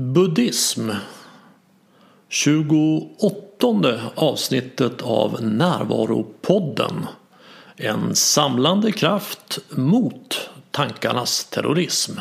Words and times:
Buddhism 0.00 0.90
28 2.28 4.00
avsnittet 4.14 5.02
av 5.02 5.42
Närvaropodden 5.42 7.06
En 7.76 8.16
samlande 8.16 8.92
kraft 8.92 9.58
mot 9.70 10.50
tankarnas 10.70 11.44
terrorism. 11.44 12.12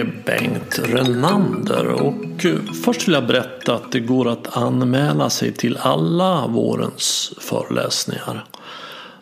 Det 0.00 0.04
är 0.04 0.38
Bengt 0.40 0.78
Renander 0.78 1.86
och 1.86 2.44
eh, 2.44 2.72
först 2.84 3.08
vill 3.08 3.14
jag 3.14 3.26
berätta 3.26 3.74
att 3.74 3.92
det 3.92 4.00
går 4.00 4.28
att 4.28 4.56
anmäla 4.56 5.30
sig 5.30 5.52
till 5.52 5.76
alla 5.76 6.46
vårens 6.46 7.32
föreläsningar. 7.40 8.44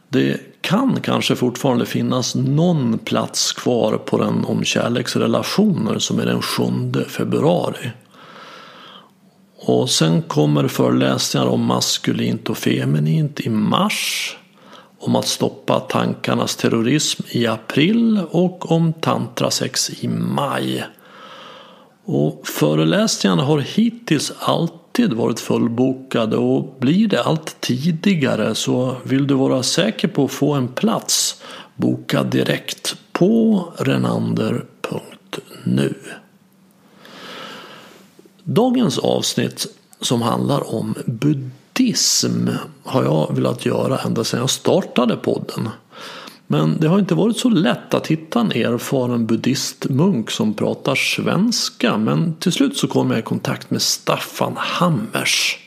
Det 0.08 0.40
kan 0.60 1.00
kanske 1.00 1.36
fortfarande 1.36 1.86
finnas 1.86 2.34
någon 2.34 2.98
plats 2.98 3.52
kvar 3.52 3.98
på 3.98 4.18
den 4.18 4.44
om 4.44 4.64
kärleksrelationer 4.64 5.98
som 5.98 6.18
är 6.18 6.26
den 6.26 6.42
7 6.42 6.64
februari. 7.08 7.90
Och 9.56 9.90
sen 9.90 10.22
kommer 10.22 10.68
föreläsningar 10.68 11.46
om 11.46 11.64
maskulint 11.64 12.50
och 12.50 12.58
feminint 12.58 13.40
i 13.40 13.50
mars. 13.50 14.36
Om 14.98 15.16
att 15.16 15.28
stoppa 15.28 15.80
tankarnas 15.80 16.56
terrorism 16.56 17.22
i 17.30 17.46
april 17.46 18.20
och 18.30 18.72
om 18.72 18.92
tantrasex 18.92 19.90
i 19.90 20.08
maj. 20.08 20.84
Och 22.04 22.48
föreläsningarna 22.48 23.42
har 23.42 23.58
hittills 23.58 24.32
alltid 24.38 25.12
varit 25.12 25.40
fullbokade 25.40 26.36
och 26.36 26.76
blir 26.80 27.08
det 27.08 27.22
allt 27.22 27.60
tidigare 27.60 28.54
så 28.54 28.96
vill 29.02 29.26
du 29.26 29.34
vara 29.34 29.62
säker 29.62 30.08
på 30.08 30.24
att 30.24 30.30
få 30.30 30.52
en 30.54 30.68
plats 30.68 31.42
boka 31.76 32.22
direkt 32.22 32.96
på 33.12 33.64
renander.nu. 33.78 34.64
Dagens 38.44 38.98
avsnitt 38.98 39.66
som 40.00 40.22
handlar 40.22 40.74
om 40.74 40.94
buddhism 41.06 41.57
har 42.84 43.04
jag 43.04 43.34
velat 43.34 43.66
göra 43.66 43.98
ända 43.98 44.24
sedan 44.24 44.40
jag 44.40 44.50
startade 44.50 45.16
podden. 45.16 45.68
Men 46.46 46.80
det 46.80 46.88
har 46.88 46.98
inte 46.98 47.14
varit 47.14 47.36
så 47.36 47.48
lätt 47.48 47.94
att 47.94 48.06
hitta 48.06 48.40
en 48.40 48.52
erfaren 48.52 49.26
buddhistmunk 49.26 50.30
som 50.30 50.54
pratar 50.54 50.94
svenska. 50.94 51.96
Men 51.98 52.34
till 52.34 52.52
slut 52.52 52.76
så 52.76 52.88
kom 52.88 53.10
jag 53.10 53.18
i 53.18 53.22
kontakt 53.22 53.70
med 53.70 53.82
Staffan 53.82 54.54
Hammers. 54.56 55.58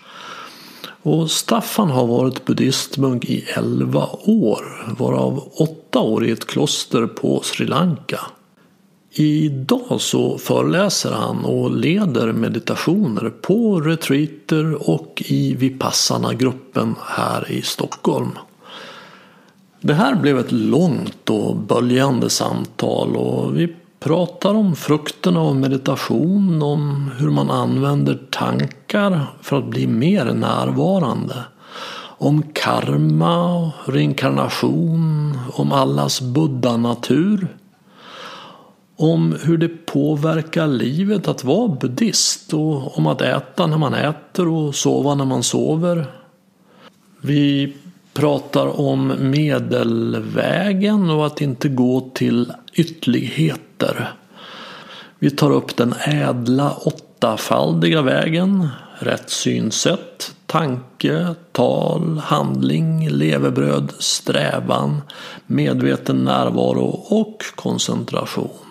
Och 1.04 1.32
Staffan 1.32 1.90
har 1.90 2.08
varit 2.08 2.46
buddhistmunk 2.46 3.26
i 3.26 3.46
11 3.56 4.10
år, 4.26 4.94
varav 4.98 5.52
8 5.56 6.00
år 6.00 6.26
i 6.26 6.32
ett 6.32 6.48
kloster 6.48 7.08
på 7.08 7.42
Sri 7.44 7.66
Lanka. 7.66 8.20
Idag 9.14 10.02
så 10.02 10.38
föreläser 10.38 11.12
han 11.12 11.46
och 11.46 11.72
leder 11.72 12.34
meditationer 12.34 13.30
på 13.30 13.80
retreater 13.80 14.90
och 14.90 15.24
i 15.26 15.56
Vipassana-gruppen 15.56 16.96
här 17.08 17.52
i 17.52 17.62
Stockholm. 17.62 18.32
Det 19.82 19.94
här 19.94 20.16
blev 20.16 20.40
ett 20.40 20.52
långt 20.52 21.30
och 21.30 21.56
böljande 21.56 22.30
samtal 22.30 23.16
och 23.16 23.58
vi 23.58 23.76
pratar 24.00 24.54
om 24.54 24.76
frukterna 24.76 25.40
av 25.40 25.56
meditation, 25.56 26.64
om 26.64 27.12
hur 27.18 27.30
man 27.30 27.52
använder 27.52 28.20
tankar 28.30 29.26
för 29.42 29.58
att 29.58 29.70
bli 29.70 29.88
mer 29.88 30.26
närvarande. 30.26 31.36
Om 32.18 32.44
karma 32.54 33.56
och 33.56 33.72
reinkarnation, 33.86 35.40
om 35.54 35.72
allas 35.72 36.22
buddha-natur. 36.22 37.48
Om 39.02 39.36
hur 39.44 39.58
det 39.58 39.86
påverkar 39.86 40.68
livet 40.68 41.28
att 41.28 41.44
vara 41.44 41.68
buddhist 41.68 42.54
och 42.54 42.98
om 42.98 43.08
att 43.08 43.22
äta 43.22 43.68
när 43.68 43.78
man 43.78 43.94
äter 43.94 44.48
och 44.48 44.76
sova 44.76 45.16
när 45.16 45.26
man 45.26 45.44
sover. 45.44 46.06
Vi 47.22 47.74
pratar 48.14 48.80
om 48.80 49.14
medelvägen 49.20 51.10
och 51.10 51.26
att 51.26 51.42
inte 51.42 51.70
gå 51.70 52.10
till 52.14 52.54
ytterligheter. 52.74 54.14
Vi 55.20 55.32
tar 55.32 55.52
upp 55.52 55.78
den 55.78 55.94
ädla 56.06 56.74
åttafaldiga 56.74 58.02
vägen, 58.02 58.68
rätt 59.00 59.30
synsätt, 59.30 60.36
tanke, 60.46 61.36
tal, 61.52 62.18
handling, 62.18 63.10
levebröd, 63.10 63.92
strävan, 64.00 65.02
medveten 65.46 66.18
närvaro 66.24 67.06
och 67.10 67.44
koncentration. 67.56 68.71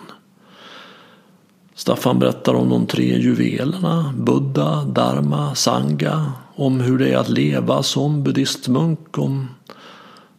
Staffan 1.81 2.19
berättar 2.19 2.53
om 2.53 2.69
de 2.69 2.85
tre 2.85 3.17
juvelerna, 3.17 4.13
Buddha, 4.17 4.83
Dharma, 4.83 5.55
Sangha, 5.55 6.31
om 6.55 6.79
hur 6.79 6.97
det 6.97 7.13
är 7.13 7.17
att 7.17 7.29
leva 7.29 7.83
som 7.83 8.23
buddhistmunk, 8.23 9.17
om 9.17 9.47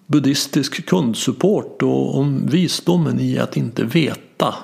buddhistisk 0.06 0.86
kundsupport 0.86 1.82
och 1.82 2.19
om 2.19 2.47
visdomen 2.47 3.20
i 3.20 3.38
att 3.38 3.56
inte 3.56 3.84
veta. 3.84 4.54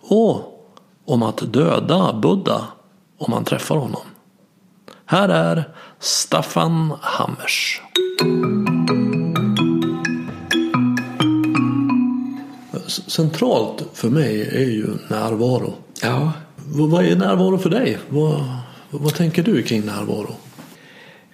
Och 0.00 0.66
om 1.04 1.22
att 1.22 1.52
döda 1.52 2.12
Buddha 2.12 2.64
om 3.18 3.30
man 3.30 3.44
träffar 3.44 3.76
honom. 3.76 4.02
Här 5.04 5.28
är 5.28 5.64
Staffan 5.98 6.92
Hammers. 7.00 7.82
Centralt 13.10 13.84
för 13.94 14.10
mig 14.10 14.40
är 14.42 14.70
ju 14.70 14.86
närvaro. 15.08 15.74
Ja. 16.02 16.32
Vad 16.56 17.04
är 17.04 17.16
närvaro 17.16 17.58
för 17.58 17.70
dig? 17.70 17.98
Vad, 18.08 18.44
vad 18.90 19.14
tänker 19.14 19.42
du 19.42 19.62
kring 19.62 19.82
närvaro? 19.82 20.34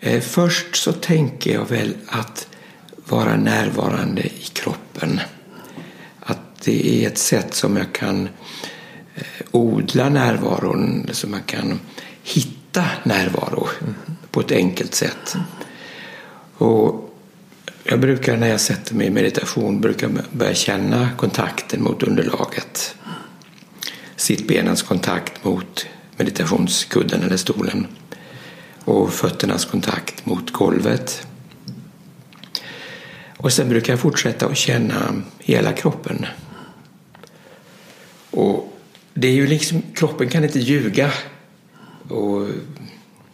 Eh, 0.00 0.20
först 0.20 0.76
så 0.76 0.92
tänker 0.92 1.54
jag 1.54 1.68
väl 1.68 1.94
att 2.06 2.48
vara 3.08 3.36
närvarande 3.36 4.22
i 4.22 4.42
kroppen. 4.52 5.20
Att 6.20 6.60
det 6.64 7.04
är 7.04 7.06
ett 7.06 7.18
sätt 7.18 7.54
som 7.54 7.76
jag 7.76 7.92
kan 7.92 8.28
eh, 9.14 9.22
odla 9.50 10.08
närvaron, 10.08 11.08
som 11.12 11.32
jag 11.32 11.46
kan 11.46 11.80
hitta 12.22 12.84
närvaro 13.02 13.68
mm. 13.80 13.94
på 14.30 14.40
ett 14.40 14.52
enkelt 14.52 14.94
sätt. 14.94 15.36
Och 16.58 17.05
jag 17.88 18.00
brukar 18.00 18.36
när 18.36 18.48
jag 18.48 18.60
sätter 18.60 18.94
mig 18.94 19.06
i 19.06 19.10
meditation 19.10 19.80
brukar 19.80 20.10
börja 20.32 20.54
känna 20.54 21.08
kontakten 21.16 21.82
mot 21.82 22.02
underlaget. 22.02 22.96
Sittbenens 24.16 24.82
kontakt 24.82 25.44
mot 25.44 25.86
meditationskudden 26.16 27.22
eller 27.22 27.36
stolen 27.36 27.86
och 28.84 29.12
fötternas 29.12 29.64
kontakt 29.64 30.26
mot 30.26 30.52
golvet. 30.52 31.26
Och 33.36 33.52
sen 33.52 33.68
brukar 33.68 33.92
jag 33.92 34.00
fortsätta 34.00 34.46
att 34.46 34.56
känna 34.56 35.22
hela 35.38 35.72
kroppen. 35.72 36.26
Och 38.30 38.78
det 39.14 39.28
är 39.28 39.32
ju 39.32 39.46
liksom, 39.46 39.82
kroppen 39.94 40.28
kan 40.28 40.44
inte 40.44 40.58
ljuga. 40.58 41.10
Och 42.08 42.48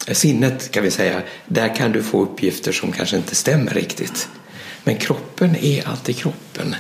eh, 0.07 0.15
sinnet 0.15 0.71
kan 0.71 0.83
vi 0.83 0.91
säga, 0.91 1.23
där 1.47 1.77
kan 1.77 1.93
du 1.93 2.03
få 2.03 2.23
uppgifter 2.23 2.73
som 2.73 2.93
kanske 2.93 3.17
inte 3.17 3.35
stämmer 3.35 3.71
riktigt. 3.71 4.29
Men 4.85 4.97
kroppen 4.97 5.57
är 5.57 5.89
alltid 5.89 6.17
kroppen. 6.17 6.75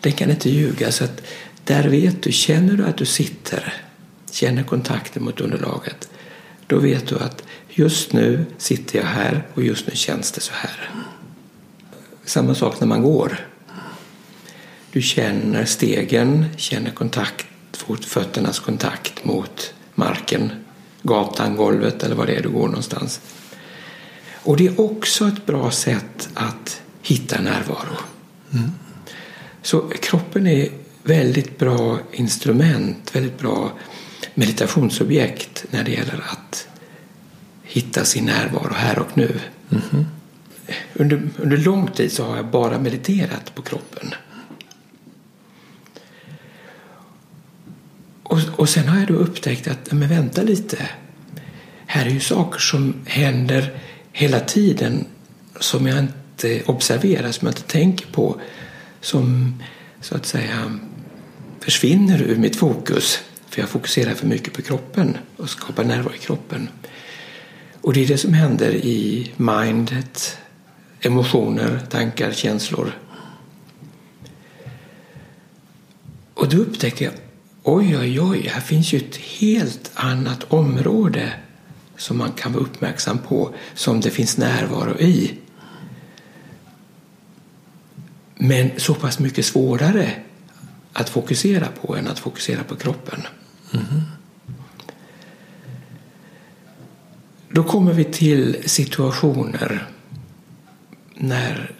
Den 0.00 0.12
kan 0.12 0.30
inte 0.30 0.50
ljuga. 0.50 0.92
Så 0.92 1.04
att 1.04 1.22
där 1.64 1.88
vet 1.88 2.22
du, 2.22 2.32
känner 2.32 2.76
du 2.76 2.84
att 2.84 2.96
du 2.96 3.04
sitter, 3.06 3.74
känner 4.30 4.62
kontakten 4.62 5.24
mot 5.24 5.40
underlaget, 5.40 6.08
då 6.66 6.78
vet 6.78 7.06
du 7.06 7.18
att 7.18 7.42
just 7.68 8.12
nu 8.12 8.46
sitter 8.58 8.98
jag 8.98 9.06
här 9.06 9.46
och 9.54 9.62
just 9.62 9.86
nu 9.86 9.96
känns 9.96 10.32
det 10.32 10.40
så 10.40 10.52
här. 10.54 10.90
Samma 12.24 12.54
sak 12.54 12.80
när 12.80 12.86
man 12.86 13.02
går. 13.02 13.48
Du 14.92 15.02
känner 15.02 15.64
stegen, 15.64 16.46
känner 16.56 16.90
kontakt, 16.90 17.46
fötternas 18.06 18.60
kontakt 18.60 19.24
mot 19.24 19.74
marken, 19.94 20.52
gatan, 21.02 21.56
golvet 21.56 22.02
eller 22.02 22.14
var 22.14 22.26
det 22.26 22.34
är 22.34 22.42
du 22.42 22.48
går 22.48 22.66
någonstans. 22.68 23.20
Och 24.32 24.56
det 24.56 24.66
är 24.66 24.80
också 24.80 25.28
ett 25.28 25.46
bra 25.46 25.70
sätt 25.70 26.28
att 26.34 26.82
hitta 27.04 27.40
närvaro. 27.40 27.96
Mm. 28.52 28.70
Så 29.62 29.80
kroppen 29.88 30.46
är 30.46 30.68
väldigt 31.02 31.58
bra 31.58 31.98
instrument, 32.12 33.16
väldigt 33.16 33.38
bra 33.38 33.72
meditationsobjekt 34.34 35.64
när 35.70 35.84
det 35.84 35.90
gäller 35.90 36.24
att 36.28 36.68
hitta 37.62 38.04
sin 38.04 38.24
närvaro 38.24 38.74
här 38.74 38.98
och 38.98 39.16
nu. 39.16 39.40
Mm. 39.70 40.06
Under, 40.94 41.28
under 41.38 41.56
lång 41.56 41.86
tid 41.86 42.12
så 42.12 42.24
har 42.24 42.36
jag 42.36 42.46
bara 42.46 42.78
mediterat 42.78 43.54
på 43.54 43.62
kroppen. 43.62 44.14
Och, 48.22 48.40
och 48.56 48.68
sen 48.68 48.88
har 48.88 48.98
jag 48.98 49.08
då 49.08 49.14
upptäckt 49.14 49.68
att, 49.68 49.92
men 49.92 50.08
vänta 50.08 50.42
lite. 50.42 50.88
Här 51.86 52.06
är 52.06 52.10
ju 52.10 52.20
saker 52.20 52.58
som 52.58 52.94
händer 53.06 53.78
hela 54.12 54.40
tiden 54.40 55.06
som 55.60 55.86
jag 55.86 55.98
inte 55.98 56.23
Eh, 56.42 56.70
observera, 56.70 57.32
som 57.32 57.46
jag 57.46 57.52
inte 57.52 57.62
tänker 57.62 58.06
på, 58.06 58.40
som 59.00 59.54
så 60.00 60.16
att 60.16 60.26
säga 60.26 60.78
försvinner 61.60 62.22
ur 62.22 62.36
mitt 62.36 62.56
fokus. 62.56 63.18
För 63.48 63.60
jag 63.60 63.68
fokuserar 63.68 64.14
för 64.14 64.26
mycket 64.26 64.52
på 64.52 64.62
kroppen 64.62 65.16
och 65.36 65.50
skapar 65.50 65.84
närvaro 65.84 66.14
i 66.14 66.18
kroppen. 66.18 66.68
Och 67.80 67.92
det 67.92 68.02
är 68.02 68.06
det 68.06 68.18
som 68.18 68.34
händer 68.34 68.74
i 68.74 69.30
mindet, 69.36 70.38
emotioner, 71.00 71.80
tankar, 71.90 72.32
känslor. 72.32 72.92
Och 76.34 76.48
då 76.48 76.56
upptäcker 76.56 77.04
jag, 77.04 77.14
oj, 77.62 77.98
oj, 77.98 78.20
oj, 78.20 78.48
här 78.52 78.60
finns 78.60 78.92
ju 78.92 78.98
ett 78.98 79.16
helt 79.16 79.90
annat 79.94 80.44
område 80.52 81.32
som 81.96 82.18
man 82.18 82.32
kan 82.32 82.52
vara 82.52 82.62
uppmärksam 82.62 83.18
på, 83.18 83.54
som 83.74 84.00
det 84.00 84.10
finns 84.10 84.36
närvaro 84.36 84.98
i. 84.98 85.38
Men 88.36 88.70
så 88.76 88.94
pass 88.94 89.18
mycket 89.18 89.46
svårare 89.46 90.12
att 90.92 91.08
fokusera 91.08 91.68
på 91.82 91.96
än 91.96 92.08
att 92.08 92.18
fokusera 92.18 92.64
på 92.64 92.76
kroppen. 92.76 93.22
Mm. 93.72 94.02
Då 97.48 97.64
kommer 97.64 97.92
vi 97.92 98.04
till 98.04 98.56
situationer 98.66 99.88
när 101.14 101.72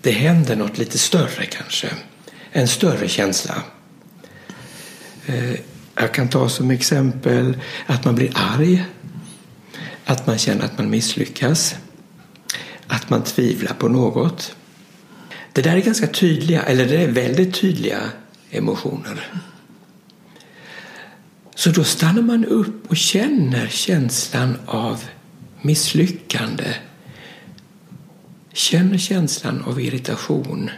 det 0.00 0.10
händer 0.10 0.56
något 0.56 0.78
lite 0.78 0.98
större 0.98 1.46
kanske. 1.46 1.88
En 2.52 2.68
större 2.68 3.08
känsla. 3.08 3.62
Eh, 5.26 5.54
jag 5.94 6.14
kan 6.14 6.28
ta 6.28 6.48
som 6.48 6.70
exempel 6.70 7.60
att 7.86 8.04
man 8.04 8.14
blir 8.14 8.32
arg. 8.34 8.84
Att 10.04 10.26
man 10.26 10.38
känner 10.38 10.64
att 10.64 10.78
man 10.78 10.90
misslyckas. 10.90 11.76
Att 12.86 13.10
man 13.10 13.22
tvivlar 13.22 13.74
på 13.74 13.88
något. 13.88 14.56
Det 15.56 15.62
där 15.62 15.76
är 15.76 15.80
ganska 15.80 16.06
tydliga, 16.06 16.62
eller 16.62 16.86
det 16.86 16.96
är 16.96 17.08
väldigt 17.08 17.54
tydliga 17.54 18.00
emotioner. 18.50 19.32
Så 21.54 21.70
då 21.70 21.84
stannar 21.84 22.22
man 22.22 22.44
upp 22.44 22.90
och 22.90 22.96
känner 22.96 23.66
känslan 23.68 24.56
av 24.66 25.04
misslyckande. 25.62 26.74
Känner 28.52 28.98
känslan 28.98 29.62
av 29.62 29.80
irritation. 29.80 30.70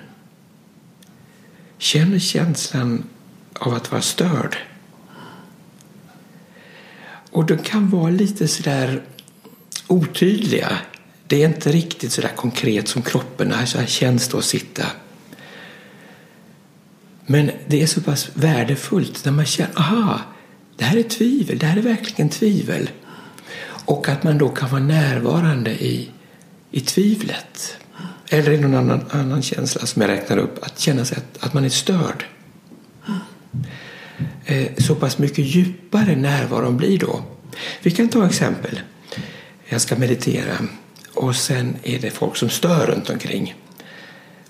Känner 1.79 2.19
känslan 2.19 3.05
av 3.53 3.75
att 3.75 3.91
vara 3.91 4.03
störd. 4.03 4.57
Och 7.31 7.47
de 7.47 7.59
kan 7.59 7.91
vara 7.91 8.11
lite 8.11 8.49
sådär 8.49 9.03
otydliga. 9.87 10.79
Det 11.29 11.43
är 11.43 11.49
inte 11.49 11.73
riktigt 11.73 12.13
sådär 12.13 12.33
konkret 12.37 12.89
som 12.89 13.03
kroppen 13.03 13.53
är, 13.53 13.67
så 13.67 13.79
här 13.79 13.87
känns 13.87 14.29
det 14.29 14.39
att 14.39 14.45
sitta. 14.45 14.87
Men 17.27 17.51
det 17.67 17.83
är 17.83 17.87
så 17.87 18.01
pass 18.01 18.31
värdefullt 18.35 19.25
när 19.25 19.33
man 19.33 19.47
känner, 19.47 19.79
aha, 19.79 20.21
det 20.77 20.85
här 20.85 20.97
är 20.97 21.03
tvivel, 21.03 21.59
det 21.59 21.67
här 21.67 21.77
är 21.77 21.83
verkligen 21.83 22.29
tvivel. 22.29 22.91
Och 23.85 24.09
att 24.09 24.23
man 24.23 24.39
då 24.39 24.49
kan 24.49 24.71
vara 24.71 24.83
närvarande 24.83 25.71
i, 25.71 26.11
i 26.71 26.81
tvivlet. 26.81 27.77
Eller 28.29 28.53
i 28.53 28.59
någon 28.61 28.75
annan, 28.75 29.05
annan 29.11 29.43
känsla 29.43 29.87
som 29.87 30.03
jag 30.03 30.09
räknar 30.09 30.39
upp, 30.39 30.65
att 30.65 30.79
känna 30.79 31.05
sig 31.05 31.19
att, 31.19 31.45
att 31.45 31.55
man 31.55 31.65
är 31.65 31.69
störd. 31.69 32.25
Eh, 34.45 34.67
så 34.79 34.95
pass 34.95 35.19
mycket 35.19 35.45
djupare 35.45 36.17
närvaron 36.17 36.77
blir 36.77 36.99
då. 36.99 37.23
Vi 37.83 37.91
kan 37.91 38.09
ta 38.09 38.27
exempel. 38.27 38.81
Jag 39.65 39.81
ska 39.81 39.97
meditera 39.97 40.59
och 41.19 41.37
sen 41.37 41.77
är 41.83 41.99
det 41.99 42.11
folk 42.11 42.37
som 42.37 42.51
stör 42.51 42.87
runt 42.87 43.11
omkring. 43.11 43.55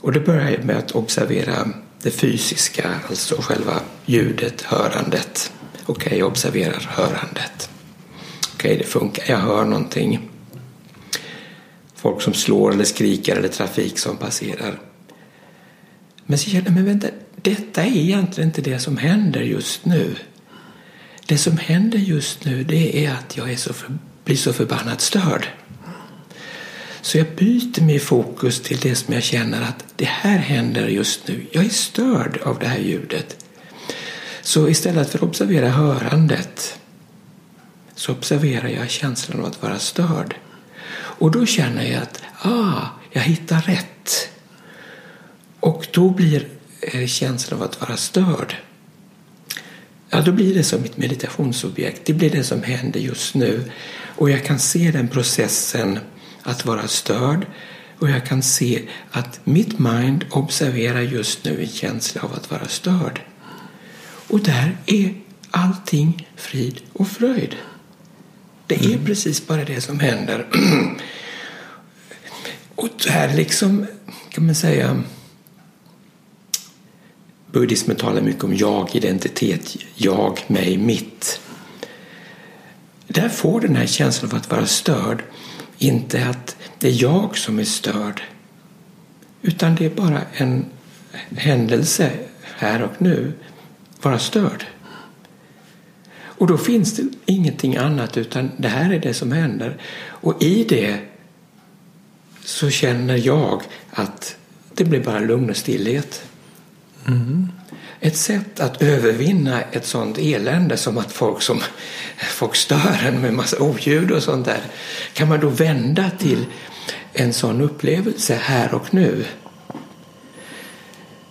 Och 0.01 0.13
det 0.13 0.21
börjar 0.21 0.51
jag 0.51 0.65
med 0.65 0.77
att 0.77 0.91
observera 0.91 1.69
det 2.03 2.11
fysiska, 2.11 3.01
alltså 3.09 3.37
själva 3.43 3.81
ljudet, 4.07 4.63
hörandet. 4.63 5.53
Okej, 5.87 6.07
okay, 6.07 6.19
jag 6.19 6.29
observerar 6.29 6.89
hörandet. 6.89 7.71
Okej, 8.55 8.73
okay, 8.73 8.79
det 8.79 8.85
funkar. 8.85 9.25
Jag 9.29 9.39
hör 9.39 9.65
någonting. 9.65 10.31
Folk 11.95 12.23
som 12.23 12.35
slår 12.35 12.73
eller 12.73 12.85
skriker 12.85 13.37
eller 13.37 13.49
trafik 13.49 13.99
som 13.99 14.17
passerar. 14.17 14.81
Men 16.27 16.39
så 16.39 16.51
känner 16.51 16.65
jag, 16.65 16.75
men 16.75 16.85
vänta, 16.85 17.09
detta 17.43 17.83
är 17.83 17.97
egentligen 17.97 18.49
inte 18.49 18.63
det 18.63 18.79
som 18.79 18.97
händer 18.97 19.41
just 19.41 19.85
nu. 19.85 20.17
Det 21.27 21.39
som 21.39 21.57
händer 21.57 21.99
just 21.99 22.45
nu 22.45 22.65
det 22.65 23.07
är 23.07 23.13
att 23.13 23.37
jag 23.37 23.53
är 23.53 23.57
så 23.57 23.73
för, 23.73 23.99
blir 24.25 24.37
så 24.37 24.53
förbannat 24.53 25.01
störd. 25.01 25.49
Så 27.01 27.19
jag 27.19 27.27
byter 27.37 27.83
min 27.83 28.01
fokus 28.01 28.63
till 28.63 28.79
det 28.81 28.95
som 28.95 29.15
jag 29.15 29.23
känner 29.23 29.63
att 29.63 29.85
det 29.97 30.05
här 30.05 30.39
händer 30.39 30.89
just 30.89 31.29
nu. 31.29 31.47
Jag 31.53 31.65
är 31.65 31.69
störd 31.69 32.41
av 32.45 32.59
det 32.59 32.67
här 32.67 32.79
ljudet. 32.79 33.45
Så 34.43 34.69
istället 34.69 35.11
för 35.11 35.19
att 35.19 35.25
observera 35.25 35.69
hörandet 35.69 36.79
så 37.95 38.13
observerar 38.13 38.69
jag 38.69 38.91
känslan 38.91 39.41
av 39.41 39.47
att 39.47 39.63
vara 39.63 39.79
störd. 39.79 40.37
Och 40.95 41.31
då 41.31 41.47
känner 41.47 41.93
jag 41.93 42.03
att 42.03 42.23
ah, 42.43 42.83
jag 43.13 43.23
hittar 43.23 43.61
rätt. 43.61 44.31
Och 45.61 45.87
då 45.93 46.11
blir 46.11 46.49
eh, 46.81 47.07
känslan 47.07 47.61
av 47.61 47.67
att 47.67 47.81
vara 47.81 47.97
störd 47.97 48.57
Ja, 50.11 50.21
då 50.21 50.33
blir 50.33 50.55
det 50.55 50.65
som 50.65 50.83
mitt 50.83 50.97
meditationsobjekt. 50.97 52.01
Det 52.05 52.13
blir 52.13 52.31
det 52.31 52.45
som 52.45 52.63
händer 52.63 53.01
just 53.01 53.35
nu. 53.35 53.71
Och 54.17 54.31
jag 54.31 54.45
kan 54.45 54.59
se 54.59 54.91
den 54.91 55.09
processen 55.09 55.99
att 56.49 56.67
vara 56.67 56.89
störd 56.89 57.47
och 57.99 58.11
jag 58.11 58.27
kan 58.27 58.43
se 58.43 58.89
att 59.11 59.41
mitt 59.45 59.79
mind 59.79 60.25
observerar 60.31 61.01
just 61.01 61.45
nu 61.45 61.61
en 61.61 61.69
känsla 61.69 62.23
av 62.23 62.33
att 62.33 62.51
vara 62.51 62.69
störd. 62.69 63.23
Och 64.29 64.41
där 64.41 64.77
är 64.87 65.15
allting 65.51 66.29
frid 66.37 66.81
och 66.93 67.09
fröjd. 67.09 67.57
Det 68.67 68.75
är 68.75 68.93
mm. 68.93 69.05
precis 69.05 69.47
bara 69.47 69.65
det 69.65 69.81
som 69.81 70.01
händer. 70.01 70.47
och 72.75 72.89
här 73.09 73.35
liksom, 73.35 73.87
kan 74.31 74.47
man 74.47 74.55
säga, 74.55 75.03
buddhismen 77.53 77.97
talar 77.97 78.21
mycket 78.21 78.45
om 78.45 78.57
jag-identitet, 78.57 79.77
jag, 79.95 80.45
mig, 80.47 80.77
mitt. 80.77 81.41
Där 83.07 83.29
får 83.29 83.61
den 83.61 83.77
här 83.77 83.87
känslan 83.87 84.31
av 84.31 84.37
att 84.37 84.51
vara 84.51 84.67
störd 84.67 85.23
inte 85.79 86.27
att 86.27 86.57
det 86.79 86.89
är 86.89 87.03
jag 87.03 87.39
som 87.39 87.59
är 87.59 87.65
störd 87.65 88.23
utan 89.43 89.75
det 89.75 89.85
är 89.85 89.91
bara 89.91 90.21
en 90.33 90.65
händelse 91.37 92.13
här 92.57 92.83
och 92.83 93.03
nu, 93.03 93.33
vara 94.03 94.19
störd. 94.19 94.67
Och 96.21 96.47
då 96.47 96.59
finns 96.59 96.97
det 96.97 97.03
ingenting 97.27 97.77
annat 97.77 98.17
utan 98.17 98.51
det 98.57 98.69
här 98.69 98.93
är 98.93 98.99
det 98.99 99.15
som 99.15 99.33
händer. 99.33 99.77
Och 100.01 100.43
i 100.43 100.65
det 100.65 100.99
så 102.45 102.71
känner 102.71 103.27
jag 103.27 103.63
att 103.91 104.37
det 104.75 104.85
blir 104.85 105.05
bara 105.05 105.21
lugn 105.21 105.51
och 105.51 105.57
stillhet. 105.57 106.23
Mm. 107.07 107.49
Ett 108.01 108.17
sätt 108.17 108.61
att 108.61 108.83
övervinna 108.83 109.63
ett 109.63 109.87
sånt 109.87 110.19
elände 110.19 110.77
som 110.77 110.99
att 110.99 111.13
folk, 111.13 111.43
som, 111.43 111.61
folk 112.17 112.57
stör 112.57 113.07
en 113.07 113.21
med 113.21 113.35
massa 113.35 113.63
oljud 113.63 114.11
och 114.11 114.23
sånt 114.23 114.47
där 114.47 114.61
kan 115.13 115.29
man 115.29 115.41
då 115.41 115.49
vända 115.49 116.11
till 116.11 116.47
en 117.13 117.33
sån 117.33 117.61
upplevelse 117.61 118.35
här 118.35 118.75
och 118.75 118.95
nu. 118.95 119.25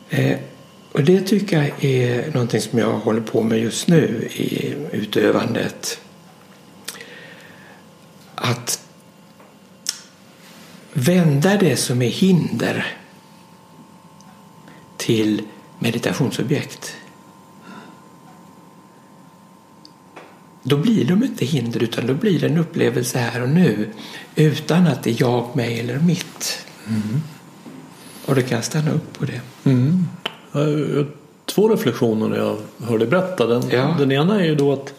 Eh, 0.10 0.38
och 0.92 1.04
det 1.04 1.22
tycker 1.22 1.58
jag 1.58 1.86
är 1.86 2.32
någonting 2.32 2.62
som 2.62 2.80
jag 2.80 2.92
håller 2.92 3.22
på 3.22 3.44
med 3.44 3.60
just 3.60 3.88
nu 3.88 4.30
i 4.34 4.76
utövandet. 4.92 6.00
Att 8.36 8.80
vända 10.94 11.58
det 11.58 11.76
som 11.76 12.02
är 12.02 12.10
hinder 12.10 12.98
till 14.98 15.42
meditationsobjekt. 15.80 16.96
Då 20.64 20.78
blir 20.78 21.06
de 21.06 21.24
inte 21.24 21.46
hinder 21.46 21.84
utan 21.84 22.08
då 22.08 22.14
blir 22.14 22.40
det 22.40 22.48
en 22.48 22.58
upplevelse 22.58 23.20
här 23.20 23.42
och 23.42 23.50
nu 23.50 23.90
utan 24.36 24.88
att 24.88 25.04
det 25.04 25.10
är 25.10 25.16
jag, 25.20 25.56
mig 25.56 25.80
eller 25.80 26.00
mitt. 26.00 26.66
Mm. 26.88 27.22
Och 28.26 28.36
då 28.36 28.42
kan 28.42 28.56
jag 28.56 28.64
stanna 28.64 28.92
upp 28.92 29.20
på 29.20 29.26
det. 29.26 29.42
Mm. 29.64 30.08
Två 31.46 31.70
reflektioner 31.70 32.28
när 32.28 32.38
jag 32.38 32.58
hörde 32.88 33.06
berätta. 33.06 33.48
Den, 33.48 33.64
ja. 33.70 33.96
den 34.00 34.12
ena 34.12 34.42
är 34.42 34.46
ju 34.46 34.56
då 34.56 34.74
att, 34.74 34.94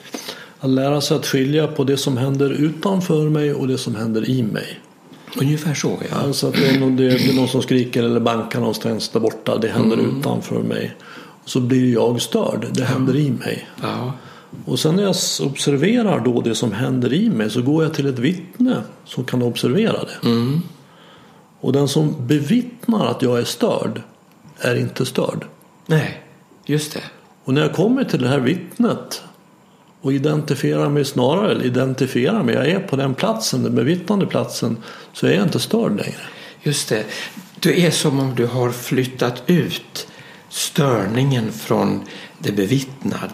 att 0.61 0.70
lära 0.70 1.00
sig 1.00 1.16
att 1.16 1.26
skilja 1.26 1.66
på 1.66 1.85
det 1.85 1.97
som 1.97 2.16
händer 2.16 2.50
utanför 2.50 3.28
mig 3.28 3.54
och 3.54 3.68
det 3.68 3.78
som 3.78 3.94
händer 3.94 4.30
i 4.30 4.42
mig. 4.42 4.80
Ungefär 5.37 5.75
så 5.75 5.99
ja. 6.11 6.16
Alltså 6.16 6.47
att 6.47 6.54
det 6.54 6.68
är, 6.68 6.80
någon, 6.80 6.97
det 6.97 7.04
är 7.04 7.37
någon 7.37 7.49
som 7.49 7.62
skriker 7.62 8.02
eller 8.02 8.20
bankar 8.20 8.61
någonstans 8.61 9.08
där 9.08 9.20
borta. 9.20 9.58
Det 9.58 9.68
händer 9.68 9.99
mm. 9.99 10.18
utanför 10.18 10.62
mig. 10.62 10.97
Och 11.44 11.50
så 11.50 11.61
blir 11.61 11.92
jag 11.92 12.20
störd. 12.20 12.66
Det 12.73 12.85
händer 12.85 13.16
i 13.16 13.30
mig. 13.30 13.68
Ja. 13.82 14.12
Och 14.64 14.78
sen 14.78 14.97
när 14.97 15.02
jag 15.02 15.14
observerar 15.42 16.20
då 16.20 16.40
det 16.40 16.54
som 16.54 16.73
händer 16.73 17.12
i 17.12 17.30
mig 17.30 17.50
så 17.50 17.62
går 17.62 17.85
jag 17.85 17.94
till 17.94 18.06
ett 18.06 18.18
vittne 18.18 18.82
som 19.04 19.25
kan 19.25 19.42
observera 19.42 20.04
det. 20.04 20.28
Mm. 20.28 20.61
Och 21.61 21.73
den 21.73 21.88
som 21.88 22.26
bevittnar 22.26 23.06
att 23.06 23.23
jag 23.23 23.38
är 23.38 23.44
störd 23.44 24.02
är 24.58 24.75
inte 24.75 25.06
störd. 25.06 25.44
Nej, 25.87 26.23
just 26.66 26.94
det. 26.94 27.02
Och 27.44 27.54
när 27.54 27.62
jag 27.62 27.73
kommer 27.73 28.04
till 28.04 28.23
det 28.23 28.28
här 28.28 28.40
vittnet 28.40 29.23
och 30.00 30.12
identifierar 30.12 30.88
mig 30.88 31.05
snarare, 31.05 31.50
eller 31.52 31.64
identifierar 31.64 32.43
mig, 32.43 32.55
jag 32.55 32.69
är 32.69 32.81
på 32.81 32.97
den 32.97 33.14
platsen, 33.14 33.62
den 33.62 33.75
bevittnande 33.75 34.26
platsen, 34.26 34.76
så 35.12 35.26
är 35.26 35.33
jag 35.33 35.43
inte 35.43 35.61
störd 35.61 35.97
längre. 35.97 36.21
Just 36.62 36.88
det. 36.88 37.05
Du 37.61 37.81
är 37.81 37.90
som 37.90 38.21
om 38.21 38.35
du 38.35 38.47
har 38.47 38.71
flyttat 38.71 39.43
ut 39.47 40.09
störningen 40.49 41.52
från 41.52 42.02
det 42.38 42.52
bevittnade, 42.52 43.33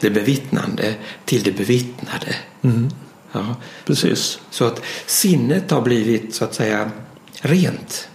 det 0.00 0.10
bevittnande 0.10 0.94
till 1.24 1.42
det 1.42 1.52
bevittnade. 1.52 2.34
Ja. 3.32 3.56
Precis. 3.84 4.40
Så 4.50 4.64
att 4.64 4.82
sinnet 5.06 5.70
har 5.70 5.82
blivit 5.82 6.34
så 6.34 6.44
att 6.44 6.54
säga 6.54 6.90
rent. 7.40 8.08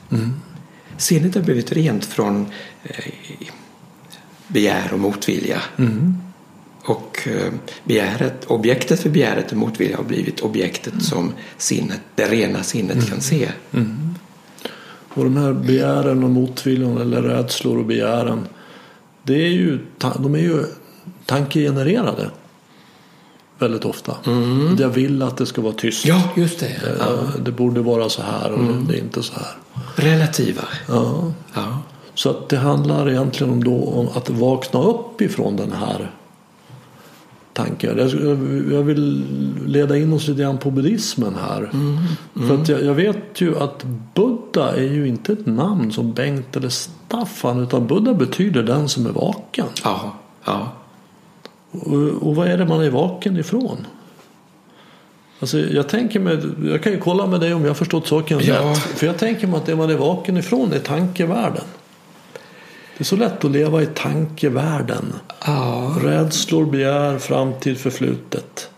Sinnet 0.98 1.36
har 1.36 1.42
blivit 1.42 1.72
rent 1.72 2.06
från 2.06 2.46
eh, 2.84 3.06
begär 4.48 4.94
och 4.94 5.00
motvilja. 5.00 5.62
Och 6.86 7.28
eh, 7.28 7.54
begäret, 7.84 8.46
objektet 8.46 9.00
för 9.00 9.10
begäret 9.10 9.52
och 9.52 9.58
motvilja 9.58 9.98
har 9.98 10.04
blivit 10.04 10.40
objektet 10.40 11.04
som 11.04 11.34
sinnet, 11.58 12.00
det 12.16 12.28
rena 12.28 12.64
sinnet 12.64 13.10
kan 13.10 13.22
se. 13.22 13.50
Och 15.16 15.24
de 15.24 15.38
här 15.38 15.54
begären 15.54 16.24
och 16.24 16.30
motviljan 16.30 16.98
eller 16.98 17.22
rädslor 17.22 17.78
och 17.78 17.86
begären 17.86 18.48
det 19.24 19.34
är 19.34 19.50
ju, 19.50 19.80
de 20.20 20.36
är 20.36 20.40
ju 20.40 20.66
tankegenererade 21.26 22.30
väldigt 23.60 23.86
ofta. 23.86 24.16
Jag 24.80 24.90
vill 24.90 25.22
att 25.22 25.38
det 25.38 25.46
ska 25.46 25.62
vara 25.62 25.74
tyst. 25.74 26.06
Ja, 26.06 26.22
just 26.36 26.60
det. 26.60 26.82
Ja. 27.00 27.06
Eh, 27.06 27.42
Det 27.46 27.52
borde 27.52 27.82
vara 27.82 28.10
så 28.10 28.22
här 28.22 28.52
och 28.52 28.76
det 28.88 28.94
är 28.96 29.00
inte 29.00 29.24
så 29.24 29.34
här. 29.34 29.52
Relativa. 29.96 30.62
Ja. 30.88 31.32
Ja. 31.54 31.80
Så 32.14 32.30
att 32.30 32.50
det 32.50 32.58
handlar 32.58 33.10
egentligen 33.10 33.54
om, 33.54 33.64
då, 33.64 33.84
om 33.84 34.08
att 34.14 34.30
vakna 34.30 34.82
upp 34.84 35.22
ifrån 35.22 35.56
den 35.56 35.72
här 35.72 36.12
tanken. 37.54 37.98
Jag, 37.98 38.10
jag 38.74 38.84
vill 38.84 39.24
leda 39.66 39.98
in 39.98 40.14
oss 40.14 40.28
lite 40.28 40.42
grann 40.42 40.58
på 40.58 40.72
buddhismen 40.72 41.36
här. 41.36 41.70
För 42.48 42.62
att 42.62 42.70
jag, 42.70 42.84
jag 42.84 42.94
vet 42.94 43.42
ju 43.42 43.58
att 43.60 43.86
Buddha 44.16 44.76
är 44.76 44.84
ju 44.94 45.08
inte 45.08 45.34
ett 45.34 45.46
namn 45.46 45.92
som 45.92 46.14
Bengt 46.14 46.56
eller 46.56 46.70
Staffan 46.70 47.64
utan 47.64 47.88
Buddha 47.88 48.14
betyder 48.14 48.64
den 48.64 48.90
som 48.90 49.06
är 49.06 49.12
vaken. 49.12 49.66
Ja. 49.84 50.14
ja. 50.46 50.72
Och, 51.72 52.28
och 52.28 52.36
vad 52.36 52.48
är 52.48 52.58
det 52.58 52.66
man 52.66 52.82
är 52.82 52.90
vaken 52.90 53.38
ifrån? 53.38 53.78
Alltså 55.40 55.60
jag 55.60 55.90
tänker 55.90 56.20
mig, 56.20 56.40
jag 56.66 56.84
kan 56.84 56.92
ju 56.92 57.00
kolla 57.00 57.28
med 57.28 57.40
dig 57.40 57.54
om 57.54 57.62
jag 57.62 57.70
har 57.70 57.76
förstått 57.76 58.08
saken 58.08 58.40
Ja. 58.42 58.54
rätt. 58.72 58.78
För 58.78 59.08
jag 59.08 59.18
tänker 59.18 59.48
mig 59.48 59.58
att 59.58 59.66
det 59.66 59.76
man 59.76 59.90
är 59.90 59.98
vaken 59.98 60.38
ifrån 60.38 60.74
är 60.74 60.80
tankevärlden. 60.80 61.64
Det 62.98 63.04
är 63.04 63.06
så 63.06 63.16
lätt 63.16 63.46
att 63.46 63.52
leva 63.52 63.82
i 63.82 63.86
tankevärlden. 63.86 65.14
Ja. 65.46 65.96
Rädslor, 66.02 66.66
begär, 66.66 67.18
framtid, 67.18 67.78
förflutet. 67.78 68.70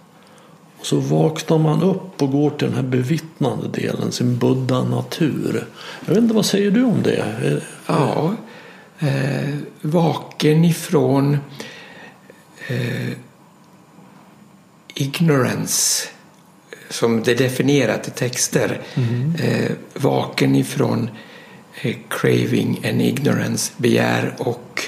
Och 0.79 0.85
så 0.85 0.99
vaknar 0.99 1.57
man 1.57 1.83
upp 1.83 2.21
och 2.21 2.31
går 2.31 2.49
till 2.49 2.67
den 2.67 2.75
här 2.75 2.83
bevittnande 2.83 3.67
delen, 3.67 4.11
sin 4.11 4.37
buddha-natur. 4.37 5.67
Jag 6.05 6.13
vet 6.13 6.23
inte, 6.23 6.35
vad 6.35 6.45
säger 6.45 6.71
du 6.71 6.83
om 6.83 7.03
det? 7.03 7.61
Ja, 7.87 8.35
eh, 8.99 9.55
vaken 9.81 10.65
ifrån 10.65 11.37
eh, 12.67 13.09
ignorance 14.93 16.07
som 16.89 17.23
det 17.23 17.31
är 17.31 17.35
definierat 17.35 18.07
i 18.07 18.11
texter. 18.11 18.81
Eh, 19.39 19.71
vaken 19.93 20.55
ifrån 20.55 21.09
craving 22.09 22.85
and 22.85 23.01
ignorance, 23.01 23.73
begär 23.77 24.35
och 24.37 24.83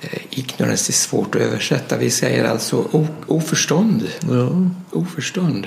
eh, 0.00 0.20
ignorance 0.30 0.90
är 0.90 0.94
svårt 0.94 1.34
att 1.34 1.40
översätta. 1.40 1.96
Vi 1.96 2.10
säger 2.10 2.44
alltså 2.44 3.06
oförstånd. 3.26 4.08
Ja, 4.30 4.70
Oförstånd. 4.90 5.66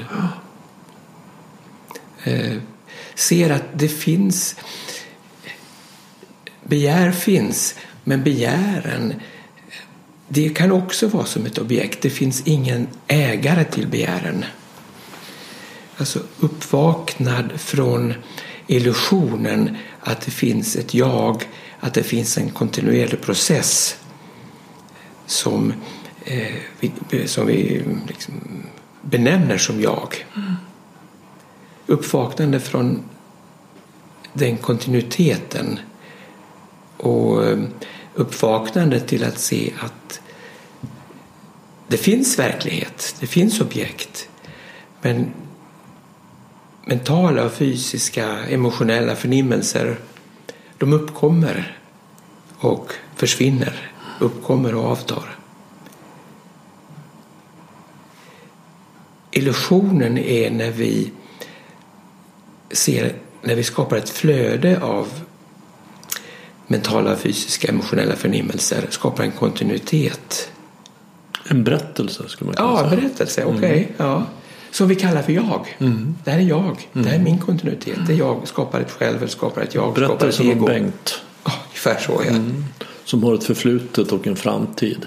Eh, 2.24 2.58
ser 3.16 3.50
att 3.50 3.64
det 3.74 3.90
finns 3.90 4.56
begär 6.64 7.12
finns, 7.12 7.76
men 8.04 8.24
begären 8.24 9.14
det 10.28 10.50
kan 10.50 10.72
också 10.72 11.08
vara 11.08 11.26
som 11.26 11.46
ett 11.46 11.58
objekt. 11.58 12.02
Det 12.02 12.10
finns 12.10 12.42
ingen 12.46 12.88
ägare 13.08 13.64
till 13.64 13.88
begären. 13.88 14.46
Alltså 15.98 16.20
uppvaknad 16.40 17.52
från 17.58 18.14
illusionen 18.68 19.78
att 20.06 20.22
det 20.22 20.32
finns 20.32 20.76
ett 20.76 20.94
jag, 20.94 21.44
att 21.80 21.94
det 21.94 22.04
finns 22.04 22.38
en 22.38 22.50
kontinuerlig 22.50 23.22
process 23.22 23.98
som, 25.26 25.74
eh, 26.26 26.56
vi, 26.80 26.92
som 27.28 27.48
vi 27.48 27.84
liksom 28.08 28.34
benämner 29.02 29.58
som 29.58 29.82
jag. 29.82 30.26
Uppvaknande 31.86 32.60
från 32.60 33.04
den 34.34 34.58
kontinuiteten 34.58 35.80
och 36.98 37.46
eh, 37.46 37.60
uppvaknande 38.14 39.00
till 39.00 39.24
att 39.24 39.40
se 39.40 39.74
att 39.80 40.22
det 41.88 41.98
finns 41.98 42.40
verklighet, 42.40 43.16
det 43.20 43.28
finns 43.28 43.62
objekt. 43.62 44.30
Men 45.02 45.32
mentala 46.86 47.46
och 47.46 47.52
fysiska, 47.52 48.46
emotionella 48.50 49.16
förnimmelser 49.16 49.98
de 50.78 50.94
uppkommer 50.94 51.78
och 52.60 52.92
försvinner, 53.16 53.92
uppkommer 54.20 54.76
och 54.76 54.86
avtar. 54.86 55.36
Illusionen 59.32 60.18
är 60.18 60.52
när 60.52 60.72
vi 60.72 61.12
ser, 62.72 63.14
när 63.42 63.56
vi 63.56 63.64
skapar 63.64 63.98
ett 63.98 64.10
flöde 64.10 64.82
av 64.82 65.08
mentala, 66.68 67.16
fysiska, 67.16 67.68
emotionella 67.68 68.16
förnimmelser, 68.16 68.88
skapar 68.90 69.24
en 69.24 69.32
kontinuitet. 69.32 70.52
en 71.50 71.64
berättelse 71.64 72.24
skulle 72.30 72.46
man 72.48 72.56
kunna 72.56 72.70
Ja, 72.70 72.78
säga. 72.90 73.02
berättelse, 73.02 73.46
okej. 73.46 73.92
Ja. 73.98 74.26
Som 74.76 74.88
vi 74.88 74.96
kallar 74.96 75.22
för 75.22 75.34
jag. 75.34 75.78
Det 76.24 76.32
här 76.32 76.38
är 76.40 76.44
jag. 76.44 76.90
Det 76.94 77.10
här 77.10 77.16
är 77.16 77.20
min 77.24 77.38
kontinuitet. 77.40 77.98
Det 78.08 78.14
är 78.14 78.18
jag 78.18 78.48
skapar 78.48 78.80
ett 78.80 78.92
själv, 78.92 79.18
eller 79.18 79.28
skapar 79.28 79.62
ett 79.62 79.76
jag, 79.76 79.84
skapar 79.94 80.04
ett 80.06 80.20
Berättelsen 80.20 80.46
om 80.46 80.52
ego. 80.52 80.66
Bengt 80.66 81.22
Ja, 81.46 81.52
ungefär 81.68 81.98
så, 82.00 82.22
ja. 82.28 82.40
som 83.06 83.24
har 83.24 83.34
ett 83.34 83.44
förflutet 83.44 84.12
och 84.12 84.28
en 84.28 84.36
framtid. 84.36 85.06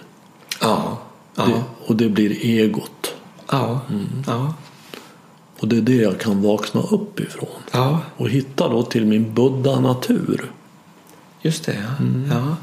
Ja, 0.61 0.99
ja, 1.35 1.45
Det, 1.47 1.63
och 1.87 1.97
det 1.97 2.09
blir 2.09 2.45
egot. 2.45 3.15
ja, 3.51 3.81
ja, 4.27 4.55
Och 5.61 5.69
det 5.69 5.77
är 5.77 5.81
det 5.81 5.95
jag 5.97 6.21
kan 6.21 6.43
vakna 6.43 6.81
upp 6.81 7.21
ifrån. 7.21 7.49
ja, 7.73 8.01
Och 8.17 8.29
hitta 8.31 8.69
då 8.69 8.83
till 8.83 9.07
min 9.07 9.35
buddha-natur. 9.35 10.51
just 11.43 11.65
det. 11.65 11.77
Ja. 12.31 12.37
Ja, 12.37 12.57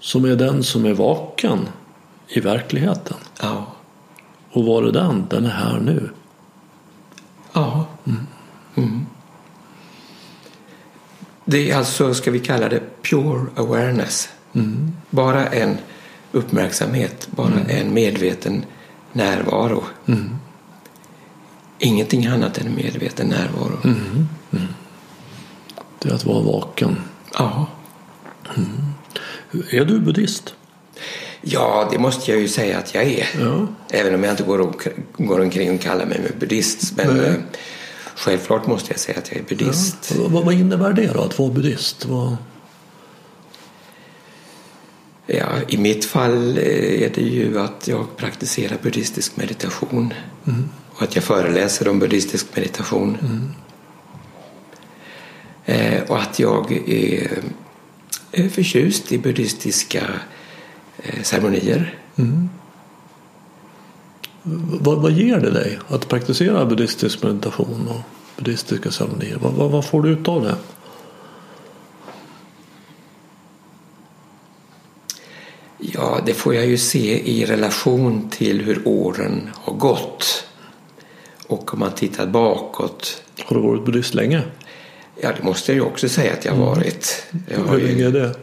Som 0.00 0.24
är 0.24 0.36
den 0.36 0.62
som 0.64 0.84
är 0.84 0.94
vaken 0.94 1.58
i 2.28 2.40
verkligheten. 2.40 3.16
ja, 3.42 3.66
Och 4.52 4.64
var 4.64 4.82
är 4.82 4.92
den? 4.92 5.26
Den 5.30 5.44
är 5.46 5.50
här 5.50 5.80
nu. 5.80 6.10
Ja. 7.52 7.86
Mm. 8.74 9.06
Det 11.44 11.70
är 11.70 11.76
alltså, 11.76 12.14
ska 12.14 12.30
vi 12.30 12.38
kalla 12.38 12.68
det, 12.68 12.80
pure 13.02 13.46
awareness. 13.56 14.28
Bara 15.10 15.46
en 15.46 15.78
uppmärksamhet, 16.32 17.28
bara 17.30 17.60
en 17.68 17.94
medveten 17.94 18.64
närvaro. 19.12 19.84
Ingenting 21.78 22.26
annat 22.26 22.58
än 22.58 22.74
medveten 22.74 23.28
närvaro. 23.28 23.78
Det 25.98 26.08
är 26.08 26.14
att 26.14 26.24
vara 26.24 26.42
vaken. 26.42 26.96
Ja. 27.34 27.66
Är 29.70 29.84
du 29.84 30.00
buddhist? 30.00 30.54
Ja, 31.42 31.88
det 31.92 31.98
måste 31.98 32.30
jag 32.30 32.40
ju 32.40 32.48
säga 32.48 32.78
att 32.78 32.94
jag 32.94 33.04
är. 33.04 33.28
Ja. 33.40 33.66
Även 33.90 34.14
om 34.14 34.24
jag 34.24 34.32
inte 34.32 34.42
går, 34.42 34.60
och, 34.60 34.88
går 35.16 35.40
omkring 35.40 35.74
och 35.74 35.80
kallar 35.80 36.06
mig 36.06 36.20
buddhist. 36.38 36.96
Men 36.96 37.16
Nej. 37.16 37.26
eh, 37.26 37.34
självklart 38.14 38.66
måste 38.66 38.92
jag 38.92 39.00
säga 39.00 39.18
att 39.18 39.28
jag 39.32 39.38
är 39.38 39.44
buddhist. 39.44 40.14
Ja. 40.16 40.24
Vad, 40.28 40.44
vad 40.44 40.54
innebär 40.54 40.92
det 40.92 41.06
då, 41.14 41.20
att 41.20 41.38
vara 41.38 41.50
buddhist? 41.50 42.04
Vad... 42.04 42.36
Ja, 45.26 45.48
I 45.68 45.76
mitt 45.76 46.04
fall 46.04 46.58
eh, 46.58 47.02
är 47.02 47.10
det 47.14 47.22
ju 47.22 47.60
att 47.60 47.88
jag 47.88 48.16
praktiserar 48.16 48.76
buddhistisk 48.82 49.36
meditation. 49.36 50.14
Och 50.94 51.02
att 51.02 51.14
jag 51.14 51.24
föreläser 51.24 51.88
om 51.88 51.98
buddhistisk 51.98 52.46
meditation. 52.56 53.18
Eh, 55.64 56.02
och 56.02 56.18
att 56.18 56.38
jag 56.38 56.72
är, 56.72 57.38
är 58.32 58.48
förtjust 58.48 59.12
i 59.12 59.18
buddhistiska 59.18 60.02
Eh, 61.02 61.22
ceremonier. 61.22 61.98
Mm. 62.16 62.48
Vad, 64.80 65.02
vad, 65.02 65.12
ger 65.12 65.40
det 65.40 65.50
dig 65.50 65.78
att 65.88 66.08
praktisera 66.08 66.64
buddhistisk 66.64 67.22
meditation 67.22 67.88
och 67.88 68.00
buddhistiska 68.36 68.90
ceremonier? 68.90 69.38
Vad, 69.40 69.52
vad, 69.52 69.70
vad 69.70 69.84
får 69.84 70.02
du 70.02 70.10
ut 70.10 70.28
av 70.28 70.42
det? 70.42 70.56
Ja, 75.78 76.20
det 76.26 76.34
får 76.34 76.54
jag 76.54 76.66
ju 76.66 76.78
se 76.78 77.30
i 77.30 77.46
relation 77.46 78.30
till 78.30 78.60
hur 78.60 78.88
åren 78.88 79.50
har 79.54 79.74
gått. 79.74 80.46
Och 81.46 81.74
om 81.74 81.80
man 81.80 81.92
tittar 81.92 82.26
bakåt. 82.26 83.22
Har 83.44 83.56
du 83.56 83.62
varit 83.62 83.84
buddhist 83.84 84.14
länge? 84.14 84.42
Ja, 85.20 85.32
det 85.36 85.42
måste 85.42 85.72
jag 85.72 85.76
ju 85.76 85.82
också 85.82 86.08
säga 86.08 86.32
att 86.32 86.44
jag 86.44 86.52
har 86.52 86.62
mm. 86.62 86.74
varit. 86.74 87.26
Jag 87.48 87.58
hur 87.58 87.80
länge 87.80 88.06
är 88.06 88.12
det? 88.12 88.34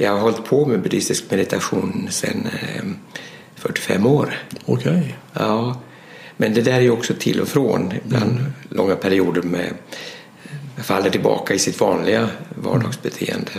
Jag 0.00 0.12
har 0.12 0.18
hållit 0.18 0.44
på 0.44 0.66
med 0.66 0.82
buddhistisk 0.82 1.30
meditation 1.30 2.08
sedan 2.10 2.48
eh, 2.62 2.84
45 3.54 4.06
år. 4.06 4.34
Okej. 4.64 5.16
Ja, 5.32 5.80
men 6.36 6.54
det 6.54 6.62
där 6.62 6.72
är 6.72 6.80
ju 6.80 6.90
också 6.90 7.14
till 7.18 7.40
och 7.40 7.48
från. 7.48 7.92
Ibland 8.04 8.38
långa 8.68 8.96
perioder 8.96 9.42
med 9.42 9.74
faller 10.76 11.10
tillbaka 11.10 11.54
i 11.54 11.58
sitt 11.58 11.80
vanliga 11.80 12.28
vardagsbeteende. 12.54 13.50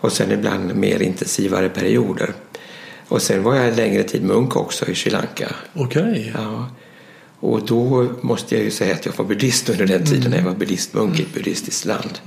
Och 0.00 0.12
sen 0.12 0.32
ibland 0.32 0.76
mer 0.76 1.02
intensivare 1.02 1.68
perioder. 1.68 2.32
Och 3.08 3.22
sen 3.22 3.42
var 3.42 3.54
jag 3.56 3.76
längre 3.76 4.02
tid 4.02 4.24
munk 4.24 4.56
också 4.56 4.88
i 4.88 4.94
Sri 4.94 5.10
Lanka. 5.10 5.54
Okej. 5.74 6.32
Ja. 6.34 6.70
Och 7.40 7.66
då 7.66 8.08
måste 8.20 8.54
jag 8.54 8.64
ju 8.64 8.70
säga 8.70 8.94
att 8.94 9.06
jag 9.06 9.12
var 9.16 9.24
buddhist 9.24 9.68
under 9.68 9.86
den 9.86 10.06
tiden 10.06 10.30
när 10.30 10.38
jag 10.38 10.44
var 10.44 10.54
buddhistmunk 10.54 11.20
i 11.20 11.22
ett 11.22 11.34
buddhistiskt 11.34 11.84
land. 11.84 12.18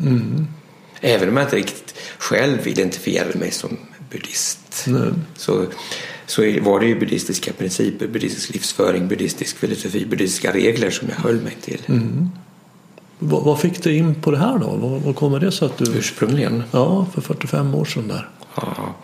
Även 1.06 1.30
om 1.30 1.38
jag 1.38 1.46
inte 1.46 1.56
riktigt 1.56 1.96
själv 2.18 2.68
identifierade 2.68 3.40
mig 3.40 3.52
som 3.52 3.78
buddhist. 4.12 4.86
Nej. 4.88 5.10
Så, 5.38 5.66
så 6.26 6.42
var 6.62 6.80
det 6.80 6.86
ju 6.86 7.00
buddhistiska 7.00 7.54
principer, 7.54 8.08
buddhistisk 8.08 8.54
livsföring, 8.54 9.08
buddhistisk 9.08 9.58
filosofi, 9.58 10.06
buddhistiska 10.06 10.54
regler 10.54 10.90
som 10.90 11.08
jag 11.10 11.16
höll 11.16 11.42
mig 11.42 11.58
till. 11.62 11.82
Vad, 13.20 13.44
vad 13.44 13.60
fick 13.60 13.84
du 13.84 13.96
in 13.96 14.16
på 14.16 14.32
det 14.32 14.38
här 14.38 14.58
då? 14.58 14.76
Vad, 14.76 15.02
vad 15.02 15.16
kommer 15.16 15.40
det 15.40 15.52
sig 15.52 15.66
att 15.66 15.78
du... 15.78 15.98
Ursprungligen. 15.98 16.64
Ja, 16.72 17.08
för 17.14 17.22
45 17.22 17.76
år 17.76 17.86
sedan 17.86 18.08
där. 18.08 18.30
Ja. 18.56 18.96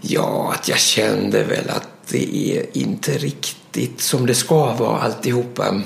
ja, 0.00 0.52
att 0.54 0.68
jag 0.68 0.78
kände 0.78 1.44
väl 1.44 1.68
att 1.68 1.88
det 2.10 2.36
är 2.36 2.66
inte 2.72 3.18
riktigt 3.18 4.00
som 4.00 4.26
det 4.26 4.34
ska 4.34 4.74
vara 4.74 4.98
alltihopa. 4.98 5.82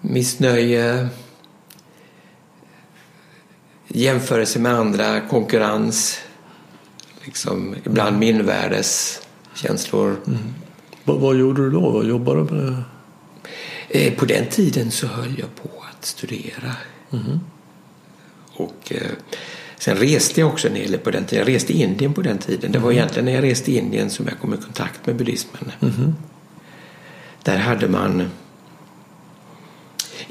Missnöje, 0.00 1.08
jämförelse 3.94 4.58
med 4.58 4.72
andra, 4.74 5.20
konkurrens, 5.20 6.20
liksom 7.24 7.76
ibland 7.84 8.18
minvärdeskänslor. 8.18 10.16
Vad, 11.04 11.20
vad 11.20 11.36
gjorde 11.36 11.62
du 11.62 11.70
då? 11.70 11.90
Vad 11.90 12.06
jobbade 12.06 12.44
du 12.44 12.54
med? 12.54 12.82
Eh, 13.88 14.12
På 14.14 14.24
den 14.24 14.46
tiden 14.46 14.90
så 14.90 15.06
höll 15.06 15.38
jag 15.38 15.54
på 15.54 15.70
att 15.90 16.04
studera. 16.04 16.72
Och 18.56 18.92
eh, 18.92 19.10
sen 19.78 19.96
reste 19.96 20.40
jag 20.40 20.48
också 20.48 20.68
en 20.68 20.74
hel 20.74 20.90
del 20.90 21.00
på 21.00 21.10
den 21.10 21.24
tiden. 21.24 21.46
Jag 21.46 21.54
reste 21.54 21.72
i 21.72 21.82
Indien 21.82 22.14
på 22.14 22.22
den 22.22 22.38
tiden. 22.38 22.72
Det 22.72 22.78
var 22.78 22.92
egentligen 22.92 23.24
när 23.24 23.32
jag 23.32 23.44
reste 23.44 23.72
i 23.72 23.78
Indien 23.78 24.10
som 24.10 24.26
jag 24.28 24.38
kom 24.40 24.54
i 24.54 24.56
kontakt 24.56 25.06
med 25.06 25.16
buddhismen. 25.16 25.72
Där 27.42 27.58
hade 27.58 27.88
man... 27.88 28.30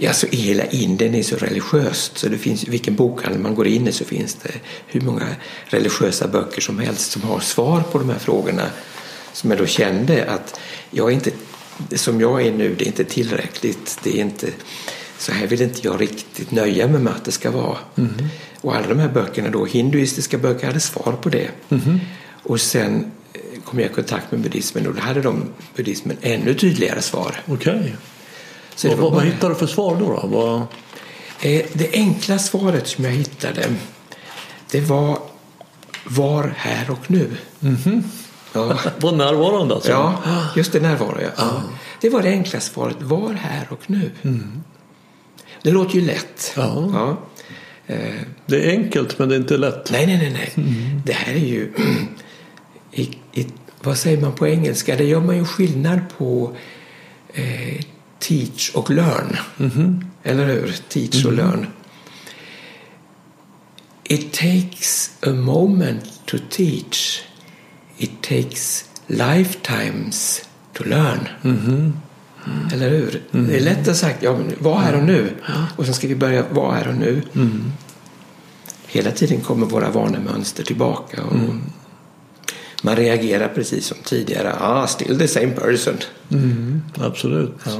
Ja, 0.01 0.13
så 0.13 0.27
hela 0.27 0.65
Indien 0.65 1.15
är 1.15 1.23
så 1.23 1.35
religiöst 1.35 2.17
så 2.17 2.29
det 2.29 2.37
finns 2.37 2.67
vilken 2.67 2.95
bokhandel 2.95 3.41
man 3.41 3.55
går 3.55 3.67
in 3.67 3.87
i 3.87 3.91
så 3.91 4.05
finns 4.05 4.35
det 4.35 4.51
hur 4.87 5.01
många 5.01 5.27
religiösa 5.65 6.27
böcker 6.27 6.61
som 6.61 6.79
helst 6.79 7.11
som 7.11 7.21
har 7.21 7.39
svar 7.39 7.81
på 7.91 7.97
de 7.97 8.09
här 8.09 8.19
frågorna. 8.19 8.65
Som 9.33 9.49
jag 9.49 9.59
då 9.59 9.65
kände 9.65 10.25
att 10.25 10.59
jag 10.91 11.11
inte, 11.11 11.31
som 11.95 12.21
jag 12.21 12.41
är 12.41 12.51
nu, 12.51 12.75
det 12.77 12.85
är 12.85 12.87
inte 12.87 13.03
tillräckligt. 13.03 13.99
Det 14.03 14.17
är 14.19 14.21
inte, 14.21 14.47
så 15.17 15.31
här 15.31 15.47
vill 15.47 15.61
inte 15.61 15.79
jag 15.83 16.01
riktigt 16.01 16.51
nöja 16.51 16.87
mig 16.87 17.01
med 17.01 17.13
att 17.13 17.25
det 17.25 17.31
ska 17.31 17.51
vara. 17.51 17.77
Och 18.61 18.75
alla 18.75 18.87
de 18.87 18.99
här 18.99 19.09
böckerna 19.09 19.49
då, 19.49 19.65
hinduistiska 19.65 20.37
böcker, 20.37 20.67
hade 20.67 20.79
svar 20.79 21.17
på 21.21 21.29
det. 21.29 21.49
Och 22.43 22.61
sen 22.61 23.11
eh, 23.33 23.61
kom 23.63 23.79
jag 23.79 23.91
i 23.91 23.93
kontakt 23.93 24.31
med 24.31 24.41
buddhismen 24.41 24.87
och 24.87 24.93
då 24.93 25.01
hade 25.01 25.21
de 25.21 25.43
buddhismen 25.75 26.17
ännu 26.21 26.53
tydligare 26.53 27.01
svar. 27.01 27.41
Okej. 27.47 27.95
Så 28.79 28.87
det 28.87 28.95
Vad, 28.95 29.11
vad, 29.13 29.23
hittade 29.25 29.53
du 29.53 29.59
för 29.59 29.67
svar 29.67 29.95
då? 29.99 30.05
då? 30.05 30.27
Vad... 30.27 30.55
Eh, 31.41 31.65
Det 31.73 31.89
enkla 31.93 32.39
svaret 32.39 32.87
som 32.87 33.03
jag 33.05 33.11
hittade 33.11 33.65
det 34.71 34.81
var 34.81 35.19
var 36.05 36.53
här 36.57 36.91
och 36.91 37.11
nu. 37.11 37.29
Ja. 38.53 38.77
Var 38.99 39.11
närvarande 39.11 39.75
alltså? 39.75 39.91
ja, 39.91 40.21
just 40.55 40.71
det, 40.71 40.79
närvaro. 40.79 41.17
Ja. 41.21 41.29
Ja. 41.37 41.61
Det 42.01 42.09
var 42.09 42.21
det 42.21 42.29
enkla 42.29 42.59
svaret, 42.59 42.95
var 42.99 43.33
här 43.33 43.67
och 43.69 43.79
nu. 43.89 44.11
Det 45.61 45.71
låter 45.71 45.95
ju 45.95 46.01
lätt. 46.01 46.53
Ja. 46.55 46.89
Ja. 46.93 47.17
Eh, 47.95 48.13
Det 48.45 48.55
är 48.65 48.71
enkelt 48.71 49.19
men 49.19 49.29
det 49.29 49.35
är 49.35 49.39
inte 49.39 49.57
lätt. 49.57 49.91
Nej, 49.91 50.05
nej, 50.07 50.17
nej. 50.17 50.51
nej. 50.55 51.01
Det 51.05 51.13
här 51.13 51.33
är 51.33 51.37
ju... 51.37 51.73
I, 52.91 53.17
i, 53.33 53.47
vad 53.83 53.97
säger 53.97 54.21
man 54.21 54.31
på 54.31 54.47
engelska? 54.47 54.95
Där 54.95 55.05
gör 55.05 55.19
man 55.21 55.37
ju 55.37 55.45
skillnad 55.45 55.99
på 56.17 56.55
eh, 57.33 57.81
teach 58.19 58.71
och 58.75 58.89
learn. 58.89 59.37
Eller 60.23 60.45
hur? 60.45 60.75
Teach 60.89 61.25
och 61.25 61.33
learn. 61.33 61.67
It 64.03 64.33
takes 64.33 65.11
a 65.27 65.29
moment 65.29 66.03
to 66.25 66.37
teach. 66.49 67.21
It 67.97 68.21
takes 68.21 68.85
lifetimes 69.07 70.41
to 70.73 70.83
learn. 70.83 71.27
Eller 72.73 72.89
hur? 72.89 73.21
Det 73.31 73.57
är 73.57 73.61
lätt 73.61 73.87
att 73.87 73.97
sagt, 73.97 74.23
ja, 74.23 74.39
var 74.59 74.79
här 74.79 74.95
och 74.95 75.03
nu. 75.03 75.35
Och 75.75 75.85
sen 75.85 75.93
ska 75.93 76.07
vi 76.07 76.15
börja 76.15 76.45
vara 76.49 76.75
här 76.75 76.87
och 76.87 76.95
nu. 76.95 77.21
Hela 78.87 79.11
tiden 79.11 79.41
kommer 79.41 79.65
våra 79.65 79.89
vanemönster 79.89 80.63
tillbaka. 80.63 81.23
Och 81.23 81.35
Man 82.83 82.95
reagerar 82.95 83.47
precis 83.47 83.85
som 83.85 83.97
tidigare. 84.03 84.55
Ah, 84.59 84.87
still 84.87 85.19
the 85.19 85.27
same 85.27 85.51
person. 85.51 85.97
Absolut. 86.97 87.55
Nej, 87.65 87.77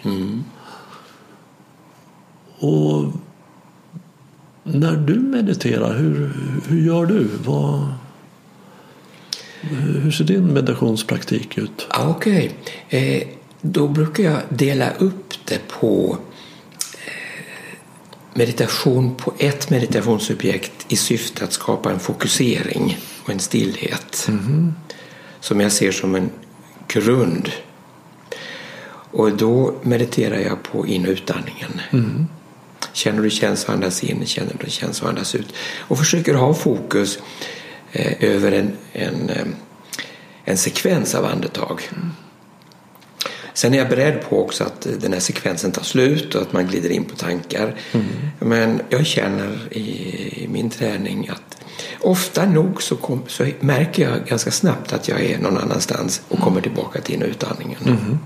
Och 2.60 3.06
när 4.68 4.96
du 4.96 5.20
mediterar, 5.20 5.98
hur, 5.98 6.34
hur 6.68 6.82
gör 6.82 7.06
du? 7.06 7.30
Vad, 7.46 7.94
hur 10.04 10.12
ser 10.12 10.24
din 10.24 10.54
meditationspraktik 10.54 11.58
ut? 11.58 11.88
Okej. 12.00 12.56
Eh, 12.90 13.24
då 13.62 13.88
brukar 13.88 14.24
jag 14.24 14.40
dela 14.50 14.92
upp 14.92 15.34
det 15.46 15.68
på 15.68 16.18
eh, 17.06 17.78
meditation 18.34 19.16
på 19.16 19.34
ett 19.38 19.70
meditationsobjekt 19.70 20.86
i 20.88 20.96
syfte 20.96 21.44
att 21.44 21.54
skapa 21.54 21.92
en 21.92 22.00
fokusering 22.00 22.98
och 23.24 23.30
en 23.30 23.40
stillhet. 23.40 24.30
Som 25.40 25.60
jag 25.60 25.72
ser 25.72 25.92
som 25.92 26.16
en 26.16 26.30
grund. 26.88 27.52
Och 29.12 29.38
då 29.38 29.74
mediterar 29.82 30.40
jag 30.40 30.64
på 30.64 30.88
in 30.88 31.06
och 31.06 31.12
utandningen. 31.12 31.82
Känner 32.96 33.22
du 33.22 33.30
känns 33.30 33.64
och 33.66 33.74
andas 33.74 34.04
in, 34.04 34.26
känner 34.26 34.56
du 34.60 34.70
känns 34.70 35.02
och 35.02 35.10
andas 35.10 35.36
ut. 35.36 35.54
Och 35.80 35.98
försöker 35.98 36.34
ha 36.34 36.54
fokus 36.54 37.20
eh, 37.92 38.14
över 38.20 38.52
en, 38.52 38.72
en, 38.94 39.30
eh, 39.30 39.46
en 40.46 40.58
sekvens 40.58 41.16
av 41.16 41.26
andetag. 41.26 41.90
Sen 43.54 43.74
är 43.74 43.78
jag 43.78 43.90
beredd 43.90 44.22
på 44.30 44.44
också 44.44 44.64
att 44.64 44.88
den 45.00 45.14
här 45.14 45.20
sekvensen 45.20 45.72
tar 45.72 45.84
slut 45.84 46.36
och 46.36 46.42
att 46.42 46.54
man 46.54 46.68
glider 46.68 46.90
in 46.90 47.04
på 47.04 47.16
tankar. 47.16 47.76
Men 48.40 48.82
jag 48.90 49.06
känner 49.06 49.58
i, 49.72 49.82
i 50.44 50.48
min 50.48 50.70
träning 50.70 51.30
att 51.30 51.64
ofta 52.00 52.46
nog 52.46 52.84
så, 52.84 52.96
kom, 52.96 53.24
så 53.28 53.48
märker 53.60 54.10
jag 54.10 54.26
ganska 54.26 54.52
snabbt 54.52 54.94
att 54.94 55.08
jag 55.08 55.22
är 55.22 55.40
någon 55.40 55.58
annanstans 55.58 56.22
och 56.28 56.40
kommer 56.40 56.62
tillbaka 56.62 57.02
till 57.02 57.16
in 57.16 57.24
och 57.24 57.30
utandningen. 57.30 58.20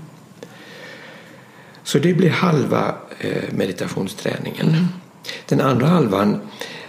Så 1.82 1.98
det 1.98 2.14
blir 2.14 2.30
halva 2.30 2.94
meditationsträningen. 3.22 3.56
meditationsträningen. 3.56 4.88
Den 5.46 5.60
andra 5.60 5.86
halvan, 5.86 6.40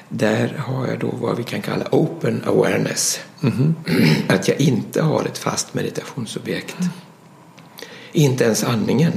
där 0.09 0.53
har 0.57 0.87
jag 0.87 0.99
då 0.99 1.13
vad 1.21 1.37
vi 1.37 1.43
kan 1.43 1.61
kalla 1.61 1.85
open 1.91 2.43
awareness. 2.45 3.19
Att 4.27 4.47
jag 4.47 4.61
inte 4.61 5.01
har 5.01 5.25
ett 5.25 5.37
fast 5.37 5.73
meditationsobjekt. 5.73 6.77
Inte 8.11 8.43
ens 8.43 8.63
andningen. 8.63 9.13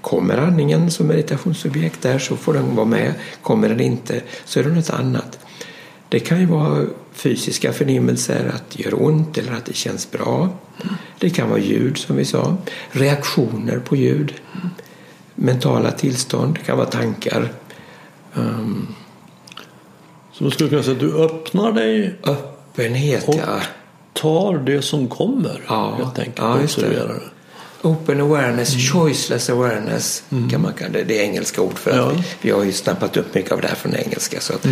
Kommer 0.00 0.38
andningen 0.38 0.90
som 0.90 1.06
meditationsobjekt 1.06 2.02
där 2.02 2.18
så 2.18 2.36
får 2.36 2.54
den 2.54 2.76
vara 2.76 2.86
med. 2.86 3.14
Kommer 3.42 3.68
den 3.68 3.80
inte 3.80 4.22
så 4.44 4.60
är 4.60 4.64
det 4.64 4.70
något 4.70 4.90
annat. 4.90 5.38
Det 6.08 6.20
kan 6.20 6.40
ju 6.40 6.46
vara 6.46 6.86
fysiska 7.12 7.72
förnimmelser, 7.72 8.52
att 8.54 8.70
det 8.70 8.82
gör 8.82 9.02
ont 9.02 9.38
eller 9.38 9.52
att 9.52 9.64
det 9.64 9.74
känns 9.74 10.10
bra. 10.10 10.48
Det 11.18 11.30
kan 11.30 11.48
vara 11.48 11.60
ljud 11.60 11.98
som 11.98 12.16
vi 12.16 12.24
sa, 12.24 12.56
reaktioner 12.90 13.78
på 13.78 13.96
ljud, 13.96 14.34
mentala 15.40 15.90
tillstånd, 15.90 16.54
det 16.54 16.60
kan 16.60 16.76
vara 16.78 16.86
tankar. 16.90 17.52
Um, 18.34 18.94
Så 20.32 20.44
man 20.44 20.50
skulle 20.52 20.68
kunna 20.70 20.82
säga 20.82 20.94
att 20.94 21.00
du 21.00 21.14
öppnar 21.24 21.72
dig 21.72 22.14
öppenhet, 22.24 23.28
och 23.28 23.34
ja. 23.34 23.60
tar 24.12 24.58
det 24.58 24.82
som 24.82 25.08
kommer. 25.08 25.60
Ja, 25.68 25.94
helt 25.98 26.18
enkelt. 26.18 26.38
ja, 26.38 26.60
just 26.60 26.80
det. 26.80 27.20
Open 27.82 28.20
awareness, 28.20 28.92
choiceless 28.92 29.50
awareness 29.50 30.22
kan 30.50 30.62
man 30.62 30.72
kalla 30.72 30.92
det. 30.92 31.04
Det 31.04 31.18
är 31.20 31.22
engelska 31.24 31.62
ord 31.62 31.78
för 31.78 31.90
att 31.90 31.96
Ja. 31.96 32.08
vi, 32.10 32.22
vi 32.40 32.50
har 32.50 32.64
ju 32.64 32.72
snappat 32.72 33.16
upp 33.16 33.34
mycket 33.34 33.52
av 33.52 33.60
det 33.60 33.68
här 33.68 33.74
från 33.74 33.94
engelska. 33.94 34.40
Så 34.40 34.52
att, 34.54 34.66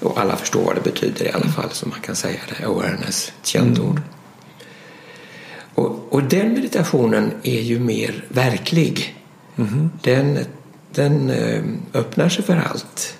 Och 0.00 0.18
alla 0.20 0.36
förstår 0.36 0.62
vad 0.64 0.74
det 0.74 0.80
betyder 0.80 1.24
i 1.26 1.32
alla 1.32 1.48
fall 1.48 1.68
så 1.72 1.88
man 1.88 2.00
kan 2.00 2.16
säga 2.16 2.38
det. 2.58 2.66
Awareness, 2.66 3.32
ett 3.40 3.46
känt 3.46 3.78
ord. 3.78 4.00
Och, 5.74 6.06
och 6.10 6.22
den 6.22 6.52
meditationen 6.52 7.30
är 7.42 7.60
ju 7.60 7.78
mer 7.78 8.24
verklig. 8.28 9.15
Den, 10.02 10.38
den 10.94 11.30
eh, 11.30 11.62
öppnar 11.94 12.28
sig 12.28 12.44
för 12.44 12.56
allt. 12.56 13.18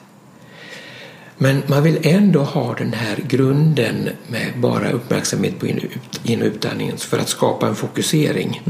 Men 1.38 1.62
man 1.66 1.83
vill 1.83 1.99
ändå 2.03 2.42
ha 2.42 2.75
den 2.75 2.92
här 2.92 3.16
grunden 3.29 4.09
med 4.29 4.53
bara 4.57 4.90
uppmärksamhet 4.90 5.59
på 5.61 5.66
in- 5.66 5.79
ut- 5.79 6.20
in 6.25 6.40
och 6.42 6.46
utandningen 6.46 6.96
för 6.99 7.18
att 7.18 7.29
skapa 7.29 7.68
en 7.68 7.75
fokusering. 7.77 8.62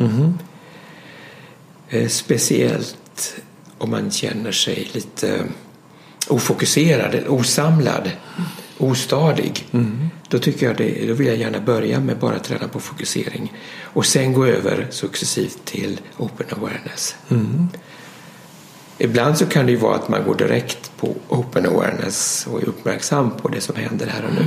Eh, 1.89 2.09
Speciellt 2.09 3.35
om 3.79 3.91
man 3.91 4.11
känner 4.11 4.53
sig 4.53 4.89
lite 4.93 5.45
ofokuserad, 6.29 7.27
osamlad, 7.29 8.11
ostadig. 8.79 9.67
Då, 10.29 10.39
tycker 10.39 10.67
jag 10.67 10.77
det, 10.77 11.07
då 11.07 11.15
vill 11.15 11.27
jag 11.27 11.37
gärna 11.37 11.61
börja 11.61 12.01
med 12.01 12.19
bara 12.19 12.39
träna 12.39 12.69
på 12.69 12.81
fokusering 12.81 13.53
och 13.97 14.07
sen 14.07 14.33
gå 14.33 14.47
över 14.47 14.87
successivt 14.91 15.59
till 15.65 16.01
open 16.17 16.47
awareness. 16.51 17.17
Ibland 18.99 19.39
så 19.39 19.47
kan 19.47 19.67
det 19.67 19.73
ju 19.73 19.79
vara 19.79 19.95
att 19.95 20.09
man 20.09 20.25
går 20.25 20.35
direkt 20.35 20.93
på 20.97 21.15
open 21.29 21.67
awareness 21.67 22.47
och 22.51 22.63
är 22.63 22.69
uppmärksam 22.69 23.31
på 23.31 23.49
det 23.49 23.61
som 23.61 23.77
händer 23.77 24.07
här 24.07 24.25
och 24.25 24.35
nu. 24.35 24.47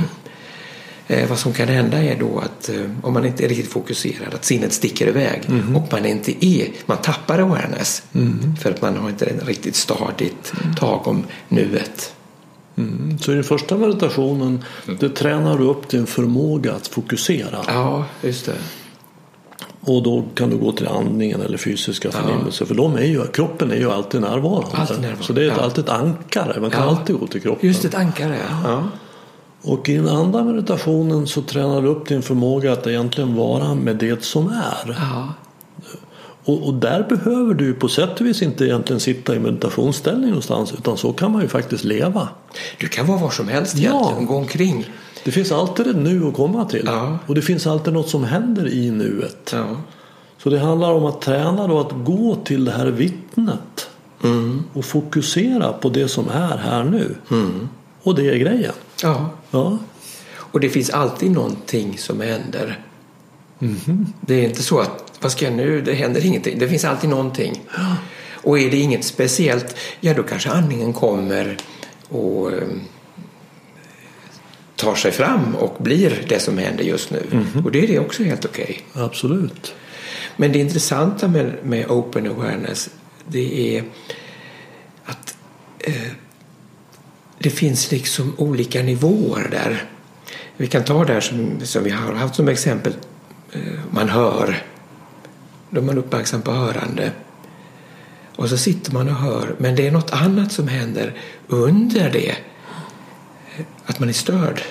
Eh, 1.06 1.28
vad 1.28 1.38
som 1.38 1.52
kan 1.52 1.68
hända 1.68 2.02
är 2.02 2.18
då 2.18 2.38
att 2.38 2.68
eh, 2.68 2.90
om 3.02 3.14
man 3.14 3.26
inte 3.26 3.44
är 3.44 3.48
riktigt 3.48 3.72
fokuserad 3.72 4.34
att 4.34 4.44
sinnet 4.44 4.72
sticker 4.72 5.08
iväg 5.08 5.42
och 5.74 5.92
man 5.92 6.06
inte 6.06 6.46
är, 6.46 6.68
man 6.86 6.98
tappar 6.98 7.38
awareness 7.38 8.02
för 8.62 8.70
att 8.70 8.82
man 8.82 8.96
har 8.96 9.08
inte 9.08 9.26
en 9.26 9.40
riktigt 9.40 9.76
stadigt 9.76 10.52
tag 10.78 11.08
om 11.08 11.24
nuet. 11.48 12.14
Mm. 12.76 13.18
Så 13.18 13.32
i 13.32 13.34
den 13.34 13.44
första 13.44 13.76
meditationen 13.76 14.64
det 15.00 15.08
tränar 15.08 15.58
du 15.58 15.64
upp 15.64 15.88
din 15.88 16.06
förmåga 16.06 16.72
att 16.72 16.86
fokusera. 16.88 17.64
Ja, 17.66 18.04
just 18.22 18.46
det. 18.46 18.54
Och 19.80 20.02
då 20.02 20.24
kan 20.34 20.50
du 20.50 20.56
gå 20.56 20.72
till 20.72 20.88
andningen 20.88 21.40
eller 21.40 21.58
fysiska 21.58 22.10
förnimmelser. 22.10 22.64
För 22.64 22.74
de 22.74 22.96
är 22.96 23.02
ju, 23.04 23.26
kroppen 23.26 23.70
är 23.70 23.76
ju 23.76 23.90
alltid 23.90 24.20
närvarande. 24.20 24.76
Alltid 24.76 24.96
närvarande, 25.00 25.24
Så 25.24 25.32
det 25.32 25.44
är 25.44 25.48
ett, 25.50 25.54
ja. 25.56 25.62
alltid 25.62 25.84
ett 25.84 25.90
ankare. 25.90 26.60
Man 26.60 26.70
kan 26.70 26.82
Ja. 26.82 26.88
alltid 26.88 27.18
gå 27.18 27.26
till 27.26 27.42
kroppen. 27.42 27.68
Just 27.68 27.84
ett 27.84 27.94
ankare, 27.94 28.38
ja. 28.64 28.84
Och 29.62 29.88
i 29.88 29.96
den 29.96 30.08
andra 30.08 30.44
meditationen 30.44 31.26
så 31.26 31.42
tränar 31.42 31.82
du 31.82 31.88
upp 31.88 32.08
din 32.08 32.22
förmåga 32.22 32.72
att 32.72 32.86
egentligen 32.86 33.34
vara 33.36 33.74
med 33.74 33.96
det 33.96 34.24
som 34.24 34.48
är. 34.48 34.96
ja. 34.98 35.28
Och, 36.44 36.66
och 36.66 36.74
där 36.74 37.06
behöver 37.08 37.54
du 37.54 37.74
på 37.74 37.88
sätt 37.88 38.20
och 38.20 38.26
vis 38.26 38.42
inte 38.42 38.64
egentligen 38.64 39.00
sitta 39.00 39.36
i 39.36 39.38
meditationsställning 39.38 40.28
någonstans. 40.28 40.72
Utan 40.78 40.96
så 40.96 41.12
kan 41.12 41.32
man 41.32 41.42
ju 41.42 41.48
faktiskt 41.48 41.84
leva. 41.84 42.28
Du 42.78 42.88
kan 42.88 43.06
vara 43.06 43.18
var 43.18 43.30
som 43.30 43.48
helst 43.48 43.76
Ja. 43.76 43.90
egentligen, 43.90 44.26
gå 44.26 44.34
omkring. 44.36 44.84
Det 45.24 45.30
finns 45.30 45.52
alltid 45.52 45.86
ett 45.86 45.96
nu 45.96 46.26
att 46.26 46.34
komma 46.34 46.64
till. 46.64 46.82
Ja. 46.86 47.18
Och 47.26 47.34
det 47.34 47.42
finns 47.42 47.66
alltid 47.66 47.92
något 47.92 48.08
som 48.08 48.24
händer 48.24 48.68
i 48.68 48.90
nuet. 48.90 49.50
Ja. 49.52 49.76
Så 50.38 50.50
det 50.50 50.58
handlar 50.58 50.92
om 50.92 51.04
att 51.04 51.20
träna 51.20 51.66
då 51.66 51.80
att 51.80 51.92
gå 52.04 52.36
till 52.44 52.64
det 52.64 52.72
här 52.72 52.86
vittnet. 52.86 53.90
Mm. 54.24 54.64
Och 54.72 54.84
fokusera 54.84 55.72
på 55.72 55.88
det 55.88 56.08
som 56.08 56.28
är 56.28 56.56
här 56.56 56.84
nu. 56.84 57.14
Och 58.02 58.14
det 58.14 58.30
är 58.30 58.36
grejen. 58.36 58.72
ja. 59.02 59.30
Ja. 59.50 59.78
Och 60.52 60.60
det 60.60 60.68
finns 60.68 60.90
alltid 60.90 61.30
någonting 61.30 61.98
som 61.98 62.20
händer. 62.20 62.78
Det 64.20 64.34
är 64.34 64.44
inte 64.44 64.62
så 64.62 64.78
att, 64.78 65.12
vad 65.20 65.32
ska 65.32 65.44
jag 65.44 65.54
nu, 65.54 65.82
det 65.82 65.94
händer 65.94 66.24
ingenting. 66.24 66.58
Det 66.58 66.68
finns 66.68 66.84
alltid 66.84 67.10
någonting. 67.10 67.62
Och 68.42 68.58
är 68.58 68.70
det 68.70 68.76
inget 68.76 69.04
speciellt, 69.04 69.76
ja 70.00 70.14
då 70.14 70.22
kanske 70.22 70.50
andningen 70.50 70.92
kommer 70.92 71.56
och 72.08 72.52
eh, 72.52 72.68
tar 74.80 74.94
sig 74.94 75.12
fram 75.12 75.54
och 75.54 75.76
blir 75.82 76.24
det 76.28 76.40
som 76.40 76.58
händer 76.58 76.84
just 76.84 77.10
nu. 77.10 77.46
Och 77.64 77.72
det 77.72 77.84
är 77.84 77.86
det 77.86 77.98
också 77.98 78.22
helt 78.22 78.44
okej. 78.44 78.82
Absolut. 78.92 79.74
Men 80.36 80.52
det 80.52 80.58
intressanta 80.58 81.28
med, 81.28 81.52
med 81.62 81.90
open 81.90 82.26
awareness 82.26 82.90
det 83.26 83.76
är 83.76 83.84
att 85.04 85.36
eh, 85.78 86.12
det 87.38 87.50
finns 87.50 87.90
liksom 87.90 88.34
olika 88.38 88.82
nivåer 88.82 89.48
där. 89.50 89.84
Vi 90.56 90.66
kan 90.66 90.84
ta 90.84 91.04
det 91.04 91.12
här 91.12 91.20
som, 91.20 91.60
som 91.62 91.84
vi 91.84 91.90
har 91.90 92.12
haft 92.12 92.34
som 92.34 92.48
exempel. 92.48 92.92
Eh, 93.52 93.60
man 93.90 94.08
hör. 94.08 94.62
Då 95.70 95.80
är 95.80 95.84
man 95.84 95.98
uppmärksam 95.98 96.42
på 96.42 96.52
hörande. 96.52 97.12
Och 98.36 98.48
så 98.48 98.56
sitter 98.56 98.92
man 98.92 99.08
och 99.08 99.14
hör. 99.14 99.54
Men 99.58 99.76
det 99.76 99.86
är 99.86 99.90
något 99.90 100.10
annat 100.10 100.52
som 100.52 100.68
händer 100.68 101.14
under 101.48 102.10
det. 102.10 102.34
Att 103.86 104.00
man 104.00 104.08
är 104.08 104.12
störd. 104.12 104.62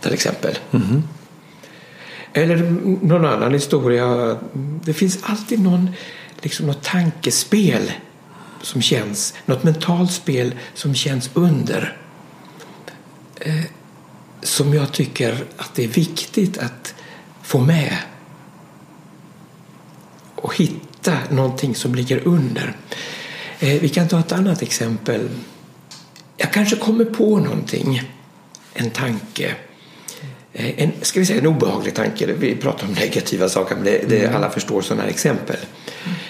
Till 0.00 0.12
exempel. 0.12 0.58
Eller 2.32 2.56
någon 3.06 3.24
annan 3.24 3.52
historia. 3.52 4.36
Det 4.84 4.92
finns 4.92 5.18
alltid 5.22 5.60
någon, 5.60 5.90
liksom 6.42 6.66
något 6.66 6.82
tankespel 6.82 7.92
som 8.62 8.82
känns. 8.82 9.34
Något 9.46 9.64
mentalt 9.64 10.12
spel 10.12 10.54
som 10.74 10.94
känns 10.94 11.30
under. 11.34 11.96
Eh, 13.40 13.64
som 14.42 14.74
jag 14.74 14.92
tycker 14.92 15.44
att 15.56 15.74
det 15.74 15.84
är 15.84 15.88
viktigt 15.88 16.58
att 16.58 16.94
få 17.42 17.60
med. 17.60 17.96
Och 20.34 20.56
hitta 20.56 21.18
någonting 21.30 21.74
som 21.74 21.94
ligger 21.94 22.28
under. 22.28 22.76
Eh, 23.58 23.80
vi 23.80 23.88
kan 23.88 24.08
ta 24.08 24.20
ett 24.20 24.32
annat 24.32 24.62
exempel. 24.62 25.28
Jag 26.40 26.52
kanske 26.52 26.76
kommer 26.76 27.04
på 27.04 27.38
någonting. 27.38 28.02
En 28.74 28.90
tanke. 28.90 29.54
Eh, 30.52 30.82
En, 30.82 30.92
ska 31.02 31.20
vi 31.20 31.26
säga 31.26 31.40
en 31.40 31.46
obehaglig 31.46 31.94
tanke. 31.94 32.26
Vi 32.26 32.56
pratar 32.56 32.86
om 32.86 32.92
negativa 33.00 33.48
saker 33.48 33.74
men 33.74 33.84
det, 33.84 34.08
det, 34.08 34.26
alla 34.34 34.50
förstår 34.50 34.82
sådana 34.82 35.02
här 35.02 35.10
exempel. 35.10 35.56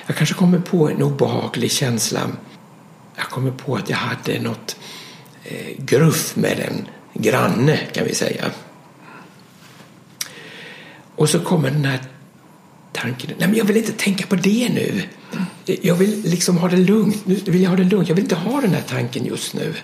Jag 0.07 0.17
kanske 0.17 0.35
kommer 0.35 0.59
på 0.59 0.89
en 0.89 1.03
obehaglig 1.03 1.71
känsla. 1.71 2.21
Jag 3.17 3.27
kommer 3.27 3.51
på 3.51 3.77
att 3.77 3.91
jag 3.91 3.97
hade 3.97 4.41
något 4.41 4.77
eh, 5.45 5.85
gruff 5.85 6.37
med 6.37 6.61
en 6.61 6.89
granne 7.23 7.79
kan 7.93 8.05
vi 8.05 8.15
säga. 8.15 8.51
Och 11.17 11.29
så 11.29 11.41
kommer 11.41 11.71
den 11.71 11.85
här 11.85 12.01
tanken. 12.93 13.31
Nej 13.39 13.49
men 13.49 13.57
jag 13.59 13.65
vill 13.65 13.77
inte 13.77 13.93
tänka 13.93 14.27
på 14.27 14.37
det 14.37 14.69
nu. 14.69 15.03
Jag 15.65 15.95
vill 15.95 16.23
liksom 16.25 16.59
ha 16.59 16.69
det 16.69 16.77
lugnt. 16.77 17.27
Nu 17.27 17.35
vill 17.35 17.63
jag 17.63 17.71
ha 17.71 17.77
det 17.77 17.85
lugnt. 17.85 18.09
Jag 18.09 18.15
vill 18.17 18.25
inte 18.25 18.35
ha 18.35 18.61
den 18.61 18.71
här 18.71 18.83
tanken 18.89 19.25
just 19.25 19.55
nu. 19.55 19.75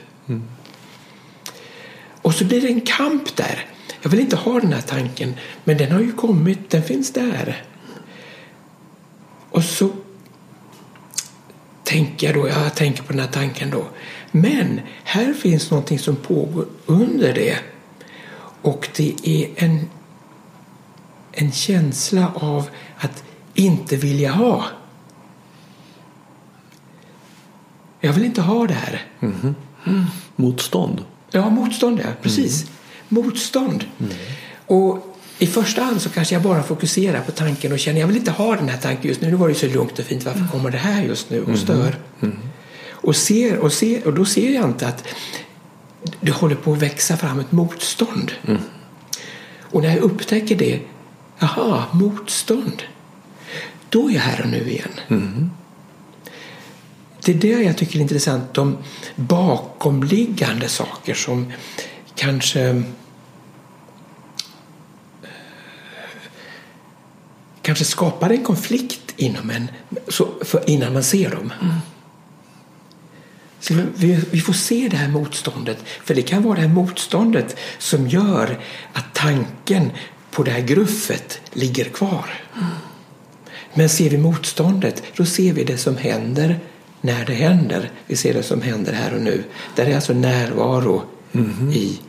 Och 2.23 2.35
så 2.35 2.45
blir 2.45 2.61
det 2.61 2.69
en 2.69 2.81
kamp 2.81 3.37
där. 3.37 3.67
Jag 4.03 4.11
vill 4.11 4.21
inte 4.21 4.37
ha 4.37 4.61
den 4.61 4.73
här 4.73 4.81
tanken, 4.81 5.35
men 5.65 5.79
den 5.79 5.93
har 5.93 6.01
ju 6.01 6.13
kommit, 6.13 6.71
den 6.71 6.83
finns 6.83 7.13
där. 7.13 7.65
Och 9.51 9.65
så 9.65 9.91
tänker 11.85 12.27
jag 12.27 12.37
då, 12.37 12.49
jag 12.49 12.75
tänker 12.75 13.03
på 13.03 13.13
den 13.13 13.21
här 13.21 13.33
tanken 13.33 13.71
då. 13.71 13.85
Men 14.31 14.81
här 15.05 15.33
finns 15.33 15.71
någonting 15.71 15.99
som 15.99 16.17
pågår 16.17 16.67
under 16.87 17.35
det. 17.35 17.59
Och 18.63 18.89
det 18.97 19.15
är 19.25 19.65
en, 19.65 19.91
en 21.33 21.53
känsla 21.53 22.33
av 22.35 22.69
att 22.97 23.25
inte 23.55 23.97
vilja 23.97 24.33
ha. 24.33 24.65
Jag 28.01 28.13
vill 28.13 28.25
inte 28.25 28.43
ha 28.43 28.67
det 28.67 28.75
här. 28.75 29.03
Mm-hmm. 29.21 29.55
Motstånd. 30.37 31.05
Ja, 31.31 31.51
motstånd 31.51 32.01
ja, 32.05 32.11
precis. 32.23 32.67
Motstånd. 33.09 33.85
Och 34.67 35.17
i 35.39 35.47
första 35.47 35.83
hand 35.83 36.03
så 36.03 36.09
kanske 36.09 36.35
jag 36.35 36.43
bara 36.43 36.63
fokuserar 36.63 37.21
på 37.21 37.33
tanken 37.33 37.73
och 37.73 37.79
känner 37.79 38.01
jag 38.01 38.07
vill 38.07 38.17
inte 38.17 38.31
ha 38.31 38.57
den 38.57 38.69
här 38.69 38.79
tanken 38.79 39.09
just 39.09 39.21
nu. 39.21 39.31
Nu 39.31 39.37
var 39.37 39.49
det 39.49 39.55
så 39.55 39.67
lugnt 39.67 39.99
och 39.99 40.05
fint. 40.05 40.25
Varför 40.25 40.47
kommer 40.53 40.71
det 40.71 40.79
här 40.79 41.03
just 41.03 41.31
nu 41.31 41.43
och 41.43 41.59
stör? 41.59 41.97
Och, 42.91 43.17
ser, 43.17 43.59
och, 43.59 43.73
ser, 43.73 44.07
och 44.07 44.15
då 44.15 44.25
ser 44.25 44.55
jag 44.55 44.65
inte 44.65 44.89
att 44.89 45.05
det 46.21 46.33
håller 46.33 46.55
på 46.55 46.73
att 46.73 46.79
växa 46.79 47.17
fram 47.17 47.41
ett 47.41 47.53
motstånd. 47.53 48.33
Och 49.61 49.83
när 49.83 49.89
jag 49.89 49.99
upptäcker 49.99 50.57
det, 50.57 50.81
jaha, 51.39 51.85
motstånd. 51.93 52.83
Då 53.89 54.11
är 54.11 54.15
jag 54.15 54.21
här 54.21 54.41
och 54.43 54.51
nu 54.51 54.71
igen. 54.71 55.51
Det 57.25 57.33
är 57.33 57.37
det 57.37 57.63
jag 57.63 57.77
tycker 57.77 57.97
är 57.97 58.03
intressant, 58.03 58.55
de 58.55 58.79
bakomliggande 59.17 60.69
saker 60.69 61.15
som 61.15 61.53
kanske 62.15 62.83
kanske 67.63 67.85
skapar 67.85 68.31
en 68.31 68.45
konflikt 68.45 69.15
inom 69.17 69.51
en 69.51 69.69
så, 70.09 70.29
för, 70.41 70.71
innan 70.71 70.93
man 70.93 71.05
ser 71.05 71.31
dem. 71.31 71.53
Mm. 71.63 71.75
Så 73.61 73.75
vi, 73.97 74.21
vi, 74.31 74.41
får 74.41 74.53
se 74.53 74.89
det 74.91 74.97
här 74.97 75.09
motståndet, 75.09 75.79
för 76.05 76.15
det 76.15 76.23
kan 76.23 76.43
vara 76.43 76.55
det 76.55 76.61
här 76.61 76.69
motståndet 76.69 77.57
som 77.79 78.09
gör 78.09 78.59
att 78.93 79.15
tanken 79.15 79.91
på 80.31 80.43
det 80.43 80.51
här 80.51 80.61
gruffet 80.61 81.41
ligger 81.53 81.85
kvar. 81.85 82.31
Mm. 82.55 82.67
Men 83.75 83.89
ser 83.89 84.11
vi 84.11 84.19
motståndet, 84.19 85.03
då 85.17 85.25
ser 85.25 85.53
vi 85.53 85.65
det 85.65 85.79
som 85.79 85.97
händer 85.97 86.61
när 87.05 87.25
det 87.25 87.33
händer. 87.33 87.91
Vi 88.07 88.17
ser 88.17 88.35
det 88.35 88.43
som 88.43 88.63
händer 88.63 88.93
här 88.93 89.15
och 89.15 89.23
nu. 89.23 89.45
Där 89.77 89.87
är 89.87 89.95
alltså 89.95 90.13
närvaro 90.13 91.03
mm. 91.33 91.71
i 91.71 92.01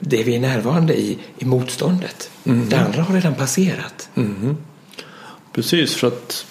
det 0.00 0.22
vi 0.22 0.36
är 0.36 0.40
närvarande 0.40 0.94
i, 0.94 1.18
i 1.38 1.44
motståndet. 1.44 2.30
Mm. 2.44 2.68
Det 2.68 2.76
andra 2.76 3.02
har 3.02 3.14
redan 3.14 3.34
passerat. 3.34 4.08
Mm. 4.14 4.56
Precis, 5.52 5.94
för 5.94 6.06
att 6.06 6.46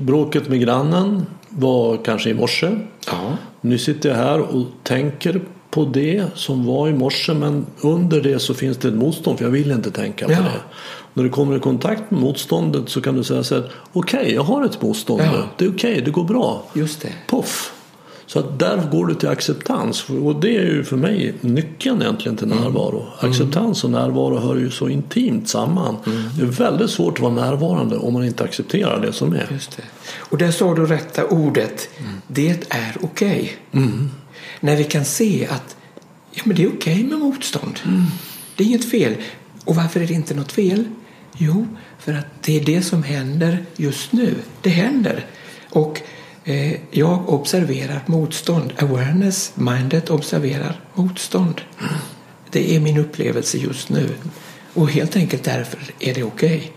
bråket 0.00 0.48
med 0.48 0.60
grannen 0.60 1.26
var 1.48 2.04
kanske 2.04 2.30
i 2.30 2.34
morse. 2.34 2.78
Ja. 3.06 3.36
Nu 3.60 3.78
sitter 3.78 4.08
jag 4.08 4.16
här 4.16 4.40
och 4.40 4.66
tänker 4.82 5.40
på 5.70 5.84
det 5.84 6.24
som 6.34 6.66
var 6.66 6.88
i 6.88 6.92
morse 6.92 7.34
men 7.34 7.66
under 7.80 8.20
det 8.20 8.38
så 8.38 8.54
finns 8.54 8.76
det 8.76 8.88
ett 8.88 8.94
motstånd 8.94 9.38
för 9.38 9.44
jag 9.44 9.52
vill 9.52 9.70
inte 9.70 9.90
tänka 9.90 10.26
på 10.26 10.32
Ja. 10.32 10.38
det. 10.38 10.60
När 11.18 11.24
du 11.24 11.30
kommer 11.30 11.56
i 11.56 11.60
kontakt 11.60 12.10
med 12.10 12.20
motståndet 12.20 12.88
så 12.88 13.00
kan 13.00 13.14
du 13.16 13.24
säga 13.24 13.42
så 13.44 13.54
här 13.54 13.70
okej 13.92 14.32
jag 14.34 14.42
har 14.42 14.64
ett 14.64 14.82
motstånd 14.82 15.22
Ja. 15.22 15.42
Det 15.56 15.64
är 15.64 15.70
okej, 15.70 16.02
det 16.04 16.10
går 16.10 16.24
bra. 16.24 16.62
Just 16.74 17.00
det. 17.02 17.12
Puff! 17.28 17.72
Så 18.26 18.38
att 18.38 18.58
där 18.58 18.88
går 18.92 19.06
du 19.06 19.14
till 19.14 19.28
acceptans 19.28 20.08
och 20.24 20.36
det 20.40 20.56
är 20.56 20.62
ju 20.64 20.84
för 20.84 20.96
mig 20.96 21.34
nyckeln 21.40 22.02
egentligen 22.02 22.36
till 22.36 22.52
Mm. 22.52 22.64
närvaro. 22.64 23.06
Acceptans 23.20 23.84
och 23.84 23.90
närvaro 23.90 24.38
hör 24.38 24.56
ju 24.56 24.70
så 24.70 24.88
intimt 24.88 25.48
samman. 25.48 25.96
Mm. 26.06 26.22
Det 26.36 26.42
är 26.42 26.46
väldigt 26.46 26.90
svårt 26.90 27.14
att 27.14 27.20
vara 27.20 27.32
närvarande 27.34 27.96
om 27.96 28.12
man 28.12 28.24
inte 28.24 28.44
accepterar 28.44 29.00
det 29.00 29.12
som 29.12 29.32
är. 29.32 29.48
Just 29.52 29.76
det. 29.76 29.82
Och 30.18 30.38
där 30.38 30.50
sa 30.50 30.74
du 30.74 30.86
rätta 30.86 31.24
ordet. 31.26 31.88
Det 32.26 32.66
är 32.68 32.96
okej. 33.00 33.56
När 34.60 34.76
vi 34.76 34.84
kan 34.84 35.04
se 35.04 35.46
att 35.50 35.76
ja, 36.32 36.42
men 36.44 36.56
det 36.56 36.62
är 36.64 36.68
okej 36.68 37.04
med 37.04 37.18
motstånd. 37.18 37.78
Det 38.56 38.64
är 38.64 38.68
inget 38.68 38.90
fel. 38.90 39.14
Och 39.64 39.76
varför 39.76 40.00
är 40.00 40.06
det 40.06 40.14
inte 40.14 40.34
något 40.34 40.52
fel? 40.52 40.84
Jo, 41.38 41.66
för 41.98 42.12
att 42.14 42.26
det 42.42 42.56
är 42.60 42.64
det 42.64 42.82
som 42.82 43.02
händer 43.02 43.64
just 43.76 44.12
nu. 44.12 44.34
Det 44.62 44.70
händer. 44.70 45.26
Och 45.70 46.00
eh, 46.44 46.76
jag 46.90 47.28
observerar 47.28 48.00
motstånd. 48.06 48.72
Awareness, 48.78 49.52
mindet 49.54 50.10
observerar 50.10 50.80
motstånd. 50.94 51.60
Det 52.50 52.76
är 52.76 52.80
min 52.80 52.98
upplevelse 52.98 53.58
just 53.58 53.88
nu. 53.88 54.08
Och 54.74 54.90
helt 54.90 55.16
enkelt 55.16 55.44
därför 55.44 55.78
är 55.98 56.14
det 56.14 56.22
okej. 56.22 56.72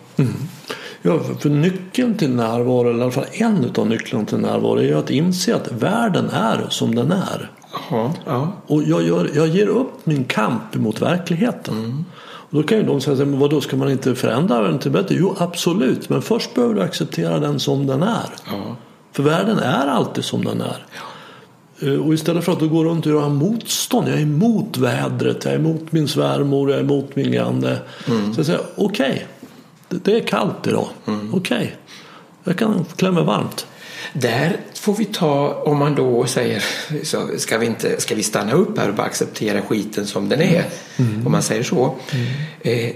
Ja, 1.01 1.19
för- 1.39 1.49
nyckeln 1.49 2.17
till 2.17 2.29
närvaro, 2.29 2.89
eller 2.89 2.99
i 2.99 3.01
alla 3.01 3.11
fall 3.11 3.25
en 3.31 3.71
av 3.75 3.87
nycklarna 3.87 4.25
till 4.25 4.37
närvaro 4.37 4.75
är 4.77 4.83
ju 4.83 4.97
att 4.99 5.09
inse 5.09 5.55
att 5.55 5.71
världen 5.71 6.29
är 6.29 6.65
som 6.69 6.95
den 6.95 7.11
är. 7.11 7.51
Ja, 7.89 8.13
ja. 8.25 8.51
Och 8.67 8.83
jag, 8.83 9.03
gör, 9.03 9.29
jag 9.35 9.47
ger 9.47 9.67
upp 9.67 10.05
min 10.05 10.23
kamp 10.23 10.75
mot 10.75 11.01
verkligheten. 11.01 11.75
Och 11.75 12.30
då 12.51 12.63
kan 12.63 12.77
ju 12.77 12.83
de 12.83 13.01
säga, 13.01 13.25
men 13.25 13.39
vadå 13.39 13.61
ska 13.61 13.75
man 13.75 13.91
inte 13.91 14.15
förändra 14.15 14.61
den 14.61 14.79
till 14.79 14.91
bättre? 14.91 15.15
Jo 15.15 15.35
absolut, 15.39 16.09
men 16.09 16.21
först 16.21 16.53
behöver 16.53 16.75
du 16.75 16.81
acceptera 16.81 17.39
den 17.39 17.59
som 17.59 17.87
den 17.87 18.03
är. 18.03 18.29
ja. 18.51 18.75
För 19.11 19.23
världen 19.23 19.57
är 19.59 19.87
alltid 19.87 20.23
som 20.23 20.45
den 20.45 20.61
är. 20.61 20.85
Eh, 21.81 21.99
Och 22.07 22.13
istället 22.13 22.43
för 22.43 22.51
att 22.51 22.59
du 22.59 22.69
går 22.69 22.85
runt 22.85 23.05
och 23.05 23.11
gör 23.11 23.29
motstånd. 23.29 24.07
Jag 24.07 24.15
är 24.17 24.21
emot 24.21 24.77
vädret, 24.77 25.45
jag 25.45 25.53
är 25.53 25.57
emot 25.59 25.91
min 25.91 26.07
svärmor, 26.07 26.69
jag 26.69 26.79
är 26.79 26.83
emot 26.83 27.15
min 27.15 27.31
granne. 27.31 27.77
Så 28.05 28.39
jag 28.39 28.45
säger 28.45 28.61
okej, 28.75 29.27
det, 29.89 30.03
det 30.05 30.15
är 30.17 30.27
kallt 30.27 30.67
idag. 30.67 30.87
Okej, 31.33 31.75
jag 32.43 32.57
kan 32.57 32.85
klä 32.95 33.11
mig 33.11 33.23
varmt. 33.23 33.65
Där 34.13 34.57
får 34.73 34.93
vi 34.93 35.05
ta, 35.05 35.53
om 35.53 35.77
man 35.77 35.95
då 35.95 36.25
säger, 36.25 36.63
så 37.03 37.27
ska 37.37 37.57
vi, 37.57 37.65
inte, 37.65 38.01
ska 38.01 38.15
vi 38.15 38.23
stanna 38.23 38.51
upp 38.51 38.77
här 38.77 38.89
och 38.89 38.95
bara 38.95 39.07
acceptera 39.07 39.61
skiten 39.61 40.07
som 40.07 40.29
den 40.29 40.41
är? 40.41 40.65
Om 41.25 41.31
man 41.31 41.43
säger 41.43 41.63
så. 41.63 41.95
Eh, 42.61 42.91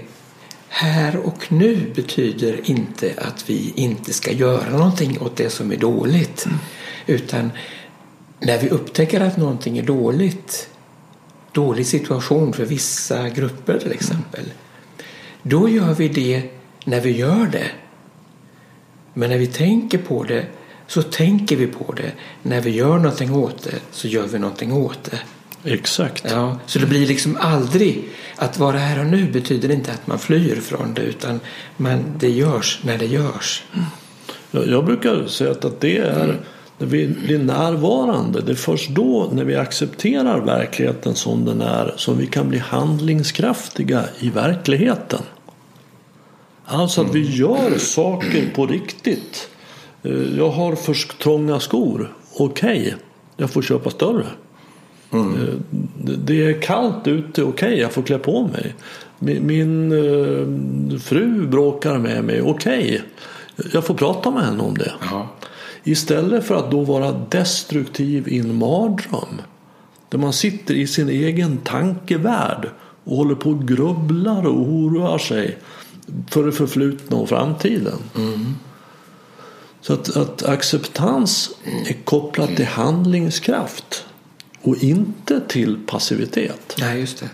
här 0.68 1.16
och 1.16 1.52
nu 1.52 1.92
betyder 1.94 2.70
inte 2.70 3.12
att 3.18 3.50
vi 3.50 3.72
inte 3.76 4.12
ska 4.12 4.32
göra 4.32 4.70
någonting 4.70 5.20
åt 5.20 5.36
det 5.36 5.50
som 5.50 5.72
är 5.72 5.76
dåligt. 5.76 6.46
Utan 7.06 7.50
när 8.40 8.58
vi 8.58 8.68
upptäcker 8.68 9.20
att 9.20 9.36
någonting 9.36 9.78
är 9.78 9.82
dåligt, 9.82 10.68
dålig 11.52 11.86
situation 11.86 12.52
för 12.52 12.64
vissa 12.64 13.28
grupper 13.28 13.78
till 13.78 13.92
exempel, 13.92 14.44
då 15.42 15.68
gör 15.68 15.94
vi 15.94 16.08
det 16.08 16.42
när 16.84 17.00
vi 17.00 17.10
gör 17.10 17.46
det. 17.52 17.70
Men 19.14 19.30
när 19.30 19.38
vi 19.38 19.46
tänker 19.46 19.98
på 19.98 20.24
det 20.24 20.46
så 20.86 21.02
tänker 21.02 21.56
vi 21.56 21.66
på 21.66 21.92
det. 21.92 22.12
När 22.42 22.60
vi 22.60 22.70
gör 22.70 22.98
någonting 22.98 23.34
åt 23.34 23.62
det 23.62 23.80
så 23.90 24.08
gör 24.08 24.26
vi 24.26 24.38
någonting 24.38 24.72
åt 24.72 25.04
det. 25.04 25.18
Exakt. 25.72 26.24
Ja, 26.30 26.58
så 26.66 26.78
det 26.78 26.86
blir 26.86 27.06
liksom 27.06 27.36
aldrig 27.40 28.08
att 28.36 28.58
vara 28.58 28.78
här 28.78 29.00
och 29.00 29.06
nu 29.06 29.30
betyder 29.30 29.70
inte 29.70 29.92
att 29.92 30.06
man 30.06 30.18
flyr 30.18 30.56
från 30.56 30.94
det 30.94 31.02
utan 31.02 31.40
man, 31.76 32.04
det 32.18 32.30
görs 32.30 32.80
när 32.84 32.98
det 32.98 33.06
görs. 33.06 33.64
Jag, 34.50 34.68
jag 34.68 34.84
brukar 34.84 35.26
säga 35.26 35.50
att, 35.50 35.64
att 35.64 35.80
det 35.80 35.98
är 35.98 36.40
när 36.78 36.86
vi 36.86 37.06
blir 37.06 37.38
närvarande. 37.38 38.40
Det 38.40 38.52
är 38.52 38.56
först 38.56 38.90
då 38.90 39.30
när 39.32 39.44
vi 39.44 39.56
accepterar 39.56 40.40
verkligheten 40.40 41.14
som 41.14 41.44
den 41.44 41.60
är 41.60 41.94
som 41.96 42.18
vi 42.18 42.26
kan 42.26 42.48
bli 42.48 42.58
handlingskraftiga 42.58 44.04
i 44.18 44.30
verkligheten. 44.30 45.22
Alltså 46.64 47.00
att 47.00 47.14
vi 47.14 47.36
gör 47.36 47.78
saker 47.78 48.50
på 48.54 48.66
riktigt. 48.66 49.48
Eh, 50.06 50.38
Jag 50.38 50.50
har 50.50 50.74
för 50.74 51.18
trånga 51.18 51.60
skor. 51.60 52.12
Okej, 52.38 52.96
jag 53.36 53.50
får 53.50 53.62
köpa 53.62 53.90
större. 53.90 54.26
Eh, 55.12 55.54
det- 56.16 56.44
är 56.44 56.62
kallt 56.62 57.06
ute, 57.06 57.42
okej 57.42 57.78
jag 57.78 57.92
får 57.92 58.02
klä 58.02 58.18
på 58.18 58.48
mig. 58.48 58.74
Min, 59.40 59.92
eh, 59.92 60.98
fru 60.98 61.46
bråkar 61.46 61.98
med 61.98 62.24
mig, 62.24 62.42
okej 62.42 63.02
jag 63.72 63.84
får 63.84 63.94
prata 63.94 64.30
med 64.30 64.44
henne 64.44 64.62
om 64.62 64.74
det. 64.78 64.92
Ja. 65.10 65.28
Istället 65.84 66.44
för 66.44 66.54
att 66.54 66.70
då 66.70 66.80
vara 66.80 67.12
destruktiv 67.12 68.28
i 68.28 68.38
en 68.38 68.54
mardröm. 68.54 69.40
Där 70.08 70.18
man 70.18 70.32
sitter 70.32 70.74
i 70.74 70.86
sin 70.86 71.08
egen 71.08 71.56
tankevärld 71.58 72.68
och 73.04 73.16
håller 73.16 73.34
på 73.34 73.50
och 73.50 73.68
grubblar 73.68 74.46
och 74.46 74.60
oroar 74.60 75.18
sig 75.18 75.58
för 76.30 76.44
det 76.44 76.52
förflutna 76.52 77.16
och 77.16 77.28
framtiden. 77.28 77.98
Så 79.86 79.92
att, 79.92 80.16
att 80.16 80.42
acceptans 80.42 81.50
är 81.86 82.04
kopplat 82.04 82.56
till 82.56 82.66
handlingskraft 82.66 84.04
och 84.62 84.76
inte 84.82 85.40
till 85.48 85.78
passivitet. 85.86 86.76
Nej, 86.78 87.00
just 87.00 87.20
det. 87.20 87.28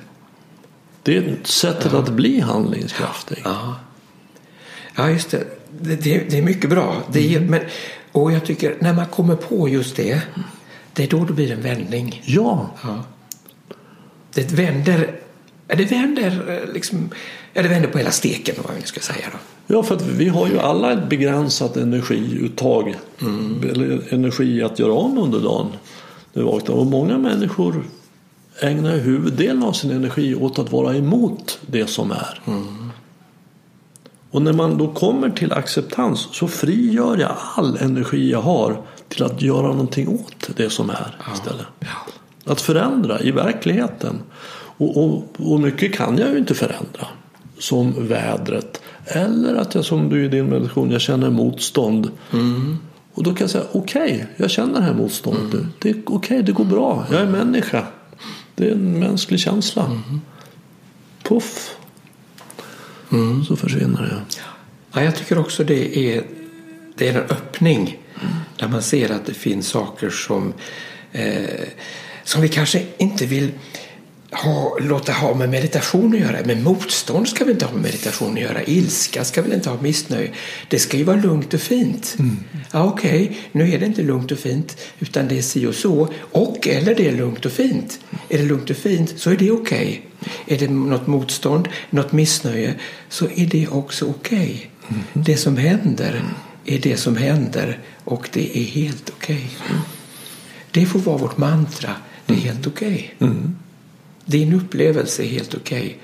Det 1.03 1.17
är 1.17 1.37
sättet 1.45 1.93
att 1.93 2.09
bli 2.09 2.41
handlingskraftig. 2.41 3.43
Ja, 3.45 3.77
ja 4.95 5.11
just 5.11 5.31
det. 5.31 5.45
Det, 5.81 5.97
det, 5.97 6.19
det 6.31 6.39
är 6.39 6.43
mycket 6.43 6.71
bra. 6.71 7.03
Det 7.13 7.35
är, 7.35 7.41
men, 7.41 7.61
och 8.13 8.33
jag 8.33 8.45
tycker 8.45 8.77
när 8.81 8.93
man 8.93 9.07
kommer 9.07 9.37
på 9.37 9.69
just 9.69 9.97
det, 9.97 10.23
det 10.93 11.03
är 11.05 11.09
då 11.09 11.25
det 11.25 11.33
blir 11.33 11.53
en 11.53 11.63
vändning. 11.63 12.23
Ja, 12.25 12.71
Ja. 12.83 13.05
Det 14.35 14.53
vänder, 14.53 14.99
ja, 15.01 15.13
det 15.77 15.85
vänder 15.85 16.61
eh, 16.63 16.73
liksom, 16.73 17.11
ja, 17.53 17.63
det 17.63 17.69
vänder 17.69 17.89
på 17.89 17.99
hela 17.99 18.11
steken 18.11 18.55
vad 18.67 18.77
vi 18.77 18.83
ska 18.83 19.01
säga 19.01 19.27
då. 19.33 19.39
Ja, 19.75 19.83
för 19.83 19.97
vi 19.97 20.29
har 20.29 20.49
ju 20.49 20.59
alla 20.59 20.93
ett 20.93 21.09
begränsat 21.09 21.77
energiuttag. 21.77 22.95
Eller 23.71 24.15
energi 24.15 24.63
att 24.63 24.79
göra 24.79 24.93
om 24.93 25.19
under 25.19 25.41
dagen. 25.41 25.67
vi 26.33 26.43
vaknar. 26.43 26.75
Och 26.75 26.87
många 26.87 27.19
människor 27.19 27.85
ägnar 28.61 28.97
huvuddelen 28.97 29.63
av 29.63 29.73
sin 29.73 29.91
energi 29.91 30.35
åt 30.35 30.59
att 30.59 30.73
vara 30.73 30.97
emot 30.97 31.59
det 31.67 31.87
som 31.87 32.11
är. 32.11 32.41
Och 34.31 34.43
när 34.43 34.53
man 34.53 34.79
då 34.79 34.93
kommer 34.93 35.31
till 35.31 35.53
acceptans 35.53 36.29
så 36.33 36.49
frigör 36.49 37.17
jag 37.17 37.37
all 37.55 37.77
energi 37.77 38.31
jag 38.31 38.43
har 38.43 38.83
till 39.09 39.23
att 39.23 39.43
göra 39.43 39.67
någonting 39.67 40.09
åt 40.09 40.51
det 40.57 40.71
som 40.71 40.91
är 40.91 41.17
istället. 41.35 41.67
Att 42.45 42.61
förändra 42.61 43.21
i 43.21 43.31
verkligheten. 43.31 44.23
Och, 44.83 45.05
och, 45.05 45.53
och 45.53 45.61
mycket 45.61 45.95
kan 45.95 46.19
jag 46.19 46.31
ju 46.31 46.39
inte 46.39 46.55
förändra. 46.55 47.07
som 47.59 48.09
vädret. 48.09 48.83
Eller 49.07 49.55
att 49.55 49.75
jag 49.75 49.85
som 49.85 50.09
du 50.09 50.25
i 50.25 50.29
din 50.29 50.47
meditation, 50.47 50.91
jag 50.91 51.01
känner 51.01 51.31
motstånd. 51.31 52.11
Och 53.15 53.23
då 53.23 53.31
kan 53.31 53.41
jag 53.41 53.51
säga 53.51 53.65
okej, 53.73 54.03
okay, 54.03 54.27
jag 54.37 54.51
känner 54.51 54.81
det 54.81 54.87
här 54.87 54.95
motståndet 54.95 55.53
nu. 55.53 55.67
Det 55.79 55.91
är 55.91 55.95
okej, 55.95 56.17
okay, 56.17 56.43
det 56.43 56.53
går 56.53 56.65
bra. 56.65 57.07
Jag 57.11 57.21
är 57.21 57.27
människa. 57.27 57.87
Det 58.55 58.69
är 58.69 58.73
en 58.73 58.99
mänsklig 58.99 59.41
känsla. 59.41 60.01
Puff. 61.23 61.77
Så 63.49 63.57
försvinner 63.57 64.03
det. 64.03 64.37
Ja, 64.93 65.03
jag 65.03 65.17
tycker 65.17 65.39
också 65.39 65.65
det 65.65 65.99
är, 65.99 66.25
det 66.95 67.09
är 67.09 67.15
en 67.15 67.31
öppning. 67.31 67.99
När 68.61 68.69
man 68.69 68.83
ser 68.83 69.11
att 69.13 69.27
det 69.27 69.35
finns 69.35 69.69
saker 69.69 70.11
som, 70.11 70.53
eh, 71.13 71.69
som 72.25 72.43
vi 72.43 72.49
kanske 72.49 72.83
inte 72.99 73.27
vill 73.27 73.51
ha, 74.33 74.79
låta 74.81 75.13
ha 75.13 75.35
med 75.35 75.51
meditation 75.51 76.15
att 76.15 76.21
göra. 76.21 76.37
Men 76.45 76.63
motstånd 76.63 77.29
ska 77.29 77.45
väl 77.45 77.53
inte 77.53 77.65
ha 77.65 77.73
med 77.73 77.83
meditation 77.83 78.33
att 78.33 78.41
göra. 78.41 78.63
Ilska 78.63 79.25
ska 79.25 79.43
väl 79.43 79.53
inte 79.53 79.71
ha 79.71 79.81
missnöje. 79.81 80.31
Det 80.69 80.79
ska 80.79 80.97
ju 80.97 81.05
vara 81.05 81.17
lugnt 81.17 81.55
och 81.55 81.61
fint. 81.61 82.17
Mm. 82.19 82.37
Ja, 82.73 82.85
Okej, 82.85 83.23
okay. 83.23 83.37
nu 83.53 83.73
är 83.73 83.79
det 83.79 83.87
inte 83.87 84.03
lugnt 84.03 84.33
och 84.33 84.39
fint 84.39 84.77
utan 84.99 85.29
det 85.29 85.39
är 85.39 85.43
si 85.43 85.67
och 85.67 85.75
så. 85.75 86.09
Och 86.19 86.69
eller 86.69 86.95
det 86.95 87.09
är 87.09 87.13
lugnt 87.13 87.47
och 87.47 87.53
fint. 87.53 88.01
Är 88.29 88.39
det 88.39 88.45
lugnt 88.45 88.71
och 88.71 88.77
fint 88.77 89.15
så 89.17 89.31
är 89.31 89.37
det 89.37 89.51
okej. 89.51 90.03
Okay. 90.21 90.57
Är 90.57 90.59
det 90.59 90.73
något 90.73 91.07
motstånd, 91.07 91.69
något 91.91 92.13
missnöje 92.13 92.75
så 93.09 93.25
är 93.37 93.47
det 93.47 93.69
också 93.69 94.07
okej. 94.11 94.43
Okay. 94.43 94.69
Mm. 94.89 95.03
Det 95.13 95.37
som 95.37 95.57
händer 95.57 96.23
är 96.65 96.79
det 96.79 96.97
som 96.97 97.17
händer 97.17 97.79
och 98.05 98.29
det 98.33 98.59
är 98.59 98.65
helt 98.65 99.11
okej. 99.11 99.51
Det 100.71 100.87
får 100.87 100.99
vara 100.99 101.17
vårt 101.17 101.39
mantra. 101.39 101.91
Det 102.27 102.35
är 102.35 102.39
helt 102.39 102.67
okej. 102.67 103.15
Mm. 103.19 103.57
Din 104.25 104.53
upplevelse 104.53 105.23
är 105.23 105.29
helt 105.29 105.55
okej. 105.55 105.85
Okay. 105.85 105.97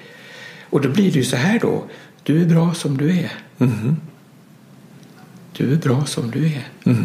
Och 0.71 0.81
då 0.81 0.89
blir 0.89 1.13
det 1.13 1.19
ju 1.19 1.25
så 1.25 1.37
här 1.37 1.59
då. 1.59 1.85
Du 2.23 2.43
är 2.43 2.47
bra 2.47 2.75
som 2.75 2.97
du 2.97 3.11
är. 3.11 3.33
Mm. 3.59 3.97
Du 5.53 5.73
är 5.73 5.77
bra 5.77 6.05
som 6.05 6.31
du 6.31 6.47
är. 6.47 6.69
Mm. 6.85 7.05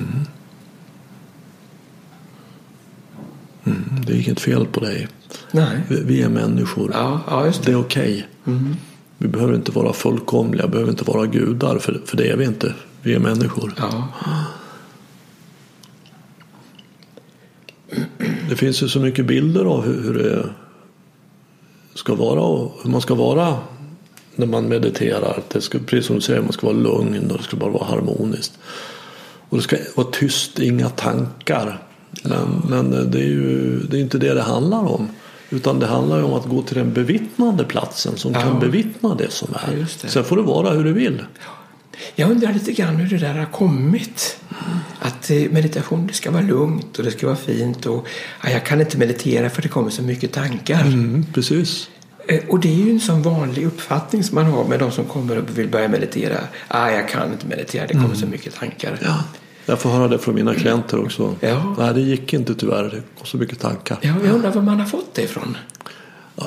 Mm. 3.65 4.06
Det 4.06 4.13
är 4.13 4.17
inget 4.17 4.39
fel 4.39 4.65
på 4.65 4.80
dig. 4.80 5.08
Nej. 5.52 5.82
Vi, 5.89 6.21
är 6.21 6.30
människor. 6.30 6.91
Ja, 6.93 7.21
ja, 7.28 7.43
det. 7.43 7.65
det 7.65 7.71
är 7.71 7.80
okej. 7.80 8.28
Okay. 8.45 8.60
Vi 9.17 9.28
behöver 9.28 9.56
inte 9.56 9.71
vara 9.71 9.93
fullkomliga, 9.93 10.67
behöver 10.67 10.91
inte 10.91 11.04
vara 11.04 11.26
gudar, 11.26 11.80
för, 11.80 12.02
för 12.06 12.17
det 12.17 12.30
är 12.30 12.38
vi 12.38 12.45
inte. 12.45 12.73
Vi 13.02 13.13
är 13.13 13.19
människor. 13.19 13.73
Ja. 13.78 14.08
Det 18.49 18.56
finns 18.56 18.84
ju 18.84 18.88
så 18.88 18.99
mycket 18.99 19.26
bilder 19.26 19.65
av 19.65 19.86
hur, 19.86 20.04
hur 20.04 20.13
det 20.13 20.49
ska 21.93 22.15
vara 22.15 22.41
och 22.41 22.79
hur 22.84 22.89
man 22.89 23.01
ska 23.01 23.15
vara 23.15 23.58
när 24.36 24.45
man 24.45 24.67
mediterar. 24.67 25.43
Det 25.47 25.62
ska, 25.62 25.79
precis 25.79 26.06
som 26.06 26.15
du 26.15 26.21
säger, 26.21 26.41
man 26.41 26.53
ska 26.53 26.67
vara 26.67 26.77
lugn 26.77 27.32
och 27.32 27.38
det 27.38 27.43
ska 27.43 27.58
bara 27.58 27.71
vara 27.71 27.86
harmoniskt. 27.86 28.53
Och 29.49 29.58
det 29.58 29.63
ska 29.63 29.77
vara 29.95 30.08
tyst, 30.12 30.60
inga 30.60 30.89
tankar. 30.89 31.82
Men, 32.23 32.62
men 32.69 33.12
det 33.12 33.19
är 33.19 33.27
ju 33.27 33.79
det 33.79 33.97
är 33.97 34.01
inte 34.01 34.17
det 34.17 34.34
det 34.34 34.41
handlar 34.41 34.93
om. 34.93 35.10
Utan 35.49 35.79
det 35.79 35.88
handlar 35.88 36.17
ju 36.17 36.23
om 36.23 36.34
att 36.34 36.45
gå 36.45 36.62
till 36.62 36.77
den 36.77 36.93
bevittnande 36.93 37.63
platsen 37.63 38.17
som 38.17 38.34
ja. 38.34 38.41
kan 38.41 38.60
bevittna 38.60 39.15
det 39.15 39.32
som 39.32 39.53
är. 39.53 39.77
Ja, 39.77 39.86
det. 40.01 40.08
Sen 40.08 40.23
får 40.23 40.36
det 40.36 40.41
vara 40.41 40.69
hur 40.69 40.84
du 40.84 40.93
vill. 40.93 41.21
Jag 42.15 42.32
undrar 42.32 42.53
lite 42.53 42.71
grann 42.71 42.95
hur 42.95 43.10
det 43.10 43.27
där 43.27 43.34
har 43.34 43.45
kommit. 43.45 44.39
Att 44.99 45.29
meditation 45.29 46.08
det 46.08 46.13
ska 46.13 46.32
vara 46.32 46.41
lugnt 46.41 46.97
och 46.97 47.03
det 47.03 47.12
ska 47.12 47.25
vara 47.25 47.36
fint. 47.36 47.86
Och, 47.86 48.08
ja, 48.43 48.49
jag 48.49 48.65
kan 48.65 48.82
inte 48.82 48.97
meditera 48.97 49.49
för 49.49 49.62
det 49.62 49.67
kommer 49.67 49.89
så 49.89 50.01
mycket 50.01 50.32
tankar. 50.32 50.82
Mm, 50.82 51.25
precis. 51.34 51.89
Och 52.47 52.60
det 52.60 52.67
är 52.67 52.86
ju 52.86 52.91
en 52.91 52.99
sån 52.99 53.21
vanlig 53.21 53.65
uppfattning 53.65 54.23
som 54.23 54.36
man 54.36 54.45
har 54.45 54.65
med 54.65 54.79
de 54.79 54.91
som 54.91 55.06
kommer 55.06 55.38
och 55.38 55.58
vill 55.58 55.69
börja 55.69 55.88
meditera. 55.88 56.38
Ah, 56.67 56.89
jag 56.89 57.10
kan 57.10 57.32
inte 57.32 57.47
meditera, 57.47 57.88
det 57.88 57.93
kommer 57.93 58.06
mm. 58.06 58.17
så 58.17 58.27
mycket 58.27 58.56
tankar. 58.56 58.99
Ja. 59.01 59.23
Jag 59.65 59.79
får 59.79 59.89
höra 59.89 60.08
det 60.08 60.19
från 60.19 60.36
mina 60.36 60.53
klienter 60.53 60.99
också. 60.99 61.36
Ja. 61.39 61.75
Nej, 61.77 61.93
det 61.93 62.01
gick 62.01 62.34
inte 62.34 62.56
tyvärr. 62.56 62.84
Det 62.84 63.01
kom 63.17 63.25
så 63.25 63.38
mycket 63.38 63.60
tankar. 63.60 63.97
Ja, 64.01 64.13
jag 64.25 64.36
undrar 64.36 64.51
var 64.51 64.62
man 64.62 64.79
har 64.79 64.88
fått 64.88 65.13
det 65.13 65.21
ifrån. 65.21 65.58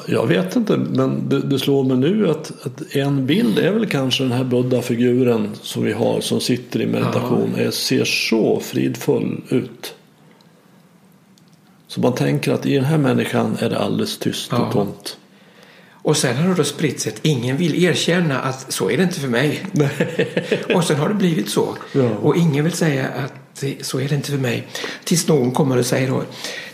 Jag 0.06 0.26
vet 0.26 0.56
inte, 0.56 0.76
men 0.76 1.28
det, 1.28 1.40
det 1.40 1.58
slår 1.58 1.84
mig 1.84 1.96
nu 1.96 2.30
att, 2.30 2.66
att, 2.66 2.94
en 2.96 3.26
bild 3.26 3.58
är 3.58 3.72
väl 3.72 3.86
kanske 3.86 4.22
den 4.22 4.32
här 4.32 4.44
buddha-figuren 4.44 5.50
som 5.62 5.82
vi 5.82 5.92
har 5.92 6.20
som 6.20 6.40
sitter 6.40 6.80
i 6.80 6.86
meditation. 6.86 7.54
Ja. 7.58 7.70
ser 7.70 8.04
så 8.04 8.60
fridfull 8.60 9.42
ut. 9.48 9.94
Så 11.88 12.00
man 12.00 12.14
tänker 12.14 12.52
att 12.52 12.66
i 12.66 12.74
den 12.74 12.84
här 12.84 12.98
människan 12.98 13.56
är 13.60 13.70
det 13.70 13.78
alldeles 13.78 14.18
tyst 14.18 14.52
och 14.52 14.58
ja. 14.58 14.72
tomt. 14.72 15.18
Och 16.06 16.16
sen 16.16 16.36
har 16.36 16.48
det 16.48 16.54
då 16.54 16.64
spritt 16.64 17.00
sig 17.00 17.12
att 17.12 17.20
ingen 17.22 17.56
vill 17.56 17.84
erkänna 17.84 18.40
att 18.40 18.72
så 18.72 18.90
är 18.90 18.96
det 18.96 19.02
inte 19.02 19.20
för 19.20 19.28
mig. 19.28 19.62
och 20.74 20.84
sen 20.84 20.96
har 20.96 21.08
det 21.08 21.14
blivit 21.14 21.48
så. 21.48 21.76
Ja. 21.92 22.08
Och 22.22 22.36
ingen 22.36 22.64
vill 22.64 22.72
säga 22.72 23.08
att 23.08 23.32
så 23.80 24.00
är 24.00 24.08
det 24.08 24.14
inte 24.14 24.30
för 24.30 24.38
mig. 24.38 24.66
Tills 25.04 25.28
någon 25.28 25.50
kommer 25.50 25.76
och 25.76 25.86
säger 25.86 26.08
då 26.08 26.22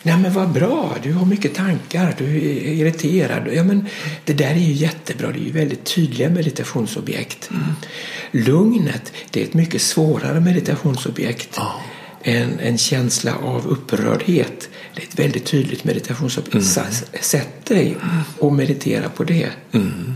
Nej 0.03 0.17
men 0.19 0.33
vad 0.33 0.53
bra, 0.53 0.97
du 1.03 1.13
har 1.13 1.27
mycket 1.27 1.55
tankar, 1.55 2.15
du 2.19 2.25
är 2.25 2.73
irriterad. 2.73 3.49
Ja 3.55 3.65
men 3.65 3.87
det 4.25 4.33
där 4.33 4.51
är 4.51 4.59
ju 4.59 4.73
jättebra, 4.73 5.33
det 5.33 5.39
är 5.39 5.45
ju 5.45 5.53
väldigt 5.53 5.85
tydliga 5.85 6.31
meditationsobjekt. 6.31 7.51
Mm. 7.51 7.63
Lugnet, 8.31 9.13
det 9.31 9.41
är 9.41 9.45
ett 9.45 9.55
mycket 9.55 9.83
svårare 9.83 10.41
meditationsobjekt. 10.41 11.59
Oh. 11.59 11.81
En, 12.23 12.59
en 12.59 12.79
känsla 12.79 13.35
av 13.37 13.67
upprördhet. 13.67 14.69
Det 14.95 15.03
är 15.03 15.07
ett 15.07 15.19
väldigt 15.19 15.45
tydligt 15.45 15.85
meditationsobjekt. 15.85 16.55
Mm. 16.55 16.93
Sätt 17.21 17.67
dig 17.67 17.97
och 18.39 18.53
meditera 18.53 19.09
på 19.09 19.25
det. 19.25 19.49
Mm. 19.73 20.15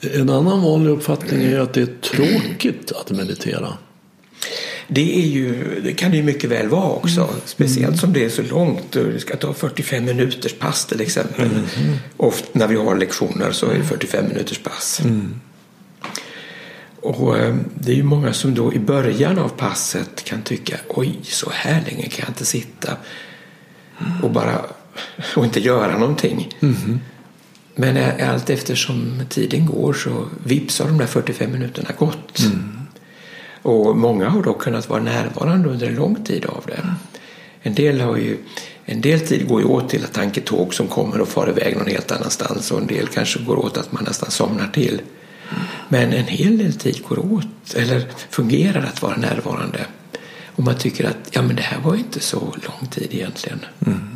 En 0.00 0.30
annan 0.30 0.62
vanlig 0.62 0.90
uppfattning 0.90 1.42
är 1.42 1.58
att 1.58 1.74
det 1.74 1.80
är 1.80 1.86
tråkigt 1.86 2.92
att 2.92 3.10
meditera. 3.10 3.72
Det, 4.88 5.18
är 5.18 5.26
ju, 5.26 5.80
det 5.80 5.92
kan 5.92 6.10
det 6.10 6.16
ju 6.16 6.22
mycket 6.22 6.50
väl 6.50 6.68
vara 6.68 6.90
också. 6.90 7.20
Mm. 7.20 7.34
Speciellt 7.44 8.00
som 8.00 8.12
det 8.12 8.24
är 8.24 8.28
så 8.28 8.42
långt. 8.42 8.92
Det 8.92 9.20
ska 9.20 9.36
ta 9.36 9.54
45 9.54 10.04
minuters 10.04 10.54
pass 10.54 10.86
till 10.86 11.00
exempel. 11.00 11.44
Mm. 11.44 11.96
Ofta 12.16 12.48
när 12.52 12.68
vi 12.68 12.76
har 12.76 12.96
lektioner 12.96 13.52
så 13.52 13.66
är 13.66 13.78
det 13.78 13.84
45 13.84 14.28
minuters 14.28 14.58
pass. 14.58 15.00
Mm. 15.04 15.40
Och 17.02 17.38
eh, 17.38 17.56
det 17.74 17.92
är 17.92 17.96
ju 17.96 18.02
många 18.02 18.32
som 18.32 18.54
då 18.54 18.74
i 18.74 18.78
början 18.78 19.38
av 19.38 19.48
passet 19.48 20.24
kan 20.24 20.42
tycka 20.42 20.76
oj, 20.88 21.18
så 21.22 21.50
här 21.52 21.84
länge 21.86 22.08
kan 22.08 22.24
jag 22.24 22.28
inte 22.30 22.44
sitta 22.44 22.96
och 24.22 24.30
bara 24.30 24.64
och 25.36 25.44
inte 25.44 25.60
göra 25.60 25.98
någonting. 25.98 26.48
Mm. 26.60 27.00
Men 27.74 28.20
allt 28.30 28.50
eftersom 28.50 29.22
tiden 29.28 29.66
går 29.66 29.92
så 29.92 30.26
vips 30.44 30.78
har 30.78 30.86
de 30.86 30.98
där 30.98 31.06
45 31.06 31.52
minuterna 31.52 31.90
gått. 31.98 32.40
Mm. 32.40 32.77
Och 33.62 33.96
många 33.96 34.28
har 34.28 34.42
då 34.42 34.54
kunnat 34.54 34.88
vara 34.88 35.02
närvarande 35.02 35.68
under 35.68 35.86
en 35.86 35.94
lång 35.94 36.24
tid 36.24 36.46
av 36.46 36.64
det. 36.66 36.94
En 37.62 37.74
del, 37.74 38.00
har 38.00 38.16
ju, 38.16 38.36
en 38.84 39.00
del 39.00 39.20
tid 39.20 39.48
går 39.48 39.60
ju 39.60 39.66
åt 39.66 39.88
till 39.88 40.02
tanketåg 40.02 40.74
som 40.74 40.86
kommer 40.86 41.20
och 41.20 41.28
far 41.28 41.50
iväg 41.50 41.76
någon 41.76 41.86
helt 41.86 42.12
annanstans 42.12 42.70
och 42.70 42.80
en 42.80 42.86
del 42.86 43.06
kanske 43.06 43.40
går 43.42 43.56
åt 43.56 43.78
att 43.78 43.92
man 43.92 44.04
nästan 44.04 44.30
somnar 44.30 44.68
till. 44.68 45.00
Men 45.88 46.12
en 46.12 46.26
hel 46.26 46.58
del 46.58 46.72
tid 46.72 47.02
går 47.08 47.32
åt, 47.32 47.74
eller 47.76 48.06
fungerar 48.30 48.82
att 48.82 49.02
vara 49.02 49.16
närvarande. 49.16 49.86
Och 50.46 50.64
man 50.64 50.78
tycker 50.78 51.04
att 51.04 51.16
ja, 51.30 51.42
men 51.42 51.56
det 51.56 51.62
här 51.62 51.80
var 51.80 51.94
inte 51.94 52.20
så 52.20 52.38
lång 52.38 52.88
tid 52.90 53.08
egentligen. 53.10 53.60
Mm. 53.86 54.08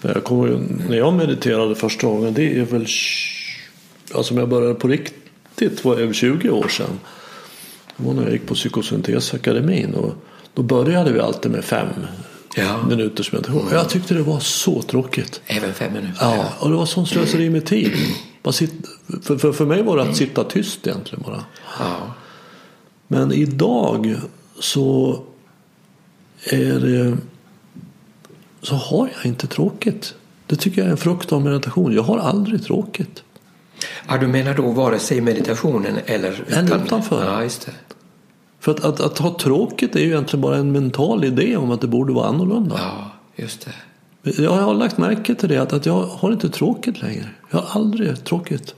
Jag 0.00 0.24
kommer, 0.24 0.60
när 0.88 0.96
jag 0.96 1.14
mediterade 1.14 1.74
första 1.74 2.06
gången, 2.06 2.34
det 2.34 2.58
är 2.58 2.64
väl 2.64 2.86
alltså 4.14 4.34
när 4.34 4.42
jag 4.42 4.48
började 4.48 4.74
på 4.74 4.88
riktigt 4.88 5.84
var 5.84 5.96
över 5.96 6.12
20 6.12 6.50
år 6.50 6.68
sedan. 6.68 6.98
Det 7.98 8.06
var 8.06 8.14
när 8.14 8.22
jag 8.22 8.32
gick 8.32 8.46
på 8.46 8.54
Psykosyntesakademin 8.54 9.94
och 9.94 10.14
då 10.54 10.62
började 10.62 11.12
vi 11.12 11.20
alltid 11.20 11.50
med 11.50 11.64
fem 11.64 11.88
ja. 12.54 12.82
minuters 12.88 13.32
meditation. 13.32 13.62
Mm. 13.62 13.74
Jag 13.74 13.88
tyckte 13.88 14.14
det 14.14 14.22
var 14.22 14.40
så 14.40 14.82
tråkigt. 14.82 15.40
Även 15.46 15.74
fem 15.74 15.92
minuter? 15.92 16.16
Ja, 16.20 16.52
och 16.58 16.70
det 16.70 16.76
var 16.76 16.86
sån 16.86 17.06
slöseri 17.06 17.50
med 17.50 17.66
tid. 17.66 17.92
för, 19.22 19.38
för, 19.38 19.52
för 19.52 19.66
mig 19.66 19.82
var 19.82 19.96
det 19.96 20.02
att 20.02 20.16
sitta 20.16 20.44
tyst 20.44 20.86
egentligen 20.86 21.24
bara. 21.26 21.44
Ja. 21.78 22.14
Men 23.08 23.32
idag 23.32 24.16
så 24.58 25.20
är 26.44 26.80
det, 26.80 27.16
så 28.62 28.74
har 28.74 29.10
jag 29.16 29.26
inte 29.26 29.46
tråkigt. 29.46 30.14
Det 30.46 30.56
tycker 30.56 30.78
jag 30.78 30.86
är 30.86 30.90
en 30.90 30.96
frukt 30.96 31.32
av 31.32 31.42
meditation. 31.42 31.92
Jag 31.92 32.02
har 32.02 32.18
aldrig 32.18 32.64
tråkigt. 32.64 33.22
Ja, 34.08 34.18
du 34.18 34.26
menar 34.26 34.54
då 34.54 34.70
vare 34.70 34.98
sig 34.98 35.20
meditationen 35.20 35.98
eller 36.06 36.44
utan... 36.48 36.66
Eller 36.66 36.84
utanför. 36.84 37.24
Ja, 37.24 37.42
just 37.42 37.66
det. 37.66 37.72
För 38.60 38.72
att, 38.72 38.84
att, 38.84 39.00
att, 39.00 39.18
ha 39.18 39.38
tråkigt 39.38 39.96
är 39.96 40.00
ju 40.00 40.06
egentligen 40.06 40.40
bara 40.40 40.56
en 40.56 40.72
mental 40.72 41.24
idé 41.24 41.56
om 41.56 41.70
att 41.70 41.80
det 41.80 41.86
borde 41.86 42.12
vara 42.12 42.26
annorlunda. 42.26 42.76
Ja, 42.78 43.10
just 43.36 43.66
det. 44.22 44.42
Jag 44.42 44.50
har 44.50 44.74
lagt 44.74 44.98
märke 44.98 45.34
till 45.34 45.48
det 45.48 45.58
att, 45.58 45.72
att 45.72 45.86
jag 45.86 46.02
har 46.02 46.32
inte 46.32 46.48
tråkigt 46.48 47.02
längre. 47.02 47.28
Jag 47.50 47.58
har 47.58 47.80
aldrig 47.80 48.24
tråkigt. 48.24 48.74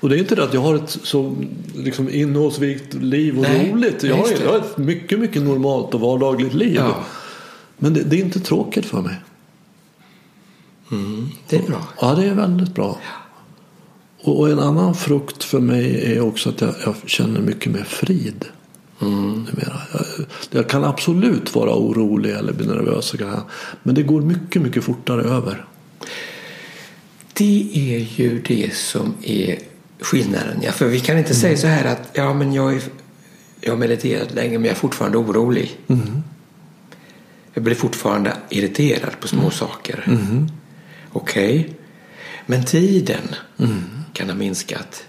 Och 0.00 0.08
det 0.08 0.16
är 0.16 0.18
inte 0.18 0.34
det 0.34 0.44
att 0.44 0.54
jag 0.54 0.60
har 0.60 0.74
ett 0.74 0.98
så 1.02 1.36
liksom, 1.74 2.10
innehållsrikt 2.10 2.94
liv 2.94 3.38
och 3.38 3.42
Nej, 3.42 3.72
roligt. 3.72 4.02
Jag 4.02 4.16
har, 4.16 4.28
jag 4.44 4.50
har 4.50 4.58
ett 4.58 4.78
mycket, 4.78 5.20
mycket 5.20 5.42
normalt 5.42 5.94
och 5.94 6.00
vardagligt 6.00 6.54
liv. 6.54 6.74
Ja. 6.74 7.04
Men 7.78 7.94
det, 7.94 8.02
det, 8.02 8.16
är 8.16 8.20
inte 8.20 8.40
tråkigt 8.40 8.86
för 8.86 9.00
mig. 9.00 9.16
Mm, 10.92 11.28
det 11.48 11.56
är 11.56 11.62
bra. 11.62 11.88
Ja, 12.00 12.14
det 12.14 12.24
är 12.24 12.34
väldigt 12.34 12.74
bra. 12.74 12.98
Och, 14.22 14.40
och 14.40 14.50
en 14.50 14.58
annan 14.58 14.94
frukt 14.94 15.44
för 15.44 15.60
mig 15.60 16.12
är 16.16 16.20
också 16.20 16.48
att 16.48 16.60
jag, 16.60 16.74
jag 16.84 16.94
känner 17.06 17.40
mycket 17.40 17.72
mer 17.72 17.84
frid. 17.84 18.44
Mm. 19.02 19.46
Jag, 19.62 19.72
jag 20.50 20.68
kan 20.68 20.84
absolut 20.84 21.54
vara 21.54 21.74
orolig 21.74 22.30
eller 22.30 22.52
bli 22.52 22.66
nervös. 22.66 23.14
Men 23.82 23.94
det 23.94 24.02
går 24.02 24.20
mycket, 24.20 24.62
mycket 24.62 24.84
fortare 24.84 25.22
över. 25.22 25.64
Det 27.32 27.70
är 27.74 28.20
ju 28.20 28.42
det 28.42 28.74
som 28.74 29.14
är 29.22 29.58
skillnaden. 30.00 30.58
Ja, 30.62 30.72
för 30.72 30.86
vi 30.86 31.00
kan 31.00 31.18
inte 31.18 31.34
säga 31.34 31.56
så 31.56 31.66
här 31.66 31.84
att 31.84 32.10
ja, 32.12 32.34
men 32.34 32.52
jag, 32.52 32.74
är, 32.74 32.82
jag 33.60 33.72
har 33.72 33.78
mediterat 33.78 34.34
länge 34.34 34.58
men 34.58 34.64
jag 34.64 34.72
är 34.72 34.78
fortfarande 34.78 35.18
orolig. 35.18 35.78
Jag 37.54 37.64
blir 37.64 37.74
fortfarande 37.74 38.36
irriterad 38.50 39.20
på 39.20 39.28
små 39.28 39.50
saker. 39.50 40.18
Okej, 41.12 41.76
men 42.46 42.64
tiden 42.64 43.34
kan 44.12 44.28
ha 44.28 44.36
minskat. 44.36 45.04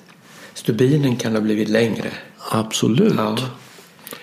Stubinen 0.54 1.16
kan 1.16 1.34
ha 1.34 1.42
blivit 1.42 1.70
längre. 1.70 2.12
Absolut. 2.52 3.14
Ja. 3.18 3.38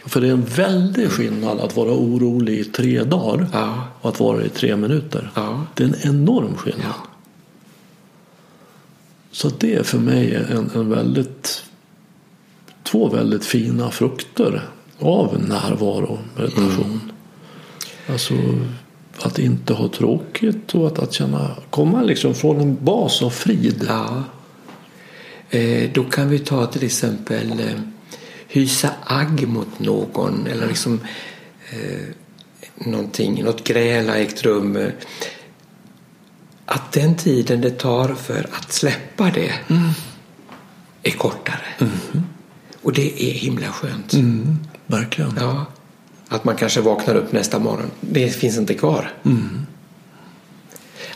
För 0.04 0.20
det 0.20 0.28
är 0.28 0.32
en 0.32 0.44
väldig 0.44 1.10
skillnad 1.10 1.60
att 1.60 1.76
vara 1.76 1.90
orolig 1.90 2.58
i 2.58 2.64
tre 2.64 3.04
dagar 3.04 3.46
Ja. 3.52 3.88
och 4.00 4.08
att 4.08 4.20
vara 4.20 4.44
i 4.44 4.48
tre 4.48 4.76
minuter. 4.76 5.30
Ja. 5.34 5.66
Det 5.74 5.84
är 5.84 5.88
en 5.88 5.96
enorm 6.02 6.56
skillnad. 6.56 6.94
Så 9.32 9.48
det 9.58 9.74
är 9.74 9.82
för 9.82 9.98
mig 9.98 10.34
en, 10.34 10.70
en 10.74 10.90
väldigt 10.90 11.64
två 12.82 13.08
väldigt 13.08 13.44
fina 13.44 13.90
frukter 13.90 14.62
av 14.98 15.40
närvaro 15.48 16.18
meditation. 16.36 17.12
Alltså 18.08 18.34
att 19.22 19.38
inte 19.38 19.74
ha 19.74 19.88
tråkigt 19.88 20.74
och 20.74 20.86
att, 20.86 20.98
att 20.98 21.12
känna, 21.12 21.50
komma 21.70 22.02
liksom 22.02 22.34
från 22.34 22.60
en 22.60 22.84
bas 22.84 23.22
av 23.22 23.30
frid. 23.30 23.86
Ja. 23.88 24.24
Eh, 25.50 25.90
då 25.94 26.04
kan 26.04 26.28
vi 26.28 26.38
ta 26.38 26.66
till 26.66 26.84
exempel 26.84 27.50
eh, 27.50 27.80
hysa 28.50 28.90
agg 29.04 29.48
mot 29.48 29.78
någon 29.78 30.46
eller 30.46 30.66
liksom 30.66 31.00
eh, 31.70 32.08
någonting, 32.74 33.44
något 33.44 33.64
gräl 33.64 34.08
har 34.08 34.16
ägt 34.16 34.42
rum. 34.42 34.90
Att 36.66 36.92
den 36.92 37.16
tiden 37.16 37.60
det 37.60 37.70
tar 37.70 38.14
för 38.14 38.48
att 38.52 38.72
släppa 38.72 39.30
det 39.30 39.52
är 41.02 41.10
kortare. 41.10 41.88
Och 42.82 42.92
det 42.92 43.22
är 43.22 43.32
himla 43.32 43.66
skönt. 43.66 44.12
Mm, 44.12 44.58
verkligen. 44.86 45.32
Ja. 45.40 45.66
Att 46.28 46.44
man 46.44 46.56
kanske 46.56 46.80
vaknar 46.80 47.14
upp 47.14 47.32
nästa 47.32 47.58
morgon. 47.58 47.90
Det 48.00 48.30
finns 48.30 48.56
inte 48.58 48.74
kvar. 48.74 49.12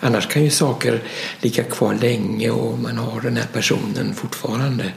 Annars 0.00 0.28
kan 0.28 0.44
ju 0.44 0.50
saker 0.50 1.02
ligga 1.40 1.64
kvar 1.64 1.94
länge 1.94 2.50
och 2.50 2.78
man 2.78 2.96
har 2.96 3.20
den 3.20 3.36
här 3.36 3.46
personen 3.52 4.14
fortfarande. 4.14 4.92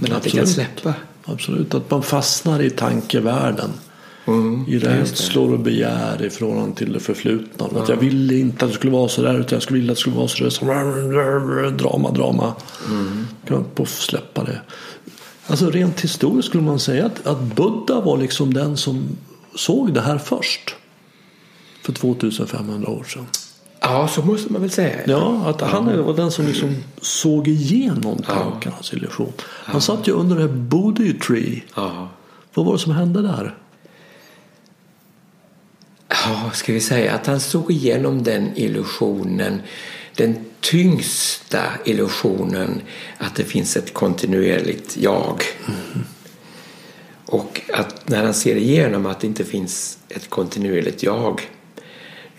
men 0.00 0.12
att 0.12 0.22
det 0.22 0.30
kan 0.30 0.46
släppa. 0.46 0.94
Absolut, 1.24 1.74
att 1.74 1.90
man 1.90 2.02
fastnar 2.02 2.62
i 2.62 2.70
tankevärlden. 2.70 3.70
Mm, 4.26 4.64
I 4.68 4.78
rädslor 4.78 5.52
och 5.52 5.60
begär 5.60 6.22
i 6.22 6.30
förhållande 6.30 6.76
till 6.76 6.92
det 6.92 7.00
förflutna. 7.00 7.66
Att 7.80 7.88
jag 7.88 7.96
ville 7.96 8.34
inte 8.34 8.64
att 8.64 8.70
det 8.70 8.74
skulle 8.76 8.92
vara 8.92 9.08
så 9.08 9.22
där 9.22 9.40
utan 9.40 9.56
jag 9.56 9.62
skulle 9.62 9.78
vilja 9.78 9.92
att 9.92 9.96
det 9.96 10.00
skulle 10.00 10.16
vara 10.16 10.28
så 10.28 10.44
där. 10.44 10.50
Så 10.50 10.64
drama, 11.76 12.10
drama. 12.10 12.54
Mm. 12.88 13.26
Kan 13.46 13.56
man 13.56 13.66
poff 13.74 14.00
släppa 14.00 14.44
det. 14.44 14.60
Alltså 15.46 15.70
rent 15.70 16.00
historiskt 16.00 16.48
skulle 16.48 16.62
man 16.62 16.78
säga 16.78 17.06
att, 17.06 17.26
att 17.26 17.42
Buddha 17.42 18.00
var 18.00 18.18
liksom 18.18 18.54
den 18.54 18.76
som 18.76 19.08
såg 19.54 19.94
det 19.94 20.00
här 20.00 20.18
först. 20.18 20.76
För 21.82 21.92
2500 21.92 22.90
år 22.90 23.04
sedan. 23.04 23.26
Ja, 23.80 24.08
så 24.08 24.22
måste 24.22 24.52
man 24.52 24.60
väl 24.60 24.70
säga. 24.70 25.00
Ja, 25.06 25.42
att 25.46 25.60
han 25.60 26.04
var 26.04 26.14
den 26.14 26.30
som 26.30 26.46
liksom 26.46 26.76
såg 27.00 27.48
igenom 27.48 28.22
tankarnas 28.22 28.92
illusion. 28.92 29.32
Han 29.42 29.80
satt 29.80 30.08
ju 30.08 30.12
under 30.12 30.36
det 30.36 30.42
här 30.42 30.48
Bodhi 30.48 31.12
Tree. 31.12 31.62
Ja. 31.74 32.08
Vad 32.54 32.66
var 32.66 32.72
det 32.72 32.78
som 32.78 32.92
hände 32.92 33.22
där? 33.22 33.56
Ja, 36.08 36.50
ska 36.54 36.72
vi 36.72 36.80
säga 36.80 37.14
att 37.14 37.26
han 37.26 37.40
såg 37.40 37.70
igenom 37.70 38.22
den 38.22 38.50
illusionen, 38.56 39.62
den 40.16 40.36
tyngsta 40.60 41.62
illusionen 41.84 42.80
att 43.18 43.34
det 43.34 43.44
finns 43.44 43.76
ett 43.76 43.94
kontinuerligt 43.94 44.96
jag. 44.96 45.42
Och 47.26 47.60
att 47.74 48.08
när 48.08 48.24
han 48.24 48.34
ser 48.34 48.56
igenom 48.56 49.06
att 49.06 49.20
det 49.20 49.26
inte 49.26 49.44
finns 49.44 49.98
ett 50.08 50.30
kontinuerligt 50.30 51.02
jag 51.02 51.42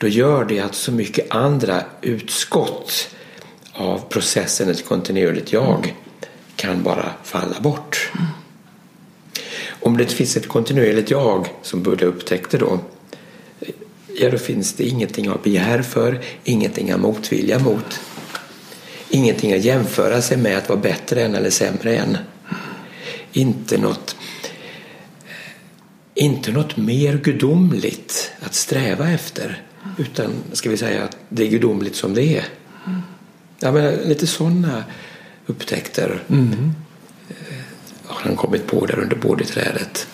då 0.02 0.08
gör 0.08 0.46
det 0.46 0.60
att 0.60 0.76
så 0.76 0.92
mycket 0.92 1.26
andra 1.30 1.84
utskott 2.02 3.10
av 3.74 4.00
processen 4.10 4.70
ett 4.70 4.86
kontinuerligt 4.86 5.54
jag 5.54 5.96
kan 6.56 6.84
bara 6.84 7.12
falla 7.24 7.60
bort. 7.60 8.12
Om 9.70 9.98
det 9.98 10.06
finns 10.06 10.38
ett 10.38 10.48
kontinuerligt 10.48 11.12
jag 11.12 11.48
som 11.62 11.84
Buddha 11.84 12.06
upptäckte 12.06 12.58
då 12.58 12.80
ja 14.20 14.30
då 14.30 14.38
finns 14.38 14.74
det 14.74 14.84
ingenting 14.84 15.28
att 15.28 15.44
begär 15.44 15.82
för, 15.82 16.22
ingenting 16.44 16.92
att 16.92 17.00
motvilja 17.00 17.60
mot. 17.60 18.00
Ingenting 19.10 19.54
att 19.54 19.64
jämföra 19.64 20.22
sig 20.22 20.38
med 20.38 20.58
att 20.58 20.70
vara 20.70 20.80
bättre 20.80 21.24
än 21.24 21.36
eller 21.36 21.50
sämre 21.50 21.96
än. 21.96 22.18
Inte 23.32 23.78
något, 23.78 24.16
inte 26.14 26.52
något 26.52 26.78
mer 26.78 27.18
gudomligt 27.18 28.32
att 28.40 28.54
sträva 28.54 29.10
efter. 29.10 29.62
Utan 29.98 30.32
ska 30.54 30.70
vi 30.70 30.78
säga 30.78 31.04
att 31.04 31.18
det 31.30 31.44
är 31.44 31.50
gudomligt 31.50 31.96
som 31.96 32.14
det 32.14 32.38
är. 32.38 32.46
Ja, 33.60 33.72
men 33.72 33.96
lite 33.96 34.28
sådana 34.28 34.84
upptäckter 35.46 36.24
eh, 37.30 37.56
har 38.06 38.22
han 38.22 38.36
kommit 38.36 38.68
på 38.68 38.86
där 38.86 39.00
under 39.00 39.16
bodhiträdet. 39.16 40.08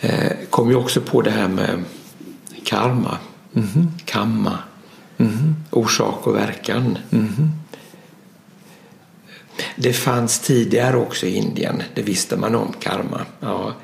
Eh, 0.00 0.32
kom 0.50 0.70
ju 0.70 0.76
också 0.76 1.00
på 1.00 1.22
det 1.22 1.30
här 1.30 1.48
med 1.48 1.84
karma, 2.64 3.18
kamma, 4.04 4.58
orsak 5.70 6.26
och 6.26 6.34
verkan. 6.34 6.98
Det 9.76 9.92
fanns 9.92 10.38
tidigare 10.38 10.96
också 10.96 11.26
i 11.26 11.34
Indien, 11.34 11.82
det 11.94 12.02
visste 12.02 12.36
man 12.36 12.54
om, 12.54 12.72
karma. 12.80 13.20
Ja. 13.40 13.74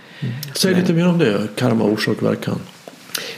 Säg 0.54 0.74
lite 0.74 0.92
mer 0.92 1.08
om 1.08 1.18
det, 1.18 1.48
karma, 1.56 1.84
orsak 1.84 2.16
och 2.22 2.28
verkan. 2.28 2.60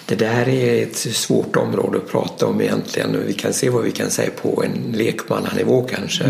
Det 0.06 0.14
där 0.14 0.48
är 0.48 0.82
ett 0.82 0.96
svårt 0.96 1.56
område 1.56 1.98
att 1.98 2.08
prata 2.10 2.46
om 2.46 2.60
egentligen. 2.60 3.26
Vi 3.26 3.32
kan 3.32 3.52
se 3.52 3.70
vad 3.70 3.82
vi 3.84 3.90
kan 3.90 4.10
säga 4.10 4.30
på 4.42 4.64
en 4.64 4.92
lekmannanivå 4.92 5.82
kanske. 5.82 6.24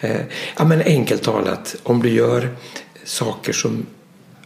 Eh, 0.00 0.20
Ja, 0.56 0.64
men 0.64 0.82
enkelt 0.82 1.22
talat, 1.22 1.76
om 1.82 2.02
du 2.02 2.10
gör 2.10 2.56
saker 3.04 3.52
som 3.52 3.86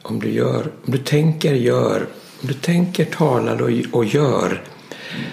om 0.02 0.20
du 0.20 0.30
gör, 0.30 0.72
om 0.84 0.92
du 0.92 0.98
tänker, 0.98 1.54
gör, 1.54 2.06
om 2.40 2.48
du 2.48 2.54
tänker, 2.54 3.04
talar 3.04 3.62
och, 3.62 3.70
och 3.92 4.04
gör 4.04 4.62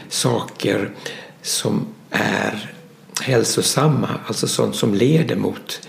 saker 0.10 0.92
som 1.42 1.88
är 2.10 2.74
hälsosamma, 3.22 4.10
alltså 4.28 4.48
sånt 4.48 4.76
som 4.76 4.94
leder 4.94 5.36
mot 5.36 5.88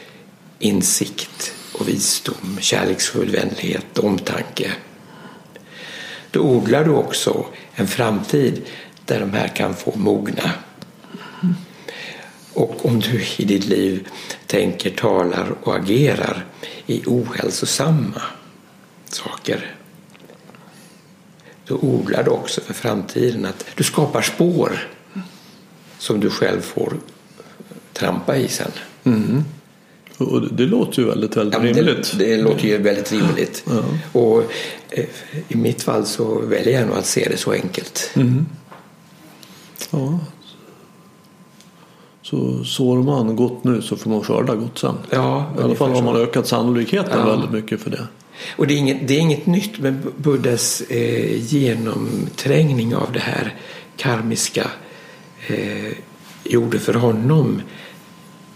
insikt 0.59 1.53
och 1.73 1.89
visdom, 1.89 2.59
kärleksfull 2.61 3.31
vänlighet 3.31 3.99
omtanke. 3.99 4.71
Då 6.33 6.41
odlar 6.41 6.85
du 6.85 6.91
också 6.91 7.47
en 7.75 7.87
framtid 7.87 8.63
där 9.05 9.21
de 9.21 9.33
här 9.33 9.49
kan 9.49 9.75
få 9.75 9.93
mogna. 9.97 10.53
Och 12.53 12.87
om 12.87 13.01
du 13.01 13.25
i 13.37 13.45
ditt 13.45 13.65
liv 13.65 14.09
tänker, 14.47 14.91
talar 14.91 15.55
och 15.63 15.77
agerar 15.77 16.45
i 16.87 17.03
ohälsosamma 17.07 18.23
saker 19.05 19.75
då 21.67 21.79
odlar 21.83 22.23
du 22.23 22.31
också 22.31 22.61
för 22.61 22.75
framtiden 22.75 23.47
att 23.47 23.67
du 23.75 23.85
skapar 23.85 24.23
spår 24.23 24.89
som 25.99 26.21
du 26.21 26.31
själv 26.31 26.61
får 26.61 26.97
trampa 27.93 28.37
i 28.37 28.49
sen. 28.49 28.71
Mm. 29.05 29.45
Och 30.23 30.43
det, 30.53 30.67
låter 30.67 31.03
ju 31.03 31.09
väldigt, 31.09 31.37
väldigt 31.37 31.55
Ja, 31.61 31.65
rimligt. 31.67 32.15
det, 32.19 32.37
det 32.37 32.43
låter 32.43 32.65
ju 32.69 32.79
väldigt 32.79 33.13
rimligt. 33.13 33.65
Och 34.13 34.43
eh, 34.91 35.05
i 35.49 35.57
mitt 35.57 35.83
fall 35.83 36.07
så 36.07 36.41
väljer 36.41 36.79
jag 36.81 36.89
nog 36.89 36.97
att 36.97 37.07
se 37.07 37.29
det 37.31 37.37
så 37.37 37.53
enkelt. 37.53 38.11
Ja. 39.91 40.19
Så 42.23 42.65
sår 42.65 43.03
man 43.03 43.37
gott 43.37 43.65
nu 43.65 43.83
så 43.83 43.97
får 43.97 44.11
man 44.11 44.23
skörda 44.23 44.55
gott 44.55 44.79
sen. 44.79 44.95
Ja, 45.11 45.53
I 45.59 45.63
alla 45.63 45.75
fall 45.75 45.91
har 45.91 46.03
man 46.03 46.17
ökat 46.17 46.47
sannolikheten 46.47 47.19
Ja. 47.19 47.27
väldigt 47.27 47.51
mycket 47.51 47.81
för 47.81 47.91
det. 47.91 48.07
Och 48.57 48.67
det 48.67 48.75
är 48.75 48.79
inget, 48.79 49.09
det 49.09 49.15
är 49.15 49.19
inget 49.21 49.47
nytt 49.47 49.79
med 49.79 49.97
Buddhas 50.17 50.81
eh, 50.81 51.43
genomträngning 51.55 52.95
av 52.95 53.13
det 53.13 53.21
här 53.21 53.55
karmiska 53.97 54.67
eh, 55.47 55.93
gjorde 56.45 56.79
för 56.79 56.95
honom 56.95 57.63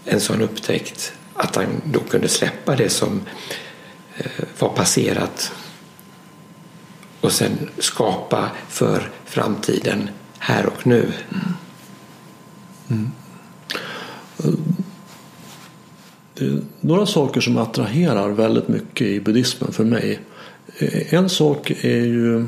en 0.05 0.19
sån 0.19 0.41
upptäckt 0.41 1.13
att 1.37 1.55
han 1.55 1.81
då 1.85 1.99
kunde 1.99 2.27
släppa 2.27 2.75
det 2.75 2.89
som 2.89 3.21
eh, 4.17 4.45
var 4.59 4.69
passerat 4.69 5.51
och 7.21 7.31
sen 7.31 7.69
skapa 7.77 8.51
för 8.69 9.11
framtiden 9.25 10.09
här 10.39 10.65
och 10.65 10.87
nu. 10.87 11.11
Mm. 11.29 11.53
Mm. 12.89 13.11
Eh, 14.43 14.59
det 16.33 16.45
är 16.45 16.61
några 16.81 17.05
saker 17.05 17.41
som 17.41 17.57
attraherar 17.57 18.29
väldigt 18.29 18.67
mycket 18.67 19.07
i 19.07 19.19
buddhismen 19.19 19.71
för 19.71 19.83
mig. 19.83 20.19
Eh, 20.77 21.13
en 21.13 21.29
sak 21.29 21.71
är 21.71 22.05
ju 22.05 22.45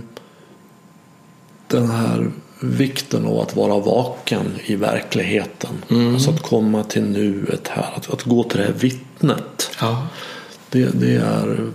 den 1.67 1.89
här 1.89 2.31
vikten 2.59 3.25
av 3.25 3.39
att 3.39 3.55
vara 3.55 3.79
vaken 3.79 4.53
i 4.65 4.75
verkligheten. 4.75 5.85
Mm. 5.89 6.13
Alltså 6.13 6.31
att 6.31 6.41
komma 6.41 6.83
till 6.83 7.03
nuet 7.03 7.67
här, 7.67 7.93
att, 7.95 8.09
att 8.13 8.23
gå 8.23 8.43
till 8.43 8.57
det 8.57 8.63
här 8.63 8.73
vittnet. 8.73 9.71
Ja. 9.81 10.07
Det, 10.69 10.99
det 10.99 11.15
är 11.15 11.71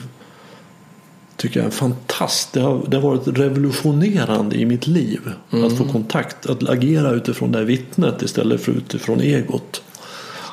tycker 1.37 1.61
jag 1.61 1.67
är 1.67 1.71
fantastiskt. 1.71 2.53
Det 2.53 2.61
har, 2.61 2.85
det 2.89 2.97
har 2.97 3.03
varit 3.03 3.39
revolutionerande 3.39 4.57
i 4.57 4.67
mitt 4.67 4.87
liv. 4.87 5.21
Mm. 5.51 5.65
Att 5.65 5.79
få 5.79 5.85
kontakt, 5.85 6.47
att 6.47 6.69
agera 6.69 7.11
utifrån 7.11 7.53
det 7.53 7.59
här 7.59 7.65
vittnet 7.65 8.23
istället 8.23 8.61
för 8.61 8.73
utifrån 8.73 9.21
egot. 9.21 9.83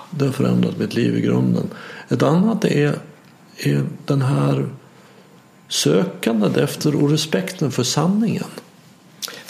Det 0.10 0.26
har 0.26 0.32
förändrat 0.32 0.78
mitt 0.78 0.96
liv 0.96 1.18
i 1.18 1.22
grunden. 1.22 1.70
Ett 2.10 2.24
annat 2.24 2.66
är, 2.66 2.96
är 3.58 3.84
den 4.06 4.22
här 4.22 4.70
sökandet 5.68 6.58
efter 6.58 7.04
och 7.04 7.10
respekten 7.10 7.72
för 7.72 7.84
sanningen. 7.84 8.44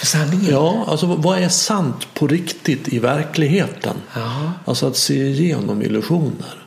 För 0.01 0.07
sanningen? 0.07 0.51
Ja, 0.51 0.85
alltså 0.87 1.05
vad 1.05 1.39
är 1.39 1.49
sant 1.49 2.07
på 2.13 2.27
riktigt 2.27 2.93
i 2.93 2.99
verkligheten? 2.99 3.95
Ja. 4.15 4.51
Alltså 4.65 4.87
att 4.87 4.97
se 4.97 5.27
igenom 5.27 5.81
illusioner. 5.81 6.65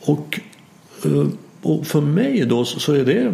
Och, 0.00 0.40
eh, 1.04 1.26
och 1.62 1.86
för 1.86 2.00
mig 2.00 2.44
då 2.46 2.64
så 2.64 2.92
är 2.92 3.04
det, 3.04 3.32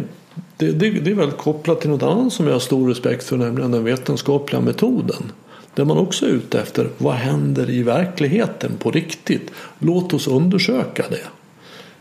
det, 0.57 0.71
det, 0.71 0.89
det 0.89 1.11
är 1.11 1.15
väl 1.15 1.31
kopplat 1.31 1.81
till 1.81 1.89
något 1.89 2.03
annat 2.03 2.33
som 2.33 2.45
jag 2.45 2.53
har 2.53 2.59
stor 2.59 2.89
respekt 2.89 3.23
för, 3.23 3.37
nämligen 3.37 3.71
den 3.71 3.83
vetenskapliga 3.83 4.61
metoden. 4.61 5.31
Där 5.73 5.85
man 5.85 5.97
också 5.97 6.25
är 6.25 6.29
ute 6.29 6.59
efter 6.61 6.89
vad 6.97 7.15
händer 7.15 7.69
i 7.69 7.83
verkligheten 7.83 8.71
på 8.79 8.91
riktigt. 8.91 9.51
Låt 9.79 10.13
oss 10.13 10.27
undersöka 10.27 11.05
det. 11.09 11.27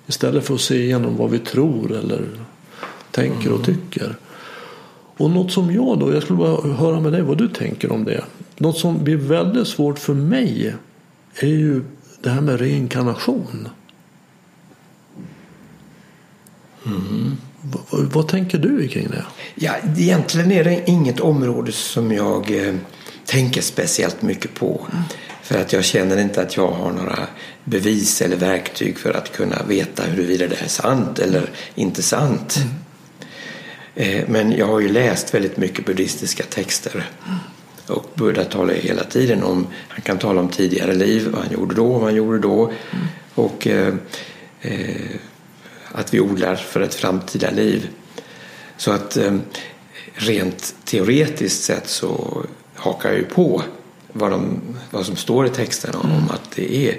Istället 0.07 0.45
för 0.45 0.55
att 0.55 0.61
se 0.61 0.76
igenom 0.76 1.16
vad 1.16 1.30
vi 1.30 1.39
tror 1.39 1.93
eller 1.93 2.22
tänker 3.11 3.53
och 3.53 3.64
tycker. 3.64 4.16
Och 5.17 5.31
något 5.31 5.53
som 5.53 5.75
jag 5.75 5.99
då, 5.99 6.14
jag 6.14 6.23
skulle 6.23 6.39
bara 6.39 6.73
höra 6.73 7.01
med 7.01 7.12
dig 7.12 7.23
vad 7.23 7.39
du 7.39 7.49
tänker 7.49 7.93
om 7.93 8.05
det. 8.05 8.25
Något 8.57 8.79
som 8.79 9.05
blir 9.05 9.17
väldigt 9.17 9.69
svårt 9.69 9.99
för 9.99 10.14
mig 10.14 10.75
är 11.35 11.47
ju 11.47 11.83
det 12.23 12.31
här 12.31 12.41
med 12.41 12.61
reinkarnation. 12.61 13.69
Mm. 16.87 17.37
Vad, 17.62 18.05
vad, 18.05 18.29
tänker 18.29 18.59
du 18.59 18.89
kring 18.89 19.09
det? 19.11 19.25
Ja, 19.55 19.73
egentligen 19.97 20.53
är 20.53 20.64
det 20.64 20.91
inget 20.91 21.21
område 21.21 21.73
som 21.73 22.12
jag 22.12 22.67
eh, 22.67 22.75
tänker 23.25 23.62
speciellt 23.62 24.23
mycket 24.23 24.55
på. 24.55 24.87
Mm. 24.93 25.03
För 25.43 25.61
att 25.61 25.73
jag 25.73 25.85
känner 25.85 26.19
inte 26.19 26.43
att 26.43 26.57
jag 26.57 26.71
har 26.71 26.93
några 26.93 27.19
bevis 27.64 28.23
eller 28.23 28.37
verktyg 28.37 28.99
för 28.99 29.12
att 29.12 29.33
kunna 29.33 29.62
veta 29.69 30.03
huruvida 30.03 30.47
det 30.47 30.64
är 30.64 30.69
sant 30.69 31.19
eller 31.19 31.51
inte 31.75 32.03
sant. 32.03 32.57
Mm. 32.57 32.69
Eh, 33.97 34.24
men 34.28 34.53
jag 34.53 34.66
har 34.66 34.80
ju 34.80 34.88
läst 34.88 35.34
väldigt 35.34 35.57
mycket 35.57 35.86
buddhistiska 35.86 36.44
texter. 36.44 37.11
Och 37.86 38.11
Buddha 38.14 38.44
talar 38.44 38.74
hela 38.74 39.05
tiden 39.05 39.42
om, 39.42 39.66
han 39.88 40.01
kan 40.01 40.18
tala 40.18 40.40
om 40.40 40.49
tidigare 40.49 40.94
liv, 40.94 41.28
vad 41.32 41.42
han 41.42 41.53
gjorde 41.53 41.74
då, 41.74 41.92
vad 41.92 42.03
han 42.03 42.14
gjorde 42.14 42.38
då. 42.38 42.72
Och 43.34 43.66
eh, 43.66 43.94
eh, 44.61 45.16
att 45.92 46.14
vi 46.14 46.20
odlar 46.20 46.57
för 46.57 46.80
ett 46.80 46.94
framtida 46.94 47.51
liv. 47.51 47.88
Så 48.76 48.90
att 48.90 49.16
eh, 49.16 49.36
rent 50.14 50.74
teoretiskt 50.84 51.64
sett 51.64 51.88
så 51.88 52.42
hakar 52.74 53.09
jag 53.09 53.18
ju 53.18 53.24
på 53.24 53.62
vad, 54.12 54.30
de, 54.30 54.61
vad 54.90 55.07
som 55.07 55.16
står 55.16 55.47
i 55.47 55.51
texterna 55.51 55.99
om 55.99 56.11
mm. 56.11 56.30
att 56.30 56.51
det 56.55 56.76
är 56.88 56.97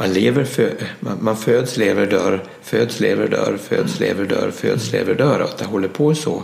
man, 0.00 0.12
lever, 0.12 0.44
för, 0.44 0.76
man, 1.00 1.24
man, 1.24 1.36
föds, 1.36 1.76
lever, 1.76 2.06
dör, 2.06 2.44
föds, 2.62 3.00
lever, 3.00 3.28
dör, 3.28 3.58
föds, 3.62 4.00
lever, 4.00 4.24
dör, 4.24 4.50
föds, 4.50 4.92
lever, 4.92 5.14
dör 5.14 5.40
och 5.40 5.48
att 5.48 5.58
det 5.58 5.64
håller 5.64 5.88
på 5.88 6.14
så. 6.14 6.42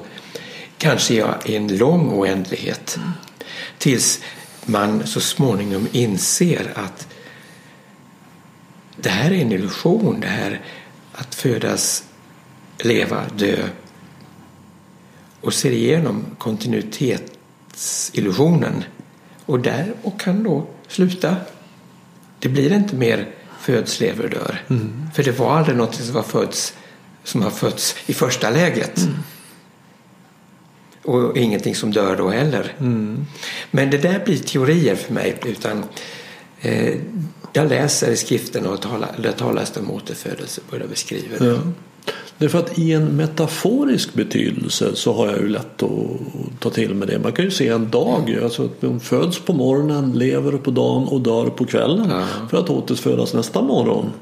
Kanske 0.78 1.14
i 1.44 1.56
en 1.56 1.76
lång 1.76 2.10
oändlighet. 2.10 2.98
Tills 3.78 4.20
man 4.64 5.06
så 5.06 5.20
småningom 5.20 5.88
inser 5.92 6.72
att 6.74 7.08
det 8.96 9.08
här 9.08 9.30
är 9.30 9.40
en 9.40 9.52
illusion. 9.52 10.20
Det 10.20 10.26
här 10.26 10.60
att 11.12 11.34
födas, 11.34 12.04
leva, 12.78 13.24
dö 13.36 13.68
och 15.40 15.54
ser 15.54 15.70
igenom 15.70 16.24
kontinuitetsillusionen 16.38 18.84
och 19.46 19.60
där 19.60 19.94
och 20.02 20.20
kan 20.20 20.42
då 20.42 20.66
sluta. 20.88 21.36
Det 22.38 22.48
blir 22.48 22.72
inte 22.72 22.96
mer 22.96 23.28
föds, 23.66 24.00
lever, 24.00 24.28
dör. 24.28 24.62
Mm. 24.68 25.10
För 25.14 25.22
det 25.22 25.38
var 25.38 25.56
aldrig 25.58 25.76
något 25.76 25.94
som, 25.94 26.14
var 26.14 26.22
föds, 26.22 26.74
som 27.24 27.42
har 27.42 27.50
fötts 27.50 27.96
i 28.06 28.14
första 28.14 28.50
läget. 28.50 28.98
Mm. 28.98 29.14
Och 31.02 31.36
ingenting 31.36 31.74
som 31.74 31.92
dör 31.92 32.16
då 32.16 32.28
heller. 32.28 32.74
Mm. 32.78 33.26
Men 33.70 33.90
det 33.90 33.98
där 33.98 34.24
blir 34.24 34.38
teorier 34.38 34.96
för 34.96 35.12
mig. 35.12 35.38
Utan 35.44 35.84
eh, 36.60 36.94
Jag 37.52 37.68
läser 37.68 38.10
i 38.10 38.16
skriften 38.16 38.66
och 38.66 38.82
talar, 38.82 39.10
där 39.18 39.32
talas 39.32 39.70
det 39.70 39.80
om 39.80 39.90
återfödelse. 39.90 40.60
Börjar 40.70 40.86
beskriva 40.86 41.38
det. 41.38 41.60
Därför 42.38 42.58
att 42.58 42.78
i 42.78 42.92
en 42.92 43.16
metaforisk 43.16 44.14
betydelse 44.14 44.90
så 44.94 45.12
har 45.12 45.26
jag 45.26 45.36
ju 45.38 45.48
lätt 45.48 45.82
att 45.82 45.90
ta 46.60 46.70
till 46.70 46.94
med 46.94 47.08
det. 47.08 47.18
Man 47.18 47.32
kan 47.32 47.44
ju 47.44 47.50
se 47.50 47.68
en 47.68 47.90
dag, 47.90 48.38
alltså 48.42 48.64
att 48.64 48.82
man 48.82 49.00
föds 49.00 49.38
på 49.38 49.52
morgonen, 49.52 50.12
lever 50.12 50.52
på 50.52 50.70
dagen 50.70 51.04
och 51.08 51.20
dör 51.20 51.46
på 51.46 51.64
kvällen 51.64 52.06
Ja. 52.10 52.24
för 52.50 52.58
att 52.58 52.70
återfödas 52.70 53.34
nästa 53.34 53.62
morgon. 53.62 54.12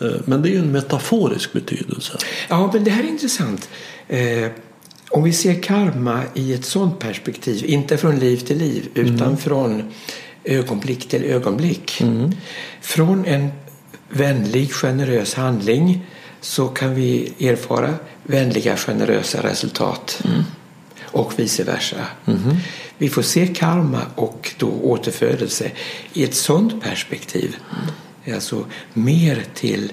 Eh, 0.00 0.08
Men 0.24 0.42
det 0.42 0.48
är 0.48 0.52
ju 0.52 0.58
en 0.58 0.72
metaforisk 0.72 1.52
betydelse. 1.52 2.18
Ja, 2.48 2.70
men 2.74 2.84
det 2.84 2.90
här 2.90 3.02
är 3.04 3.08
intressant. 3.08 3.68
Eh, 4.08 4.46
om 5.10 5.22
vi 5.22 5.32
ser 5.32 5.62
karma 5.62 6.22
i 6.34 6.52
ett 6.54 6.64
sådant 6.64 6.98
perspektiv, 6.98 7.64
inte 7.64 7.96
från 7.96 8.18
liv 8.18 8.36
till 8.36 8.58
liv, 8.58 8.88
utan 8.94 9.36
från 9.36 9.82
ögonblick 10.44 11.08
till 11.08 11.24
ögonblick. 11.24 12.02
Från 12.80 13.24
en 13.24 13.48
vänlig, 14.08 14.72
generös 14.72 15.34
handling 15.34 16.06
så 16.42 16.68
kan 16.68 16.94
vi 16.94 17.34
erfara 17.40 17.94
vänliga, 18.22 18.76
generösa 18.76 19.42
resultat. 19.42 20.22
Och 21.02 21.38
vice 21.38 21.64
versa. 21.64 22.06
Vi 22.98 23.08
får 23.08 23.22
se 23.22 23.46
karma 23.46 24.00
och 24.14 24.54
då 24.58 24.68
återfödelse 24.68 25.70
i 26.12 26.24
ett 26.24 26.34
sådant 26.34 26.82
perspektiv. 26.82 27.56
Alltså 28.34 28.64
mer 28.92 29.44
till 29.54 29.92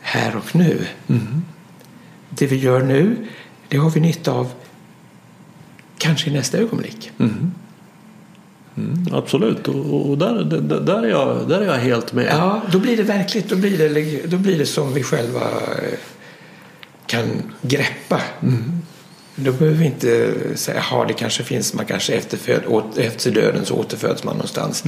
här 0.00 0.36
och 0.36 0.56
nu. 0.56 0.86
Det 2.30 2.46
vi 2.46 2.56
gör 2.56 2.82
nu, 2.82 3.26
det 3.68 3.76
har 3.76 3.90
vi 3.90 4.00
nytta 4.00 4.32
av 4.32 4.52
kanske 5.98 6.30
i 6.30 6.32
nästa 6.32 6.58
ögonblick. 6.58 7.10
Mm, 7.18 7.52
absolut, 9.12 9.68
och, 9.68 10.10
och 10.10 10.18
där, 10.18 10.44
där, 10.44 10.80
där, 10.80 11.02
är 11.02 11.08
jag, 11.08 11.48
där 11.48 11.60
är 11.60 11.66
jag 11.66 11.72
helt 11.74 12.12
med. 12.12 12.26
Ja, 12.30 12.62
då 12.72 12.78
blir 12.78 12.96
det 12.96 13.02
verkligt. 13.02 13.48
Då 13.48 13.56
blir 13.56 13.78
det, 13.88 14.26
då 14.26 14.36
blir 14.36 14.58
det 14.58 14.66
som 14.66 14.94
vi 14.94 15.02
själva 15.02 15.40
eh, 15.40 15.98
kan 17.06 17.26
greppa. 17.62 18.20
Då 19.34 19.52
behöver 19.52 19.78
vi 19.78 19.84
inte 19.86 20.34
säga 20.54 20.80
att 20.90 21.08
det 21.08 21.14
kanske 21.14 21.42
finns, 21.42 21.74
man 21.74 21.84
kanske 21.86 22.12
efterföd, 22.14 22.60
åt- 22.66 22.98
efter 22.98 23.30
döden 23.30 23.64
så 23.64 23.74
återföds 23.74 24.24
man 24.24 24.34
någonstans. 24.34 24.84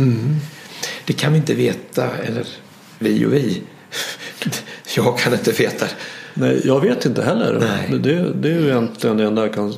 Det 1.05 1.13
kan 1.13 1.33
vi 1.33 1.39
inte 1.39 1.55
veta, 1.55 2.09
eller 2.17 2.47
vi 2.99 3.27
och 3.27 3.33
vi. 3.33 3.63
Jag 4.97 5.19
kan 5.19 5.33
inte 5.33 5.53
veta. 5.53 5.87
Nej, 6.35 6.61
jag 6.65 6.81
vet 6.81 7.07
inte 7.07 7.23
heller. 7.23 7.59
Nej. 7.61 7.99
Det, 7.99 8.33
det 8.35 8.49
är 8.49 8.61
ju 8.61 8.67
egentligen 8.69 9.17
det 9.17 9.25
enda 9.25 9.43
jag 9.43 9.55
kan 9.55 9.75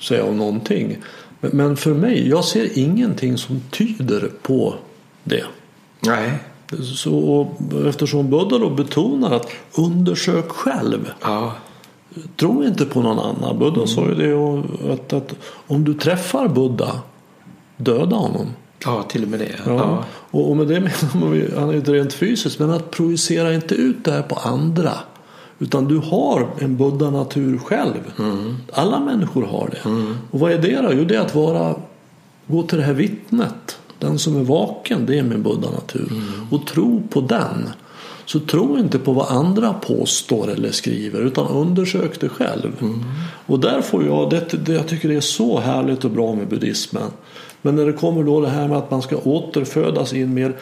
säga 0.00 0.24
om 0.24 0.36
någonting. 0.36 0.96
Men, 1.52 1.76
för 1.76 1.94
mig, 1.94 2.28
jag 2.28 2.44
ser 2.44 2.78
ingenting 2.78 3.38
som 3.38 3.60
tyder 3.70 4.30
på 4.42 4.74
det. 5.24 5.44
Nej. 6.00 6.32
Så, 6.96 7.48
eftersom 7.88 8.30
Buddha 8.30 8.58
då 8.58 8.70
betonar 8.70 9.30
att 9.34 9.48
undersök 9.74 10.48
själv. 10.48 11.10
Ja. 11.22 11.52
Tro 12.36 12.64
inte 12.64 12.84
på 12.84 13.02
någon 13.02 13.18
annan. 13.18 13.58
Buddha 13.58 13.86
sa 13.86 14.08
ju 14.08 14.14
det 14.14 14.92
att, 14.92 15.12
att 15.12 15.34
om 15.66 15.84
du 15.84 15.94
träffar 15.94 16.48
Buddha, 16.48 17.00
döda 17.76 18.16
honom. 18.16 18.46
ja, 18.84 19.02
till 19.02 19.22
och 19.22 19.28
med 19.28 19.40
det. 19.40 19.54
Ja. 19.66 19.72
Ja. 19.72 20.04
Och, 20.30 20.50
och 20.50 20.56
med 20.56 20.66
det 20.66 20.80
menar 20.80 21.26
man 21.26 21.34
ju, 21.34 21.50
han 21.56 21.68
är 21.68 21.74
inte 21.74 21.92
rent 21.92 22.12
fysiskt, 22.12 22.58
men 22.58 22.70
att 22.70 22.90
projicera 22.90 23.54
inte 23.54 23.74
ut 23.74 24.04
det 24.04 24.12
här 24.12 24.22
på 24.22 24.34
andra. 24.34 24.92
Utan 25.58 25.84
du 25.84 25.98
har 25.98 26.48
en 26.58 26.76
buddha-natur 26.76 27.58
själv. 27.58 28.12
Alla 28.72 29.00
människor 29.00 29.42
har 29.42 29.68
det. 29.72 29.90
Och 30.30 30.40
vad 30.40 30.52
är 30.52 30.58
det 30.58 30.80
då? 30.80 30.92
Jo, 30.92 31.04
det 31.04 31.16
är 31.16 31.20
att 31.20 31.34
vara, 31.34 31.74
gå 32.46 32.62
till 32.62 32.78
det 32.78 32.84
här 32.84 32.92
vittnet. 32.92 33.78
Den 33.98 34.18
som 34.18 34.36
är 34.40 34.44
vaken, 34.44 35.06
det 35.06 35.18
är 35.18 35.22
min 35.22 35.42
buddha-natur. 35.42 36.12
Och 36.50 36.66
tro 36.66 37.02
på 37.10 37.20
den. 37.20 37.68
Så 38.26 38.40
tro 38.40 38.78
inte 38.78 38.98
på 38.98 39.12
vad 39.12 39.28
andra 39.28 39.72
påstår 39.72 40.50
eller 40.50 40.70
skriver 40.70 41.20
utan 41.20 41.46
undersök 41.46 42.20
det 42.20 42.28
själv. 42.28 42.72
Och 43.46 43.60
där 43.60 43.80
får 43.80 44.04
jag, 44.04 44.30
det, 44.30 44.64
det, 44.66 44.72
jag 44.72 44.88
tycker 44.88 45.08
det 45.08 45.16
är 45.16 45.20
så 45.20 45.60
härligt 45.60 46.04
och 46.04 46.10
bra 46.10 46.34
med 46.34 46.48
buddhismen. 46.48 47.10
Men 47.62 47.76
när 47.76 47.86
det 47.86 47.92
kommer 47.92 48.22
då 48.22 48.40
det 48.40 48.48
här 48.48 48.68
med 48.68 48.78
att 48.78 48.90
man 48.90 49.02
ska 49.02 49.16
återfödas 49.16 50.12
i 50.12 50.22
en 50.22 50.34
mer 50.34 50.56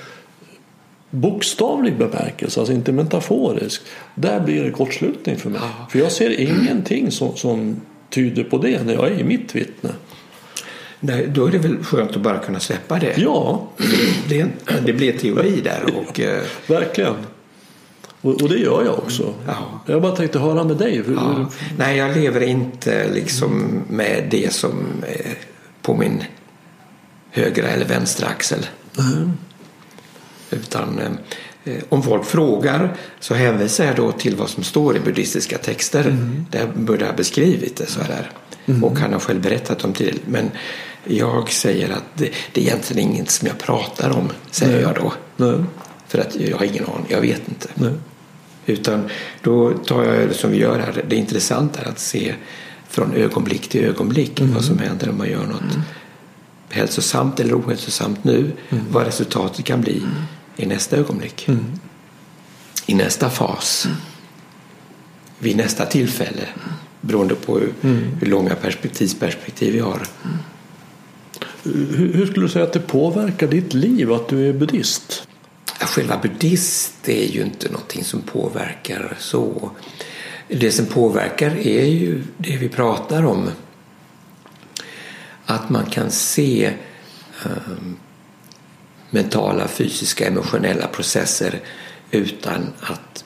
bokstavlig 1.13 1.99
bemärkelse, 1.99 2.61
alltså 2.61 2.75
inte 2.75 2.93
metaforisk, 2.93 3.83
där 4.15 4.41
blir 4.41 4.65
det 4.65 4.71
kortslutning 4.71 5.37
för 5.37 5.51
mig. 5.51 5.61
Ja. 5.63 5.87
För 5.91 5.99
jag 5.99 6.13
ser 6.13 6.41
ingenting 6.41 7.11
som, 7.11 7.37
som 7.37 7.81
tyder 8.11 8.45
på 8.45 8.59
det 8.59 8.83
när 8.83 8.93
jag 8.95 9.07
är 9.07 9.19
i 9.19 9.25
mitt 9.25 9.55
vittne. 9.55 9.91
Nej, 11.01 11.27
då 11.27 11.47
är 11.47 11.51
det 11.51 11.59
väl 11.59 11.85
skönt 11.85 12.17
att 12.17 12.23
bara 12.23 12.39
kunna 12.39 12.61
släppa 12.61 12.99
det. 12.99 13.15
Ja, 13.19 13.69
Det, 14.29 14.47
det 14.87 14.93
blir 14.93 15.19
teori 15.19 15.61
där. 15.61 15.85
Och, 15.97 16.21
eh, 16.21 16.43
verkligen. 16.67 17.15
Och, 18.21 18.43
och 18.43 18.49
det 18.49 18.59
gör 18.59 18.85
jag 18.85 18.99
också. 18.99 19.35
Ja. 19.47 19.81
Jag 19.87 20.03
bara 20.03 20.17
tänkte 20.17 20.39
höra 20.39 20.65
med 20.65 20.77
dig. 20.77 21.03
Hur, 21.07 21.15
ja. 21.15 21.51
Nej, 21.79 21.97
jag 21.97 22.17
lever 22.17 22.43
inte 22.43 23.13
liksom 23.15 23.83
med 23.91 24.29
det 24.31 24.53
som 24.53 24.87
är 25.09 25.35
på 25.83 25.97
min 25.97 26.25
högra 27.31 27.69
eller 27.69 27.87
vänstra 27.87 28.29
axel. 28.29 28.67
Mm. 28.99 29.33
Utan 30.53 31.01
eh, 31.65 31.75
om 31.89 32.03
folk 32.03 32.25
frågar 32.25 32.97
så 33.21 33.35
hänvisar 33.35 33.85
jag 33.85 33.97
då 33.97 34.13
till 34.13 34.37
vad 34.37 34.49
som 34.49 34.63
står 34.63 34.97
i 34.97 35.01
buddhistiska 35.01 35.59
texter. 35.59 36.01
Mm. 36.05 36.47
Där 36.51 36.67
Buddha 36.75 37.07
har 37.07 37.13
beskrivit 37.13 37.77
det 37.77 37.87
så 37.87 38.01
här. 38.01 38.31
Och 38.83 38.99
han 38.99 39.13
har 39.13 39.21
själv 39.21 39.41
berättat 39.41 39.85
om 39.85 39.93
det. 39.99 40.15
Men 40.27 40.51
jag 41.05 41.51
säger 41.51 41.91
att 41.91 42.05
det, 42.15 42.31
det 42.53 42.61
är 42.61 42.65
egentligen 42.65 43.11
inget 43.11 43.31
som 43.31 43.49
jag 43.49 43.59
pratar 43.59 44.11
om, 44.11 44.31
säger 44.51 44.73
Nej. 44.73 44.83
jag 44.83 44.95
då. 44.95 45.13
Nej, 45.37 45.65
För 46.09 46.19
att 46.19 46.37
jag 46.37 46.57
har 46.57 46.65
ingen 46.65 46.85
aning, 46.85 47.07
jag 47.09 47.21
vet 47.21 47.49
inte. 47.49 47.69
nej. 47.75 47.93
Utan 48.67 49.09
då 49.43 49.73
tar 49.73 50.05
jag 50.05 50.29
det 50.29 50.35
som 50.35 50.51
vi 50.51 50.59
gör 50.59 50.79
här. 50.79 51.05
Det 51.09 51.17
intressanta 51.17 51.81
är 51.81 51.89
att 51.89 51.99
se 51.99 52.35
från 52.89 53.15
ögonblick 53.15 53.69
till 53.69 53.85
ögonblick 53.85 54.41
vad 54.41 54.65
som 54.65 54.79
händer 54.79 55.09
om 55.09 55.19
man 55.19 55.31
gör 55.31 55.47
något 55.47 55.79
hälsosamt 56.69 57.41
eller 57.41 57.55
ohälsosamt 57.61 58.25
nu. 58.25 58.53
Vad 58.91 59.05
resultatet 59.07 59.65
kan 59.65 59.81
bli 59.81 60.03
i 60.57 60.67
nästa 60.67 60.97
ögonblick. 60.97 61.49
I 62.87 62.95
nästa 62.95 63.31
fas. 63.31 63.89
Vid 65.39 65.57
nästa 65.57 65.87
tillfälle. 65.87 66.49
Beroende 67.01 67.35
på 67.35 67.59
hur, 67.59 67.73
hur 68.21 68.27
långa 68.27 68.55
perspektivsperspektiv 68.55 69.73
vi 69.73 69.81
har. 69.81 70.03
Hur, 71.63 72.13
hur 72.15 72.27
skulle 72.27 72.47
du 72.47 72.53
säga 72.53 72.65
att 72.65 72.73
det 72.73 72.81
påverkar 72.81 73.47
ditt 73.47 73.75
liv 73.75 74.13
att 74.13 74.29
du 74.29 74.49
är 74.49 74.53
buddhist? 74.53 75.29
Själva 75.81 76.19
buddhist 76.19 77.09
är 77.09 77.27
ju 77.27 77.43
inte 77.43 77.69
någonting 77.69 78.05
som 78.05 78.23
påverkar 78.23 79.17
så. 79.19 79.71
Det 80.49 80.73
som 80.73 80.87
påverkar 80.87 81.51
är 81.57 81.85
ju 81.85 82.23
det 82.37 82.57
vi 82.57 82.69
pratar 82.69 83.25
om. 83.25 83.51
Att 85.47 85.71
man 85.71 85.87
kan 85.87 86.11
se 86.11 86.73
eh, 87.45 87.51
mentala, 89.13 89.69
fysiska, 89.69 90.27
emotionella 90.27 90.87
processer 90.87 91.61
utan 92.11 92.73
att 92.81 93.25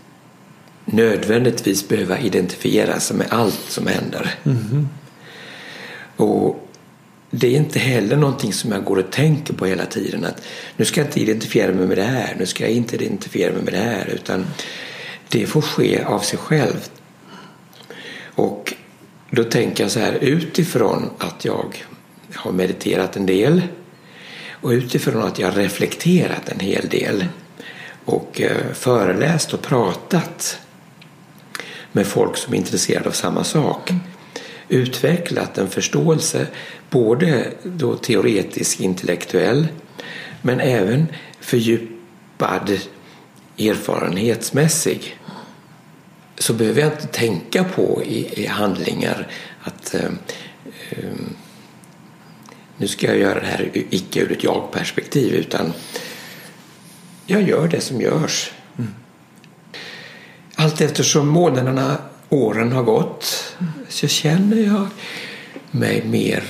nödvändigtvis 0.84 1.88
behöva 1.88 2.18
identifiera 2.18 3.00
sig 3.00 3.16
med 3.16 3.26
allt 3.30 3.64
som 3.68 3.86
händer. 3.86 4.34
Och 6.16 6.68
det 7.30 7.46
är 7.46 7.56
inte 7.56 7.78
heller 7.78 8.16
någonting 8.16 8.52
som 8.52 8.72
jag 8.72 8.84
går 8.84 8.96
och 8.96 9.10
tänker 9.10 9.54
på 9.54 9.66
hela 9.66 9.86
tiden. 9.86 10.24
Att 10.24 10.42
nu 10.76 10.84
ska 10.84 11.00
jag 11.00 11.08
inte 11.08 11.20
identifiera 11.20 11.72
mig 11.72 11.86
med 11.86 11.98
det 11.98 12.04
här, 12.04 12.36
nu 12.38 12.46
ska 12.46 12.64
jag 12.64 12.72
inte 12.72 12.94
identifiera 12.94 13.52
mig 13.52 13.62
med 13.62 13.72
det 13.72 13.78
här. 13.78 14.06
Utan 14.06 14.46
det 15.28 15.46
får 15.46 15.62
ske 15.62 16.04
av 16.04 16.18
sig 16.18 16.38
själv. 16.38 16.88
Och 18.34 18.74
då 19.30 19.44
tänker 19.44 19.84
jag 19.84 19.90
så 19.90 20.00
här 20.00 20.12
utifrån 20.12 21.10
att 21.18 21.44
jag 21.44 21.84
har 22.34 22.52
mediterat 22.52 23.16
en 23.16 23.26
del 23.26 23.62
och 24.60 24.70
utifrån 24.70 25.22
att 25.22 25.38
jag 25.38 25.58
reflekterat 25.58 26.48
en 26.48 26.60
hel 26.60 26.88
del 26.88 27.24
och 28.04 28.40
eh, 28.40 28.72
föreläst 28.72 29.54
och 29.54 29.62
pratat 29.62 30.58
med 31.92 32.06
folk 32.06 32.36
som 32.36 32.54
är 32.54 32.58
intresserade 32.58 33.08
av 33.08 33.12
samma 33.12 33.44
sak 33.44 33.92
utvecklat 34.68 35.58
en 35.58 35.68
förståelse 35.68 36.46
både 36.90 37.52
då 37.62 37.96
teoretisk, 37.96 38.80
intellektuell 38.80 39.66
men 40.42 40.60
även 40.60 41.06
fördjupad 41.40 42.78
erfarenhetsmässig 43.58 45.18
så 46.38 46.52
behöver 46.52 46.80
jag 46.80 46.92
inte 46.92 47.06
tänka 47.06 47.64
på 47.64 48.02
i, 48.04 48.42
i 48.42 48.46
handlingar 48.46 49.28
att 49.62 49.94
eh, 49.94 50.10
eh, 50.90 51.14
nu 52.76 52.88
ska 52.88 53.06
jag 53.06 53.18
göra 53.18 53.40
det 53.40 53.46
här 53.46 53.70
icke 53.72 54.20
ur 54.20 54.32
ett 54.32 54.44
jag-perspektiv 54.44 55.34
utan 55.34 55.72
jag 57.26 57.42
gör 57.42 57.68
det 57.68 57.80
som 57.80 58.00
görs. 58.00 58.50
Allt 60.54 60.80
eftersom 60.80 61.28
månaderna, 61.28 61.98
åren 62.28 62.72
har 62.72 62.82
gått 62.82 63.54
så 63.88 64.08
känner 64.08 64.56
jag 64.56 64.86
mig 65.70 66.04
mer 66.04 66.44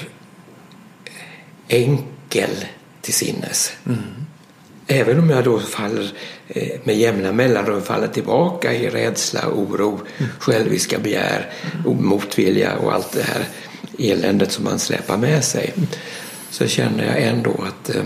enkel 1.69 2.65
till 3.01 3.15
sinnes. 3.15 3.73
Även 4.87 5.19
om 5.19 5.31
jag 5.31 5.45
då 5.45 5.61
faller 5.61 6.13
eh, 6.49 6.81
med 6.85 6.97
jämna 6.97 7.33
mellanrum 7.33 7.83
faller 7.83 8.09
tillbaka 8.09 8.73
i 8.75 8.89
rädsla, 8.89 9.49
oro, 9.49 10.01
själviska 10.39 10.99
begär 10.99 11.53
och 11.87 11.97
motvilja 11.97 12.77
och 12.77 12.93
allt 12.93 13.13
det 13.13 13.23
här 13.23 13.45
eländet 13.99 14.53
som 14.53 14.65
man 14.65 14.79
släpar 14.79 15.17
med 15.17 15.45
sig 15.45 15.75
så 16.51 16.67
känner 16.67 17.05
jag 17.05 17.23
ändå 17.23 17.65
att 17.69 17.95
eh, 17.95 18.05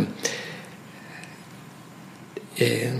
eh, 2.56 2.92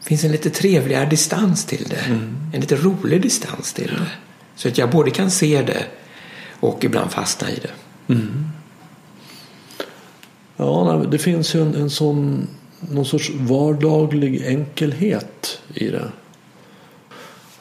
finns 0.00 0.24
en 0.24 0.32
lite 0.32 0.50
trevligare 0.50 1.06
distans 1.06 1.64
till 1.64 1.84
det. 1.88 2.04
En 2.52 2.60
lite 2.60 2.76
rolig 2.76 3.22
distans 3.22 3.72
till 3.72 3.86
det. 3.86 4.06
Så 4.56 4.68
att 4.68 4.78
jag 4.78 4.90
både 4.90 5.10
kan 5.10 5.30
se 5.30 5.62
det 5.62 5.84
och 6.60 6.84
ibland 6.84 7.10
fastna 7.10 7.50
i 7.50 7.54
det. 7.54 7.70
Ja, 10.56 10.96
nej, 10.96 11.08
det 11.10 11.18
finns 11.18 11.54
ju 11.54 11.62
en, 11.62 11.74
en 11.74 11.90
sån 11.90 12.48
någon 12.80 13.04
sorts 13.04 13.30
vardaglig 13.34 14.46
enkelhet 14.46 15.60
i 15.74 15.88
det. 15.88 16.12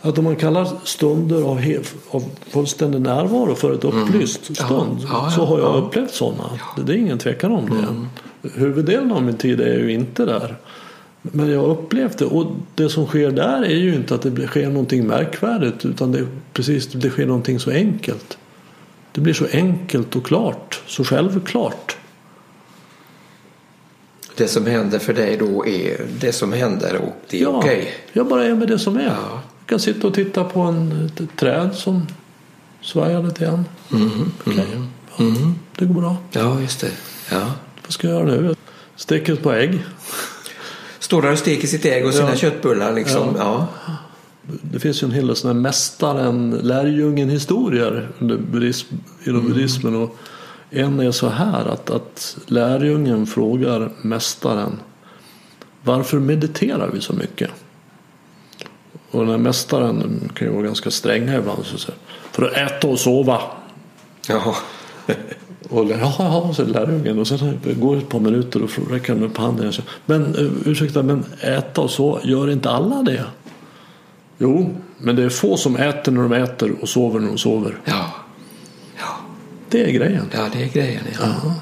Att 0.07 0.17
om 0.17 0.23
man 0.23 0.35
kallar 0.35 0.67
stunder 0.83 1.41
av, 1.41 1.61
av 2.09 2.23
fullständig 2.49 3.01
närvaro 3.01 3.55
för 3.55 3.73
ett 3.73 3.83
upplyst 3.83 4.43
stund 4.45 4.97
Ja, 5.01 5.07
ja, 5.09 5.31
så 5.35 5.45
har 5.45 5.59
jag 5.59 5.75
ja. 5.75 5.77
upplevt 5.77 6.13
sådana. 6.13 6.43
Det, 6.75 6.83
det 6.83 6.93
är 6.93 6.97
ingen 6.97 7.17
tvekan 7.17 7.51
om 7.51 7.69
det. 7.69 8.49
Huvuddelen 8.49 9.11
av 9.11 9.23
min 9.23 9.37
tid 9.37 9.61
är 9.61 9.79
ju 9.79 9.93
inte 9.93 10.25
där. 10.25 10.55
Men 11.21 11.49
jag 11.51 11.59
har 11.59 11.67
upplevt 11.67 12.17
det 12.17 12.25
och 12.25 12.45
det 12.75 12.89
som 12.89 13.05
sker 13.05 13.31
där 13.31 13.61
är 13.63 13.75
ju 13.75 13.95
inte 13.95 14.15
att 14.15 14.21
det 14.21 14.47
sker 14.47 14.69
någonting 14.69 15.07
märkvärdigt 15.07 15.85
utan 15.85 16.11
det, 16.11 16.27
precis, 16.53 16.87
det 16.87 17.09
sker 17.09 17.25
någonting 17.25 17.59
så 17.59 17.71
enkelt. 17.71 18.37
Det 19.11 19.21
blir 19.21 19.33
så 19.33 19.45
enkelt 19.51 20.15
och 20.15 20.25
klart, 20.25 20.81
så 20.87 21.03
självklart. 21.03 21.97
Det 24.37 24.47
som 24.47 24.65
händer 24.65 24.99
för 24.99 25.13
dig 25.13 25.37
då 25.37 25.65
är 25.67 26.01
det 26.19 26.31
som 26.31 26.53
händer 26.53 26.95
och 26.95 27.15
det 27.29 27.37
är 27.37 27.41
Ja, 27.43 27.49
okej. 27.49 27.93
jag 28.13 28.27
bara 28.27 28.45
är 28.45 28.55
med 28.55 28.67
det 28.67 28.79
som 28.79 28.97
är. 28.97 29.05
Ja. 29.05 29.41
Kan 29.67 29.79
sitta 29.79 30.07
och 30.07 30.13
titta 30.13 30.43
på 30.43 30.59
en, 30.61 31.05
ett, 31.05 31.19
ett 31.19 31.35
träd 31.37 31.69
som 31.75 32.07
svajar 32.81 33.23
lite 33.23 33.43
grann. 33.45 33.65
Mm, 33.91 34.31
Okej, 34.45 34.65
ja, 35.17 35.25
Det 35.77 35.85
går 35.85 35.93
bra. 36.01 36.17
Ja, 36.31 36.61
just 36.61 36.81
det. 36.81 36.91
Ja. 37.31 37.51
Vad 37.83 37.91
ska 37.91 38.07
jag 38.07 38.15
göra 38.15 38.41
nu? 38.41 38.55
Steker 38.95 39.33
ett 39.33 39.43
par 39.43 39.53
ägg. 39.53 39.83
Står 40.99 41.21
där 41.21 41.31
och 41.31 41.39
steker 41.39 41.67
sitt 41.67 41.85
ägg 41.85 42.05
och 42.05 42.13
sina 42.13 42.29
Ja. 42.29 42.35
köttbullar 42.35 42.93
liksom. 42.93 43.35
Ja. 43.37 43.67
Det 44.61 44.79
finns 44.79 45.03
ju 45.03 45.05
en 45.05 45.11
hel 45.11 45.27
del 45.27 45.35
sådana 45.35 45.59
mästaren, 45.59 46.59
lärjungen 46.63 47.29
historier 47.29 48.09
under 48.19 48.37
buddhism, 48.37 48.95
inom 49.23 49.47
buddhismen. 49.47 49.95
Och 49.95 50.17
en 50.69 50.99
är 50.99 51.11
så 51.11 51.29
här 51.29 51.65
att, 51.65 51.89
att 51.89 52.37
lärjungen 52.45 53.27
frågar 53.27 53.91
mästaren 54.01 54.79
Varför 55.83 56.19
mediterar 56.19 56.89
vi 56.93 57.01
så 57.01 57.13
mycket? 57.13 57.49
Och 59.11 59.19
den 59.19 59.29
här 59.29 59.37
mästaren 59.37 60.31
kan 60.35 60.47
ju 60.47 60.53
vara 60.53 60.63
ganska 60.63 60.91
stränga 60.91 61.37
ibland. 61.37 61.65
Så 61.65 61.77
säger, 61.77 61.99
För 62.31 62.43
att 62.43 62.53
äta 62.53 62.87
och 62.87 62.99
sova. 62.99 63.41
Jaha. 64.29 64.55
Och 65.69 65.85
ja, 65.85 66.13
ja, 66.19 66.53
så 66.53 66.65
lärjungen. 66.65 67.19
Och 67.19 67.27
sen 67.27 67.59
går 67.79 67.95
det 67.95 68.01
ett 68.01 68.09
par 68.09 68.19
minuter 68.19 68.63
och 68.63 68.91
räcker 68.91 69.13
han 69.13 69.23
upp 69.23 69.37
handen. 69.37 69.73
Så, 69.73 69.81
men 70.05 70.35
eh, 70.35 70.51
ursäkta, 70.71 71.03
men 71.03 71.25
äta 71.41 71.81
och 71.81 71.89
så, 71.89 72.19
gör 72.23 72.49
inte 72.49 72.69
alla 72.69 73.03
det? 73.03 73.23
Jo, 74.37 74.75
men 74.97 75.15
det 75.15 75.23
är 75.23 75.29
få 75.29 75.57
som 75.57 75.75
äter 75.75 76.11
när 76.11 76.21
de 76.21 76.33
äter 76.33 76.75
och 76.81 76.89
sover 76.89 77.19
när 77.19 77.27
de 77.27 77.37
sover. 77.37 77.77
Ja. 77.85 78.11
Ja. 78.97 79.17
Det 79.69 79.83
är 79.83 79.91
grejen. 79.91 80.25
ja, 80.33 80.49
det 80.53 80.63
är 80.63 80.67
grejen. 80.67 81.03
Ja. 81.19 81.27
Ja. 81.43 81.53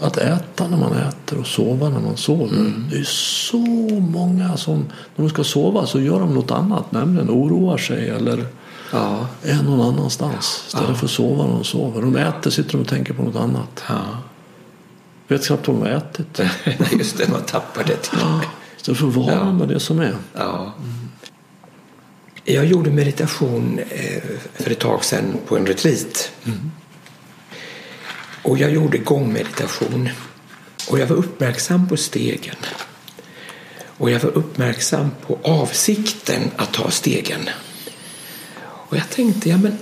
Att 0.00 0.16
äta 0.16 0.68
när 0.68 0.76
man 0.76 0.92
äter 0.92 1.38
och 1.38 1.46
sova 1.46 1.88
när 1.88 2.00
man 2.00 2.16
sover. 2.16 2.72
Det 2.90 2.96
är 2.98 3.04
så 3.04 3.56
många 4.00 4.56
som 4.56 4.78
när 5.16 5.24
de 5.24 5.30
ska 5.30 5.44
sova 5.44 5.86
så 5.86 6.00
gör 6.00 6.20
de 6.20 6.34
något 6.34 6.50
annat. 6.50 6.92
Nämligen 6.92 7.30
oroar 7.30 7.78
sig 7.78 8.08
eller 8.08 8.46
Ja. 8.92 9.26
är 9.42 9.62
någon 9.62 9.80
annanstans. 9.94 10.64
Istället 10.66 10.98
för 10.98 11.04
att 11.06 11.10
sova 11.10 11.46
när 11.46 11.52
de 11.52 11.64
sover. 11.64 12.00
De 12.02 12.16
äter 12.16 12.50
sitter 12.50 12.72
de 12.72 12.78
och 12.80 12.88
tänker 12.88 13.14
på 13.14 13.22
något 13.22 13.36
annat. 13.36 13.84
ja. 13.88 13.96
Vet 15.28 15.46
knappt 15.46 15.68
vad 15.68 15.76
de 15.76 15.82
har 15.82 15.88
ätit. 15.90 16.40
Just 16.98 17.18
det. 17.18 17.28
Man 17.30 17.42
tappar 17.42 17.84
det 17.84 17.96
till. 17.96 18.18
Istället 18.76 19.00
för 19.00 19.08
att 19.08 19.14
vara 19.14 19.34
Ja. 19.34 19.52
med 19.52 19.68
det 19.68 19.80
som 19.80 20.00
är. 20.00 20.14
Ja. 20.34 20.72
Jag 22.44 22.64
gjorde 22.66 22.90
meditation 22.90 23.78
eh, 23.90 24.22
för 24.54 24.70
ett 24.70 24.78
tag 24.78 25.04
sedan 25.04 25.36
på 25.48 25.56
en 25.56 25.66
retreat. 25.66 26.30
Och 28.42 28.58
jag 28.58 28.70
gjorde 28.70 28.98
gångmeditation. 28.98 30.08
Och 30.90 30.98
jag 30.98 31.06
var 31.06 31.16
uppmärksam 31.16 31.88
på 31.88 31.96
stegen. 31.96 32.56
Och 33.98 34.10
jag 34.10 34.20
var 34.20 34.30
uppmärksam 34.30 35.10
på 35.26 35.38
avsikten 35.42 36.40
att 36.56 36.72
ta 36.72 36.90
stegen. 36.90 37.48
Och 38.60 38.96
jag 38.96 39.10
tänkte, 39.10 39.48
ja 39.48 39.56
men 39.56 39.78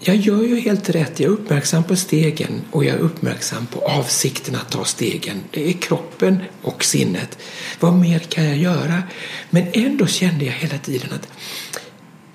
jag 0.00 0.16
gör 0.16 0.42
ju 0.42 0.60
helt 0.60 0.90
rätt. 0.90 1.20
Jag 1.20 1.28
är 1.28 1.32
uppmärksam 1.32 1.84
på 1.84 1.96
stegen 1.96 2.62
och 2.70 2.84
jag 2.84 2.94
är 2.94 2.98
uppmärksam 2.98 3.66
på 3.66 3.80
avsikten 3.80 4.54
att 4.54 4.70
ta 4.70 4.84
stegen. 4.84 5.42
Det 5.50 5.68
är 5.68 5.72
kroppen 5.72 6.42
och 6.62 6.84
sinnet. 6.84 7.38
Vad 7.80 7.94
mer 7.94 8.18
kan 8.18 8.44
jag 8.44 8.56
göra? 8.56 9.02
Men 9.50 9.66
ändå 9.72 10.06
kände 10.06 10.44
jag 10.44 10.52
hela 10.52 10.78
tiden 10.78 11.12
att 11.12 11.28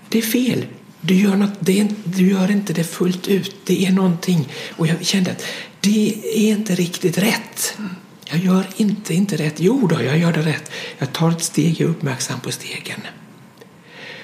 det 0.10 0.18
är 0.18 0.22
fel. 0.22 0.66
Du 1.06 1.16
gör, 1.16 1.36
något, 1.36 1.54
det 1.60 1.88
du 2.04 2.30
gör 2.30 2.52
inte 2.52 2.74
det 2.74 2.84
fullt 2.84 3.28
ut. 3.28 3.56
Det 3.66 3.86
är 3.86 3.92
någonting. 3.92 4.48
Och 4.76 4.88
jag 4.88 5.06
kände 5.06 5.32
att 5.32 5.46
det 5.80 6.16
är 6.34 6.52
inte 6.52 6.76
riktigt 6.76 7.18
rätt. 7.18 7.78
Jag 8.26 8.40
gör 8.40 8.66
inte, 8.76 9.14
inte 9.14 9.38
rätt. 9.38 9.54
Jo 9.58 9.88
då, 9.88 10.02
jag 10.02 10.18
gör 10.18 10.34
det 10.34 10.42
rätt. 10.42 10.72
Jag 10.98 11.14
tar 11.14 11.32
ett 11.32 11.44
steg, 11.44 11.82
jag 11.82 11.90
är 11.90 11.92
uppmärksam 11.92 12.40
på 12.40 12.52
stegen. 12.52 13.00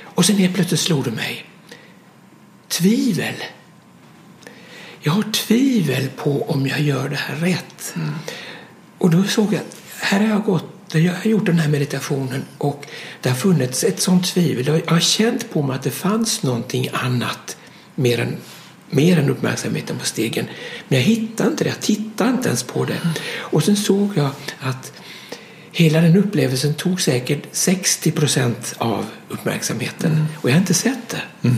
Och 0.03 0.25
sen 0.25 0.37
helt 0.37 0.55
plötsligt 0.55 0.79
slog 0.79 1.03
det 1.03 1.11
mig. 1.11 1.45
Tvivel. 2.67 3.35
Jag 5.01 5.11
har 5.11 5.23
tvivel 5.23 6.09
på 6.09 6.43
om 6.51 6.67
jag 6.67 6.81
gör 6.81 7.09
det 7.09 7.15
här 7.15 7.35
rätt. 7.35 7.95
Och 8.97 9.09
då 9.09 9.23
såg 9.23 9.53
jag 9.53 9.61
att 9.61 9.77
här 9.99 10.19
har 10.19 10.27
jag 10.27 10.43
gått, 10.43 10.78
jag 10.97 11.13
har 11.13 11.25
gjort 11.25 11.45
den 11.45 11.59
här 11.59 11.69
meditationen 11.69 12.45
och 12.57 12.85
det 13.21 13.29
har 13.29 13.35
funnits 13.35 13.83
ett 13.83 14.01
sånt 14.01 14.25
tvivel. 14.25 14.67
Jag 14.67 14.93
har 14.93 14.99
känt 14.99 15.53
på 15.53 15.61
mig 15.61 15.75
att 15.75 15.83
det 15.83 15.91
fanns 15.91 16.43
någonting 16.43 16.89
annat 16.93 17.57
mer 17.95 18.19
än, 18.19 18.37
mer 18.89 19.19
än 19.19 19.29
uppmärksamheten 19.29 19.97
på 19.97 20.05
stegen. 20.05 20.45
Men 20.87 20.99
jag 20.99 21.05
hittade 21.05 21.49
inte 21.49 21.63
det, 21.63 21.69
jag 21.69 21.81
tittade 21.81 22.29
inte 22.29 22.47
ens 22.47 22.63
på 22.63 22.85
det. 22.85 22.99
Och 23.37 23.63
sen 23.63 23.77
såg 23.77 24.11
jag 24.15 24.29
att 24.59 24.93
hela 25.71 26.01
den 26.01 26.17
upplevelsen 26.17 26.73
tog 26.73 27.01
säkert 27.01 27.43
60 27.51 28.11
procent 28.11 28.75
av 28.77 29.05
uppmärksamheten. 29.29 30.25
Och 30.35 30.49
jag 30.49 30.53
har 30.53 30.59
inte 30.59 30.73
sett 30.73 31.09
det. 31.09 31.51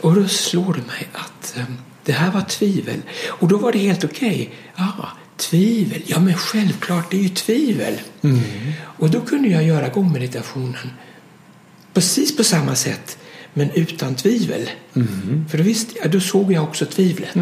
Och 0.00 0.14
då 0.14 0.28
slår 0.28 0.74
det 0.74 0.86
mig 0.86 1.08
att 1.12 1.56
eh, 1.56 1.64
det 2.04 2.12
här 2.12 2.30
var 2.30 2.40
tvivel. 2.40 3.02
Och 3.26 3.48
då 3.48 3.58
var 3.58 3.72
det 3.72 3.78
helt 3.78 4.04
okej. 4.04 4.50
Ja, 4.76 5.08
tvivel. 5.36 6.02
Ja, 6.06 6.20
men 6.20 6.34
självklart, 6.34 7.10
det 7.10 7.16
är 7.16 7.22
ju 7.22 7.28
tvivel. 7.28 8.00
Och 8.80 9.10
då 9.10 9.20
kunde 9.20 9.48
jag 9.48 9.64
göra 9.64 9.88
gångmeditationen 9.88 10.90
precis 11.94 12.36
på 12.36 12.44
samma 12.44 12.74
sätt, 12.74 13.18
men 13.54 13.70
utan 13.70 14.14
tvivel. 14.14 14.70
För 15.50 15.58
då, 15.58 15.64
visste 15.64 15.98
jag, 16.02 16.10
då 16.10 16.20
såg 16.20 16.52
jag 16.52 16.64
också 16.64 16.86
tvivlet. 16.86 17.36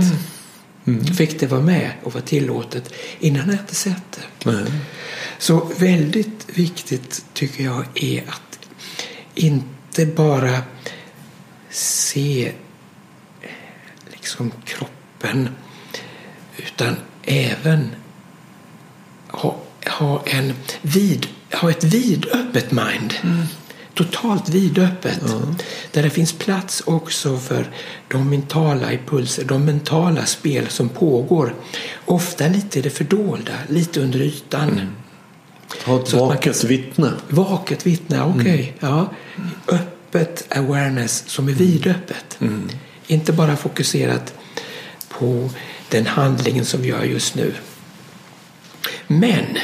Då 0.85 1.15
fick 1.15 1.41
det 1.41 1.47
vara 1.47 1.61
med 1.61 1.91
och 2.03 2.15
vara 2.15 2.25
tillåtet 2.25 2.93
innan 3.21 3.49
jag 3.51 3.59
inte 3.59 3.75
sett 3.75 4.13
det. 4.13 4.51
Nej. 4.51 4.65
Så 5.39 5.71
väldigt 5.79 6.47
viktigt 6.59 7.25
tycker 7.33 7.65
jag 7.65 7.85
är 7.95 8.25
att 8.29 8.59
inte 9.35 10.07
bara 10.07 10.63
se 11.71 12.53
liksom 14.11 14.53
kroppen 14.65 15.49
utan 16.57 16.97
även 17.27 17.91
ha, 19.29 19.57
ha, 19.87 20.23
en 20.27 20.53
vid, 20.83 21.27
ha 21.53 21.71
ett 21.71 21.85
vidöppet 21.85 22.71
mind. 22.73 23.15
Totalt 23.95 24.49
vidöppet. 24.49 25.21
Där 25.93 26.03
det 26.03 26.11
finns 26.11 26.33
plats 26.33 26.83
också 26.87 27.39
för 27.39 27.71
de 28.09 28.31
mentala 28.31 28.93
impulser, 28.93 29.45
de 29.45 29.65
mentala 29.65 30.27
spel 30.27 30.69
som 30.69 30.89
pågår. 30.89 31.55
Ofta 32.05 32.49
lite 32.49 32.79
i 32.79 32.83
det 32.83 32.91
fördolda, 32.91 33.53
lite 33.69 34.01
under 34.01 34.21
ytan. 34.23 34.81
Ha 35.87 36.01
ett 36.03 36.13
vaket 36.13 36.61
kan- 36.61 36.69
vittne. 36.69 37.11
Vaket 37.29 37.87
vittne, 37.87 38.23
okej. 38.23 38.77
Ja. 38.81 39.11
Öppet 39.69 40.57
awareness 40.57 41.25
som 41.27 41.49
är 41.49 41.53
vidöppet. 41.53 42.39
Inte 43.07 43.33
bara 43.33 43.57
fokuserat 43.57 44.35
på 45.09 45.51
den 45.89 46.07
handlingen 46.07 46.65
som 46.65 46.83
vi 46.83 46.89
gör 46.89 47.05
just 47.05 47.35
nu. 47.35 47.55
Men 49.07 49.59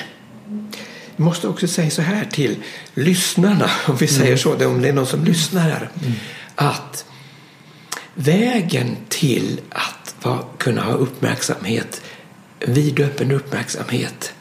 jag 1.16 1.24
måste 1.24 1.48
också 1.48 1.68
säga 1.68 1.90
så 1.90 2.02
här 2.02 2.24
till 2.24 2.56
lyssnarna, 2.94 3.70
om 3.86 3.96
vi 3.96 4.06
säger 4.06 4.36
så, 4.36 4.66
om 4.66 4.82
det 4.82 4.88
är 4.88 4.92
någon 4.92 5.06
som 5.06 5.24
lyssnar 5.24 5.62
här. 5.62 5.90
Att 6.54 7.04
vägen 8.14 8.96
till 9.08 9.60
att 9.70 10.14
kunna 10.58 10.82
ha 10.82 10.92
uppmärksamhet, 10.92 12.02
vidöppen 12.58 13.30
uppmärksamhet, 13.32 14.32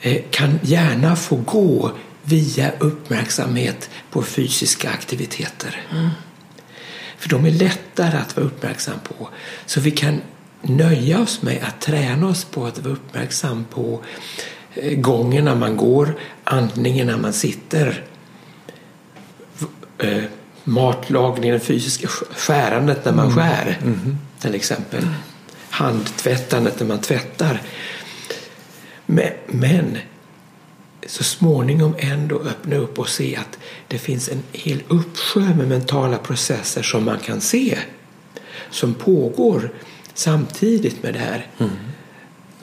eh, 0.00 0.22
kan 0.30 0.58
gärna 0.62 1.16
få 1.16 1.36
gå 1.36 1.92
via 2.22 2.72
uppmärksamhet 2.78 3.90
på 4.10 4.22
fysiska 4.22 4.90
aktiviteter. 4.90 5.82
För 7.18 7.28
de 7.28 7.46
är 7.46 7.50
lättare 7.50 8.18
att 8.18 8.36
vara 8.36 8.46
uppmärksam 8.46 8.98
på. 9.00 9.28
Så 9.66 9.80
vi 9.80 9.90
kan 9.90 10.20
nöja 10.62 11.20
oss 11.20 11.42
med 11.42 11.58
att 11.62 11.80
träna 11.80 12.26
oss 12.28 12.44
på 12.44 12.66
att 12.66 12.78
vara 12.78 12.92
uppmärksam 12.92 13.64
på 13.70 14.00
eh, 14.74 14.98
gången 14.98 15.44
när 15.44 15.54
man 15.54 15.76
går, 15.76 16.14
andningen 16.44 17.06
när 17.06 17.16
man 17.16 17.32
sitter, 17.32 18.04
eh, 19.98 20.22
matlagningen, 20.64 21.54
det 21.58 21.64
fysiska 21.64 22.06
sk- 22.06 22.34
skärandet 22.34 23.04
när 23.04 23.12
man 23.12 23.34
skär 23.34 23.78
till 24.40 24.54
exempel. 24.54 25.06
Handtvättandet 25.70 26.80
när 26.80 26.86
man 26.86 26.98
tvättar. 27.00 27.62
Men, 29.06 29.32
men 29.46 29.98
så 31.06 31.24
småningom 31.24 31.94
ändå 31.98 32.40
öppna 32.40 32.76
upp 32.76 32.98
och 32.98 33.08
se 33.08 33.36
att 33.36 33.58
det 33.88 33.98
finns 33.98 34.28
en 34.28 34.42
hel 34.52 34.82
uppsjö 34.88 35.40
med 35.40 35.68
mentala 35.68 36.18
processer 36.18 36.82
som 36.82 37.04
man 37.04 37.18
kan 37.18 37.40
se 37.40 37.78
som 38.70 38.94
pågår 38.94 39.70
samtidigt 40.14 41.02
med 41.02 41.14
det 41.14 41.20
här. 41.20 41.46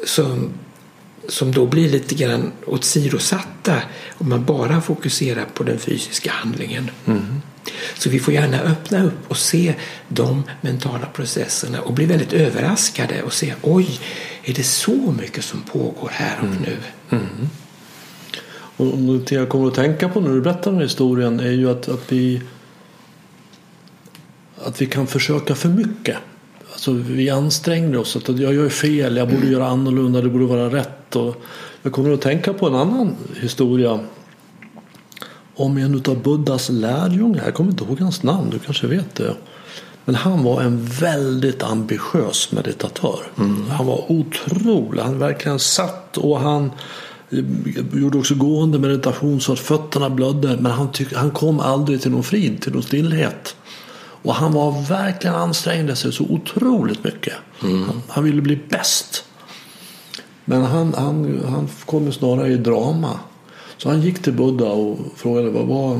Som, 0.06 0.50
som 1.28 1.52
då 1.52 1.66
blir 1.66 1.90
lite 1.90 2.16
grann 2.16 2.52
åsidosatta 2.66 3.82
om 4.18 4.30
man 4.30 4.46
bara 4.46 4.82
fokuserar 4.82 5.46
på 5.46 5.64
den 5.64 5.80
fysiska 5.80 6.32
handlingen. 6.32 6.92
Så 7.98 8.10
vi 8.10 8.20
får 8.20 8.34
gärna 8.34 8.60
öppna 8.60 9.04
upp 9.04 9.20
och 9.28 9.38
se 9.38 9.76
de 10.08 10.44
mentala 10.62 11.06
processerna 11.06 11.82
och 11.82 11.94
bli 11.94 12.06
väldigt 12.06 12.34
överraskade 12.34 13.24
och 13.24 13.34
se 13.34 13.54
oj, 13.62 14.00
är 14.44 14.54
det 14.54 14.64
så 14.64 15.14
mycket 15.20 15.44
som 15.44 15.62
pågår 15.62 16.10
här 16.14 16.40
och 16.40 16.62
nu? 16.62 16.78
Och 18.78 19.20
det 19.20 19.36
jag 19.36 19.50
kommer 19.50 19.68
att 19.68 19.74
tänka 19.74 20.10
på 20.10 20.20
när 20.20 20.30
du 20.30 20.42
berättar 20.42 20.72
den 20.72 20.76
här 20.76 20.84
historien 20.88 21.40
är 21.40 21.52
ju 21.52 21.72
att, 21.72 21.90
att 21.90 22.12
vi 22.12 22.42
att 24.66 24.82
vi 24.82 24.86
kan 24.86 25.08
försöka 25.08 25.56
för 25.56 25.70
mycket. 25.70 26.18
Alltså 26.80 26.92
vi 27.14 27.30
ansträngde 27.30 27.98
oss. 27.98 28.16
Att 28.16 28.40
jag 28.40 28.54
gör 28.54 28.70
fel, 28.70 29.18
jag 29.18 29.30
borde 29.30 29.48
göra 29.48 29.68
annorlunda, 29.68 30.22
det 30.22 30.30
borde 30.30 30.46
vara 30.46 30.70
rätt. 30.70 31.16
Och 31.16 31.36
jag 31.82 31.94
kommer 31.94 32.14
att 32.14 32.22
tänka 32.22 32.54
på 32.54 32.68
en 32.68 32.76
annan 32.76 33.16
historia 33.42 34.00
om 35.56 35.78
en 35.78 36.04
av 36.08 36.24
Buddhas 36.24 36.70
lärjungar. 36.70 37.46
Jag 37.46 37.54
kommer 37.54 37.72
inte 37.72 37.84
ihåg 37.84 38.00
hans 38.00 38.24
namn, 38.24 38.50
du 38.50 38.60
kanske 38.60 38.88
vet 38.88 39.16
det. 39.16 39.36
Men 40.06 40.16
han 40.16 40.44
var 40.44 40.62
en 40.62 40.86
väldigt 40.86 41.64
ambitiös 41.64 42.52
meditatör. 42.52 43.20
Han 43.70 43.86
var 43.86 44.12
otrolig. 44.12 45.02
Han 45.02 45.20
verkligen 45.20 45.60
satt 45.60 46.18
och 46.18 46.40
han 46.40 46.72
gjorde 47.94 48.18
också 48.18 48.36
gående 48.36 48.80
meditation 48.80 49.42
så 49.42 49.54
att 49.54 49.60
fötterna 49.60 50.10
blödde. 50.10 50.58
Men 50.60 50.72
han, 50.72 50.92
tyck, 50.92 51.14
han 51.14 51.32
kom 51.32 51.60
aldrig 51.60 52.02
till 52.02 52.12
någon 52.12 52.24
frid, 52.24 52.62
till 52.62 52.74
någon 52.74 52.84
stillhet. 52.84 53.56
Och 54.30 54.36
han 54.36 54.52
var 54.52 54.82
verkligen 54.82 55.36
ansträngde 55.36 55.96
sig 55.96 56.14
så 56.14 56.24
otroligt 56.24 57.04
mycket. 57.04 57.34
Han, 57.60 58.02
han 58.08 58.24
ville 58.24 58.42
bli 58.42 58.56
bäst. 58.70 59.26
Men 60.46 60.64
han, 60.64 60.94
han, 60.94 61.44
han 61.50 61.70
kom 61.86 62.12
snarare 62.12 62.48
i 62.48 62.58
drama. 62.58 63.20
Så 63.78 63.90
han 63.90 64.02
gick 64.02 64.22
till 64.22 64.34
Buddha 64.34 64.66
och 64.66 65.00
frågade 65.16 65.50
vad, 65.50 65.66
vad, 65.66 66.00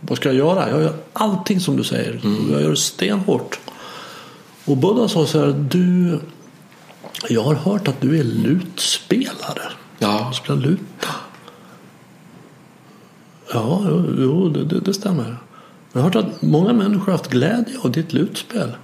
vad 0.00 0.18
ska 0.18 0.28
jag 0.28 0.36
göra? 0.36 0.70
Jag 0.70 0.82
gör 0.82 0.94
allting 1.12 1.60
som 1.60 1.76
du 1.76 1.84
säger. 1.84 2.20
Jag 2.52 2.62
gör 2.62 2.70
det 2.70 2.76
stenhårt. 2.76 3.60
Och 4.64 4.76
Buddha 4.76 5.08
sa 5.08 5.26
så 5.26 5.40
här. 5.40 5.52
Du, 5.70 6.20
jag 7.28 7.42
har 7.42 7.54
hört 7.54 7.88
att 7.88 8.00
du 8.00 8.18
är 8.18 8.24
lutspelare. 8.24 9.72
Ja. 9.98 10.26
Du 10.30 10.36
spelar 10.36 10.60
luta. 10.60 11.08
Ja, 13.52 13.82
jo 14.18 14.48
det, 14.48 14.64
det, 14.64 14.80
det 14.80 14.94
stämmer. 14.94 15.36
Jag 15.92 16.00
har 16.00 16.10
hört 16.10 16.16
att 16.16 16.42
många 16.42 16.72
människor 16.72 17.04
har 17.04 17.12
haft 17.12 17.30
glädje 17.30 17.78
av 17.78 17.92
ditt 17.92 18.12
lutspel. 18.12 18.76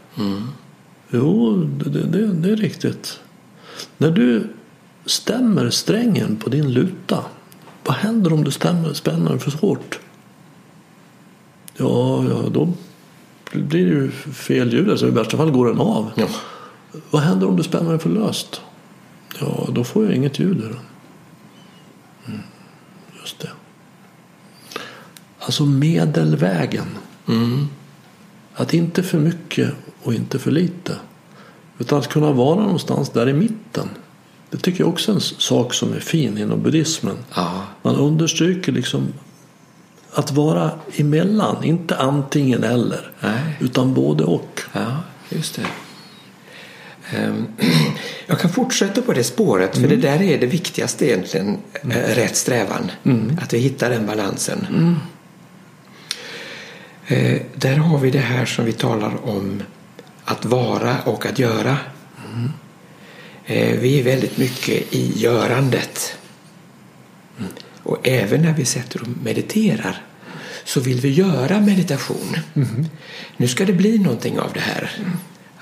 Jo, 1.11 1.57
det, 1.57 1.91
det, 1.91 2.27
det, 2.27 2.51
är 2.51 2.57
riktigt. 2.57 3.21
När 3.99 4.11
du 4.11 4.49
stämmer 5.07 5.71
strängen 5.71 6.37
på 6.37 6.51
din 6.51 6.73
luta 6.73 7.25
vad 7.87 7.97
händer 7.97 8.33
om 8.33 8.45
du 8.45 8.51
stämmer, 8.51 8.93
spänner 8.93 9.31
den 9.31 9.41
för 9.41 9.51
hårt? 9.51 9.99
Ja, 11.77 12.25
ja, 12.25 12.49
då 12.51 12.73
blir 13.53 13.85
det 13.85 13.91
ju 13.91 14.11
fel 14.11 14.73
ljud. 14.73 14.91
Alltså, 14.91 15.07
I 15.07 15.11
värsta 15.11 15.37
fall 15.37 15.51
går 15.51 15.67
den 15.67 15.81
av. 15.81 16.11
Ja. 16.15 16.27
Vad 17.11 17.23
händer 17.23 17.49
om 17.49 17.57
du 17.57 17.63
spänner 17.63 17.91
den 17.91 17.99
för 17.99 18.11
löst? 18.11 18.61
Ja, 19.41 19.69
då 19.73 19.85
får 19.85 20.05
jag 20.05 20.15
inget 20.15 20.39
ljud 20.39 20.59
ur 20.59 20.69
den. 20.69 20.81
Mm, 22.27 22.41
just 23.21 23.39
det. 23.39 23.51
Alltså 25.47 25.67
medelvägen. 25.67 26.87
Mm. 27.29 27.69
Att 28.55 28.75
inte 28.75 29.03
för 29.03 29.19
mycket 29.19 29.71
och 30.03 30.15
inte 30.15 30.39
för 30.39 30.51
lite. 30.51 30.97
Utan 31.79 31.99
att 31.99 32.09
kunna 32.09 32.33
vara 32.33 32.61
någonstans 32.61 33.11
där 33.11 33.29
i 33.29 33.33
mitten. 33.33 33.89
Det 34.51 34.57
tycker 34.57 34.81
jag 34.81 34.89
också 34.89 35.13
är 35.13 35.15
en 35.15 35.21
sak 35.21 35.75
som 35.75 35.93
är 35.93 36.01
fin 36.01 36.39
inom 36.39 36.63
buddhismen. 36.63 37.17
Ja. 37.35 37.63
Man 37.83 37.97
understryker 37.97 38.73
liksom 38.73 39.09
att 40.13 40.33
vara 40.33 40.71
emellan. 40.97 41.65
Inte 41.65 41.97
antingen 41.97 42.65
eller. 42.65 43.11
Nej. 43.21 43.57
Utan 43.61 43.95
både 43.95 44.25
och. 44.25 44.61
Ja, 44.73 44.97
just 45.29 45.55
det. 45.57 45.67
Ehm, 47.17 47.47
Jag 48.27 48.39
kan 48.39 48.51
fortsätta 48.51 49.03
på 49.03 49.13
det 49.13 49.25
spåret, 49.25 49.79
för 49.79 49.89
det 49.89 49.97
där 49.97 50.23
är 50.23 50.39
det 50.39 50.47
viktigaste 50.47 51.07
egentligen, 51.07 51.59
eh, 51.83 52.15
rätt 52.15 52.37
strävan. 52.37 52.91
Att 53.43 53.55
vi 53.55 53.59
hittar 53.59 53.91
den 53.91 54.07
balansen. 54.07 54.67
Eh, 57.07 57.41
Där 57.55 57.77
har 57.77 57.99
vi 57.99 58.11
det 58.11 58.19
här 58.19 58.47
som 58.47 58.65
vi 58.65 58.73
talar 58.73 59.29
om 59.29 59.63
att 60.25 60.45
vara 60.45 61.03
och 61.03 61.27
att 61.27 61.39
göra. 61.39 61.77
Eh, 63.45 63.79
Vi 63.79 64.01
är 64.01 64.03
väldigt 64.05 64.39
mycket 64.39 64.95
i 64.95 65.13
görandet. 65.17 66.19
Och 67.83 68.09
även 68.09 68.43
när 68.43 68.53
vi 68.53 68.65
sätter 68.65 69.03
och 69.03 69.09
mediterar 69.25 70.03
så 70.65 70.81
vill 70.81 71.01
vi 71.01 71.11
göra 71.11 71.61
meditation. 71.61 72.37
Nu 73.37 73.49
ska 73.49 73.65
det 73.65 73.73
bli 73.73 73.99
någonting 73.99 74.39
av 74.39 74.51
det 74.55 74.61
här. 74.61 74.91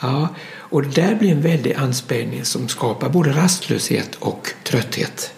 Ja, 0.00 0.28
och 0.46 0.82
det 0.82 1.02
där 1.02 1.14
blir 1.14 1.32
en 1.32 1.42
väldig 1.42 1.74
anspänning 1.74 2.44
som 2.44 2.68
skapar 2.68 3.08
både 3.08 3.30
rastlöshet 3.32 4.14
och 4.14 4.48
trötthet. 4.64 5.32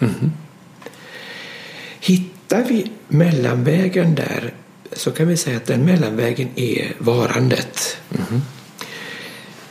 Hittar 2.00 2.64
vi 2.64 2.90
mellanvägen 3.08 4.14
där 4.14 4.54
så 4.92 5.10
kan 5.10 5.28
vi 5.28 5.36
säga 5.36 5.56
att 5.56 5.66
den 5.66 5.84
mellanvägen 5.84 6.48
är 6.56 6.92
varandet. 6.98 7.96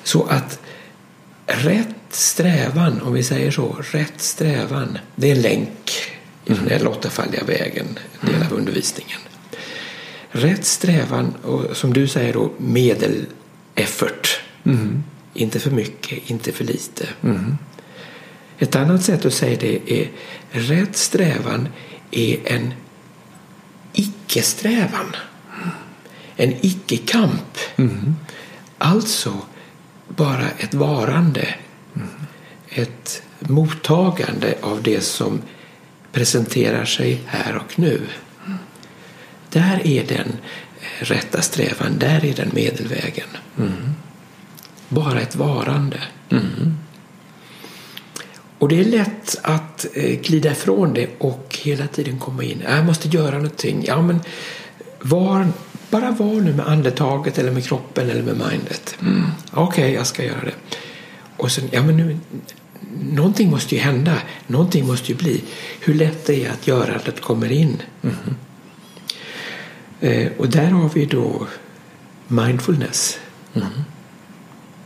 Så 0.04 0.24
att 0.24 0.60
rätt 1.46 1.88
strävan, 2.10 3.02
om 3.02 3.14
vi 3.14 3.24
säger 3.24 3.52
så, 3.52 3.76
rätt 3.92 4.22
strävan, 4.22 4.98
det 5.16 5.32
är 5.32 5.36
en 5.36 5.42
länk 5.42 5.92
i 6.46 6.54
den 6.54 6.68
här 6.68 6.88
åttafaldiga 6.88 7.44
vägen, 7.44 8.00
en 8.22 8.34
del 8.34 8.44
av 8.44 8.54
undervisningen. 8.54 9.20
Rätt 10.30 10.66
strävan, 10.66 11.34
och 11.44 11.78
som 11.78 11.94
du 11.94 12.08
säger 12.08 12.34
då, 12.34 12.52
medeleffort. 12.58 14.42
Inte 15.34 15.60
för 15.60 15.72
mycket, 15.72 16.30
inte 16.30 16.52
för 16.52 16.64
lite. 16.64 17.08
Ett 18.60 18.76
annat 18.76 19.04
sätt 19.04 19.26
att 19.26 19.34
säga 19.34 19.58
det 19.60 19.92
är 20.02 20.10
rätt 20.52 20.98
strävan 20.98 21.68
är 22.12 22.38
en 22.46 22.74
icke-strävan. 23.96 25.16
En 26.36 26.54
icke-kamp. 26.62 27.58
Alltså 28.78 29.38
bara 30.08 30.50
ett 30.50 30.74
varande. 30.74 31.56
Ett 32.70 33.22
mottagande 33.40 34.56
av 34.62 34.84
det 34.84 35.02
som 35.02 35.42
presenterar 36.12 36.86
sig 36.86 37.22
här 37.26 37.56
och 37.56 37.80
nu. 37.80 38.02
Där 39.50 39.88
är 39.88 40.04
den 40.08 40.28
eh, 40.82 41.06
rätta 41.06 41.42
strävan, 41.42 42.00
där 42.00 42.26
är 42.26 42.34
den 42.34 42.52
medelvägen. 42.54 43.28
Bara 44.90 45.22
ett 45.22 45.36
varande. 45.36 46.00
Mm. 46.30 46.78
Och 48.66 48.70
det 48.70 48.80
är 48.80 48.86
lätt 48.86 49.40
att 49.42 49.86
eh, 49.94 50.20
glida 50.20 50.52
ifrån 50.52 50.94
det 50.94 51.08
och 51.18 51.60
hela 51.64 51.88
tiden 51.88 52.20
komma 52.20 52.44
in. 52.44 52.64
Jag 52.68 52.86
måste 52.86 53.08
göra 53.08 53.36
någonting. 53.36 53.84
Ja, 53.88 54.02
men 54.02 54.20
var, 55.02 55.48
bara 55.90 56.12
var 56.12 56.42
nu 56.42 56.54
med 56.54 56.68
andetaget 56.68 57.38
eller 57.38 57.52
med 57.52 57.66
kroppen 57.66 58.10
eller 58.10 58.24
med 58.24 58.38
mindet. 58.38 58.98
Mm. 59.02 59.24
Okej, 59.52 59.94
jag 59.94 60.08
ska 60.08 60.24
göra 60.24 60.44
det. 60.46 60.54
Och 61.38 61.52
sen, 61.52 61.70
ja 61.72 61.84
men 61.84 61.98
nu, 61.98 62.18
någonting 63.12 63.50
måste 63.50 63.76
ju 63.76 63.82
hända. 63.82 64.18
Någonting 64.48 64.88
måste 64.88 65.12
ju 65.12 65.18
bli. 65.18 65.44
Hur 65.80 65.94
lätt 65.94 66.26
det 66.26 66.46
är 66.46 66.52
att 66.52 66.68
görandet 66.68 67.22
kommer 67.22 67.52
in. 67.52 67.82
Eh, 70.02 70.32
och 70.38 70.50
där 70.50 70.68
har 70.68 70.90
vi 70.90 71.06
då 71.06 71.48
mindfulness. 72.28 73.20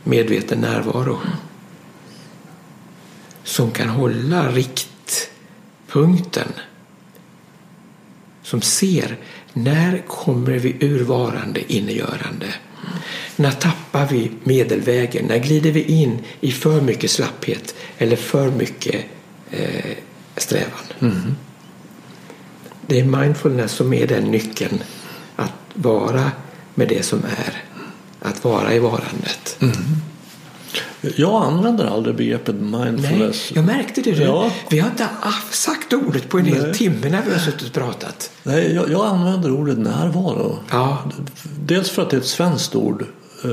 Medveten 0.04 0.60
närvaro. 0.60 1.18
Som 3.50 3.70
kan 3.70 3.88
hålla 3.88 4.52
riktpunkten. 4.52 6.48
Som 8.42 8.62
ser 8.62 9.16
när 9.52 10.02
kommer 10.06 10.52
vi 10.52 10.76
ur 10.80 11.04
varande 11.04 11.72
in 11.72 11.88
i 11.88 11.96
görande. 11.96 12.54
När 13.36 13.50
tappar 13.50 14.06
vi 14.06 14.30
medelvägen? 14.44 15.26
När 15.26 15.38
glider 15.38 15.70
vi 15.70 15.82
in 15.82 16.18
i 16.40 16.52
för 16.52 16.80
mycket 16.80 17.10
slapphet 17.10 17.74
eller 17.98 18.16
för 18.16 18.50
mycket 18.50 19.04
eh, 19.50 19.96
strävan? 20.36 20.84
Det 22.86 23.00
är 23.00 23.04
mindfulness 23.04 23.72
som 23.72 23.92
är 23.92 24.06
den 24.06 24.24
nyckeln. 24.24 24.82
Att 25.36 25.52
vara 25.74 26.32
med 26.74 26.88
det 26.88 27.02
som 27.02 27.24
är. 27.24 27.64
Att 28.20 28.44
vara 28.44 28.74
i 28.74 28.78
varandet. 28.78 29.56
Jag 31.16 31.42
använder 31.44 31.86
aldrig 31.86 32.16
begreppet 32.16 32.54
Nej, 32.60 32.92
mindfulness. 32.92 33.52
jag 33.54 33.64
märkte 33.64 34.00
det. 34.00 34.10
Ja. 34.10 34.50
Vi 34.70 34.78
har 34.78 34.90
inte 34.90 35.08
sagt 35.50 35.92
ordet 35.92 36.28
på 36.28 36.38
en 36.38 36.44
hel 36.44 36.62
Nej. 36.62 36.74
timme 36.74 37.10
när 37.10 37.22
vi 37.26 37.32
har 37.32 37.38
suttit 37.38 37.66
och 37.68 37.72
pratat. 37.72 38.30
Nej, 38.42 38.74
jag, 38.74 38.90
jag 38.90 39.06
använder 39.06 39.50
ordet 39.52 39.78
närvaro. 39.78 40.58
Ja. 40.70 40.98
Dels 41.60 41.90
för 41.90 42.02
att 42.02 42.10
det 42.10 42.16
är 42.16 42.20
ett 42.20 42.26
svenskt 42.26 42.74
ord. 42.76 43.04
eh, 43.44 43.50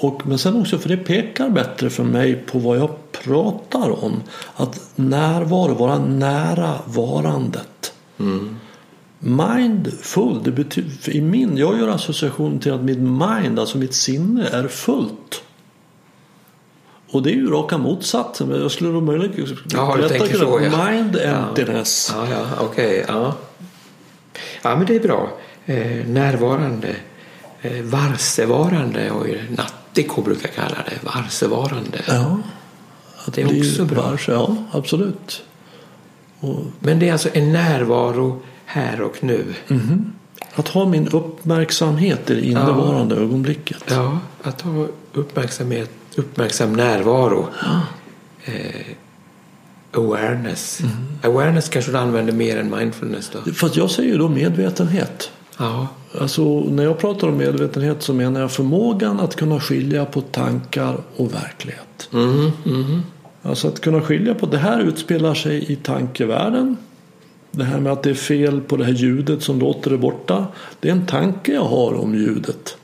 Och, 0.00 0.26
men 0.26 0.38
sen 0.38 0.56
också 0.60 0.78
för 0.78 0.88
det 0.88 0.96
pekar 0.96 1.50
bättre 1.50 1.90
för 1.90 2.04
mig 2.04 2.34
på 2.34 2.58
vad 2.58 2.78
jag 2.78 2.90
pratar 3.24 4.04
om. 4.04 4.22
Att 4.56 4.80
närvaro, 4.96 5.74
vara 5.74 5.98
nära 5.98 6.74
varandet. 6.86 7.92
Mindful, 9.18 10.40
det 10.44 10.50
betyder, 10.50 11.10
i 11.16 11.20
min, 11.20 11.56
jag 11.56 11.78
gör 11.78 11.88
association 11.88 12.58
till 12.58 12.72
att 12.72 12.82
mitt 12.82 12.98
mind, 12.98 13.58
alltså 13.58 13.78
mitt 13.78 13.94
sinne, 13.94 14.44
är 14.46 14.68
fullt. 14.68 15.42
Och 17.10 17.22
det 17.22 17.30
är 17.30 17.34
ju 17.34 17.50
raka 17.50 17.78
motsatsen. 17.78 18.50
Jag 18.50 18.70
skulle 18.70 18.90
då 18.90 19.00
möjligen 19.00 19.56
Ja, 19.72 19.96
du 20.02 20.08
tänker 20.08 20.38
så, 20.38 20.60
ja. 20.62 20.90
Mind 20.90 21.16
Ja. 21.24 21.30
emptiness. 21.30 22.12
Ja, 22.16 22.26
ja, 22.30 22.46
okej. 22.60 23.04
ja. 23.08 23.34
ja, 24.62 24.76
men 24.76 24.86
det 24.86 24.96
är 24.96 25.00
bra. 25.00 25.30
Eh, 25.66 26.06
närvarande. 26.06 26.96
Eh, 27.62 27.82
varsevarande. 27.82 29.10
Och 29.10 29.26
Nattiko 29.56 30.22
brukar 30.22 30.48
kalla 30.48 30.76
det. 30.88 30.98
Varsevarande. 31.06 31.98
Ja. 32.08 32.38
Det 33.26 33.42
är 33.42 33.60
också 33.60 33.84
bra. 33.84 34.02
varse, 34.02 34.32
Ja, 34.32 34.56
absolut. 34.72 35.42
Och 36.40 36.64
Men 36.78 36.98
det 36.98 37.08
är 37.08 37.12
alltså 37.12 37.28
en 37.32 37.52
närvaro 37.52 38.42
här 38.64 39.00
och 39.00 39.24
nu. 39.24 39.54
att 40.54 40.68
ha 40.68 40.86
min 40.86 41.08
uppmärksamhet 41.08 42.30
i 42.30 42.34
det 42.34 42.46
innevarande 42.46 43.16
ögonblicket. 43.16 43.84
Ja, 43.88 44.18
att 44.42 44.60
ha 44.60 44.86
uppmärksamhet, 45.12 45.90
uppmärksam 46.18 46.72
närvaro. 46.72 47.48
Eh, 48.44 48.86
awareness. 49.92 50.80
Awareness 51.22 51.68
kanske 51.68 51.90
du 51.92 51.98
använder 51.98 52.32
mer 52.32 52.56
än 52.56 52.70
mindfulness 52.78 53.30
då? 53.44 53.52
Fast 53.52 53.76
jag 53.76 53.90
säger 53.90 54.12
ju 54.12 54.18
då 54.18 54.28
medvetenhet. 54.28 55.30
Ja, 55.58 55.88
Alltså, 56.20 56.60
när 56.60 56.84
jag 56.84 56.98
pratar 56.98 57.28
om 57.28 57.36
medvetenhet 57.36 58.02
så 58.02 58.14
menar 58.14 58.40
jag 58.40 58.52
förmågan 58.52 59.20
att 59.20 59.36
kunna 59.36 59.60
skilja 59.60 60.04
på 60.04 60.20
tankar 60.20 60.96
och 61.16 61.34
verklighet. 61.34 62.08
mm, 62.12 62.50
mm. 62.66 63.02
Alltså 63.42 63.68
att 63.68 63.80
kunna 63.80 64.00
skilja 64.00 64.34
på 64.34 64.46
det 64.46 64.58
här 64.58 64.80
utspelar 64.80 65.34
sig 65.34 65.72
i 65.72 65.76
tankevärlden. 65.76 66.76
Det 67.50 67.64
här 67.64 67.80
med 67.80 67.92
att 67.92 68.02
det 68.02 68.10
är 68.10 68.14
fel 68.14 68.60
på 68.60 68.76
det 68.76 68.84
här 68.84 68.92
ljudet 68.92 69.42
som 69.42 69.58
låter 69.60 69.90
det 69.90 69.98
borta. 69.98 70.46
Det 70.80 70.88
är 70.88 70.92
en 70.92 71.06
tanke 71.06 71.52
jag 71.52 71.64
har 71.64 71.94
om 71.94 72.14
ljudet. 72.14 72.76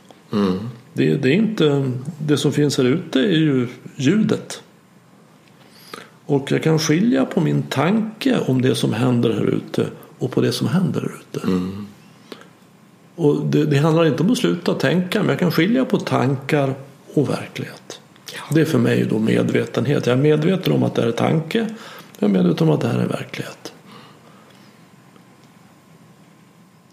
Mm. 0.97 1.11
Det, 1.13 1.17
det 1.17 1.29
är 1.29 1.37
inte 1.37 1.91
det 2.19 2.37
som 2.37 2.53
finns 2.53 2.79
här 2.79 2.85
ute 2.85 3.19
är 3.19 3.39
ju 3.39 3.69
ljudet. 3.97 4.63
Och 6.27 6.53
jag 6.53 6.63
kan 6.63 6.79
skilja 6.79 7.25
på 7.25 7.41
min 7.41 7.63
tanke 7.63 8.39
om 8.47 8.63
det 8.63 8.75
som 8.75 8.93
händer 8.93 9.33
här 9.33 9.47
ute 9.47 9.87
och 10.19 10.31
på 10.31 10.41
det 10.41 10.53
som 10.53 10.69
händer 10.69 11.01
här 11.01 11.13
ute. 11.21 11.47
Och 13.15 13.47
det, 13.47 13.65
det 13.65 13.77
handlar 13.79 14.07
inte 14.07 14.23
om 14.23 14.31
att 14.31 14.39
sluta 14.39 14.75
tänka 14.75 15.21
men 15.21 15.29
jag 15.29 15.39
kan 15.39 15.53
skilja 15.53 15.85
på 15.85 15.99
tankar 15.99 16.75
och 17.15 17.31
verklighet. 17.31 18.01
Det 18.51 18.61
är 18.61 18.65
för 18.65 18.79
mig 18.79 19.07
då 19.11 19.19
medvetenhet. 19.19 20.07
Jag 20.07 20.19
är 20.19 20.23
medveten 20.23 20.73
om 20.73 20.83
att 20.83 20.95
det 20.95 21.03
här 21.03 21.09
är 21.09 21.13
tanke. 21.13 21.69
Jag 22.19 22.31
är 22.31 22.33
medveten 22.33 22.69
om 22.69 22.75
att 22.75 22.81
det 22.81 22.89
här 22.89 22.99
är 22.99 23.07
verklighet. 23.07 23.73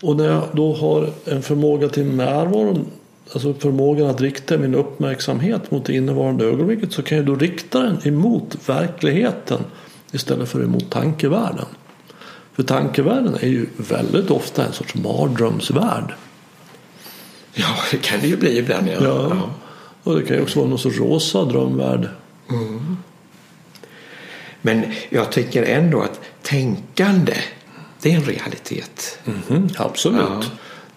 Och 0.02 0.16
när 0.16 0.26
jag 0.26 0.44
då 0.52 0.74
har 0.74 1.10
en 1.26 1.42
förmåga 1.42 1.90
till 1.90 2.06
närvaro, 2.06 2.86
alltså 3.34 3.54
förmågan 3.54 4.10
att 4.10 4.22
rikta 4.22 4.58
min 4.58 4.76
uppmärksamhet 4.76 5.72
mot 5.72 5.86
det 5.86 5.94
innevarande 5.94 6.46
ögonblicket 6.46 6.94
så 6.94 7.04
kan 7.04 7.18
jag 7.18 7.26
då 7.26 7.36
rikta 7.36 7.80
den 7.80 8.08
emot 8.08 8.70
verkligheten 8.70 9.60
istället 10.12 10.50
för 10.50 10.64
emot 10.64 10.90
tankevärlden. 10.90 11.66
För 12.54 12.64
tankevärlden 12.64 13.36
är 13.42 13.48
ju 13.48 13.66
väldigt 13.78 14.32
ofta 14.32 14.66
en 14.66 14.74
sorts 14.74 14.96
mardrömsvärld. 14.96 16.14
Ja, 17.54 17.76
det 17.92 17.98
kan 17.98 18.20
det 18.20 18.28
ju 18.28 18.38
bli 18.38 18.58
ibland. 18.58 18.88
Ja. 18.88 18.98
Ja. 19.02 19.50
Och 20.04 20.16
det 20.16 20.26
kan 20.26 20.36
ju 20.36 20.44
också 20.44 20.60
vara 20.60 20.70
någon 20.70 20.80
sorts 20.80 20.98
rosa 20.98 21.46
drömvärld. 21.46 22.10
Men 24.62 24.84
jag 25.10 25.32
tycker 25.32 25.64
ändå 25.64 26.02
att 26.02 26.22
tänkande, 26.42 27.38
det 28.02 28.12
är 28.12 28.16
en 28.16 28.24
realitet. 28.24 29.20
Mhm, 29.26 29.70
absolut. 29.78 30.22
Ja. 30.22 30.44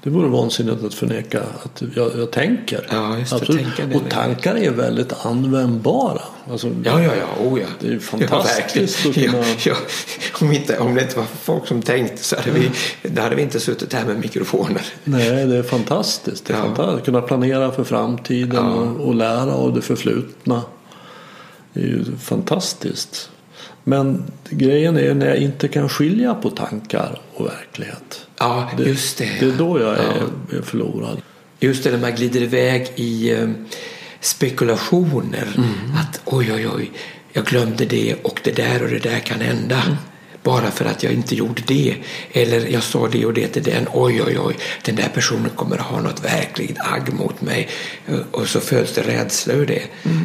Det 0.04 0.10
vore 0.10 0.28
vansinnigt 0.28 0.84
att 0.84 0.94
förneka 0.94 1.40
att 1.62 1.82
jag, 1.96 2.10
jag 2.18 2.30
tänker. 2.30 2.86
Ja, 2.90 3.18
just 3.18 3.30
det. 3.30 3.36
absolut. 3.36 3.66
Och 3.94 4.10
tankar 4.10 4.56
är 4.56 4.70
väldigt 4.70 5.12
användbara. 5.26 6.22
Alltså, 6.50 6.68
Ja, 6.84 7.02
ja, 7.02 7.10
ja. 7.20 7.44
Oh, 7.48 7.60
ja. 7.60 7.66
Det 7.80 7.86
är 7.86 7.90
ju 7.90 8.00
fantastiskt 8.00 9.04
Ja, 9.04 9.10
att 9.10 9.14
kunna- 9.14 9.38
ja, 9.38 9.44
ja. 9.64 9.74
Om, 10.40 10.52
inte, 10.52 10.78
om 10.78 10.94
det 10.94 11.02
inte 11.02 11.16
var 11.16 11.24
folk 11.42 11.66
som 11.66 11.82
tänkte 11.82 12.24
så 12.24 12.36
hade 12.36 12.50
vi, 12.50 12.70
då 13.02 13.22
hade 13.22 13.34
vi 13.36 13.42
inte 13.42 13.60
suttit 13.60 13.92
här 13.92 14.04
med 14.06 14.20
mikrofoner. 14.20 14.82
Nej, 15.04 15.46
det 15.46 15.56
är 15.56 15.62
fantastiskt. 15.62 16.44
Det 16.46 16.52
är 16.52 16.58
Ja. 16.58 16.64
fantastiskt. 16.64 17.04
Kunna 17.04 17.20
planera 17.20 17.72
för 17.72 17.84
framtiden 17.84 18.66
och, 18.66 19.06
och 19.06 19.14
lära 19.14 19.54
av 19.54 19.74
det 19.74 19.82
förflutna. 19.82 20.62
Det 21.72 21.80
är 21.80 21.84
ju 21.86 22.04
fantastiskt. 22.22 23.30
Men 23.84 24.22
grejen 24.50 24.96
är 24.96 25.14
när 25.14 25.26
jag 25.26 25.36
inte 25.36 25.68
kan 25.68 25.88
skilja 25.88 26.34
på 26.34 26.50
tankar 26.50 27.20
och 27.34 27.46
verklighet. 27.46 28.26
Ja, 28.38 28.70
just 28.78 29.18
det. 29.18 29.30
Det 29.40 29.46
är 29.46 29.58
då 29.58 29.80
jag 29.80 29.92
är, 29.92 30.22
är 30.58 30.62
förlorad. 30.62 31.22
Just 31.60 31.84
det, 31.84 31.90
när 31.90 31.98
man 31.98 32.14
glider 32.14 32.42
iväg 32.42 32.92
i 32.94 33.32
eh, 33.32 33.48
spekulationer. 34.20 35.48
Att 35.96 36.20
oj, 36.24 36.52
oj, 36.52 36.68
oj, 36.76 36.90
jag 37.32 37.44
glömde 37.44 37.84
det 37.84 38.14
och 38.22 38.40
det 38.44 38.56
där 38.56 38.82
och 38.82 38.90
det 38.90 38.98
där 38.98 39.18
kan 39.18 39.40
hända. 39.40 39.82
Bara 40.44 40.70
för 40.70 40.84
att 40.84 41.02
jag 41.02 41.12
inte 41.12 41.34
gjorde 41.34 41.62
det. 41.66 41.96
Eller 42.32 42.66
jag 42.66 42.82
sa 42.82 43.08
det 43.08 43.26
och 43.26 43.34
det 43.34 43.48
till 43.48 43.62
den. 43.62 43.86
Oj, 43.92 44.22
oj, 44.26 44.38
oj, 44.38 44.56
den 44.84 44.96
där 44.96 45.08
personen 45.14 45.50
kommer 45.50 45.76
att 45.76 45.82
ha 45.82 46.00
något 46.00 46.24
verkligt 46.24 46.76
agg 46.78 47.12
mot 47.12 47.40
mig. 47.40 47.68
Eh, 48.06 48.18
Och 48.30 48.48
så 48.48 48.60
föds 48.60 48.94
det 48.94 49.02
rädsla 49.02 49.54
ur 49.54 49.66
det. 49.66 49.82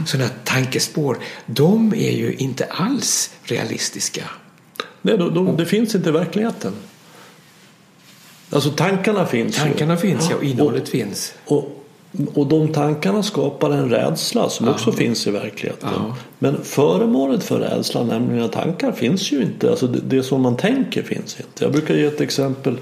Sådana 0.07 0.29
tankespår, 0.43 1.17
de 1.45 1.93
är 1.93 2.11
ju 2.11 2.33
inte 2.37 2.65
alls 2.65 3.31
realistiska. 3.43 4.23
Nej, 5.01 5.17
de, 5.17 5.33
de, 5.33 5.57
det 5.57 5.65
finns 5.65 5.95
inte 5.95 6.09
i 6.09 6.11
verkligheten. 6.11 6.73
Alltså 8.49 8.69
tankarna 8.69 9.25
finns 9.25 9.55
ju. 9.57 9.59
Tankarna 9.59 9.97
finns 9.97 10.27
ja, 10.29 10.35
och 10.35 10.43
innehållet 10.43 10.89
finns. 10.89 11.33
Och, 11.45 11.78
och 12.33 12.47
de 12.47 12.67
tankarna 12.67 13.23
skapar 13.23 13.71
en 13.71 13.89
rädsla 13.89 14.49
som 14.49 14.67
också 14.67 14.91
finns 14.91 15.27
i 15.27 15.31
verkligheten. 15.31 15.89
Ja. 15.93 16.15
Men 16.39 16.63
föremålet 16.63 17.43
för 17.43 17.59
rädslan, 17.59 18.07
nämligen 18.07 18.49
tankar, 18.49 18.91
finns 18.91 19.31
ju 19.31 19.41
inte. 19.41 19.69
Alltså 19.69 19.87
det, 19.87 19.99
det 20.17 20.23
som 20.23 20.41
man 20.41 20.57
tänker 20.57 21.03
finns 21.03 21.39
inte. 21.39 21.63
Jag 21.63 21.71
brukar 21.71 21.95
ge 21.95 22.05
ett 22.05 22.21
exempel. 22.21 22.77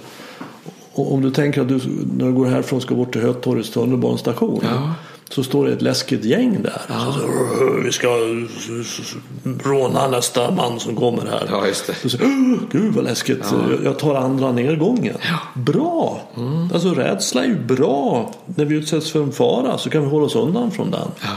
Om 0.94 1.22
du 1.22 1.32
tänker 1.32 1.62
att 1.62 1.68
du 1.68 1.80
när 2.18 2.26
du 2.26 2.34
går 2.34 2.46
härifrån 2.46 2.82
ska 2.82 2.96
bort 2.96 3.12
till 3.12 3.22
Hötorgets 3.22 3.70
tunnelbanestation. 3.70 4.60
Ja. 4.64 4.94
Så 5.30 5.44
står 5.44 5.66
det 5.66 5.74
ett 5.74 5.82
läskigt 5.82 6.26
gäng 6.26 6.62
där. 6.64 6.82
Så, 6.88 7.12
så, 7.12 7.80
vi 7.84 7.92
ska 7.92 8.08
råna 9.64 10.08
nästa 10.08 10.52
man 10.52 10.80
som 10.80 10.96
kommer 10.96 11.26
här. 11.26 11.48
Ja, 11.52 11.68
just 11.68 11.88
det. 11.88 11.94
Så 11.96 12.10
säger, 12.10 12.26
"Åh, 12.26 12.60
Gud 12.72 12.94
vad 12.94 13.04
läskigt. 13.04 13.40
Jag- 13.52 13.84
Jag 13.84 14.00
tar 14.00 14.16
andra 14.16 14.52
nedgången. 14.52 15.18
Bra! 15.54 16.22
Alltså 16.74 16.94
rädsla 16.94 17.44
är 17.44 17.48
ju 17.48 17.60
bra. 17.60 18.34
När 18.46 18.66
vi 18.66 18.76
utsätts 18.76 19.12
för 19.12 19.24
en 19.24 19.32
fara 19.32 19.78
så 19.78 19.90
kan 19.90 20.02
vi 20.04 20.10
hålla 20.10 20.26
oss 20.26 20.36
undan 20.36 20.72
från 20.72 20.92
den. 20.92 21.08
Ja. 21.22 21.28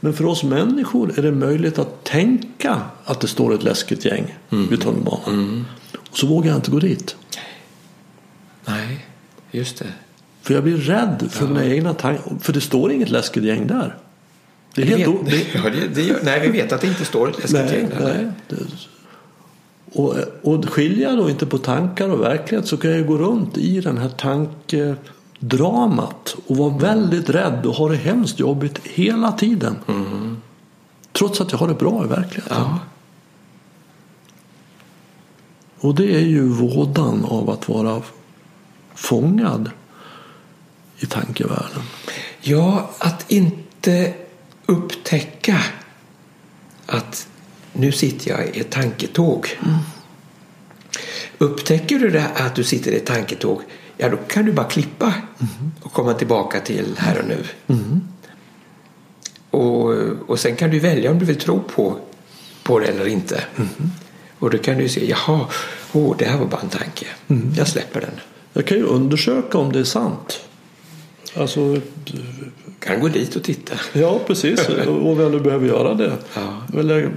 Men 0.00 0.12
för 0.12 0.26
oss 0.26 0.42
människor 0.44 1.18
är 1.18 1.22
det 1.22 1.32
möjligt 1.32 1.78
att 1.78 2.04
tänka 2.04 2.80
att 3.04 3.20
det 3.20 3.26
står 3.28 3.54
ett 3.54 3.62
läskigt 3.62 4.04
gäng 4.04 4.34
vid 4.48 4.80
tunnelbanan. 4.82 5.64
Och 6.10 6.18
så 6.18 6.26
vågar 6.26 6.48
jag 6.48 6.58
inte 6.58 6.70
gå 6.70 6.78
dit. 6.78 7.16
Nej, 8.64 9.06
just 9.50 9.78
det. 9.78 9.86
För 10.46 10.54
jag 10.54 10.62
blir 10.62 10.76
rädd 10.76 11.28
för 11.30 11.46
mina 11.46 11.64
egna 11.64 11.94
tankar. 11.94 12.22
För 12.40 12.52
det 12.52 12.60
står 12.60 12.92
inget 12.92 13.10
läskigt 13.10 13.44
gäng 13.44 13.66
där. 13.66 13.96
Det 14.74 14.82
är 14.82 14.86
helt 14.86 15.06
vet, 15.06 15.26
det, 15.26 15.44
ja, 15.54 15.70
det, 15.70 15.88
det, 15.88 16.22
nej, 16.22 16.40
vi 16.40 16.48
vet 16.48 16.72
att 16.72 16.80
det 16.80 16.86
inte 16.86 17.04
står 17.04 17.28
ett 17.28 17.38
läskigt 17.38 17.70
Nej, 17.70 17.78
gäng 17.78 17.88
där. 17.88 18.14
nej. 18.14 18.26
Det, 18.48 18.56
och, 19.92 20.14
och 20.42 20.68
skiljer 20.68 21.08
jag 21.08 21.18
då 21.18 21.30
inte 21.30 21.46
på 21.46 21.58
tankar 21.58 22.08
och 22.08 22.20
verklighet 22.20 22.66
så 22.66 22.76
kan 22.76 22.90
jag 22.90 23.06
gå 23.06 23.18
runt 23.18 23.58
i 23.58 23.80
den 23.80 23.98
här 23.98 24.08
tankedramat 24.08 26.36
och 26.46 26.56
vara 26.56 26.78
väldigt 26.78 27.30
rädd 27.30 27.66
och 27.66 27.74
ha 27.74 27.88
det 27.88 27.96
hemskt 27.96 28.40
jobbigt 28.40 28.80
hela 28.82 29.32
tiden. 29.32 29.76
Trots 31.12 31.40
att 31.40 31.52
jag 31.52 31.58
har 31.58 31.68
det 31.68 31.74
bra 31.74 32.04
i 32.04 32.08
verkligheten. 32.08 32.56
Ja. 32.60 32.78
Och 35.80 35.94
det 35.94 36.14
är 36.14 36.26
ju 36.26 36.48
vådan 36.48 37.24
av 37.24 37.50
att 37.50 37.68
vara 37.68 38.02
fångad 38.94 39.70
i 40.98 41.06
tankevärlden. 41.06 41.82
ja, 42.40 42.90
att 42.98 43.30
inte 43.30 44.14
upptäcka 44.66 45.62
att 46.86 47.28
nu 47.72 47.92
sitter 47.92 48.30
jag 48.30 48.56
i 48.56 48.60
ett 48.60 48.70
tanketåg. 48.70 49.58
Upptäcker 51.38 51.98
du 51.98 52.10
det 52.10 52.26
att 52.34 52.54
du 52.54 52.64
sitter 52.64 52.90
i 52.92 52.96
ett 52.96 53.06
tanketåg, 53.06 53.62
ja 53.96 54.08
då 54.08 54.16
kan 54.16 54.44
du 54.44 54.52
bara 54.52 54.66
klippa 54.66 55.14
och 55.82 55.92
komma 55.92 56.14
tillbaka 56.14 56.60
till 56.60 56.94
här 56.98 57.18
och 57.18 57.28
nu. 57.28 57.44
Och, 59.50 59.90
och 60.30 60.38
sen 60.38 60.56
kan 60.56 60.70
du 60.70 60.78
välja 60.78 61.10
om 61.10 61.18
du 61.18 61.24
vill 61.24 61.38
tro 61.40 61.62
på, 61.62 61.96
på 62.62 62.78
det 62.78 62.86
eller 62.86 63.06
inte. 63.06 63.44
Och 64.38 64.50
då 64.50 64.58
kan 64.58 64.78
du 64.78 64.88
se, 64.88 65.10
jaha, 65.10 65.46
åh, 65.92 66.16
det 66.18 66.24
här 66.24 66.38
var 66.38 66.46
bara 66.46 66.60
en 66.60 66.68
tanke. 66.68 67.06
Jag 67.56 67.68
släpper 67.68 68.00
den. 68.00 68.20
Jag 68.52 68.66
kan 68.66 68.76
ju 68.76 68.82
undersöka 68.82 69.58
om 69.58 69.72
det 69.72 69.78
är 69.78 69.84
sant. 69.84 70.40
Alltså, 71.38 71.76
Kan 72.80 73.00
gå 73.00 73.08
dit 73.08 73.36
och 73.36 73.42
titta. 73.42 73.74
Ja, 73.92 74.20
precis. 74.26 74.68
Och 75.02 75.20
väl 75.20 75.32
du 75.32 75.40
behöver 75.40 75.66
göra 75.68 75.94
det. 75.94 76.12
Ja. 76.34 76.78
Eller, 76.80 77.10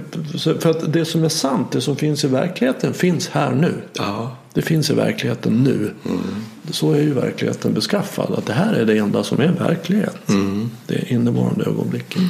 för 0.60 0.70
att 0.70 0.92
det 0.92 1.04
som 1.04 1.24
är 1.24 1.28
sant, 1.28 1.72
det 1.72 1.80
som 1.80 1.96
finns 1.96 2.24
i 2.24 2.28
verkligheten, 2.28 2.94
finns 2.94 3.28
här 3.28 3.50
nu. 3.52 3.74
Ja, 3.92 4.36
Det 4.54 4.62
finns 4.62 4.90
i 4.90 4.94
verkligheten 4.94 5.62
nu. 5.64 5.90
Så 6.70 6.92
är 6.92 7.00
ju 7.00 7.12
verkligheten 7.14 7.74
beskaffad. 7.74 8.34
Att 8.38 8.46
det 8.46 8.52
här 8.52 8.72
är 8.74 8.84
det 8.86 8.98
enda 8.98 9.24
som 9.24 9.40
är 9.40 9.52
verklighet. 9.52 10.16
Det 10.86 11.10
innevarande 11.12 11.64
ögonblicket. 11.64 12.22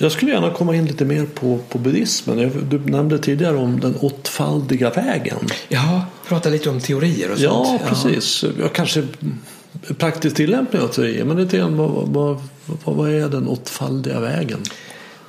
Jag 0.00 0.12
skulle 0.12 0.30
gärna 0.32 0.50
komma 0.50 0.74
in 0.76 0.86
lite 0.86 1.04
mer 1.04 1.24
på, 1.34 1.58
på 1.68 1.78
buddhismen. 1.78 2.50
Du 2.70 2.78
nämnde 2.78 3.18
tidigare 3.18 3.56
om 3.56 3.80
den 3.80 3.94
åttfaldiga 4.00 4.90
vägen. 4.90 5.38
ja 5.68 6.06
prata 6.28 6.48
lite 6.48 6.70
om 6.70 6.80
teorier 6.80 7.30
och 7.32 7.38
Ja, 7.38 7.64
sånt. 7.64 7.82
precis. 7.88 8.44
Jag 8.60 8.72
kanske 8.72 9.02
praktisk 9.98 10.36
tillämpning 10.36 10.82
av 10.82 10.88
teorier. 10.88 11.24
Men 11.24 11.36
lite 11.36 11.56
grann, 11.56 11.76
vad, 11.76 11.90
vad, 11.90 12.40
vad, 12.84 12.96
vad 12.96 13.10
är 13.10 13.28
den 13.28 13.48
åttfaldiga 13.48 14.20
vägen? 14.20 14.60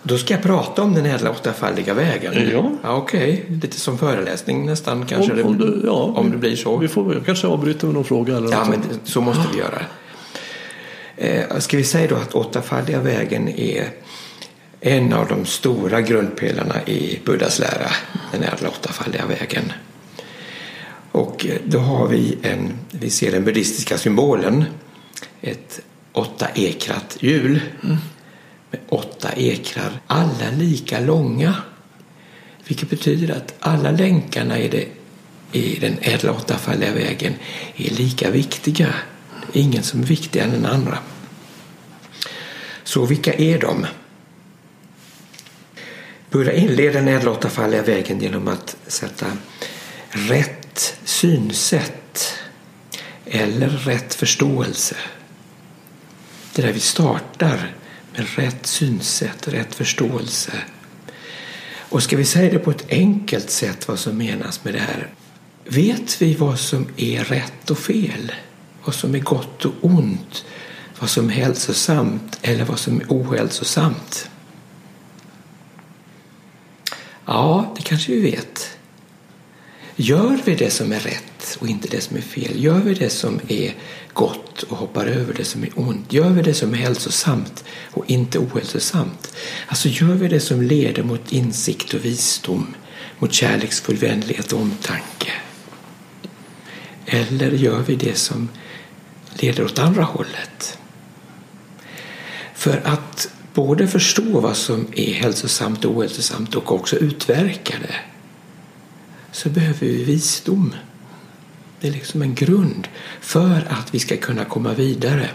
Då 0.03 0.17
ska 0.17 0.33
jag 0.33 0.43
prata 0.43 0.81
om 0.81 0.93
den 0.93 1.05
ädla 1.05 1.31
åttafaldiga 1.31 1.93
vägen. 1.93 2.49
Ja. 2.51 2.71
ja 2.83 2.95
Okej, 2.95 3.45
lite 3.61 3.79
som 3.79 3.97
föreläsning 3.97 4.65
nästan 4.65 5.05
kanske. 5.05 5.43
Om, 5.43 5.49
om, 5.49 5.57
du, 5.57 5.81
ja, 5.85 6.13
om 6.15 6.31
det 6.31 6.37
blir 6.37 6.55
så. 6.55 6.77
Vi 6.77 6.87
får 6.87 7.13
jag 7.13 7.25
kanske 7.25 7.47
avbryta 7.47 7.85
med 7.85 7.95
någon 7.95 8.03
fråga. 8.03 8.37
Eller 8.37 8.51
Ja, 8.51 8.59
något 8.59 8.69
men 8.69 8.83
sånt. 8.83 9.01
så 9.03 9.21
måste 9.21 9.43
vi 9.53 9.59
göra. 9.59 9.81
Eh, 11.17 11.57
ska 11.59 11.77
vi 11.77 11.83
säga 11.83 12.07
då 12.09 12.15
att 12.15 12.35
åttafaldiga 12.35 12.99
vägen 12.99 13.47
är 13.49 13.87
en 14.81 15.13
av 15.13 15.27
de 15.27 15.45
stora 15.45 16.01
grundpelarna 16.01 16.75
i 16.85 17.19
Buddhas 17.25 17.59
lära, 17.59 17.91
den 18.31 18.43
ädla 18.43 18.69
åttafaldiga 18.69 19.25
vägen. 19.25 19.73
Och 21.11 21.45
eh, 21.45 21.57
då 21.65 21.79
har 21.79 22.07
vi 22.07 22.37
en, 22.41 22.73
vi 22.91 23.09
ser 23.09 23.31
den 23.31 23.43
buddhistiska 23.43 23.97
symbolen, 23.97 24.65
ett 25.41 25.81
åttaekrat 26.13 27.17
hjul 27.19 27.61
med 28.71 28.81
åtta 28.89 29.31
ekrar, 29.35 30.01
alla 30.07 30.51
lika 30.57 30.99
långa. 30.99 31.55
Vilket 32.67 32.89
betyder 32.89 33.35
att 33.35 33.55
alla 33.59 33.91
länkarna 33.91 34.59
i, 34.59 34.67
det, 34.67 34.87
i 35.51 35.79
den 35.79 35.97
ädla 36.01 36.31
åttafaldiga 36.31 36.93
vägen 36.93 37.33
är 37.75 37.89
lika 37.89 38.31
viktiga. 38.31 38.93
Ingen 39.53 39.83
som 39.83 40.01
är 40.01 40.05
viktigare 40.05 40.47
än 40.47 40.53
den 40.53 40.65
andra. 40.65 40.97
Så 42.83 43.05
vilka 43.05 43.33
är 43.33 43.59
de? 43.59 43.85
Buddha 46.29 46.51
inleder 46.51 46.93
den 46.93 47.07
ädla 47.07 47.31
åttafaldiga 47.31 47.81
vägen 47.81 48.19
genom 48.19 48.47
att 48.47 48.77
sätta 48.87 49.25
rätt 50.09 50.58
synsätt 51.03 52.33
eller 53.25 53.69
rätt 53.69 54.13
förståelse. 54.13 54.95
Det 56.53 56.61
är 56.61 56.65
där 56.65 56.73
vi 56.73 56.79
startar 56.79 57.75
med 58.15 58.27
rätt 58.35 58.65
synsätt, 58.67 59.47
rätt 59.47 59.75
förståelse. 59.75 60.51
Och 61.75 62.03
ska 62.03 62.17
vi 62.17 62.25
säga 62.25 62.53
det 62.53 62.59
på 62.59 62.71
ett 62.71 62.85
enkelt 62.89 63.49
sätt 63.49 63.87
vad 63.87 63.99
som 63.99 64.17
menas 64.17 64.63
med 64.63 64.73
det 64.73 64.79
här 64.79 65.09
vet 65.69 66.21
vi 66.21 66.33
vad 66.33 66.59
som 66.59 66.87
är 66.97 67.23
rätt 67.23 67.69
och 67.69 67.79
fel? 67.79 68.31
Vad 68.83 68.95
som 68.95 69.15
är 69.15 69.19
gott 69.19 69.65
och 69.65 69.73
ont? 69.81 70.45
Vad 70.99 71.09
som 71.09 71.29
är 71.29 71.33
hälsosamt 71.33 72.39
eller 72.41 72.65
vad 72.65 72.79
som 72.79 73.01
är 73.01 73.05
ohälsosamt? 73.09 74.29
Ja, 77.25 77.73
det 77.75 77.81
kanske 77.81 78.11
vi 78.11 78.21
vet. 78.21 78.78
Gör 80.01 80.39
vi 80.45 80.55
det 80.55 80.69
som 80.69 80.91
är 80.91 80.99
rätt 80.99 81.57
och 81.59 81.67
inte 81.67 81.87
det 81.87 82.01
som 82.01 82.17
är 82.17 82.21
fel? 82.21 82.63
Gör 82.63 82.79
vi 82.79 82.93
det 82.93 83.09
som 83.09 83.39
är 83.47 83.75
gott 84.13 84.63
och 84.63 84.77
hoppar 84.77 85.05
över 85.05 85.33
det 85.33 85.43
som 85.43 85.63
är 85.63 85.69
ont? 85.75 86.13
Gör 86.13 86.29
vi 86.29 86.41
det 86.41 86.53
som 86.53 86.73
är 86.73 86.77
hälsosamt 86.77 87.63
och 87.91 88.09
inte 88.09 88.39
ohälsosamt? 88.39 89.33
Alltså 89.67 89.87
gör 89.89 90.13
vi 90.13 90.27
det 90.27 90.39
som 90.39 90.61
leder 90.61 91.03
mot 91.03 91.31
insikt 91.31 91.93
och 91.93 92.05
visdom, 92.05 92.75
mot 93.19 93.33
kärleksfull 93.33 93.95
vänlighet 93.95 94.51
och 94.51 94.59
omtanke? 94.59 95.31
Eller 97.05 97.51
gör 97.51 97.79
vi 97.79 97.95
det 97.95 98.17
som 98.17 98.49
leder 99.33 99.65
åt 99.65 99.79
andra 99.79 100.03
hållet? 100.03 100.77
För 102.55 102.81
att 102.85 103.31
både 103.53 103.87
förstå 103.87 104.39
vad 104.39 104.57
som 104.57 104.87
är 104.95 105.13
hälsosamt 105.13 105.85
och 105.85 105.97
ohälsosamt 105.97 106.55
och 106.55 106.71
också 106.71 106.95
utverka 106.95 107.75
det 107.81 107.95
så 109.31 109.49
behöver 109.49 109.79
vi 109.79 110.03
visdom. 110.03 110.73
Det 111.81 111.87
är 111.87 111.91
liksom 111.91 112.21
en 112.21 112.35
grund 112.35 112.87
för 113.21 113.67
att 113.69 113.93
vi 113.93 113.99
ska 113.99 114.17
kunna 114.17 114.45
komma 114.45 114.73
vidare. 114.73 115.29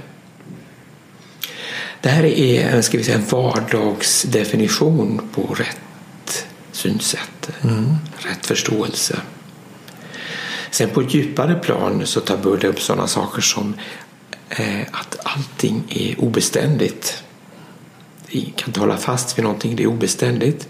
Det 2.01 2.09
här 2.09 2.25
är 2.25 2.81
ska 2.81 2.99
vi 2.99 3.05
säga, 3.05 3.19
en 3.19 3.25
vardagsdefinition 3.25 5.29
på 5.35 5.55
rätt 5.55 6.47
synsätt, 6.73 7.51
mm. 7.63 7.95
rätt 8.19 8.47
förståelse. 8.47 9.21
Sen 10.71 10.91
på 10.91 11.01
ett 11.01 11.15
djupare 11.15 11.55
plan 11.55 12.07
så 12.07 12.21
tar 12.21 12.37
Buddha 12.37 12.69
upp 12.69 12.81
sådana 12.81 13.07
saker 13.07 13.43
som 13.43 13.75
eh, 14.49 14.81
att 14.91 15.17
allting 15.23 15.83
är 15.89 16.21
obeständigt. 16.21 17.23
Vi 18.27 18.53
kan 18.57 18.69
inte 18.69 18.81
hålla 18.81 18.97
fast 18.97 19.39
vid 19.39 19.43
någonting, 19.43 19.77
det 19.77 19.83
är 19.83 19.87
obeständigt. 19.87 20.69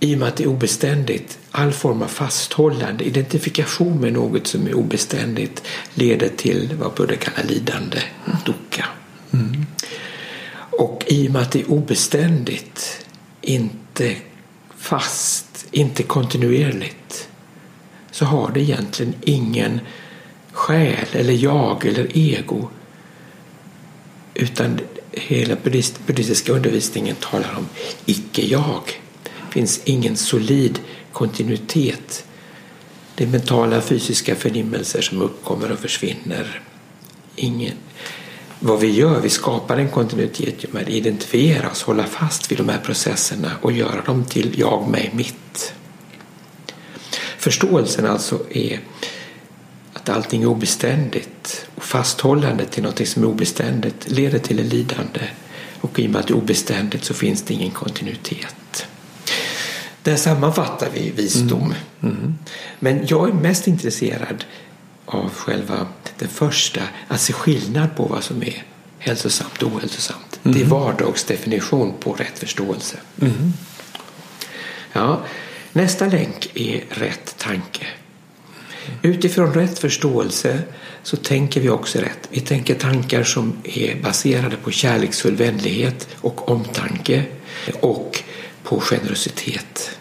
I 0.00 0.14
och 0.14 0.18
med 0.18 0.28
att 0.28 0.36
det 0.36 0.44
är 0.44 0.48
obeständigt, 0.48 1.38
all 1.50 1.72
form 1.72 2.02
av 2.02 2.06
fasthållande, 2.06 3.04
identifikation 3.04 4.00
med 4.00 4.12
något 4.12 4.46
som 4.46 4.66
är 4.66 4.74
obeständigt 4.74 5.62
leder 5.94 6.28
till 6.28 6.74
vad 6.80 6.94
Buddha 6.94 7.16
kallar 7.16 7.48
lidande, 7.48 8.02
dukkha. 8.46 8.86
Mm. 9.32 9.66
Och 10.70 11.04
i 11.06 11.28
och 11.28 11.32
med 11.32 11.42
att 11.42 11.52
det 11.52 11.60
är 11.60 11.70
obeständigt, 11.70 13.06
inte 13.40 14.16
fast, 14.76 15.66
inte 15.70 16.02
kontinuerligt 16.02 17.28
så 18.10 18.24
har 18.24 18.50
det 18.50 18.60
egentligen 18.60 19.14
ingen 19.20 19.80
själ 20.52 21.06
eller 21.12 21.32
jag 21.32 21.86
eller 21.86 22.18
ego 22.18 22.68
utan 24.34 24.80
hela 25.12 25.56
buddhistiska 26.06 26.52
undervisningen 26.52 27.16
talar 27.16 27.54
om 27.56 27.66
icke-jag. 28.06 28.82
Det 29.50 29.54
finns 29.54 29.80
ingen 29.84 30.16
solid 30.16 30.78
kontinuitet. 31.12 32.24
Det 33.14 33.24
är 33.24 33.28
mentala 33.28 33.80
fysiska 33.80 34.34
förnimmelser 34.34 35.00
som 35.00 35.22
uppkommer 35.22 35.72
och 35.72 35.78
försvinner. 35.78 36.62
Ingen. 37.36 37.74
Vad 38.60 38.80
vi 38.80 38.90
gör, 38.90 39.20
vi 39.20 39.28
skapar 39.28 39.76
en 39.76 39.88
kontinuitet 39.88 40.64
genom 40.64 40.82
att 40.82 40.88
identifiera 40.88 41.70
oss, 41.70 41.82
hålla 41.82 42.04
fast 42.04 42.52
vid 42.52 42.58
de 42.58 42.68
här 42.68 42.78
processerna 42.78 43.52
och 43.62 43.72
göra 43.72 44.02
dem 44.02 44.24
till 44.24 44.58
jag, 44.58 44.88
mig, 44.88 45.10
mitt. 45.14 45.74
Förståelsen 47.38 48.06
alltså 48.06 48.40
är 48.50 48.80
att 49.92 50.08
allting 50.08 50.42
är 50.42 50.46
obeständigt 50.46 51.66
och 51.74 51.84
fasthållandet 51.84 52.70
till 52.70 52.82
något 52.82 53.08
som 53.08 53.22
är 53.22 53.26
obeständigt 53.26 54.10
leder 54.10 54.38
till 54.38 54.58
ett 54.58 54.72
lidande 54.72 55.20
och 55.80 55.98
i 55.98 56.06
och 56.06 56.10
med 56.10 56.20
att 56.20 56.26
det 56.26 56.32
är 56.32 56.36
obeständigt 56.36 57.04
så 57.04 57.14
finns 57.14 57.42
det 57.42 57.54
ingen 57.54 57.70
kontinuitet. 57.70 58.54
Där 60.02 60.16
sammanfattar 60.16 60.88
vi 60.94 61.10
visdom. 61.10 61.74
Mm. 62.02 62.16
Mm. 62.16 62.34
Men 62.78 63.06
jag 63.06 63.28
är 63.28 63.32
mest 63.32 63.66
intresserad 63.66 64.44
av 65.06 65.30
själva 65.34 65.86
den 66.18 66.28
första, 66.28 66.80
att 67.08 67.20
se 67.20 67.32
skillnad 67.32 67.96
på 67.96 68.04
vad 68.04 68.24
som 68.24 68.42
är 68.42 68.64
hälsosamt 68.98 69.62
och 69.62 69.72
ohälsosamt. 69.72 70.40
Mm. 70.42 70.54
Det 70.54 70.60
är 70.60 70.66
mm. 70.66 70.78
vardagsdefinition 70.78 71.94
på 72.00 72.12
rätt 72.12 72.38
förståelse. 72.38 72.96
Mm. 73.20 73.52
Ja, 74.92 75.20
nästa 75.72 76.06
länk 76.06 76.50
är 76.54 76.84
rätt 76.90 77.34
tanke. 77.38 77.86
Utifrån 79.02 79.54
rätt 79.54 79.78
förståelse 79.78 80.62
så 81.02 81.16
tänker 81.16 81.60
vi 81.60 81.68
också 81.68 81.98
rätt. 81.98 82.28
Vi 82.30 82.40
tänker 82.40 82.74
tankar 82.74 83.24
som 83.24 83.52
är 83.64 84.02
baserade 84.02 84.56
på 84.56 84.70
kärleksfull 84.70 85.36
vänlighet 85.36 86.08
och 86.20 86.48
omtanke 86.48 87.24
och 87.80 88.22
på 88.70 88.80
generositet. 88.80 89.98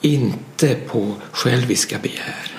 Inte 0.00 0.74
på 0.74 1.14
själviska 1.32 1.98
begär, 1.98 2.58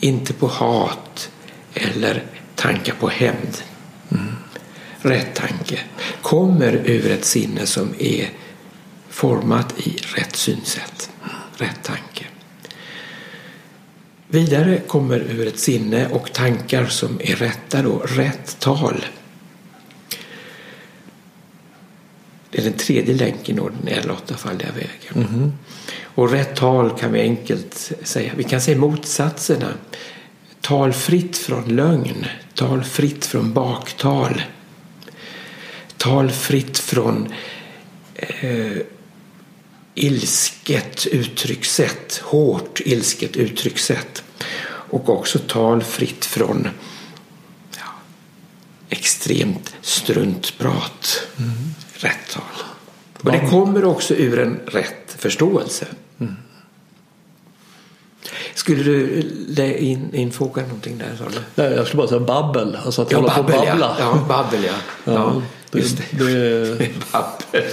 inte 0.00 0.32
på 0.32 0.46
hat 0.46 1.30
eller 1.74 2.22
tankar 2.54 2.94
på 2.94 3.08
hämnd. 3.08 3.62
Mm. 4.10 4.34
Rätt 5.00 5.34
tanke 5.34 5.80
kommer 6.22 6.72
ur 6.72 7.10
ett 7.10 7.24
sinne 7.24 7.66
som 7.66 7.94
är 7.98 8.30
format 9.08 9.74
i 9.78 9.96
rätt 10.16 10.36
synsätt, 10.36 11.10
rätt 11.56 11.82
tanke. 11.82 12.26
Vidare 14.28 14.80
kommer 14.86 15.20
ur 15.20 15.46
ett 15.46 15.58
sinne 15.58 16.08
och 16.08 16.32
tankar 16.32 16.86
som 16.86 17.20
är 17.20 17.36
rätta 17.36 17.82
då, 17.82 17.98
rätt 17.98 18.58
tal. 18.58 19.04
Det 22.50 22.58
är 22.58 22.62
den 22.62 22.72
tredje 22.72 23.14
länken 23.14 23.58
i 23.58 23.60
den 23.60 23.98
ädla 23.98 24.12
åttafaldiga 24.12 24.68
vägen. 24.72 25.34
Mm. 25.34 25.52
Och 26.02 26.30
rätt 26.30 26.56
tal 26.56 26.98
kan 26.98 27.12
vi 27.12 27.20
enkelt 27.20 27.92
säga. 28.02 28.32
Vi 28.36 28.44
kan 28.44 28.60
säga 28.60 28.78
motsatserna. 28.78 29.72
Tal 30.60 30.92
fritt 30.92 31.36
från 31.36 31.76
lögn. 31.76 32.26
Tal 32.54 32.84
fritt 32.84 33.26
från 33.26 33.52
baktal. 33.52 34.42
Tal 35.96 36.30
fritt 36.30 36.78
från 36.78 37.32
eh, 38.14 38.76
ilsket 39.94 41.06
uttryckssätt, 41.06 42.20
hårt 42.24 42.80
ilsket 42.80 43.36
uttryckssätt 43.36 44.22
och 44.90 45.08
också 45.08 45.38
tal 45.38 45.82
fritt 45.82 46.24
från 46.24 46.68
ja, 47.76 47.92
extremt 48.88 49.74
struntprat. 49.80 51.26
Mm. 51.38 51.74
Rätt 52.00 52.32
tal. 52.32 52.42
Och 53.22 53.32
det 53.32 53.50
kommer 53.50 53.84
också 53.84 54.14
ur 54.14 54.38
en 54.38 54.60
rätt 54.66 55.16
förståelse. 55.18 55.86
Mm. 56.20 56.36
Skulle 58.54 58.82
du 58.82 59.22
in, 59.78 60.14
infoga 60.14 60.62
någonting 60.62 60.98
där? 60.98 61.16
Sa 61.18 61.24
du? 61.24 61.38
Nej, 61.54 61.76
jag 61.76 61.86
skulle 61.86 61.98
bara 61.98 62.08
säga 62.08 62.20
babbel. 62.20 62.78
Alltså 62.84 63.02
att 63.02 63.12
ja, 63.12 63.18
hålla 63.18 63.36
babbel, 63.36 63.56
på 63.56 63.66
babbla. 63.66 63.96
Ja, 63.98 64.18
ja 64.18 64.24
babbel 64.28 64.64
ja. 64.64 64.72
ja, 65.04 65.12
ja 65.12 65.42
just 65.78 65.96
det. 65.96 66.24
det. 66.24 66.74
det 66.74 66.90
babbel. 67.12 67.70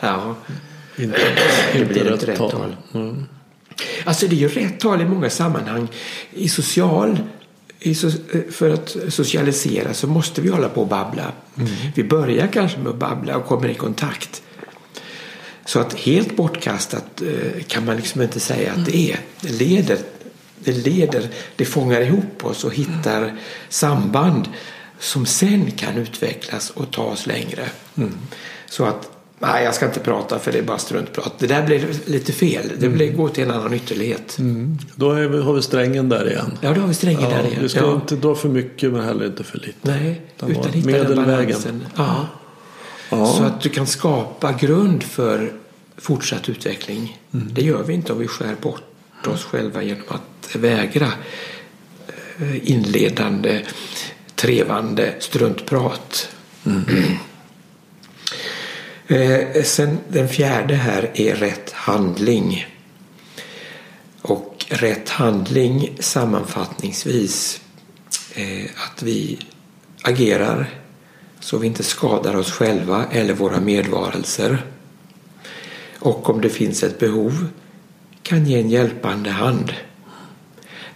Ja. 0.00 0.34
Inte, 0.96 1.18
det 1.72 1.84
blir 1.84 2.04
rätt, 2.04 2.28
rätt 2.28 2.38
tal. 2.38 2.50
tal. 2.50 2.76
Mm. 2.94 3.24
Alltså 4.04 4.26
det 4.26 4.36
är 4.36 4.38
ju 4.38 4.48
rätt 4.48 4.80
tal 4.80 5.00
i 5.00 5.04
många 5.04 5.30
sammanhang. 5.30 5.88
I 6.30 6.48
social 6.48 7.18
för 8.50 8.70
att 8.70 8.96
socialisera 9.08 9.94
så 9.94 10.06
måste 10.06 10.40
vi 10.40 10.48
hålla 10.48 10.68
på 10.68 10.80
och 10.80 10.88
babbla. 10.88 11.32
Mm. 11.58 11.70
Vi 11.94 12.04
börjar 12.04 12.46
kanske 12.46 12.78
med 12.78 12.88
att 12.88 12.98
babbla 12.98 13.36
och 13.36 13.46
kommer 13.46 13.68
i 13.68 13.74
kontakt. 13.74 14.42
Så 15.64 15.80
att 15.80 15.94
helt 15.94 16.36
bortkastat 16.36 17.22
eh, 17.22 17.62
kan 17.62 17.84
man 17.84 17.96
liksom 17.96 18.22
inte 18.22 18.40
säga 18.40 18.72
att 18.72 18.86
det 18.86 18.96
är. 18.96 19.20
Det 19.40 19.52
leder, 19.52 19.98
det 20.58 20.72
leder, 20.72 21.28
det 21.56 21.64
fångar 21.64 22.00
ihop 22.00 22.44
oss 22.44 22.64
och 22.64 22.74
hittar 22.74 23.36
samband 23.68 24.48
som 24.98 25.26
sen 25.26 25.70
kan 25.70 25.96
utvecklas 25.96 26.70
och 26.70 26.90
ta 26.90 27.02
oss 27.02 27.26
längre. 27.26 27.68
Mm. 27.96 28.14
Så 28.66 28.84
att 28.84 29.13
Nej, 29.38 29.64
jag 29.64 29.74
ska 29.74 29.86
inte 29.86 30.00
prata 30.00 30.38
för 30.38 30.52
det 30.52 30.58
är 30.58 30.62
bara 30.62 30.78
struntprat. 30.78 31.38
Det 31.38 31.46
där 31.46 31.66
blir 31.66 31.86
lite 32.06 32.32
fel. 32.32 32.72
Det 32.78 32.88
blir, 32.88 33.06
mm. 33.06 33.18
går 33.18 33.28
till 33.28 33.44
en 33.44 33.50
annan 33.50 33.74
ytterlighet. 33.74 34.38
Mm. 34.38 34.78
Då 34.94 35.12
vi, 35.12 35.42
har 35.42 35.52
vi 35.52 35.62
strängen 35.62 36.08
där 36.08 36.30
igen. 36.30 36.58
Ja, 36.60 36.74
då 36.74 36.80
har 36.80 36.88
vi 36.88 36.94
strängen 36.94 37.22
ja, 37.22 37.28
där 37.28 37.46
igen. 37.46 37.62
Vi 37.62 37.68
ska 37.68 37.80
ja. 37.80 37.94
inte 37.94 38.16
dra 38.16 38.34
för 38.34 38.48
mycket 38.48 38.92
men 38.92 39.04
heller 39.04 39.26
inte 39.26 39.44
för 39.44 39.58
lite. 39.58 39.78
Nej, 39.82 40.22
utan, 40.36 40.50
utan 40.50 40.72
hitta 40.72 40.86
medelvägen. 40.86 41.86
Ja. 41.96 42.28
ja. 43.10 43.26
Så 43.26 43.42
att 43.42 43.60
du 43.60 43.68
kan 43.68 43.86
skapa 43.86 44.52
grund 44.52 45.02
för 45.02 45.52
fortsatt 45.96 46.48
utveckling. 46.48 47.20
Mm. 47.34 47.48
Det 47.52 47.62
gör 47.62 47.82
vi 47.82 47.94
inte 47.94 48.12
om 48.12 48.18
vi 48.18 48.28
skär 48.28 48.56
bort 48.60 48.82
oss 49.26 49.44
själva 49.44 49.82
genom 49.82 50.04
att 50.08 50.56
vägra 50.56 51.12
eh, 52.38 52.70
inledande, 52.70 53.62
trevande 54.34 55.14
struntprat. 55.18 56.28
Mm. 56.66 56.84
Eh, 59.06 59.62
sen 59.62 59.98
den 60.08 60.28
fjärde 60.28 60.74
här 60.74 61.10
är 61.14 61.34
rätt 61.34 61.72
handling. 61.72 62.66
Och 64.22 64.66
rätt 64.68 65.08
handling 65.08 65.96
sammanfattningsvis 66.00 67.60
eh, 68.34 68.64
att 68.64 69.02
vi 69.02 69.38
agerar 70.02 70.70
så 71.40 71.58
vi 71.58 71.66
inte 71.66 71.82
skadar 71.82 72.36
oss 72.36 72.52
själva 72.52 73.04
eller 73.10 73.34
våra 73.34 73.60
medvarelser. 73.60 74.66
Och 75.98 76.30
om 76.30 76.40
det 76.40 76.50
finns 76.50 76.82
ett 76.82 76.98
behov 76.98 77.48
kan 78.22 78.46
ge 78.46 78.60
en 78.60 78.70
hjälpande 78.70 79.30
hand. 79.30 79.72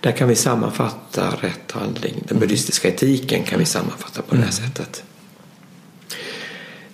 Där 0.01 0.13
kan 0.13 0.29
vi 0.29 0.35
sammanfatta 0.35 1.31
rätt 1.41 1.73
handling. 1.73 2.25
Den 2.29 2.39
buddhistiska 2.39 2.89
etiken 2.89 3.45
kan 3.45 3.59
vi 3.59 3.65
sammanfatta 3.65 4.23
på 4.23 4.35
det 4.35 4.43
här 4.43 4.51
sättet. 4.51 5.05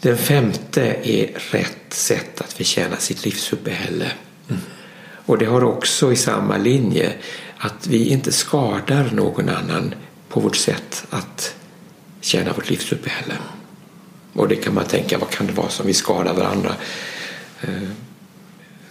Den 0.04 0.16
femte 0.16 0.96
är 1.02 1.38
rätt 1.50 1.76
sätt 1.88 2.40
att 2.40 2.52
förtjäna 2.52 2.96
sitt 2.96 3.24
livsuppehälle. 3.24 4.12
Mm. 4.48 4.62
Och 5.26 5.38
det 5.38 5.46
har 5.46 5.64
också 5.64 6.12
i 6.12 6.16
samma 6.16 6.56
linje 6.56 7.12
att 7.58 7.86
vi 7.86 8.08
inte 8.08 8.32
skadar 8.32 9.10
någon 9.12 9.48
annan 9.48 9.94
på 10.28 10.40
vårt 10.40 10.56
sätt 10.56 11.06
att 11.10 11.54
tjäna 12.20 12.52
vårt 12.52 12.70
livsuppehälle. 12.70 13.34
Och 14.32 14.48
det 14.48 14.56
kan 14.56 14.74
man 14.74 14.84
tänka, 14.84 15.18
vad 15.18 15.30
kan 15.30 15.46
det 15.46 15.52
vara 15.52 15.68
som 15.68 15.86
vi 15.86 15.94
skadar 15.94 16.34
varandra? 16.34 16.74
Eh, 17.60 17.88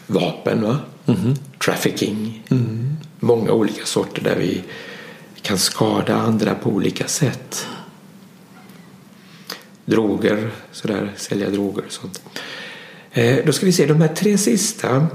vapen, 0.08 0.62
va? 0.62 0.80
Mm. 1.06 1.36
trafficking, 1.66 2.44
mm. 2.50 2.98
många 3.20 3.52
olika 3.52 3.86
sorter 3.86 4.24
där 4.24 4.36
vi 4.36 4.64
kan 5.42 5.58
skada 5.58 6.16
andra 6.16 6.56
på 6.56 6.70
olika 6.70 7.08
sätt. 7.08 7.68
Droger, 9.86 10.52
sådär, 10.72 11.12
sälja 11.18 11.50
droger 11.50 11.84
och 11.86 11.92
sånt. 11.92 12.22
Eh, 13.12 13.46
då 13.46 13.52
ska 13.52 13.66
vi 13.66 13.72
se, 13.72 13.86
de 13.86 14.02
här 14.02 14.16
tre 14.16 14.38
sista 14.38 15.08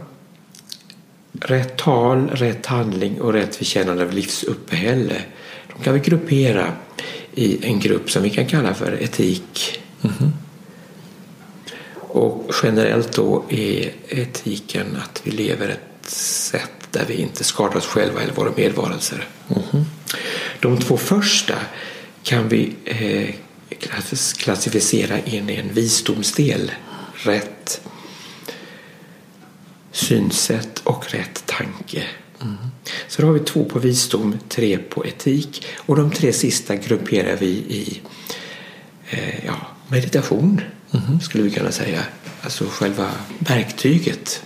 rätt 1.40 1.76
tal, 1.76 2.28
rätt 2.28 2.66
handling 2.66 3.20
och 3.20 3.32
rätt 3.32 3.56
förtjänande 3.56 4.02
av 4.02 4.12
livsuppehälle. 4.12 5.22
De 5.76 5.84
kan 5.84 5.94
vi 5.94 6.00
gruppera 6.00 6.72
i 7.34 7.66
en 7.66 7.80
grupp 7.80 8.10
som 8.10 8.22
vi 8.22 8.30
kan 8.30 8.46
kalla 8.46 8.74
för 8.74 9.02
etik. 9.02 9.80
Mm. 10.02 10.32
Och 11.94 12.50
generellt 12.62 13.12
då 13.12 13.44
är 13.48 13.92
etiken 14.08 14.86
att 14.96 15.20
vi 15.24 15.30
lever 15.30 15.68
ett 15.68 16.10
sätt 16.10 16.70
där 16.90 17.04
vi 17.08 17.14
inte 17.14 17.44
skadar 17.44 17.76
oss 17.76 17.86
själva 17.86 18.20
eller 18.20 18.34
våra 18.34 18.52
medvarelser. 18.56 19.28
Mm. 19.48 19.84
De 20.60 20.78
två 20.78 20.96
första 20.96 21.54
kan 22.22 22.48
vi 22.48 22.74
eh, 22.84 23.34
klassificera 24.38 25.18
in 25.18 25.50
i 25.50 25.54
en 25.56 25.74
visdomsdel. 25.74 26.72
Rätt 27.14 27.80
synsätt 29.92 30.78
och 30.78 31.12
rätt 31.12 31.46
tanke. 31.46 32.04
Mm. 32.42 32.56
Så 33.08 33.22
då 33.22 33.28
har 33.28 33.34
vi 33.34 33.40
två 33.40 33.64
på 33.64 33.78
visdom, 33.78 34.38
tre 34.48 34.78
på 34.78 35.06
etik 35.06 35.66
och 35.76 35.96
de 35.96 36.10
tre 36.10 36.32
sista 36.32 36.76
grupperar 36.76 37.36
vi 37.36 37.46
i 37.48 38.00
eh, 39.10 39.44
ja, 39.44 39.56
meditation 39.88 40.60
mm. 40.92 41.20
skulle 41.20 41.44
vi 41.44 41.50
kunna 41.50 41.72
säga. 41.72 42.02
Alltså 42.42 42.64
själva 42.70 43.10
verktyget. 43.38 44.42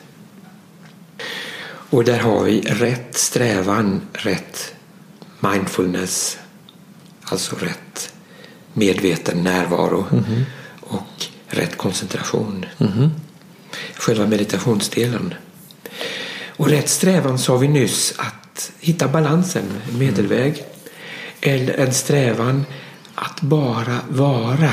Och 1.64 2.04
där 2.04 2.18
har 2.18 2.44
vi 2.44 2.60
rätt 2.60 3.18
strävan, 3.18 4.00
rätt 4.12 4.74
mindfulness, 5.40 6.38
alltså 7.22 7.56
rätt 7.56 8.12
medveten 8.74 9.44
närvaro 9.44 10.06
mm. 10.12 10.44
och 10.80 11.26
rätt 11.46 11.76
koncentration. 11.76 12.66
Mm. 12.78 13.10
Själva 13.94 14.26
meditationsdelen. 14.26 15.34
Och 16.56 16.68
rätt 16.68 16.88
strävan 16.88 17.38
sa 17.38 17.56
vi 17.56 17.68
nyss 17.68 18.14
att 18.16 18.72
hitta 18.80 19.08
balansen, 19.08 19.64
en 19.92 19.98
medelväg. 19.98 20.64
Eller 21.40 21.74
en 21.74 21.94
strävan 21.94 22.64
att 23.14 23.40
bara 23.40 23.98
vara. 24.08 24.72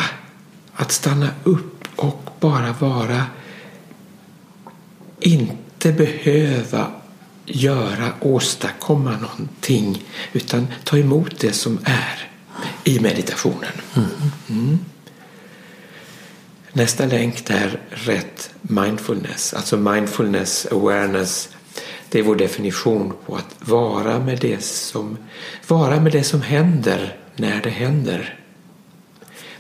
Att 0.74 0.92
stanna 0.92 1.30
upp 1.44 1.88
och 1.96 2.30
bara 2.40 2.76
vara. 2.80 3.26
Inte 5.20 5.92
behöva 5.92 6.92
göra, 7.46 8.14
åstadkomma 8.20 9.12
någonting 9.12 10.04
utan 10.34 10.68
ta 10.84 10.98
emot 10.98 11.40
det 11.40 11.54
som 11.54 11.80
är 11.84 12.30
i 12.84 13.00
meditationen. 13.00 13.72
Mm. 13.96 14.10
Mm. 14.50 14.80
Nästa 16.72 17.06
länk 17.06 17.46
där 17.46 17.80
rätt 17.90 18.50
mindfulness, 18.62 19.54
alltså 19.54 19.78
mindfulness 19.78 20.68
awareness. 20.72 21.50
Det 22.10 22.20
är 22.20 22.24
vår 22.24 22.36
definition 22.36 23.14
på 23.26 23.36
att 23.36 23.56
vara 23.60 24.20
med 24.20 24.40
det 24.40 24.64
som, 24.64 25.18
vara 25.68 26.00
med 26.00 26.12
det 26.12 26.24
som 26.24 26.42
händer 26.42 27.18
när 27.36 27.62
det 27.62 27.70
händer. 27.70 28.40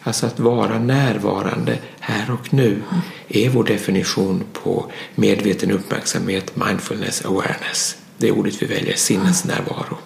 Alltså 0.04 0.26
att 0.26 0.40
vara 0.40 0.80
närvarande 0.80 1.78
här 2.00 2.32
och 2.32 2.54
nu 2.54 2.82
är 3.28 3.50
vår 3.50 3.64
definition 3.64 4.44
på 4.54 4.92
medveten 5.16 5.72
uppmärksamhet, 5.72 6.56
mindfulness 6.56 7.26
awareness. 7.26 7.98
Det 8.18 8.28
är 8.28 8.32
ordet 8.32 8.62
vi 8.62 8.66
väljer, 8.66 8.96
sinnesnärvaro. 8.96 9.98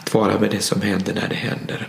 Att 0.00 0.14
vara 0.14 0.40
med 0.40 0.50
det 0.50 0.60
som 0.60 0.82
händer 0.82 1.14
när 1.14 1.28
det 1.28 1.34
händer. 1.34 1.88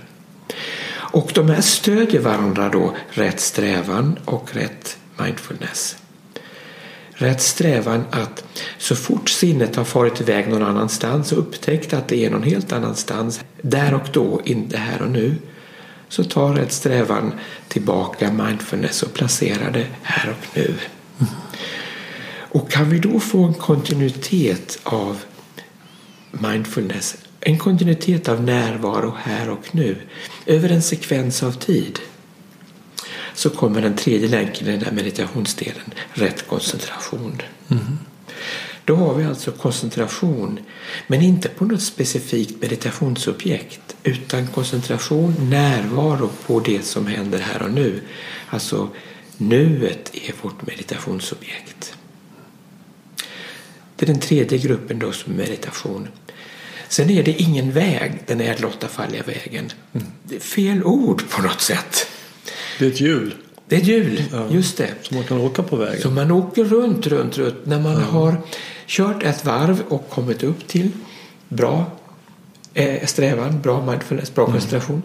Och 0.93 1.31
de 1.35 1.49
här 1.49 1.61
stödjer 1.61 2.21
varandra 2.21 2.69
då, 2.69 2.95
rätt 3.09 3.39
strävan 3.39 4.19
och 4.25 4.55
rätt 4.55 4.97
mindfulness. 5.17 5.95
Rätt 7.13 7.41
strävan 7.41 8.05
att 8.11 8.43
så 8.77 8.95
fort 8.95 9.29
sinnet 9.29 9.75
har 9.75 9.83
farit 9.83 10.21
iväg 10.21 10.47
någon 10.47 10.63
annanstans 10.63 11.31
och 11.31 11.39
upptäckt 11.39 11.93
att 11.93 12.07
det 12.07 12.25
är 12.25 12.29
någon 12.29 12.43
helt 12.43 12.71
annanstans, 12.71 13.39
där 13.61 13.93
och 13.93 14.09
då, 14.13 14.41
inte 14.45 14.77
här 14.77 15.01
och 15.01 15.11
nu, 15.11 15.35
så 16.09 16.23
tar 16.23 16.53
rätt 16.53 16.71
strävan 16.71 17.33
tillbaka 17.67 18.31
mindfulness 18.31 19.03
och 19.03 19.13
placerar 19.13 19.71
det 19.71 19.87
här 20.01 20.29
och 20.29 20.57
nu. 20.57 20.75
Mm. 21.19 21.33
Och 22.31 22.71
kan 22.71 22.89
vi 22.89 22.99
då 22.99 23.19
få 23.19 23.43
en 23.43 23.53
kontinuitet 23.53 24.79
av 24.83 25.17
mindfulness 26.31 27.17
en 27.41 27.57
kontinuitet 27.57 28.29
av 28.29 28.43
närvaro 28.43 29.17
här 29.23 29.49
och 29.49 29.75
nu 29.75 29.97
över 30.45 30.69
en 30.69 30.81
sekvens 30.81 31.43
av 31.43 31.51
tid 31.51 31.99
så 33.33 33.49
kommer 33.49 33.81
den 33.81 33.95
tredje 33.95 34.27
länken 34.27 34.67
i 34.67 34.71
den 34.71 34.79
där 34.79 34.91
meditationsdelen, 34.91 35.93
rätt 36.13 36.47
koncentration. 36.47 37.41
Mm. 37.71 37.97
Då 38.85 38.95
har 38.95 39.15
vi 39.15 39.23
alltså 39.23 39.51
koncentration, 39.51 40.59
men 41.07 41.21
inte 41.21 41.49
på 41.49 41.65
något 41.65 41.81
specifikt 41.81 42.61
meditationsobjekt 42.61 43.95
utan 44.03 44.47
koncentration, 44.47 45.49
närvaro 45.49 46.29
på 46.47 46.59
det 46.59 46.85
som 46.85 47.07
händer 47.07 47.39
här 47.39 47.61
och 47.61 47.71
nu. 47.71 48.01
Alltså 48.49 48.89
nuet 49.37 50.15
är 50.15 50.33
vårt 50.41 50.67
meditationsobjekt. 50.67 51.93
Det 53.95 54.05
är 54.05 54.07
den 54.07 54.19
tredje 54.19 54.57
gruppen 54.57 54.99
då 54.99 55.11
som 55.11 55.33
meditation. 55.33 56.07
Sen 56.91 57.09
är 57.09 57.23
det 57.23 57.31
ingen 57.31 57.71
väg, 57.71 58.23
den 58.27 58.41
ädlottafalliga 58.41 59.23
vägen. 59.23 59.71
Mm. 59.93 60.07
Det 60.23 60.35
är 60.35 60.39
fel 60.39 60.83
ord 60.83 61.23
på 61.29 61.41
något 61.41 61.61
sätt. 61.61 62.07
Det 62.79 62.85
är 62.85 62.89
ett 62.89 63.01
hjul. 63.01 63.33
Det 63.67 63.75
är 63.75 63.79
ett 63.79 63.87
hjul, 63.87 64.23
ja. 64.31 64.47
just 64.49 64.77
det. 64.77 64.89
Så 65.01 65.15
man 65.15 65.23
kan 65.23 65.37
åka 65.37 65.63
på 65.63 65.75
vägen. 65.75 66.01
Så 66.01 66.09
man 66.09 66.31
åker 66.31 66.63
runt, 66.63 67.07
runt, 67.07 67.37
runt. 67.37 67.65
När 67.65 67.79
man 67.79 67.93
ja. 67.93 67.99
har 67.99 68.41
kört 68.87 69.23
ett 69.23 69.45
varv 69.45 69.81
och 69.87 70.09
kommit 70.09 70.43
upp 70.43 70.67
till 70.67 70.91
bra 71.49 71.85
eh, 72.73 73.05
strävan, 73.05 73.61
bra 73.61 73.85
mindfulness, 73.85 74.33
bra 74.35 74.43
mm. 74.43 74.53
koncentration. 74.53 75.01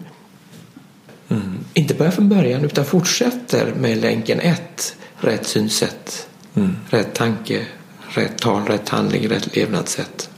Mm. 1.29 1.57
Inte 1.73 1.93
börja 1.93 2.11
från 2.11 2.29
början 2.29 2.65
utan 2.65 2.85
fortsätter 2.85 3.73
med 3.73 3.97
länken 3.97 4.39
1. 4.39 4.95
Rätt 5.19 5.47
synsätt, 5.47 6.27
mm. 6.55 6.75
rätt 6.89 7.13
tanke, 7.13 7.65
rätt 8.09 8.37
tal, 8.37 8.65
rätt 8.65 8.89
handling, 8.89 9.29
rätt 9.29 9.55
levnadssätt. 9.55 10.29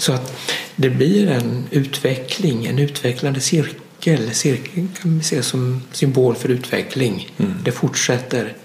Så 0.00 0.12
att 0.12 0.32
det 0.76 0.90
blir 0.90 1.30
en 1.30 1.64
utveckling, 1.70 2.66
en 2.66 2.78
utvecklande 2.78 3.40
cirkel. 3.40 4.34
Cirkeln 4.34 4.88
kan 5.00 5.18
vi 5.18 5.24
se 5.24 5.42
som 5.42 5.82
symbol 5.92 6.34
för 6.34 6.48
utveckling. 6.48 7.28
Mm. 7.38 7.54
Det 7.64 7.72
fortsätter. 7.72 8.56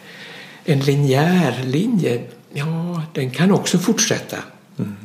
En 0.66 0.80
linjär 0.80 1.64
linje, 1.66 2.22
ja, 2.53 3.03
den 3.14 3.32
kan 3.32 3.52
också 3.52 3.78
fortsätta. 3.78 4.38
Mm. 4.80 4.95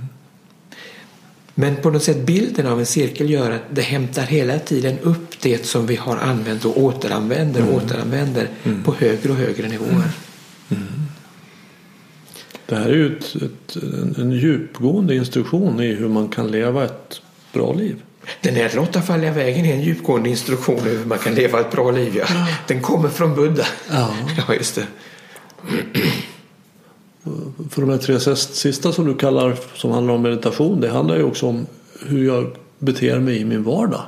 Men 1.54 1.76
på 1.76 1.90
något 1.90 2.02
sätt 2.02 2.26
bilden 2.26 2.66
av 2.66 2.80
en 2.80 2.86
cirkel 2.86 3.30
gör 3.30 3.50
att 3.50 3.62
det 3.70 3.82
hämtar 3.82 4.22
hela 4.22 4.58
tiden 4.58 4.98
upp 4.98 5.40
det 5.40 5.66
som 5.66 5.86
vi 5.86 5.96
har 5.96 6.16
använt 6.16 6.64
och 6.64 6.80
återanvänder 6.80 7.62
och 7.62 7.72
mm. 7.72 7.84
återanvänder 7.84 8.48
mm. 8.64 8.82
på 8.82 8.94
högre 8.94 9.30
och 9.30 9.36
högre 9.36 9.68
nivåer. 9.68 10.10
Mm. 10.70 10.99
Det 12.70 12.76
här 12.76 12.88
är 12.88 12.94
ju 12.94 13.16
ett, 13.16 13.34
ett, 13.34 13.76
en 14.18 14.32
djupgående 14.32 15.14
instruktion 15.14 15.80
i 15.80 15.94
hur 15.94 16.08
man 16.08 16.28
kan 16.28 16.50
leva 16.50 16.84
ett 16.84 17.22
bra 17.52 17.72
liv. 17.72 18.02
Den 18.40 18.54
här 18.54 18.78
åttafaldiga 18.78 19.32
vägen 19.32 19.66
är 19.66 19.74
en 19.74 19.80
djupgående 19.80 20.28
instruktion 20.28 20.78
i 20.78 20.90
hur 20.90 21.04
man 21.04 21.18
kan 21.18 21.34
leva 21.34 21.60
ett 21.60 21.70
bra 21.70 21.90
liv. 21.90 22.16
Ja. 22.16 22.46
Den 22.66 22.82
kommer 22.82 23.08
från 23.08 23.34
Buddha. 23.34 23.64
Ja, 23.90 24.14
ja 24.36 24.54
just 24.54 24.74
det. 24.74 24.86
För 27.70 27.80
de 27.80 27.90
här 27.90 27.98
tre 27.98 28.36
sista 28.36 28.92
som 28.92 29.06
du 29.06 29.14
kallar 29.14 29.56
som 29.74 29.90
handlar 29.90 30.14
om 30.14 30.22
meditation. 30.22 30.80
Det 30.80 30.88
handlar 30.88 31.16
ju 31.16 31.22
också 31.22 31.46
om 31.46 31.66
hur 32.06 32.26
jag 32.26 32.56
beter 32.78 33.18
mig 33.18 33.36
i 33.36 33.44
min 33.44 33.62
vardag. 33.62 34.02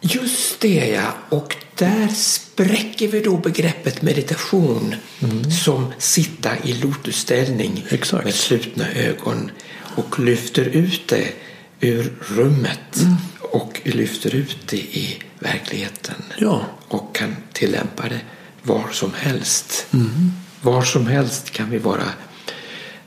Just 0.00 0.60
det 0.60 0.88
ja. 0.88 1.06
Och 1.28 1.56
där 1.76 2.08
spräcker 2.08 3.08
vi 3.08 3.20
då 3.20 3.36
begreppet 3.36 4.02
meditation 4.02 4.94
mm. 5.22 5.50
som 5.50 5.92
sitta 5.98 6.58
i 6.64 6.72
lotusställning 6.72 7.86
Exakt. 7.90 8.24
med 8.24 8.34
slutna 8.34 8.92
ögon 8.92 9.50
och 9.96 10.18
lyfter 10.18 10.64
ut 10.64 11.08
det 11.08 11.32
ur 11.80 12.12
rummet 12.20 12.96
mm. 12.96 13.14
och 13.40 13.80
lyfter 13.84 14.34
ut 14.34 14.58
det 14.66 14.76
i 14.76 15.18
verkligheten 15.38 16.22
ja. 16.38 16.66
och 16.88 17.16
kan 17.16 17.36
tillämpa 17.52 18.08
det 18.08 18.20
var 18.62 18.88
som 18.92 19.12
helst. 19.14 19.86
Mm. 19.92 20.32
Var 20.62 20.82
som 20.82 21.06
helst 21.06 21.50
kan 21.50 21.70
vi 21.70 21.78
vara 21.78 22.08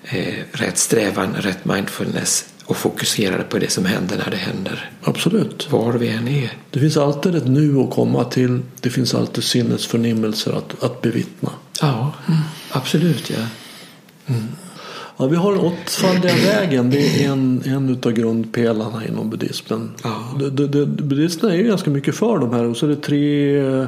eh, 0.03 0.43
rätt 0.51 0.77
strävan, 0.77 1.35
rätt 1.35 1.65
mindfulness 1.65 2.45
och 2.67 2.77
fokuserade 2.77 3.43
på 3.43 3.59
det 3.59 3.71
som 3.71 3.85
händer 3.85 4.17
när 4.17 4.31
det 4.31 4.37
händer. 4.37 4.91
Absolut. 5.03 5.71
Var 5.71 5.93
vi 5.93 6.09
än 6.09 6.27
är. 6.27 6.51
Det 6.71 6.79
finns 6.79 6.97
alltid 6.97 7.35
ett 7.35 7.47
nu 7.47 7.79
att 7.79 7.89
komma 7.89 8.23
till. 8.23 8.61
Det 8.81 8.89
finns 8.89 9.15
alltid 9.15 9.43
sinnesförnimmelser 9.43 10.51
att, 10.51 10.83
att 10.83 11.01
bevittna. 11.01 11.49
Ja, 11.81 12.13
mm. 12.27 12.39
absolut. 12.71 13.29
Ja. 13.29 13.45
Mm. 14.27 14.47
Ja, 15.17 15.25
vi 15.25 15.35
har 15.35 15.51
den 15.51 15.61
åttfaldiga 15.61 16.35
vägen. 16.35 16.89
Det 16.89 17.23
är 17.23 17.31
en, 17.31 17.61
en 17.65 17.99
av 18.03 18.11
grundpelarna 18.11 19.07
inom 19.07 19.29
buddhismen. 19.29 19.91
Ja. 20.03 20.33
Det, 20.39 20.67
det, 20.67 20.85
buddhisterna 20.85 21.53
är 21.53 21.57
ju 21.57 21.63
ganska 21.63 21.89
mycket 21.89 22.15
för 22.15 22.37
de 22.37 22.53
här. 22.53 22.63
Och 22.63 22.77
så 22.77 22.85
är 22.85 22.89
det 22.89 22.95
tre... 22.95 23.87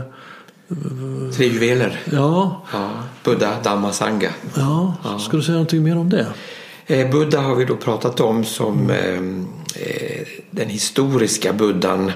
Tre 1.36 1.48
juveler. 1.48 2.00
Ja. 2.12 2.62
ja. 2.74 2.90
Buddha, 3.24 3.62
Dhamma, 3.64 3.92
Sangha. 3.92 4.30
Ja. 4.56 4.96
ja. 5.04 5.20
Ska 5.20 5.38
du 5.38 5.44
säga 5.44 5.54
någonting 5.54 5.84
mer 5.84 5.98
om 5.98 6.10
det? 6.10 6.28
Eh, 6.90 7.10
Buddha 7.10 7.40
har 7.42 7.56
vi 7.56 7.66
då 7.66 7.76
pratat 7.76 8.20
om 8.20 8.44
som 8.44 8.90
eh, 8.90 9.16
eh, 9.84 10.28
den 10.52 10.70
historiska 10.70 11.54
buddhan 11.54 12.12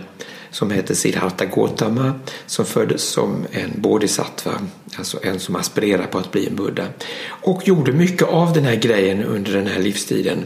som 0.52 0.72
heter 0.72 0.94
Siddhartha 0.94 1.46
Gautama 1.46 2.14
som 2.46 2.66
föddes 2.66 3.04
som 3.04 3.46
en 3.52 3.72
bodhisattva, 3.76 4.52
alltså 4.96 5.20
en 5.24 5.40
som 5.40 5.56
aspirerar 5.56 6.06
på 6.06 6.18
att 6.18 6.32
bli 6.32 6.48
en 6.48 6.56
buddha. 6.56 6.86
Och 7.26 7.68
gjorde 7.68 7.92
mycket 7.92 8.28
av 8.28 8.54
den 8.54 8.64
här 8.64 8.76
grejen 8.76 9.24
under 9.24 9.54
den 9.54 9.68
här 9.68 9.80
livstiden 9.80 10.46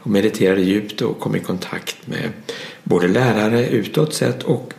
och 0.00 0.10
mediterade 0.10 0.62
djupt 0.62 1.00
och 1.00 1.20
kom 1.20 1.36
i 1.36 1.40
kontakt 1.40 1.96
med 2.06 2.32
både 2.82 3.08
lärare 3.08 3.68
utåt 3.68 4.14
sett 4.14 4.42
och 4.42 4.72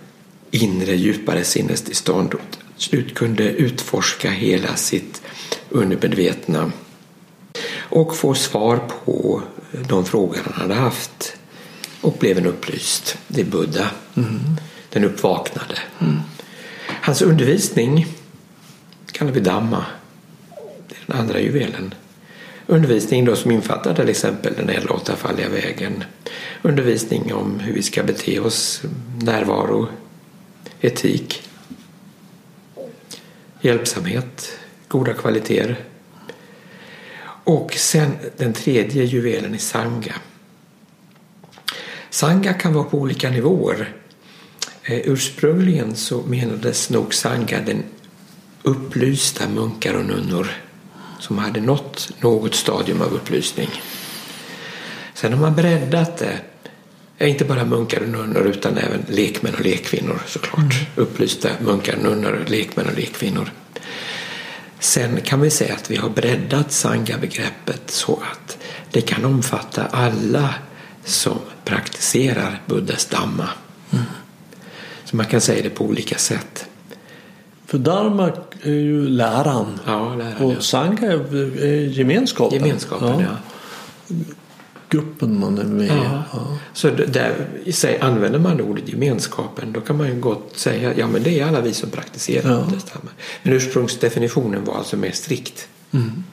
inre 0.52 0.96
djupare 0.96 1.44
sinnestillstånd 1.44 2.34
och 2.34 2.58
slut 2.78 3.16
kunde 3.16 3.44
utforska 3.44 4.30
hela 4.30 4.76
sitt 4.76 5.22
undermedvetna 5.70 6.72
och 7.74 8.16
få 8.16 8.34
svar 8.34 8.78
på 8.78 9.42
de 9.88 10.06
frågor 10.06 10.40
han 10.44 10.62
hade 10.62 10.74
haft 10.74 11.38
och 12.02 12.18
blev 12.20 12.38
en 12.38 12.46
upplyst. 12.46 13.18
Det 13.28 13.42
är 13.42 13.46
Buddha. 13.46 13.90
Mm. 14.16 14.40
Den 14.90 15.04
uppvaknade. 15.04 15.78
Mm. 16.00 16.20
Hans 16.88 17.22
undervisning 17.22 18.08
kallar 19.12 19.32
vi 19.32 19.40
Dhamma. 19.40 19.86
Det 20.88 20.96
är 20.96 21.04
den 21.06 21.20
andra 21.20 21.40
juvelen. 21.40 21.94
Undervisning 22.68 23.26
då 23.26 23.36
som 23.36 23.52
infattar 23.52 23.94
till 23.94 24.10
exempel 24.10 24.54
den 24.58 24.70
elva 24.70 24.96
åttafaldiga 24.96 25.50
vägen. 25.50 26.04
Undervisning 26.62 27.34
om 27.34 27.60
hur 27.60 27.74
vi 27.74 27.84
ska 27.84 28.04
bete 28.04 28.40
oss, 28.40 28.82
närvaro, 29.22 29.88
etik, 30.82 31.50
hjälpsamhet, 33.62 34.58
goda 34.88 35.14
kvaliteter. 35.14 35.80
Och 37.46 37.74
sen 37.74 38.12
den 38.38 38.54
tredje 38.54 39.04
juvelen 39.04 39.54
är 39.54 39.58
Sangha. 39.58 40.16
Sangha 42.10 42.54
kan 42.54 42.74
vara 42.74 42.84
på 42.84 42.98
olika 42.98 43.30
nivåer. 43.30 43.94
Eh, 44.84 45.00
ursprungligen 45.04 45.96
så 45.96 46.22
menades 46.22 46.90
nog 46.90 47.14
Sangha 47.14 47.60
den 47.66 47.84
upplysta 48.64 49.50
munkar 49.50 49.94
och 49.94 50.06
nunnor 50.06 50.48
som 51.20 51.38
hade 51.38 51.62
nått 51.62 52.10
något 52.20 52.56
stadium 52.56 53.02
av 53.02 53.14
upplysning. 53.14 53.70
Sen 55.14 55.34
har 55.34 55.40
man 55.40 55.56
breddat 55.56 56.18
det. 56.18 56.40
Inte 57.20 57.46
bara 57.46 57.66
munkar 57.66 58.02
och 58.02 58.10
nunnor 58.10 58.48
utan 58.48 58.78
även 58.78 59.06
lekmän 59.10 59.54
och 59.54 59.62
lekkvinnor 59.62 60.22
såklart. 60.28 60.74
Mm. 60.74 60.86
Upplysta 60.96 61.50
munkar, 61.62 61.98
nunnor, 61.98 62.46
lekmän 62.48 62.88
och 62.88 62.98
lekkvinnor. 62.98 63.52
Sen 64.86 65.22
kan 65.22 65.42
vi 65.42 65.50
säga 65.50 65.74
att 65.74 65.92
vi 65.92 65.96
har 65.96 66.10
breddat 66.10 66.72
sangha-begreppet 66.72 67.82
så 67.86 68.20
att 68.32 68.58
det 68.92 69.02
kan 69.02 69.26
omfatta 69.26 69.86
alla 69.86 70.54
som 71.04 71.40
praktiserar 71.64 72.62
Buddhas 72.66 73.06
Dhamma. 73.06 73.50
Mm. 73.92 74.06
Så 75.06 75.16
man 75.16 75.26
kan 75.26 75.42
säga 75.42 75.64
det 75.64 75.70
på 75.70 75.84
olika 75.84 76.18
sätt. 76.18 76.66
För 77.66 77.78
Dharma 77.78 78.32
är 78.62 78.72
ju 78.72 79.08
läran. 79.10 79.80
Ja, 79.86 80.16
läran 80.16 80.34
och 80.36 80.54
ja. 80.54 80.62
Sangha 80.62 81.08
är, 81.08 81.88
gemenskapen. 81.88 82.58
Gemenskapen, 82.60 83.20
ja. 83.20 83.28
ja. 84.08 84.16
Gruppen 84.96 85.40
man 85.40 85.58
är 85.58 85.64
med 85.64 85.86
i. 85.86 85.90
Ja. 85.90 86.24
Ja. 86.34 86.58
Så 86.74 86.90
där 86.90 87.34
sig 87.72 88.00
använder 88.00 88.40
man 88.40 88.62
ordet 88.62 88.90
gemenskapen 88.90 89.72
då 89.72 89.82
kan 89.82 89.98
man 89.98 90.08
ju 90.08 90.16
gott 90.20 90.52
säga 90.56 90.94
ja 90.98 91.08
men 91.08 91.24
det 91.24 91.40
är 91.40 91.48
alla 91.48 91.62
vi 91.62 91.74
som 91.74 91.90
praktiserar 91.90 92.50
Ja. 92.50 92.58
Dhamma. 92.58 93.12
Men 93.44 93.54
ursprungsdefinitionen 93.54 94.64
var 94.64 94.76
alltså 94.76 94.98
mer 94.98 95.12
strikt. 95.12 95.68
Mm. 95.92 96.24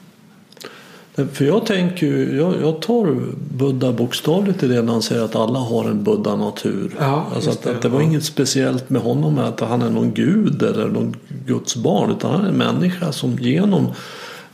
För 1.15 1.45
jag 1.45 1.65
tänker 1.65 2.07
ju, 2.07 2.37
jag, 2.37 2.53
jag 2.61 2.81
tar 2.81 3.17
Buddha 3.57 3.91
bokstavligt 3.91 4.63
i 4.63 4.67
det 4.67 4.81
när 4.81 4.93
han 4.93 5.01
säger 5.01 5.23
att 5.23 5.35
alla 5.35 5.59
har 5.59 5.85
en 5.85 6.03
Buddha-natur. 6.03 6.95
Ja, 6.99 7.27
alltså 7.35 7.49
att, 7.49 7.63
det, 7.63 7.71
att 7.71 7.81
det 7.81 7.89
var 7.89 7.99
ja. 7.99 8.05
inget 8.05 8.23
speciellt 8.23 8.89
med 8.89 9.01
honom 9.01 9.37
att 9.37 9.59
han 9.59 9.81
är 9.81 9.89
någon 9.89 10.13
gud 10.13 10.63
eller 10.63 10.87
någon 10.87 11.15
Guds 11.45 11.75
barn. 11.75 12.11
Utan 12.11 12.31
han 12.31 12.45
är 12.45 12.49
en 12.49 12.57
människa 12.57 13.11
som 13.11 13.39
genom 13.39 13.87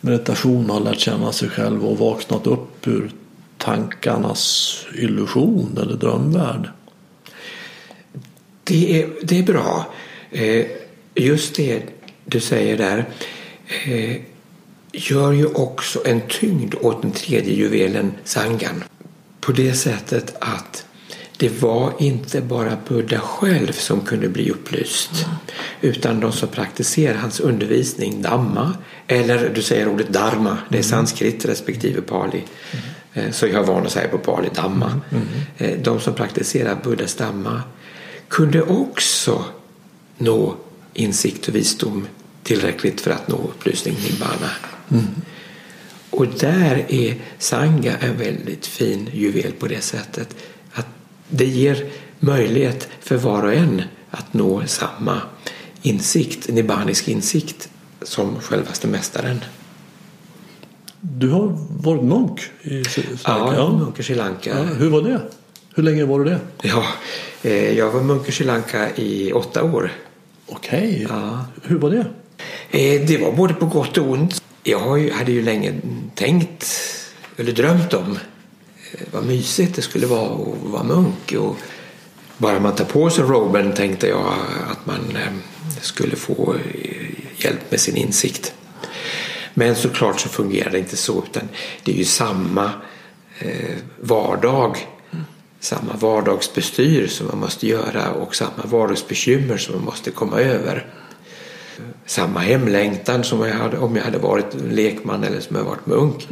meditation 0.01 0.69
har 0.69 0.79
lärt 0.79 0.99
känna 0.99 1.31
sig 1.31 1.49
själv 1.49 1.85
och 1.85 1.97
vaknat 1.97 2.47
upp 2.47 2.87
ur 2.87 3.11
tankarnas 3.59 4.75
illusion 4.95 5.79
eller 5.81 5.95
drömvärld. 5.95 6.69
Det 8.63 9.01
är, 9.01 9.09
det 9.23 9.39
är 9.39 9.43
bra. 9.43 9.93
Eh, 10.31 10.65
just 11.15 11.55
det 11.55 11.83
du 12.25 12.39
säger 12.39 12.77
där 12.77 13.05
eh, 13.85 14.17
gör 14.91 15.31
ju 15.31 15.45
också 15.45 16.01
en 16.05 16.21
tyngd 16.29 16.75
åt 16.81 17.01
den 17.01 17.11
tredje 17.11 17.53
juvelen 17.53 18.11
Sangan. 18.23 18.83
På 19.39 19.51
det 19.51 19.73
sättet 19.73 20.35
att 20.39 20.85
det 21.37 21.61
var 21.61 21.93
inte 21.99 22.41
bara 22.41 22.77
Buddha 22.87 23.19
själv 23.19 23.71
som 23.71 24.01
kunde 24.01 24.29
bli 24.29 24.51
upplyst 24.51 25.25
utan 25.81 26.19
de 26.19 26.31
som 26.31 26.47
praktiserar 26.49 27.17
hans 27.17 27.39
undervisning, 27.39 28.21
Dhamma, 28.21 28.73
eller 29.07 29.49
du 29.55 29.61
säger 29.61 29.87
ordet 29.87 30.09
Dharma, 30.09 30.57
det 30.69 30.77
är 30.77 30.83
sanskrit 30.83 31.45
respektive 31.45 32.01
pali. 32.01 32.43
Eh, 32.73 32.79
Så 33.31 33.47
jag 33.47 33.55
är 33.55 33.63
van 33.63 33.85
att 33.85 33.91
säga 33.91 34.07
på 34.07 34.17
pali 34.17 34.49
Dhamma. 34.55 35.01
Eh, 35.57 35.79
De 35.79 35.99
som 35.99 36.13
praktiserar 36.13 36.77
Buddhas 36.83 37.15
Dhamma 37.15 37.63
kunde 38.27 38.61
också 38.61 39.45
nå 40.17 40.55
insikt 40.93 41.47
och 41.47 41.55
visdom 41.55 42.07
tillräckligt 42.43 43.01
för 43.01 43.11
att 43.11 43.27
nå 43.27 43.35
upplysning 43.35 43.95
nibbana. 43.95 44.49
Och 46.09 46.27
där 46.27 46.85
är 46.89 47.15
Sangha 47.37 47.91
en 47.99 48.17
väldigt 48.17 48.67
fin 48.67 49.09
juvel 49.13 49.51
på 49.51 49.67
det 49.67 49.81
sättet 49.81 50.35
att 50.73 50.87
det 51.29 51.45
ger 51.45 51.85
möjlighet 52.19 52.87
för 53.01 53.17
var 53.17 53.43
och 53.43 53.53
en 53.53 53.81
att 54.11 54.33
nå 54.33 54.63
samma 54.65 55.21
insikt, 55.81 56.49
nibbanisk 56.49 57.07
insikt 57.07 57.69
som 58.01 58.39
självaste 58.41 58.87
mästaren. 58.87 59.39
Du 61.01 61.29
har 61.29 61.57
varit 61.83 62.03
munk 62.03 62.41
i 62.61 62.83
Sri 62.83 63.03
Lanka? 63.03 63.55
Ja, 63.55 63.69
munk 63.77 63.99
i 63.99 64.03
Sri 64.03 64.15
Lanka. 64.15 64.49
Ja, 64.49 64.63
hur 64.63 64.89
var 64.89 65.01
det? 65.01 65.21
Hur 65.75 65.83
länge 65.83 66.05
var 66.05 66.19
du 66.19 66.25
det? 66.25 66.39
Ja, 66.61 66.83
eh, 67.41 67.77
jag 67.77 67.91
var 67.91 68.01
munk 68.01 68.29
i 68.29 68.31
Sri 68.31 68.45
Lanka 68.45 68.95
i 68.95 69.31
åtta 69.33 69.63
år. 69.63 69.91
Okej. 70.47 71.05
Ja. 71.09 71.45
Hur 71.63 71.77
var 71.77 71.89
det? 71.89 72.05
Eh, 72.71 73.05
Det 73.07 73.17
var 73.17 73.31
både 73.31 73.53
på 73.53 73.65
gott 73.65 73.97
och 73.97 74.09
ont. 74.09 74.41
Jag 74.63 75.09
hade 75.09 75.31
ju 75.31 75.41
länge 75.41 75.73
tänkt 76.15 76.65
eller 77.37 77.51
drömt 77.51 77.93
om 77.93 78.11
eh, 78.91 78.99
vad 79.11 79.25
mysigt 79.25 79.75
det 79.75 79.81
skulle 79.81 80.07
vara 80.07 80.25
att 80.33 80.71
vara 80.71 80.83
munk. 80.83 81.33
Och 81.39 81.55
bara 82.37 82.59
man 82.59 82.75
tar 82.75 82.85
på 82.85 83.09
sig 83.09 83.23
roben 83.23 83.73
tänkte 83.73 84.07
jag 84.07 84.33
att 84.71 84.85
man 84.85 85.17
skulle 85.81 86.15
få 86.15 86.55
hjälp 87.37 87.71
med 87.71 87.79
sin 87.79 87.95
insikt. 87.95 88.53
Men 89.53 89.75
såklart 89.75 90.19
så 90.19 90.29
fungerar 90.29 90.71
det 90.71 90.79
inte 90.79 90.97
så 90.97 91.23
utan 91.23 91.49
det 91.83 91.91
är 91.91 91.95
ju 91.95 92.05
samma 92.05 92.71
eh, 93.39 93.75
vardag 93.99 94.77
samma 95.59 95.93
vardagsbestyr 95.93 97.07
som 97.07 97.27
man 97.27 97.37
måste 97.37 97.67
göra 97.67 98.11
och 98.11 98.35
samma 98.35 98.63
vardagsbekymmer 98.65 99.57
som 99.57 99.75
man 99.75 99.85
måste 99.85 100.11
komma 100.11 100.39
över. 100.39 100.85
samma 102.05 102.39
hemlängtan 102.39 103.23
som 103.23 103.41
jag 103.41 103.55
hade 103.55 103.77
om 103.77 103.95
jag 103.95 104.03
hade 104.03 104.17
varit 104.17 104.53
lekman 104.71 105.23
eller 105.23 105.39
som 105.39 105.55
jag 105.55 105.63
varit 105.63 105.85
munk. 105.85 106.27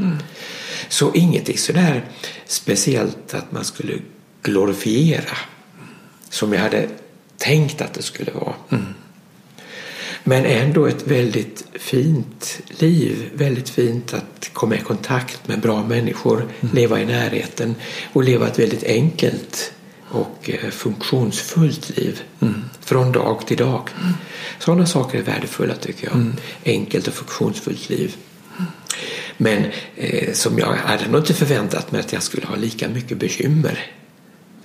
Så 0.89 1.11
ingenting 1.13 1.57
sådär 1.57 2.05
speciellt 2.45 3.33
att 3.33 3.51
man 3.51 3.65
skulle 3.65 3.93
glorifiera 4.43 5.37
som 6.29 6.53
jag 6.53 6.59
hade 6.59 6.89
tänkt 7.37 7.81
att 7.81 7.93
det 7.93 8.01
skulle 8.01 8.31
vara. 8.31 8.53
Men 10.27 10.45
ändå 10.45 10.85
ett 10.85 11.07
väldigt 11.07 11.65
fint 11.73 12.59
liv. 12.69 13.29
Väldigt 13.33 13.69
fint 13.69 14.13
att 14.13 14.49
komma 14.53 14.75
i 14.75 14.79
kontakt 14.79 15.47
med 15.47 15.59
bra 15.59 15.83
människor, 15.83 16.47
leva 16.73 17.01
i 17.01 17.05
närheten 17.05 17.75
och 18.13 18.23
leva 18.23 18.47
ett 18.47 18.59
väldigt 18.59 18.83
enkelt 18.83 19.71
och 20.09 20.49
eh, 20.49 20.69
funktionsfullt 20.69 21.97
liv 21.97 22.21
från 22.79 23.11
dag 23.11 23.47
till 23.47 23.57
dag. 23.57 23.89
Sådana 24.59 24.85
saker 24.85 25.19
är 25.19 25.23
värdefulla 25.23 25.75
tycker 25.75 26.07
jag. 26.07 26.31
Enkelt 26.65 27.07
och 27.07 27.13
funktionsfullt 27.13 27.89
liv. 27.89 28.15
Men 29.37 29.65
eh, 29.95 30.33
som 30.33 30.59
jag 30.59 30.73
hade 30.73 31.07
nog 31.07 31.21
inte 31.21 31.33
förväntat 31.33 31.91
mig 31.91 32.01
att 32.01 32.13
jag 32.13 32.23
skulle 32.23 32.47
ha 32.47 32.55
lika 32.55 32.89
mycket 32.89 33.17
bekymmer. 33.17 33.79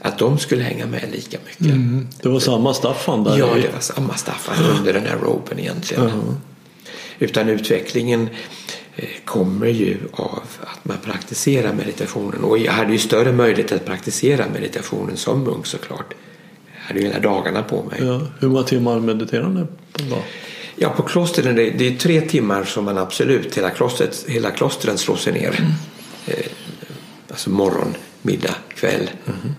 Att 0.04 0.18
de 0.18 0.38
skulle 0.38 0.62
hänga 0.62 0.86
med 0.86 1.08
lika 1.12 1.38
mycket. 1.46 1.66
Mm. 1.66 2.08
Det 2.22 2.28
var 2.28 2.40
samma 2.40 2.74
Staffan 2.74 3.24
där? 3.24 3.38
Ja, 3.38 3.46
det 3.46 3.72
var 3.72 3.80
samma 3.80 4.14
Staffan 4.14 4.64
under 4.78 4.92
den 4.92 5.06
här 5.06 5.16
ropen 5.16 5.58
egentligen. 5.58 6.04
Ja. 6.04 6.34
Utan 7.18 7.48
utvecklingen 7.48 8.28
eh, 8.96 9.08
kommer 9.24 9.66
ju 9.66 9.98
av 10.12 10.42
att 10.60 10.84
man 10.84 10.96
praktiserar 11.04 11.72
meditationen. 11.72 12.44
Och 12.44 12.58
jag 12.58 12.72
hade 12.72 12.92
ju 12.92 12.98
större 12.98 13.32
möjlighet 13.32 13.72
att 13.72 13.84
praktisera 13.84 14.44
meditationen 14.52 15.16
som 15.16 15.44
munk 15.44 15.66
såklart. 15.66 16.14
Jag 16.74 16.82
hade 16.82 17.00
ju 17.00 17.06
hela 17.06 17.20
dagarna 17.20 17.62
på 17.62 17.82
mig. 17.82 18.00
Ja. 18.02 18.20
Hur 18.40 18.48
många 18.48 18.62
timmar 18.62 19.00
mediterar 19.00 19.48
ni 19.48 19.66
på 19.92 20.14
dag? 20.14 20.22
Ja, 20.76 20.88
på 20.90 21.02
klostren 21.02 21.56
det, 21.56 21.70
det 21.70 21.86
är 21.86 21.96
tre 21.96 22.20
timmar 22.20 22.64
som 22.64 22.84
man 22.84 22.98
absolut, 22.98 23.58
hela, 23.58 23.70
klostret, 23.70 24.24
hela 24.28 24.50
klostren 24.50 24.98
slår 24.98 25.16
sig 25.16 25.32
ner. 25.32 25.76
Eh, 26.26 26.34
alltså 27.30 27.50
morgon, 27.50 27.94
middag, 28.22 28.54
kväll. 28.74 29.10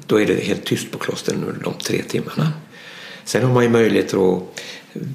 Då 0.08 0.22
är 0.22 0.26
det 0.26 0.34
helt 0.44 0.66
tyst 0.66 0.92
på 0.92 0.98
klostren 0.98 1.44
under 1.48 1.64
de 1.64 1.74
tre 1.74 2.02
timmarna. 2.04 2.52
Sen 3.26 3.44
har 3.44 3.54
man 3.54 3.64
ju 3.64 3.70
möjlighet 3.70 4.14
att 4.14 4.44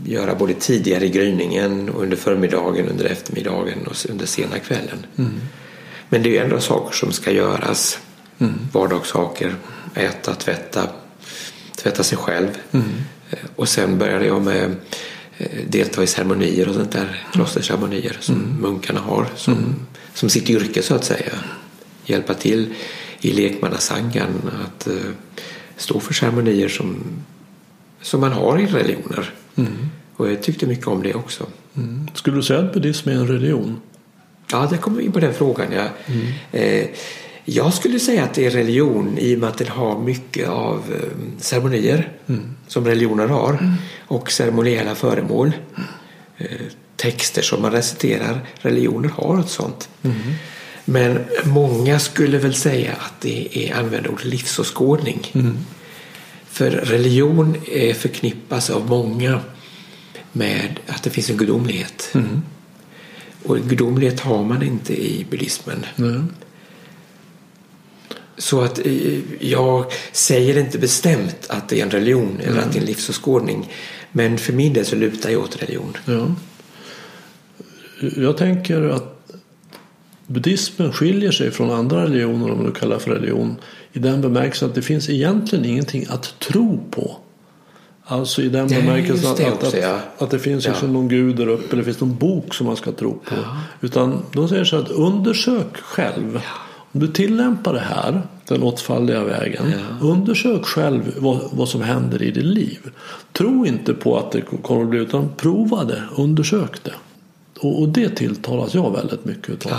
göra 0.06 0.34
både 0.34 0.54
tidigare 0.54 1.04
i 1.06 1.08
gryningen 1.08 1.88
och 1.88 2.02
under 2.02 2.16
förmiddagen, 2.16 2.88
under 2.88 3.04
eftermiddagen 3.04 3.86
och 3.86 4.10
under 4.10 4.26
sena 4.26 4.58
kvällen. 4.58 5.06
Men 6.08 6.22
det 6.22 6.28
är 6.28 6.32
ju 6.32 6.38
ändå 6.38 6.60
saker 6.60 6.96
som 6.96 7.12
ska 7.12 7.30
göras. 7.32 7.98
Vardagssaker. 8.72 9.54
Äta, 9.94 10.34
tvätta, 10.34 10.88
tvätta 11.76 12.02
sig 12.02 12.18
själv. 12.18 12.48
Eh, 12.72 13.38
Och 13.56 13.68
sen 13.68 13.98
började 13.98 14.26
jag 14.26 14.42
med 14.42 14.76
eh, 15.38 15.46
delta 15.68 16.02
i 16.02 16.06
ceremonier 16.06 16.68
och 16.68 16.74
sånt 16.74 16.92
där. 16.92 17.26
Klosterceremonier 17.32 18.16
som 18.20 18.56
munkarna 18.60 19.00
har 19.00 19.26
som, 19.36 19.74
som 20.14 20.28
sitt 20.28 20.50
yrke 20.50 20.82
så 20.82 20.94
att 20.94 21.04
säga. 21.04 21.32
Hjälpa 22.04 22.34
till 22.34 22.74
i 23.20 23.32
lekmannasangan 23.32 24.50
att 24.64 24.86
eh, 24.86 24.94
stå 25.76 26.00
för 26.00 26.14
ceremonier 26.14 26.68
som, 26.68 26.96
som 28.02 28.20
man 28.20 28.32
har 28.32 28.58
i 28.58 28.66
religioner. 28.66 29.34
Och 30.16 30.30
jag 30.30 30.42
tyckte 30.42 30.66
mycket 30.66 30.86
om 30.86 31.02
det 31.02 31.14
också. 31.14 31.46
Mm. 31.76 32.08
Skulle 32.14 32.36
du 32.36 32.42
säga 32.42 32.60
att 32.60 32.74
buddhism 32.74 33.08
är 33.08 33.12
en 33.12 33.28
religion? 33.28 33.80
Ja, 34.50 34.66
där 34.70 34.76
kommer 34.76 34.98
vi 34.98 35.04
in 35.04 35.12
på 35.12 35.20
den 35.20 35.34
frågan. 35.34 35.66
Ja. 35.72 35.88
Eh, 36.52 36.86
jag 37.44 37.74
skulle 37.74 38.00
säga 38.00 38.24
att 38.24 38.34
det 38.34 38.46
är 38.46 38.50
religion 38.50 39.18
i 39.18 39.34
och 39.34 39.38
med 39.38 39.48
att 39.48 39.58
den 39.58 39.68
har 39.68 39.98
mycket 39.98 40.48
av 40.48 40.82
eh, 40.92 41.38
ceremonier 41.38 42.12
som 42.66 42.84
religioner 42.84 43.26
har 43.26 43.76
och 43.98 44.30
ceremoniella 44.30 44.94
föremål. 44.94 45.52
Eh, 46.36 46.46
texter 46.96 47.42
som 47.42 47.62
man 47.62 47.72
reciterar. 47.72 48.40
Religioner 48.54 49.08
har 49.08 49.40
ett 49.40 49.48
sånt. 49.48 49.88
Men 50.90 51.24
många 51.44 51.98
skulle 51.98 52.38
väl 52.38 52.54
säga 52.54 52.92
att 52.92 53.20
det 53.20 53.48
är 53.52 53.74
använder 53.74 54.10
ordet 54.10 54.24
livsåskådning. 54.24 55.32
För 56.46 56.70
religion 56.70 57.56
är 57.72 57.94
förknippas 57.94 58.70
av 58.70 58.88
många 58.88 59.40
med 60.32 60.80
att 60.86 61.02
det 61.02 61.10
finns 61.10 61.30
en 61.30 61.36
gudomlighet. 61.36 62.12
Och 63.42 63.58
gudomlighet 63.58 64.20
har 64.20 64.44
man 64.44 64.62
inte 64.62 65.02
i 65.02 65.26
buddhismen. 65.30 65.86
Nej. 65.96 66.20
Så 68.38 68.60
att 68.60 68.86
eh, 68.86 69.18
jag 69.40 69.84
säger 70.12 70.58
inte 70.58 70.78
bestämt 70.78 71.46
att 71.48 71.68
det 71.68 71.80
är 71.80 71.82
en 71.82 71.90
religion 71.90 72.40
eller 72.40 72.58
att 72.58 72.72
det 72.72 72.78
är 72.78 72.80
en 72.80 72.86
livsåskådning. 72.86 73.72
Men 74.12 74.38
för 74.38 74.52
min 74.52 74.72
del 74.72 74.84
så 74.84 74.96
lutar 74.96 75.30
jag 75.30 75.42
åt 75.42 75.62
religion. 75.62 75.96
Ja. 76.04 76.34
Jag 78.16 78.36
tänker 78.36 78.82
att 78.82 79.17
buddhismen 80.28 80.92
skiljer 80.92 81.30
sig 81.30 81.50
från 81.50 81.70
andra 81.70 82.02
religioner, 82.02 82.50
om 82.50 82.64
du 82.64 82.72
kallar 82.72 82.98
för 82.98 83.10
religion, 83.10 83.56
i 83.92 83.98
den 83.98 84.20
bemärkelsen 84.20 84.68
att 84.68 84.74
det 84.74 84.82
finns 84.82 85.10
egentligen 85.10 85.64
ingenting 85.64 86.06
att 86.08 86.34
tro 86.38 86.80
på. 86.90 87.16
Alltså 88.04 88.42
i 88.42 88.48
den 88.48 88.68
bemärkelsen 88.68 89.32
att, 89.32 89.52
också, 89.52 89.66
att, 89.66 89.82
ja. 89.82 89.98
att 90.18 90.30
det 90.30 90.38
finns 90.38 90.64
Ja. 90.64 90.70
liksom 90.70 90.92
någon 90.92 91.08
gud 91.08 91.36
där 91.36 91.48
uppe, 91.48 91.72
eller 91.72 91.82
finns 91.84 92.00
någon 92.00 92.16
bok 92.16 92.54
som 92.54 92.66
man 92.66 92.76
ska 92.76 92.92
tro 92.92 93.12
på. 93.12 93.34
Utan 93.80 94.22
de 94.32 94.48
säger 94.48 94.64
så 94.64 94.76
att 94.76 94.90
undersök 94.90 95.76
själv. 95.76 96.40
Om 96.92 97.00
du 97.00 97.08
tillämpar 97.08 97.72
det 97.72 97.80
här, 97.80 98.22
den 98.48 98.62
åttfaldiga 98.62 99.24
vägen, 99.24 99.72
undersök 100.00 100.64
själv 100.64 101.14
vad, 101.18 101.40
vad 101.52 101.68
som 101.68 101.82
händer 101.82 102.22
i 102.22 102.30
ditt 102.30 102.44
liv. 102.44 102.78
Tro 103.32 103.66
inte 103.66 103.94
på 103.94 104.18
att 104.18 104.32
det 104.32 104.40
kommer 104.40 104.82
att 104.82 104.88
bli, 104.88 104.98
utan 104.98 105.28
prova 105.36 105.84
det, 105.84 106.02
undersök 106.16 106.84
det. 106.84 106.94
Och, 107.60 107.80
och 107.80 107.88
det 107.88 108.08
tilltalas 108.16 108.74
jag 108.74 108.92
väldigt 108.92 109.24
mycket 109.24 109.48
utav. 109.48 109.72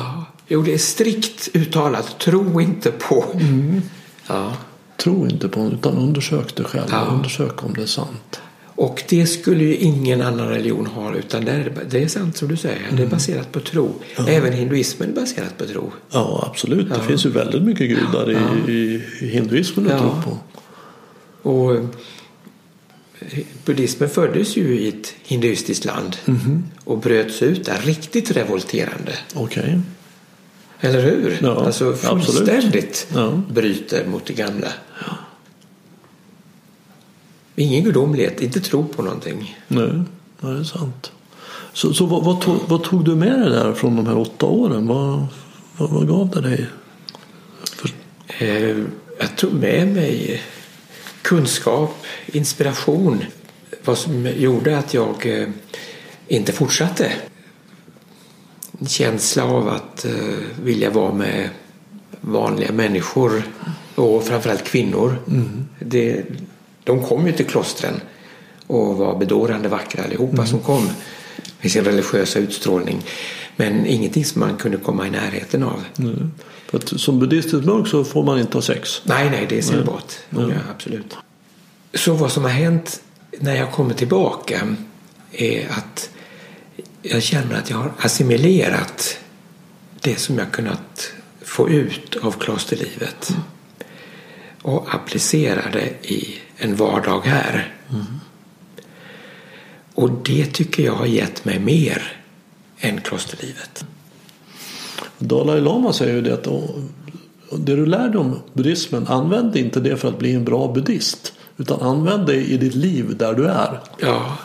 Ja. 0.49 0.55
Jo, 0.55 0.61
det 0.61 0.73
är 0.73 0.77
strikt 0.77 1.49
uttalat. 1.53 2.19
Tro 2.19 2.61
inte 2.61 2.91
på. 2.91 3.25
Ja. 4.27 4.53
Tro 4.97 5.27
inte 5.27 5.49
på 5.49 5.65
utan 5.65 5.97
undersök 5.97 6.55
det 6.55 6.63
själv. 6.63 6.87
Ja. 6.91 7.05
Undersök 7.11 7.63
om 7.63 7.73
det 7.73 7.81
är 7.81 7.85
sant. 7.85 8.41
Och 8.81 9.03
det 9.09 9.25
skulle 9.25 9.63
ju 9.63 9.75
ingen 9.75 10.21
annan 10.21 10.47
religion 10.49 10.85
ha 10.85 11.15
utan 11.15 11.45
det 11.45 11.51
är, 11.51 11.73
det 11.89 12.03
är 12.03 12.07
sant 12.07 12.37
som 12.37 12.47
du 12.47 12.57
säger. 12.57 12.81
Det 12.91 13.03
är 13.03 13.07
baserat 13.07 13.51
på 13.51 13.59
tro. 13.59 13.93
Även 14.27 14.53
hinduismen 14.53 15.09
är 15.09 15.13
baserat 15.13 15.57
på 15.57 15.65
tro. 15.65 15.91
Ja, 16.11 16.47
absolut. 16.51 16.89
Det 16.89 17.01
finns 17.01 17.25
ju 17.25 17.29
väldigt 17.29 17.63
mycket 17.63 17.89
gudar 17.89 18.31
i, 18.31 18.71
i, 18.71 19.01
hinduismen 19.27 19.85
att 19.85 19.91
Ja. 19.91 19.99
tro 19.99 20.31
på. 20.31 20.37
Och 21.49 21.75
eh, 21.75 23.39
buddhismen 23.65 24.09
föddes 24.09 24.57
ju 24.57 24.79
i 24.79 24.87
ett 24.87 25.13
hinduistiskt 25.23 25.85
land 25.85 26.17
och 26.83 26.97
bröts 26.97 27.41
ut 27.41 27.65
där 27.65 27.81
riktigt 27.83 28.31
revolterande. 28.31 29.11
Okej. 29.33 29.79
Eller 30.81 31.01
hur? 31.01 31.39
Ja, 31.41 31.65
alltså 31.65 31.93
fullständigt 31.93 33.07
Ja. 33.13 33.41
bryter 33.51 34.05
mot 34.07 34.25
det 34.25 34.33
gamla. 34.33 34.67
Ingen 37.55 37.83
gudomlighet, 37.83 38.41
inte 38.41 38.59
tro 38.59 38.87
på 38.87 39.01
någonting. 39.01 39.57
Nej, 39.67 40.01
ja, 40.41 40.47
det 40.47 40.59
är 40.59 40.63
sant. 40.63 41.11
Så, 41.73 41.93
så 41.93 42.05
vad, 42.05 42.23
vad, 42.23 42.41
tog, 42.41 42.57
vad 42.67 42.83
tog 42.83 43.05
du 43.05 43.15
med 43.15 43.39
dig 43.39 43.49
där 43.49 43.73
från 43.73 43.95
de 43.95 44.07
här 44.07 44.17
åtta 44.17 44.45
åren? 44.45 44.87
Vad, 44.87 45.25
vad, 45.77 45.89
vad 45.89 46.07
gav 46.07 46.29
det 46.29 46.41
dig? 46.41 46.65
För, 47.75 47.89
Eh, 48.45 48.77
Jag 49.19 49.35
tog 49.37 49.53
med 49.53 49.87
mig 49.87 50.41
kunskap, 51.21 52.05
inspiration. 52.27 53.23
Vad 53.85 53.97
som 53.97 54.27
gjorde 54.37 54.77
att 54.77 54.93
jag 54.93 55.41
eh, 55.41 55.47
inte 56.27 56.51
fortsatte. 56.51 57.11
En 58.79 58.87
känsla 58.87 59.43
av 59.43 59.67
att 59.69 60.05
eh, 60.05 60.11
vilja 60.63 60.89
vara 60.89 61.13
med 61.13 61.49
vanliga 62.21 62.71
människor 62.71 63.43
och 63.95 64.23
framförallt 64.23 64.63
kvinnor. 64.63 65.15
Det, 65.79 66.23
de 66.83 67.03
kom 67.03 67.27
ju 67.27 67.33
till 67.33 67.45
klostren 67.45 68.01
och 68.67 68.97
var 68.97 69.19
bedårande 69.19 69.69
vackra 69.69 70.03
allihopa 70.03 70.45
som 70.45 70.59
kom 70.59 70.89
med 71.61 71.71
sin 71.71 71.83
religiösa 71.83 72.39
utstrålning. 72.39 73.01
Men 73.55 73.85
ingenting 73.85 74.25
som 74.25 74.39
man 74.39 74.57
kunde 74.57 74.77
komma 74.77 75.07
i 75.07 75.09
närheten 75.09 75.63
av. 75.63 75.83
nej. 75.95 76.15
för 76.67 76.77
att 76.77 76.99
som 76.99 77.19
buddhistisk 77.19 77.65
munk 77.65 77.87
så 77.87 78.03
får 78.03 78.23
man 78.23 78.39
inte 78.39 78.57
ha 78.57 78.61
sex. 78.61 79.01
Nej, 79.03 79.29
nej, 79.29 79.45
det 79.49 79.57
är 79.57 79.61
celibat. 79.61 80.19
Ja, 80.29 80.49
absolut. 80.71 81.15
Så 81.93 82.13
vad 82.13 82.31
som 82.31 82.43
har 82.43 82.49
hänt 82.49 83.01
när 83.39 83.55
jag 83.55 83.71
kommer 83.71 83.93
tillbaka 83.93 84.61
är 85.31 85.67
att 85.69 86.09
jag 87.09 87.23
känner 87.23 87.57
att 87.57 87.69
jag 87.69 87.77
har 87.77 87.91
assimilerat 87.99 89.19
det 90.01 90.19
som 90.19 90.37
jag 90.37 90.51
kunnat 90.51 91.11
få 91.41 91.69
ut 91.69 92.15
av 92.21 92.31
klosterlivet 92.31 93.35
och 94.61 94.95
applicerar 94.95 95.71
det 95.71 96.11
i 96.13 96.39
en 96.57 96.75
vardag 96.75 97.21
här. 97.25 97.75
Och 99.93 100.11
det 100.11 100.45
tycker 100.45 100.83
jag 100.83 100.93
har 100.93 101.05
gett 101.05 101.45
mig 101.45 101.59
mer 101.59 102.21
än 102.79 103.01
klosterlivet. 103.01 103.85
Dalai 105.17 105.61
Lama 105.61 105.93
säger 105.93 106.15
ju 106.15 106.21
det 106.21 106.33
att 106.33 106.43
det 107.51 107.75
du 107.75 107.85
lär 107.85 108.09
dig 108.09 108.17
om 108.17 108.39
buddhismen, 108.53 109.07
använd 109.07 109.55
inte 109.55 109.79
det 109.79 109.97
för 109.97 110.07
att 110.07 110.19
bli 110.19 110.33
en 110.33 110.45
bra 110.45 110.73
buddhist. 110.73 111.33
Utan 111.57 111.81
använd 111.81 112.27
det 112.27 112.35
i 112.35 112.57
ditt 112.57 112.75
liv 112.75 113.17
där 113.17 113.33
du 113.33 113.47
är. 113.47 113.79
Ja, 113.97 114.37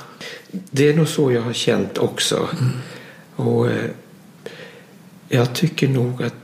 det 0.71 0.89
är 0.89 0.95
nog 0.95 1.09
så 1.09 1.33
jag 1.33 1.43
har 1.43 1.53
känt 1.53 1.99
också. 1.99 2.49
Och 3.37 3.71
eh, 3.71 3.91
jag 5.29 5.55
tycker 5.55 5.89
nog 5.89 6.23
att 6.23 6.35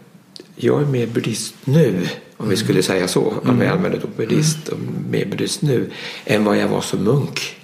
jag 0.57 0.83
är 0.83 0.87
mer 0.87 1.07
buddhist 1.07 1.55
nu, 1.65 2.09
om 2.37 2.49
vi 2.49 2.57
skulle 2.57 2.83
säga 2.83 3.09
så, 3.09 3.35
om 3.45 3.59
vi 3.59 3.67
använder 3.67 4.01
då 4.01 4.09
buddhist, 4.17 4.69
och 4.69 4.79
mer 5.11 5.25
buddhist 5.27 5.63
nu, 5.63 5.91
än 6.25 6.45
vad 6.45 6.59
jag 6.59 6.69
var 6.69 6.81
som 6.81 7.05
munk. 7.05 7.57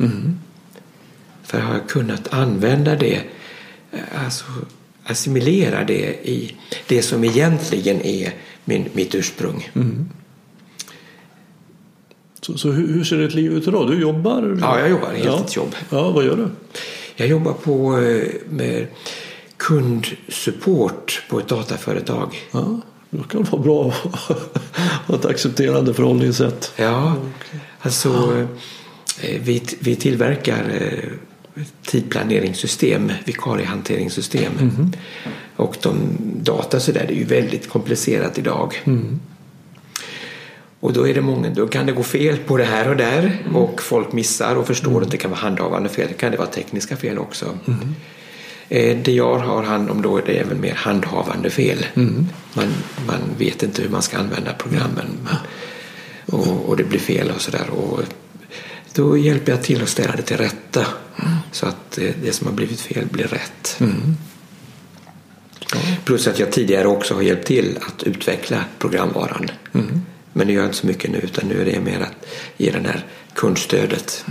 För 1.43 1.61
har 1.61 1.75
jag 1.75 1.89
kunnat 1.89 2.33
använda 2.33 2.97
det, 2.97 3.21
eh, 3.93 4.25
alltså 4.25 4.45
assimilera 5.05 5.85
det 5.85 6.29
i 6.29 6.55
det 6.87 7.03
som 7.03 7.25
egentligen 7.25 8.01
är 8.03 8.35
min, 8.65 8.89
mitt 8.93 9.15
ursprung. 9.15 9.71
Så, 12.47 12.59
så 12.59 12.71
hur, 12.71 12.93
hur 12.93 13.05
ser 13.05 13.19
ditt 13.19 13.35
liv 13.35 13.53
ut 13.53 13.69
idag? 13.69 13.91
Du 13.91 14.01
jobbar? 14.01 14.59
Ja, 14.61 14.81
jag 14.81 14.91
jobbar 14.91 15.13
heltidsjobb. 15.13 15.75
Ja. 15.91 15.97
ja, 15.97 16.11
vad 16.11 16.25
gör 16.25 16.37
du? 16.37 16.49
Jag 17.17 17.29
jobbar 17.29 17.53
på 17.53 17.99
eh, 17.99 18.29
med 18.51 18.87
kundsupport 19.57 21.23
på 21.29 21.39
ett 21.39 21.49
dataföretag. 21.49 22.37
Ja, 22.51 22.81
då 23.11 23.23
kan 23.23 23.43
det 23.43 23.51
vara 23.51 23.63
bra 23.63 23.93
att 24.13 24.39
ha 25.07 25.15
ett 25.15 25.25
accepterande 25.25 25.95
förhållningssätt. 25.95 26.73
Ja, 26.77 27.17
alltså 27.81 28.09
eh, 29.21 29.41
vi, 29.41 29.63
vi 29.81 29.97
tillverkar 29.97 30.65
eh, 30.81 31.63
tidplaneringssystem, 31.85 33.13
vikariehanteringssystem. 33.25 34.53
Och 35.57 35.77
de 35.83 35.97
data 36.43 36.81
så 36.81 36.93
där, 36.93 37.05
det 37.09 37.15
är 37.15 37.19
ju 37.19 37.25
väldigt 37.25 37.69
komplicerat 37.69 38.39
idag. 38.39 38.83
Och 40.87 40.93
då, 40.93 41.09
är 41.09 41.15
det 41.15 41.21
många, 41.21 41.51
då 41.51 41.67
kan 41.67 41.87
det 41.87 41.93
gå 41.93 42.03
fel 42.03 42.37
på 42.37 42.57
det 42.57 42.65
här 42.65 42.89
och 42.89 42.97
där 42.97 43.43
och 43.55 43.83
folk 43.83 44.13
missar 44.13 44.57
och 44.57 44.67
förstår 44.67 45.03
att 45.03 45.11
det 45.11 45.17
kan 45.17 45.31
vara 45.31 45.41
handhavande 45.41 45.89
fel. 45.89 46.09
Det 46.09 46.15
kan 46.15 46.31
det 46.31 46.39
vara 46.39 46.49
tekniska 46.49 46.97
fel 46.97 47.19
också. 47.19 47.59
Eh, 48.69 48.97
Det 48.99 49.13
jag 49.13 49.39
har 49.39 49.63
hand 49.63 49.91
om 49.91 50.03
då 50.03 50.19
är 50.19 50.23
det 50.27 50.33
även 50.39 50.61
mer 50.61 50.75
handhavande 50.75 51.51
fel. 51.51 51.87
Man, 52.53 52.67
man 53.07 53.21
vet 53.39 53.63
inte 53.63 53.83
hur 53.83 53.89
man 53.89 54.03
ska 54.03 54.19
använda 54.19 54.53
programmen 54.53 55.07
och, 56.27 56.69
och 56.69 56.77
det 56.77 56.85
blir 56.85 57.01
fel 57.01 57.31
och 57.31 57.41
sådär. 57.41 57.67
Då 58.95 59.17
hjälper 59.19 59.53
jag 59.53 59.63
till 59.63 59.83
att 59.83 59.89
ställa 59.89 60.17
det 60.17 60.23
till 60.23 60.37
rätta 60.37 60.87
så 61.53 61.67
att 61.67 61.99
eh, 61.99 62.11
det 62.23 62.33
som 62.33 62.47
har 62.47 62.55
blivit 62.55 62.81
fel 62.81 63.07
blir 63.11 63.27
rätt. 63.27 63.81
Plus 66.05 66.27
att 66.27 66.39
jag 66.39 66.53
tidigare 66.53 66.89
också 66.89 67.15
har 67.15 67.23
hjälpt 67.23 67.47
till 67.47 67.79
att 67.87 68.03
utveckla 68.03 68.65
programvaran. 68.79 69.51
Men 70.37 70.47
det 70.47 70.53
gör 70.53 70.61
jag 70.61 70.69
inte 70.69 70.79
så 70.79 70.87
mycket 70.87 71.11
nu 71.11 71.19
utan 71.19 71.49
nu 71.49 71.61
är 71.61 71.65
det 71.65 71.81
mer 71.81 72.01
att 72.01 72.27
ge 72.57 72.71
den 72.71 72.85
här 72.87 73.05
kundstödet. 73.35 74.25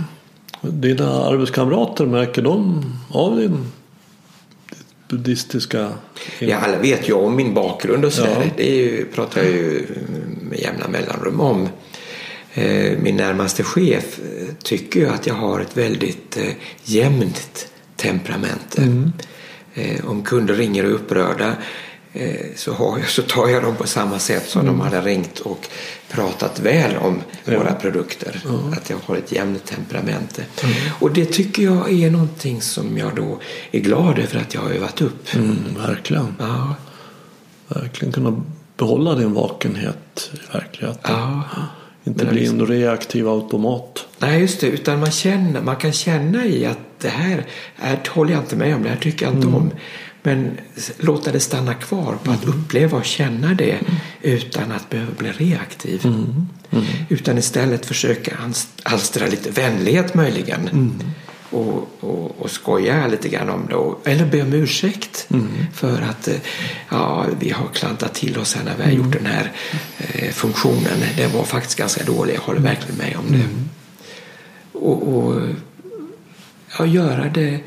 Dina 0.60 1.24
arbetskamrater, 1.24 2.06
märker 2.06 2.42
de 2.42 2.84
av 3.10 3.36
din 3.36 3.72
buddhistiska... 5.08 5.92
Ja, 6.38 6.56
alla 6.56 6.78
vet 6.78 7.08
ju 7.08 7.12
om 7.12 7.36
min 7.36 7.54
bakgrund 7.54 8.04
och 8.04 8.12
sådär. 8.12 8.42
Ja. 8.44 8.50
Det 8.56 8.76
ju, 8.76 9.04
pratar 9.04 9.42
jag 9.42 9.50
ju 9.50 9.86
med 10.50 10.58
jämna 10.58 10.88
mellanrum 10.88 11.40
om. 11.40 11.68
Eh, 12.54 12.98
Min 12.98 13.16
närmaste 13.16 13.62
chef 13.62 14.18
eh, 14.18 14.54
tycker 14.62 15.00
ju 15.00 15.08
att 15.08 15.26
jag 15.26 15.34
har 15.34 15.60
ett 15.60 15.76
väldigt 15.76 16.36
eh, 16.36 16.52
jämnt 16.84 17.68
temperament. 17.96 18.78
Eh, 19.74 20.06
Om 20.06 20.22
kunder 20.22 20.54
ringer 20.54 20.84
och 20.84 20.90
är 20.90 20.94
upprörda 20.94 21.52
så, 22.54 22.70
jag, 23.00 23.08
så 23.08 23.22
tar 23.22 23.48
jag 23.48 23.62
dem 23.62 23.76
på 23.76 23.86
samma 23.86 24.18
sätt 24.18 24.48
som 24.48 24.66
de 24.66 24.80
hade 24.80 25.00
ringt 25.00 25.38
och 25.38 25.68
pratat 26.10 26.60
väl 26.60 26.96
om 26.96 27.20
våra 27.44 27.72
produkter. 27.72 28.40
Att 28.72 28.90
jag 28.90 28.96
har 29.04 29.16
ett 29.16 29.32
jämnt 29.32 29.64
temperament. 29.64 30.40
Och 31.00 31.12
det 31.12 31.24
tycker 31.24 31.62
jag 31.62 31.92
är 31.92 32.10
någonting 32.10 32.60
som 32.62 32.98
jag 32.98 33.14
då 33.14 33.38
är 33.70 33.80
glad 33.80 34.18
över 34.18 34.40
att 34.40 34.54
jag 34.54 34.60
har 34.60 34.70
övat 34.70 35.00
upp. 35.00 35.34
Mm, 35.34 35.56
verkligen. 35.76 36.34
Ja, 36.38 36.74
Verkligen 37.68 38.12
kunna 38.12 38.42
behålla 38.76 39.14
din 39.14 39.32
vakenhet 39.32 40.30
i 40.32 40.52
verkligheten. 40.52 41.00
ja. 41.14 41.42
Inte 42.04 42.24
bli 42.24 42.46
en 42.46 42.66
reaktiv 42.66 43.28
automat. 43.28 44.06
Nej, 44.18 44.40
just 44.40 44.60
det. 44.60 44.66
Utan 44.66 45.00
man, 45.00 45.10
känner, 45.10 45.60
man 45.62 45.76
kan 45.76 45.92
känna 45.92 46.46
i 46.46 46.66
att 46.66 46.78
det 46.98 47.08
här, 47.08 47.46
här 47.76 48.00
håller 48.08 48.32
jag 48.32 48.42
inte 48.42 48.56
med 48.56 48.74
om, 48.74 48.82
det 48.82 48.88
här 48.88 48.96
tycker 48.96 49.26
jag 49.26 49.34
inte 49.34 49.46
om. 49.46 49.70
Men 50.26 50.58
låta 50.98 51.32
det 51.32 51.40
stanna 51.40 51.74
kvar 51.74 52.18
på 52.24 52.30
att 52.30 52.44
uppleva 52.44 52.98
och 52.98 53.04
känna 53.04 53.54
det 53.54 53.78
utan 54.22 54.72
att 54.72 54.90
behöva 54.90 55.12
bli 55.18 55.32
reaktiv. 55.32 56.06
Utan 57.08 57.38
istället 57.38 57.86
försöka 57.86 58.36
alstra 58.82 59.26
lite 59.26 59.50
vänlighet 59.50 60.14
möjligen. 60.14 60.92
Och, 61.50 61.88
och, 62.00 62.40
och 62.40 62.50
skoja 62.50 63.06
lite 63.06 63.28
grann 63.28 63.50
om 63.50 63.66
det. 63.66 64.10
Eller 64.10 64.26
be 64.26 64.42
om 64.42 64.52
ursäkt 64.52 65.28
för 65.74 66.02
att 66.02 66.28
eh, 66.28 66.34
ja, 66.88 67.26
vi 67.40 67.50
har 67.50 67.68
klantat 67.74 68.14
till 68.14 68.38
oss 68.38 68.54
här 68.54 68.64
när 68.64 68.76
vi 68.76 68.82
har 68.82 68.90
gjort 68.90 69.12
den 69.12 69.26
här 69.26 69.52
eh, 69.98 70.30
funktionen. 70.30 71.00
Den 71.16 71.32
var 71.32 71.44
faktiskt 71.44 71.78
ganska 71.78 72.04
dålig, 72.04 72.34
jag 72.34 72.40
håller 72.40 72.60
verkligen 72.60 72.96
med 72.96 73.16
om 73.16 73.32
det. 73.32 73.48
Och, 74.78 75.16
och 75.16 75.42
ja, 76.78 76.86
göra 76.86 77.28
det 77.28 77.60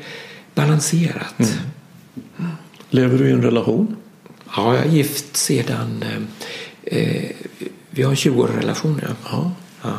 balanserat. 0.54 1.60
Lever 2.90 3.18
du 3.18 3.28
i 3.28 3.32
en 3.32 3.42
relation? 3.42 3.96
Ja, 4.56 4.74
jag 4.76 4.86
är 4.86 4.90
gift 4.90 5.36
sedan... 5.36 6.04
Eh, 6.84 6.98
eh, 6.98 7.30
vi 7.90 8.02
har 8.02 8.10
en 8.10 8.16
20-årig 8.16 8.56
relation. 8.56 9.00
Ja. 9.02 9.14
Ja. 9.32 9.52
Ja. 9.82 9.96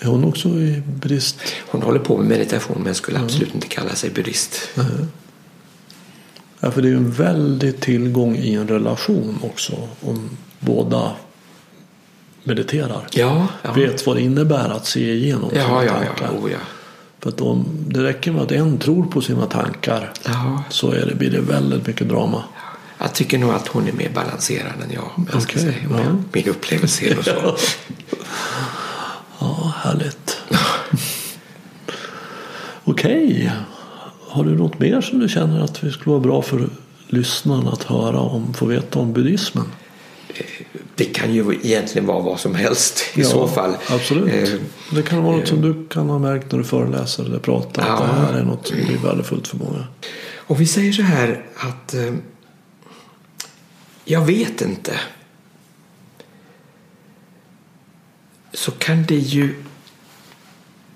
Är 0.00 0.06
hon 0.06 0.24
också 0.24 0.48
i 0.48 0.82
buddhist? 0.86 1.40
Hon 1.66 1.82
håller 1.82 1.98
på 2.00 2.16
med 2.16 2.26
meditation 2.26 2.82
men 2.84 2.94
skulle 2.94 3.18
absolut 3.18 3.54
inte 3.54 3.66
kalla 3.68 3.94
sig 3.94 4.10
buddhist. 4.10 4.70
Ja, 6.60 6.70
för 6.70 6.82
det 6.82 6.88
är 6.88 6.90
ju 6.90 6.96
en 6.96 7.10
väldig 7.10 7.80
tillgång 7.80 8.36
i 8.36 8.54
en 8.54 8.68
relation 8.68 9.38
också. 9.42 9.88
Om 10.00 10.30
båda 10.60 11.12
mediterar. 12.44 13.06
Ja, 13.12 13.46
ja. 13.62 13.72
Vet 13.72 14.06
vad 14.06 14.16
det 14.16 14.22
innebär 14.22 14.68
att 14.68 14.86
se 14.86 15.12
igenom 15.14 15.50
Ja, 15.54 15.62
sina 15.62 15.84
ja, 15.84 15.92
tankar. 15.92 16.30
ja. 16.32 16.38
Oh, 16.38 16.50
ja. 16.52 16.58
För 17.20 17.28
att 17.28 17.40
om 17.40 17.64
det 17.88 18.02
räcker 18.02 18.32
med 18.32 18.42
att 18.42 18.52
en 18.52 18.78
tror 18.78 19.06
på 19.06 19.20
sina 19.20 19.46
tankar 19.46 20.12
ja. 20.24 20.62
så 20.70 20.90
är 20.90 21.06
det, 21.06 21.14
blir 21.14 21.30
det 21.30 21.40
väldigt 21.40 21.86
mycket 21.86 22.08
drama. 22.08 22.42
Jag 22.98 23.14
tycker 23.14 23.38
nog 23.38 23.50
att 23.50 23.68
hon 23.68 23.88
är 23.88 23.92
mer 23.92 24.10
balanserad 24.14 24.72
än 24.84 24.90
jag. 24.94 25.10
Jag 25.32 25.42
Okej, 25.42 25.62
säga. 25.62 25.74
ja. 25.82 25.96
Min- 25.96 26.24
Min 26.32 26.48
upplevelse 26.48 27.04
är 27.04 27.22
så. 27.22 27.56
Ja, 29.42 29.72
härligt. 29.76 30.40
Okej. 32.84 33.52
Har 34.28 34.44
du 34.44 34.56
något 34.56 34.78
mer 34.78 35.00
som 35.00 35.18
du 35.18 35.28
känner 35.28 35.60
att 35.60 35.80
det 35.80 35.90
skulle 35.92 36.10
vara 36.10 36.20
bra 36.20 36.42
för 36.42 36.68
lyssnarna 37.06 37.70
att 37.70 37.82
höra 37.82 38.18
om, 38.20 38.54
få 38.54 38.66
veta 38.66 38.98
om 38.98 39.12
buddhismen? 39.12 39.64
Det 41.00 41.06
kan 41.06 41.34
ju 41.34 41.54
egentligen 41.62 42.06
vara 42.06 42.20
vad 42.20 42.40
som 42.40 42.54
helst 42.54 43.02
i 43.14 43.20
Ja, 43.20 43.26
så 43.28 43.48
fall. 43.48 43.76
Absolut. 43.88 44.48
Eh, 44.48 44.54
det 44.90 45.02
kan 45.02 45.22
vara 45.22 45.36
något 45.36 45.48
som 45.48 45.60
du 45.60 45.88
kan 45.88 46.08
ha 46.10 46.18
märkt 46.18 46.52
när 46.52 46.58
du 46.58 46.64
föreläser 46.64 47.24
eller 47.24 47.38
pratar. 47.38 47.82
Att 47.82 47.88
Ja. 47.88 48.06
det 48.06 48.12
här 48.12 48.32
är 48.32 48.44
något 48.44 48.66
som 48.66 48.76
blir 48.76 48.98
värdefullt 48.98 49.48
för 49.48 49.56
många. 49.56 49.86
Och 50.36 50.60
vi 50.60 50.66
säger 50.66 50.92
så 50.92 51.02
här 51.02 51.44
att 51.56 51.94
eh, 51.94 52.14
jag 54.04 54.20
vet 54.26 54.60
inte. 54.62 55.00
Så 58.52 58.70
kan 58.70 59.02
det 59.02 59.14
ju 59.14 59.54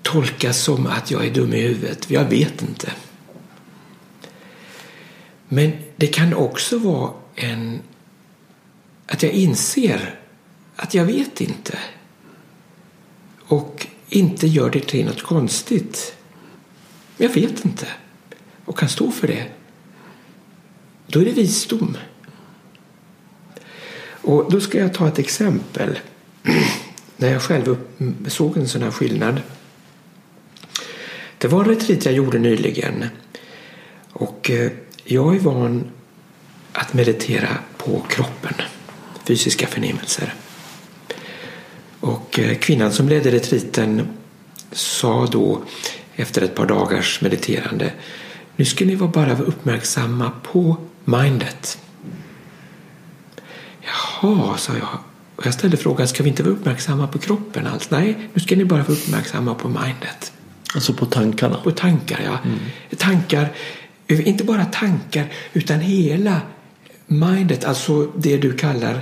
tolkas 0.01 0.57
som 0.59 0.87
att 0.87 1.11
jag 1.11 1.25
är 1.25 1.31
dum 1.33 1.53
i 1.53 1.61
huvudet. 1.61 2.09
Jag 2.11 2.25
vet 2.25 2.61
inte. 2.61 2.91
Men 5.47 5.71
det 5.95 6.07
kan 6.07 6.33
också 6.33 6.77
vara 6.77 7.11
en 7.35 7.79
att 9.07 9.23
jag 9.23 9.31
inser 9.31 10.19
att 10.75 10.93
jag 10.93 11.05
vet 11.05 11.41
inte. 11.41 11.79
Och 13.47 13.87
inte 14.09 14.47
gör 14.47 14.69
det 14.69 14.79
till 14.87 15.05
något 15.05 15.21
konstigt. 15.21 16.15
Jag 17.17 17.29
vet 17.29 17.65
inte. 17.65 17.87
Och 18.65 18.77
kan 18.77 18.89
stå 18.89 19.11
för 19.11 19.27
det. 19.27 19.47
Då 21.07 21.19
är 21.19 21.25
det 21.25 21.31
visdom. 21.31 21.97
Och 24.07 24.51
då 24.51 24.61
ska 24.61 24.79
jag 24.79 24.93
ta 24.93 25.07
ett 25.07 25.19
exempel. 25.19 25.99
När 27.17 27.31
jag 27.31 27.41
själv 27.41 27.77
såg 28.27 28.57
en 28.57 28.67
sån 28.67 28.81
här 28.81 28.91
skillnad. 28.91 29.41
Det 31.37 31.47
var 31.47 31.63
en 31.63 31.69
retreat 31.69 32.05
jag 32.05 32.13
gjorde 32.13 32.39
nyligen. 32.39 33.05
Och 34.11 34.51
eh, 34.51 34.71
jag 35.03 35.35
är 35.35 35.39
van 35.39 35.91
att 36.73 36.93
meditera 36.93 37.57
på 37.77 38.05
kroppen. 38.09 38.53
Fysiska 39.25 39.67
förnimmelser. 39.67 40.33
Och 41.99 42.39
eh, 42.39 42.57
kvinnan 42.57 42.91
som 42.91 43.09
ledde 43.09 43.31
retriten 43.31 44.07
sa 44.71 45.25
då 45.31 45.61
efter 46.15 46.41
ett 46.41 46.55
par 46.55 46.65
dagars 46.65 47.21
mediterande 47.21 47.91
nu 48.55 48.65
ska 48.65 48.85
ni 48.85 48.95
vara 48.95 49.09
bara 49.09 49.33
vara 49.33 49.47
uppmärksamma 49.47 50.31
på 50.43 50.77
mindet. 51.05 51.77
Jaha, 53.81 54.57
sa 54.57 54.73
jag. 54.73 54.99
Och 55.35 55.45
jag 55.45 55.53
ställde 55.53 55.77
frågan, 55.77 56.07
ska 56.07 56.23
vi 56.23 56.29
inte 56.29 56.43
vara 56.43 56.53
uppmärksamma 56.53 57.07
på 57.07 57.17
kroppen 57.17 57.67
alls? 57.67 57.89
Nej, 57.91 58.29
nu 58.33 58.41
ska 58.41 58.55
ni 58.55 58.65
bara 58.65 58.83
vara 58.83 58.93
uppmärksamma 58.93 59.55
på 59.55 59.67
mindet. 59.67 60.33
Alltså 60.75 60.93
på 60.93 61.05
tankarna? 61.05 61.57
På 61.57 61.71
tankar, 61.71 62.21
ja. 62.25 62.39
Tankar, 62.97 63.49
inte 64.07 64.43
bara 64.43 64.65
tankar 64.65 65.25
utan 65.53 65.79
hela 65.79 66.41
mindet, 67.07 67.65
alltså 67.65 68.07
det 68.17 68.37
du 68.37 68.53
kallar 68.53 68.99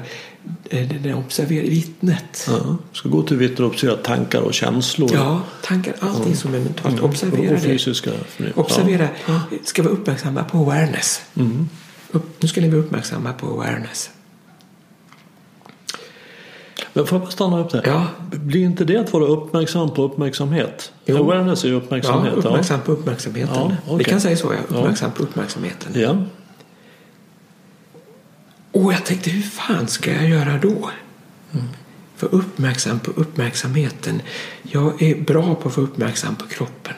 eh, 0.69 0.87
det 1.03 1.13
observerade 1.13 1.69
vittnet. 1.69 2.47
Ja. 2.49 2.77
Ska 2.93 3.09
gå 3.09 3.23
till 3.23 3.37
vitt 3.37 3.59
och 3.59 3.65
observera 3.67 3.97
tankar 3.97 4.41
och 4.41 4.53
känslor. 4.53 5.09
Ja, 5.13 5.41
tankar, 5.63 5.93
allting 5.99 6.35
som 6.35 6.53
är 6.53 6.59
mentalt. 6.59 7.01
Observera 7.01 7.47
och 7.49 7.55
det. 7.55 7.59
fysiska. 7.61 8.11
Observera, 8.55 9.07
ska 9.63 9.83
vara 9.83 9.93
uppmärksamma 9.93 10.43
på 10.43 10.57
awareness. 10.57 11.21
Upp, 12.11 12.41
nu 12.41 12.47
ska 12.47 12.61
ni 12.61 12.69
vara 12.69 12.79
uppmärksamma 12.81 13.33
på 13.33 13.47
awareness. 13.47 14.09
Men 16.93 17.05
får 17.07 17.15
jag 17.15 17.21
bara 17.21 17.31
stanna 17.31 17.59
upp 17.59 17.69
där? 17.71 17.81
Ja. 17.85 18.05
Blir 18.31 18.61
inte 18.65 18.85
det 18.85 18.97
att 18.97 19.13
vara 19.13 19.25
uppmärksam 19.25 19.93
på 19.93 20.03
uppmärksamhet? 20.03 20.91
Jo. 21.05 21.17
Awareness 21.17 21.63
är 21.63 21.67
ju 21.67 21.73
Ja, 21.73 21.79
uppmärksamhet. 21.79 22.33
uppmärksam 22.33 22.81
på 22.81 22.91
uppmärksamheten. 22.91 23.55
Ja, 23.55 23.71
Vi 23.85 23.93
okej. 23.93 24.05
kan 24.05 24.21
säga 24.21 24.37
så, 24.37 24.53
ja. 24.53 24.77
Uppmärksam 24.77 25.11
på 25.11 25.23
uppmärksamheten. 25.23 25.91
Ja. 26.01 26.17
Och 28.73 28.93
jag 28.93 29.05
tänkte, 29.05 29.29
hur 29.29 29.41
fan 29.41 29.87
ska 29.87 30.11
jag 30.11 30.29
göra 30.29 30.57
då? 30.57 30.91
För 32.15 32.35
uppmärksam 32.35 32.99
på 32.99 33.11
uppmärksamheten. 33.11 34.21
Jag 34.63 35.01
är 35.01 35.21
bra 35.21 35.55
på 35.55 35.69
att 35.69 35.77
vara 35.77 35.87
uppmärksam 35.87 36.35
på 36.35 36.47
kroppen. 36.47 36.95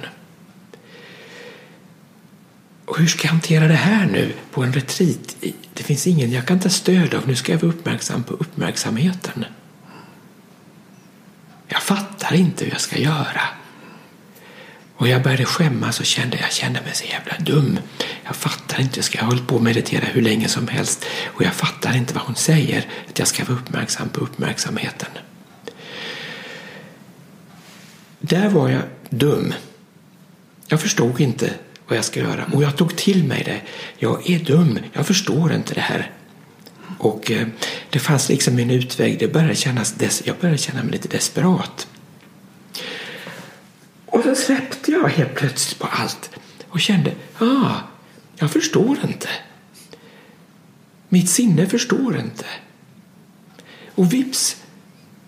Och 2.85 2.97
hur 2.97 3.07
ska 3.07 3.27
jag 3.27 3.31
hantera 3.31 3.68
det 3.68 3.73
här 3.73 4.06
nu 4.06 4.34
på 4.52 4.64
en 4.64 4.73
retreat? 4.73 5.35
Det 5.73 5.84
finns 5.84 6.07
ingen 6.07 6.31
jag 6.31 6.45
kan 6.45 6.60
ta 6.60 6.69
stöd 6.69 7.14
av. 7.14 7.27
Nu 7.27 7.35
ska 7.35 7.52
jag 7.52 7.60
vara 7.60 7.72
uppmärksam 7.72 8.23
på 8.23 8.34
uppmärksamheten. 8.34 9.45
Jag 11.68 11.81
fattar 11.81 12.34
inte 12.35 12.65
hur 12.65 12.72
jag 12.72 12.81
ska 12.81 12.97
göra. 12.97 13.41
Och 14.98 15.08
jag 15.08 15.24
började 15.24 15.46
skämmas 15.46 16.00
och 16.00 16.06
kände, 16.06 16.38
jag 16.42 16.52
kände 16.52 16.82
mig 16.82 16.92
så 16.94 17.06
jävla 17.06 17.38
dum. 17.40 17.80
Jag 18.26 18.36
fattar 18.36 18.82
inte, 18.82 18.98
jag 18.98 19.06
ska 19.06 19.26
hållit 19.26 19.48
på 19.48 19.56
att 19.56 19.62
meditera 19.62 20.06
hur 20.06 20.22
länge 20.22 20.48
som 20.48 20.68
helst 20.68 21.06
och 21.26 21.42
jag 21.44 21.54
fattar 21.54 21.96
inte 21.98 22.14
vad 22.14 22.24
hon 22.24 22.36
säger, 22.36 22.86
att 23.10 23.20
jag 23.20 23.28
ska 23.28 23.44
vara 23.46 23.58
uppmärksam 23.58 24.10
på 24.10 24.20
uppmärksamheten. 24.22 25.10
Där 28.20 28.50
var 28.50 28.70
jag 28.70 28.82
dum. 29.10 29.54
Jag 30.68 30.82
förstod 30.82 31.22
inte 31.22 31.54
vad 31.88 31.98
jag 31.98 32.06
ska 32.06 32.20
göra 32.20 32.46
och 32.54 32.64
jag 32.64 32.76
tog 32.78 32.96
till 32.96 33.24
mig 33.24 33.44
det. 33.44 33.62
Jag 33.98 34.30
är 34.30 34.40
dum, 34.40 34.80
jag 34.94 35.08
förstår 35.08 35.54
inte 35.54 35.74
det 35.74 35.82
här. 35.82 36.12
Och 36.98 37.32
eh, 37.32 37.48
det 37.90 38.00
fanns 38.00 38.30
liksom 38.30 38.60
en 38.60 38.72
utväg, 38.72 39.20
det 39.20 39.28
började 39.28 39.56
kännas 39.56 39.94
des- 39.94 40.22
jag 40.26 40.36
började 40.38 40.58
känna 40.58 40.84
mig 40.84 40.92
lite 40.92 41.08
desperat. 41.08 41.88
Och 44.06 44.23
så 44.23 44.36
släppte 44.36 44.91
jag 44.91 45.10
helt 45.10 45.36
plötsligt 45.36 45.80
på 45.80 45.88
allt 45.88 46.30
och 46.69 46.80
kände, 46.80 47.11
ah, 47.38 47.76
jag 48.36 48.52
förstår 48.52 48.98
inte. 49.03 49.30
Mitt 51.10 51.30
sinne 51.30 51.65
förstår 51.68 52.18
inte. 52.18 52.45
Och 53.95 54.14
vips 54.14 54.57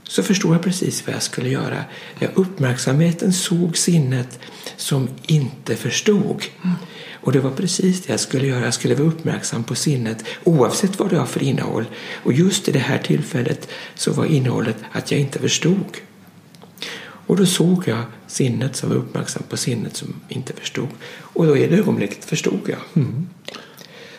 så 0.03 0.23
förstod 0.23 0.55
jag 0.55 0.61
precis 0.61 1.07
vad 1.07 1.15
jag 1.15 1.23
skulle 1.23 1.49
göra. 1.49 1.85
Jag 2.19 2.31
uppmärksamheten 2.35 3.33
såg 3.33 3.77
sinnet 3.77 4.39
som 4.77 5.09
inte 5.25 5.75
förstod. 5.75 6.43
Och 7.11 7.31
det 7.31 7.39
var 7.39 7.51
precis 7.51 8.01
det 8.01 8.13
jag 8.13 8.19
skulle 8.19 8.47
göra. 8.47 8.65
Jag 8.65 8.73
skulle 8.73 8.95
vara 8.95 9.07
uppmärksam 9.07 9.63
på 9.63 9.75
sinnet 9.75 10.23
oavsett 10.43 10.99
vad 10.99 11.09
det 11.09 11.17
har 11.17 11.25
för 11.25 11.43
innehåll. 11.43 11.85
Och 12.23 12.33
just 12.33 12.67
i 12.67 12.71
det 12.71 12.79
här 12.79 12.97
tillfället 12.97 13.69
så 13.95 14.11
var 14.11 14.25
innehållet 14.25 14.77
att 14.91 15.11
jag 15.11 15.19
inte 15.19 15.39
förstod. 15.39 15.97
Och 17.27 17.37
då 17.37 17.45
såg 17.45 17.87
jag 17.87 18.03
sinnet 18.27 18.75
som 18.75 18.89
var 18.89 18.95
uppmärksam 18.95 19.43
på 19.49 19.57
sinnet 19.57 19.97
som 19.97 20.15
inte 20.29 20.53
förstod. 20.53 20.87
Och 21.19 21.45
då 21.47 21.57
i 21.57 21.67
det 21.67 21.77
ögonblicket 21.77 22.25
förstod 22.25 22.59
jag. 22.65 22.79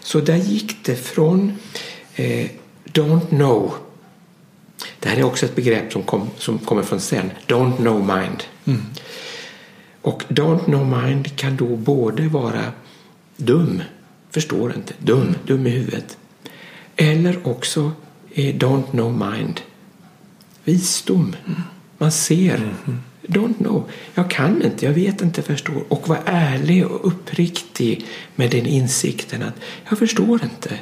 Så 0.01 0.21
där 0.21 0.37
gick 0.37 0.85
det 0.85 0.97
från 0.97 1.53
eh, 2.15 2.51
don't 2.85 3.29
know. 3.29 3.75
Det 5.01 5.09
här 5.09 5.17
är 5.17 5.23
också 5.23 5.47
ett 5.47 5.57
begrepp 5.57 5.93
som, 5.93 6.03
kom, 6.03 6.31
som 6.39 6.59
kommer 6.59 6.83
från 6.83 7.01
Zen. 7.01 7.31
Don't 7.47 7.77
know 7.77 8.17
mind. 8.19 8.45
Och 10.03 10.23
don't 10.29 10.65
know 10.65 11.03
mind 11.03 11.37
kan 11.37 11.57
då 11.57 11.77
både 11.77 12.29
vara 12.29 12.73
dum, 13.37 13.83
förstår 14.31 14.75
inte, 14.77 14.95
dum, 14.99 15.35
dum 15.47 15.67
i 15.67 15.71
huvudet. 15.71 16.19
Eller 16.97 17.49
också 17.49 17.93
eh, 18.31 18.55
don't 18.55 18.91
know 18.91 19.33
mind, 19.33 19.61
visdom. 20.65 21.37
Man 21.99 22.13
ser. 22.13 22.75
Don't 23.23 23.57
know. 23.59 23.91
Jag 24.15 24.31
kan 24.31 24.63
inte, 24.63 24.87
jag 24.87 24.93
vet 24.93 25.23
inte, 25.23 25.43
förstår. 25.43 25.85
Och 25.89 26.09
var 26.09 26.19
ärlig 26.25 26.87
och 26.87 27.07
uppriktig 27.07 28.07
med 28.35 28.51
den 28.51 28.67
insikten 28.67 29.43
att 29.43 29.55
jag 29.89 29.99
förstår 29.99 30.41
inte. 30.43 30.79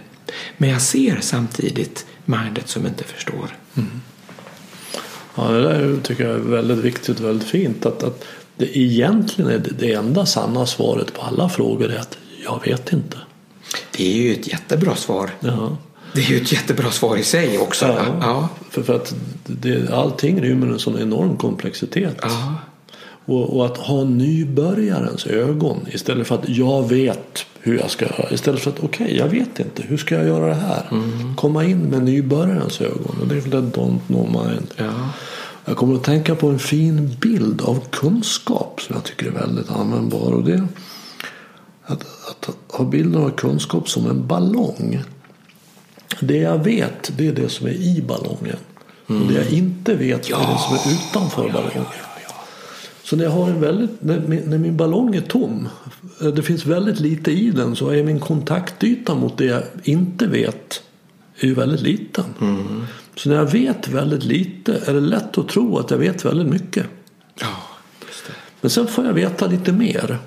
Men 0.57 0.71
jag 0.71 0.83
ser 0.83 1.19
samtidigt 1.21 2.07
mindet 2.25 2.69
som 2.69 2.87
inte 2.87 3.05
förstår. 3.05 3.57
Ja, 5.35 5.49
det 5.49 5.63
där 5.63 5.97
tycker 6.03 6.25
jag 6.25 6.35
är 6.35 6.39
väldigt 6.39 6.79
viktigt 6.79 7.21
och 7.21 7.27
väldigt 7.27 7.49
fint. 7.49 7.87
Att, 7.87 8.03
att 8.03 8.25
det 8.57 8.79
egentligen 8.79 9.51
är 9.51 9.59
det, 9.59 9.71
det 9.79 9.93
enda 9.93 10.27
sanna 10.27 10.67
svaret 10.67 11.15
på 11.15 11.23
alla 11.23 11.49
frågor 11.49 11.91
är 11.91 11.99
att 11.99 12.19
jag 12.45 12.61
vet 12.65 12.93
inte. 12.93 13.19
Det 13.97 14.07
är 14.07 14.23
ju 14.23 14.33
ett 14.33 14.49
jättebra 14.49 14.97
svar. 14.97 15.31
Ja. 15.41 15.77
Det 16.17 16.23
är 16.23 16.31
ju 16.31 16.37
ett 16.37 16.53
jättebra 16.53 16.91
svar 16.91 17.17
i 17.17 17.23
sig 17.23 17.59
också. 17.59 17.87
Ja. 17.87 18.05
ja. 18.21 18.49
För, 18.71 18.83
för 18.83 18.97
att 18.97 19.15
det, 19.47 19.91
allting 19.91 20.43
rymmer 20.43 20.67
en 20.67 20.79
sån 20.79 20.99
enorm 20.99 21.37
komplexitet. 21.37 22.17
ja. 22.23 22.55
Och, 23.29 23.57
och 23.57 23.67
att 23.67 23.77
ha 23.77 24.05
nybörjarens 24.05 25.27
ögon 25.27 25.87
istället 25.91 26.27
för 26.27 26.35
att 26.35 26.49
jag 26.49 26.89
vet 26.89 27.47
hur 27.61 27.79
jag 27.79 27.91
ska 27.91 28.05
göra. 28.05 28.31
Istället 28.31 28.61
för 28.61 28.71
att 28.71 28.79
okej, 28.83 29.05
okay, 29.05 29.19
jag 29.19 29.29
vet 29.29 29.61
inte. 29.61 29.83
Hur 29.83 29.97
ska 29.97 30.15
jag 30.15 30.27
göra 30.27 30.47
det 30.47 30.55
här? 30.55 30.87
Komma 31.37 31.65
in 31.65 31.79
med 31.79 32.03
nybörjarens 32.03 32.81
ögon. 32.81 33.17
Och 33.21 33.29
det 33.29 33.37
är 33.37 33.41
väl 33.41 33.51
det 33.51 33.79
don't 33.79 33.99
know 34.07 34.31
mind. 34.31 34.75
ja. 34.77 35.11
Jag 35.65 35.77
kommer 35.77 35.95
att 35.95 36.05
tänka 36.05 36.35
på 36.35 36.49
en 36.49 36.59
fin 36.59 37.17
bild 37.21 37.63
av 37.63 37.85
kunskap 37.91 38.81
som 38.81 38.95
jag 38.95 39.05
tycker 39.05 39.27
är 39.27 39.31
väldigt 39.31 39.71
användbar. 39.71 40.33
Och 40.33 40.45
det 40.45 40.67
att, 41.87 42.07
att 42.31 42.51
ha 42.69 42.85
bilden 42.85 43.23
av 43.23 43.31
kunskap 43.31 43.89
som 43.89 44.11
en 44.11 44.27
ballong. 44.27 45.03
Det 46.21 46.37
jag 46.37 46.65
vet, 46.65 47.13
det 47.17 47.29
är 47.29 47.33
det 47.33 47.49
som 47.49 47.67
är 47.67 47.73
i 47.73 48.03
ballongen. 48.09 48.57
Och 49.07 49.27
det 49.29 49.35
jag 49.35 49.51
inte 49.51 49.95
vet, 49.95 50.31
är 50.31 50.53
det 50.53 50.59
som 50.59 50.75
är 50.75 50.95
utanför 50.95 51.53
ballongen. 51.53 51.85
Så 53.03 53.17
när 53.17 53.25
jag 53.25 53.31
har 53.31 53.49
en 53.49 53.61
väldigt, 53.61 54.03
när 54.03 54.21
min, 54.21 54.43
när 54.51 54.59
min 54.59 54.77
ballong 54.77 55.15
är 55.15 55.21
tom, 55.21 55.69
eh, 56.21 56.27
det 56.29 56.43
finns 56.43 56.67
väldigt 56.67 57.01
lite 57.01 57.31
i 57.31 57.51
den, 57.51 57.77
så 57.77 57.89
är 57.89 58.03
min 58.03 58.21
kontaktyta 58.21 59.15
mot 59.15 59.39
det 59.39 59.45
jag 59.45 59.63
inte 59.85 60.27
vet 60.27 60.83
är 61.39 61.47
ju 61.47 61.55
väldigt 61.55 61.81
liten. 61.81 62.25
Så 63.17 63.29
när 63.29 63.37
jag 63.37 63.53
vet 63.53 63.89
väldigt 63.89 64.25
lite 64.25 64.81
är 64.87 64.95
det 64.95 65.01
lätt 65.01 65.39
att 65.39 65.49
tro 65.49 65.79
att 65.79 65.91
jag 65.91 65.99
vet 65.99 66.25
väldigt 66.25 66.47
mycket. 66.47 66.87
ja. 67.41 67.57
Men 68.61 68.71
sen 68.71 68.87
får 68.87 69.07
jag 69.07 69.13
veta 69.13 69.47
lite 69.47 69.73
mer. 69.73 70.19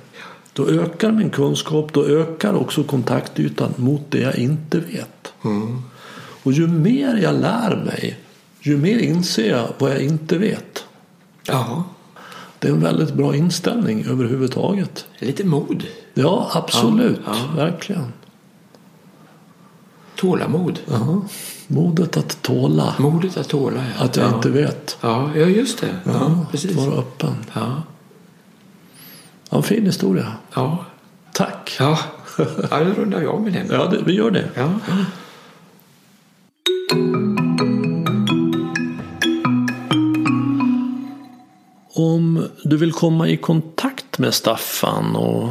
Då 0.54 0.68
ökar 0.68 1.12
min 1.12 1.30
kunskap, 1.30 1.94
då 1.94 2.06
ökar 2.06 2.54
också 2.54 2.84
kontaktytan 2.84 3.74
mot 3.76 4.02
det 4.10 4.20
jag 4.20 4.36
inte 4.36 4.80
vet. 4.80 5.34
Och 6.44 6.54
ju 6.54 6.68
mer 6.68 7.16
jag 7.16 7.42
lär 7.42 7.76
mig, 7.86 8.20
ju 8.62 8.78
mer 8.78 9.00
inser 9.00 9.50
jag 9.50 9.68
vad 9.78 9.92
jag 9.92 10.02
inte 10.02 10.38
vet. 10.38 10.86
Ja. 11.48 11.84
Det 12.60 12.68
är 12.68 12.72
en 12.72 12.82
väldigt 12.82 13.14
bra 13.14 13.36
inställning 13.36 14.06
överhuvudtaget. 14.06 15.06
Lite 15.20 15.44
mod. 15.44 15.84
Ja, 16.14 16.52
absolut. 16.54 17.20
Ja, 17.26 17.36
Verkligen. 17.56 18.14
Tålamod. 20.16 20.80
Ja. 20.86 21.22
Modet 21.68 22.18
att 22.18 22.42
tåla 22.42 22.96
Modet 22.98 23.38
att 23.38 23.50
tåla. 23.50 23.84
Ja. 23.98 24.06
att 24.06 24.16
jag 24.16 24.32
ja. 24.32 24.36
inte 24.36 24.50
vet. 24.50 24.98
Ja, 25.02 25.30
ja 25.36 25.46
just 25.46 25.82
det. 25.82 25.96
Ja, 26.04 26.12
Ja, 26.14 26.46
precis. 26.52 26.76
Vara 26.76 26.96
öppen. 26.96 27.36
Ja. 27.54 27.84
Ja, 29.50 29.58
en 29.58 29.64
fin 29.64 29.86
historia. 29.86 30.34
Ja. 30.54 30.86
Tack. 31.34 31.76
Ja. 31.80 32.00
ja, 32.72 32.84
då 32.84 33.02
rundar 33.02 33.22
jag 33.22 33.42
med 33.42 33.54
den. 33.54 33.68
Ja, 33.72 33.86
det, 33.86 34.02
vi 34.06 34.14
gör 34.14 34.32
det. 34.32 34.50
Ja. 34.56 34.70
Om 41.94 42.48
du 42.64 42.78
vill 42.78 42.92
komma 42.92 43.28
i 43.28 43.38
kontakt 43.38 44.18
med 44.18 44.34
Staffan 44.34 45.16
och 45.16 45.50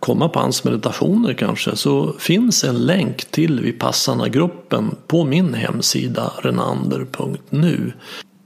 komma 0.00 0.28
på 0.28 0.38
hans 0.38 0.64
meditationer 0.64 1.34
kanske 1.34 1.76
så 1.76 2.12
finns 2.18 2.64
en 2.64 2.78
länk 2.78 3.24
till 3.24 3.60
Vipassana-gruppen 3.60 4.96
på 5.06 5.24
min 5.24 5.54
hemsida 5.54 6.32
renander.nu 6.42 7.92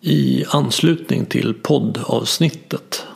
i 0.00 0.44
anslutning 0.48 1.26
till 1.26 1.54
poddavsnittet. 1.54 3.06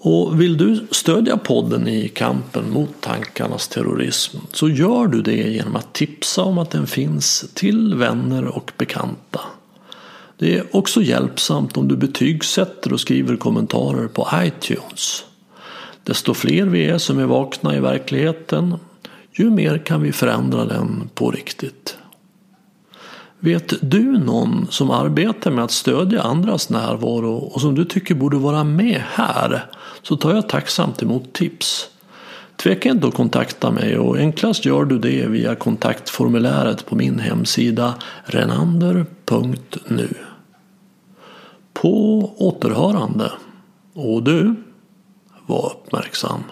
Och 0.00 0.40
vill 0.40 0.56
du 0.56 0.86
stödja 0.90 1.36
podden 1.36 1.88
i 1.88 2.08
kampen 2.08 2.70
mot 2.70 3.00
tankarnas 3.00 3.68
terrorism 3.68 4.38
så 4.52 4.68
gör 4.68 5.06
du 5.06 5.22
det 5.22 5.50
genom 5.50 5.76
att 5.76 5.92
tipsa 5.92 6.42
om 6.42 6.58
att 6.58 6.70
den 6.70 6.86
finns 6.86 7.44
till 7.54 7.94
vänner 7.94 8.44
och 8.44 8.72
bekanta. 8.76 9.40
Det 10.38 10.58
är 10.58 10.76
också 10.76 11.02
hjälpsamt 11.02 11.76
om 11.76 11.88
du 11.88 11.96
betygsätter 11.96 12.92
och 12.92 13.00
skriver 13.00 13.36
kommentarer 13.36 14.08
på 14.08 14.28
iTunes. 14.34 15.24
Desto 16.04 16.34
fler 16.34 16.66
vi 16.66 16.84
är 16.84 16.98
som 16.98 17.18
är 17.18 17.26
vakna 17.26 17.76
i 17.76 17.80
verkligheten, 17.80 18.76
ju 19.32 19.50
mer 19.50 19.78
kan 19.78 20.02
vi 20.02 20.12
förändra 20.12 20.64
den 20.64 21.10
på 21.14 21.30
riktigt. 21.30 21.98
Vet 23.40 23.74
du 23.80 24.18
någon 24.18 24.66
som 24.70 24.90
arbetar 24.90 25.50
med 25.50 25.64
att 25.64 25.70
stödja 25.70 26.22
andras 26.22 26.70
närvaro 26.70 27.34
och 27.34 27.60
som 27.60 27.74
du 27.74 27.84
tycker 27.84 28.14
borde 28.14 28.36
vara 28.36 28.64
med 28.64 29.02
här 29.08 29.66
så 30.02 30.16
tar 30.16 30.34
jag 30.34 30.48
tacksamt 30.48 31.02
emot 31.02 31.32
tips. 31.32 31.88
Tveka 32.56 32.88
inte 32.88 33.06
att 33.06 33.14
kontakta 33.14 33.70
mig 33.70 33.98
och 33.98 34.16
enklast 34.16 34.64
gör 34.64 34.84
du 34.84 34.98
det 34.98 35.26
via 35.26 35.54
kontaktformuläret 35.54 36.86
på 36.86 36.96
min 36.96 37.18
hemsida 37.18 37.94
renander.nu. 38.24 40.08
På 41.72 42.18
återhörande. 42.36 43.32
Och 43.94 44.22
du, 44.22 44.54
var 45.46 45.72
uppmärksam. 45.76 46.42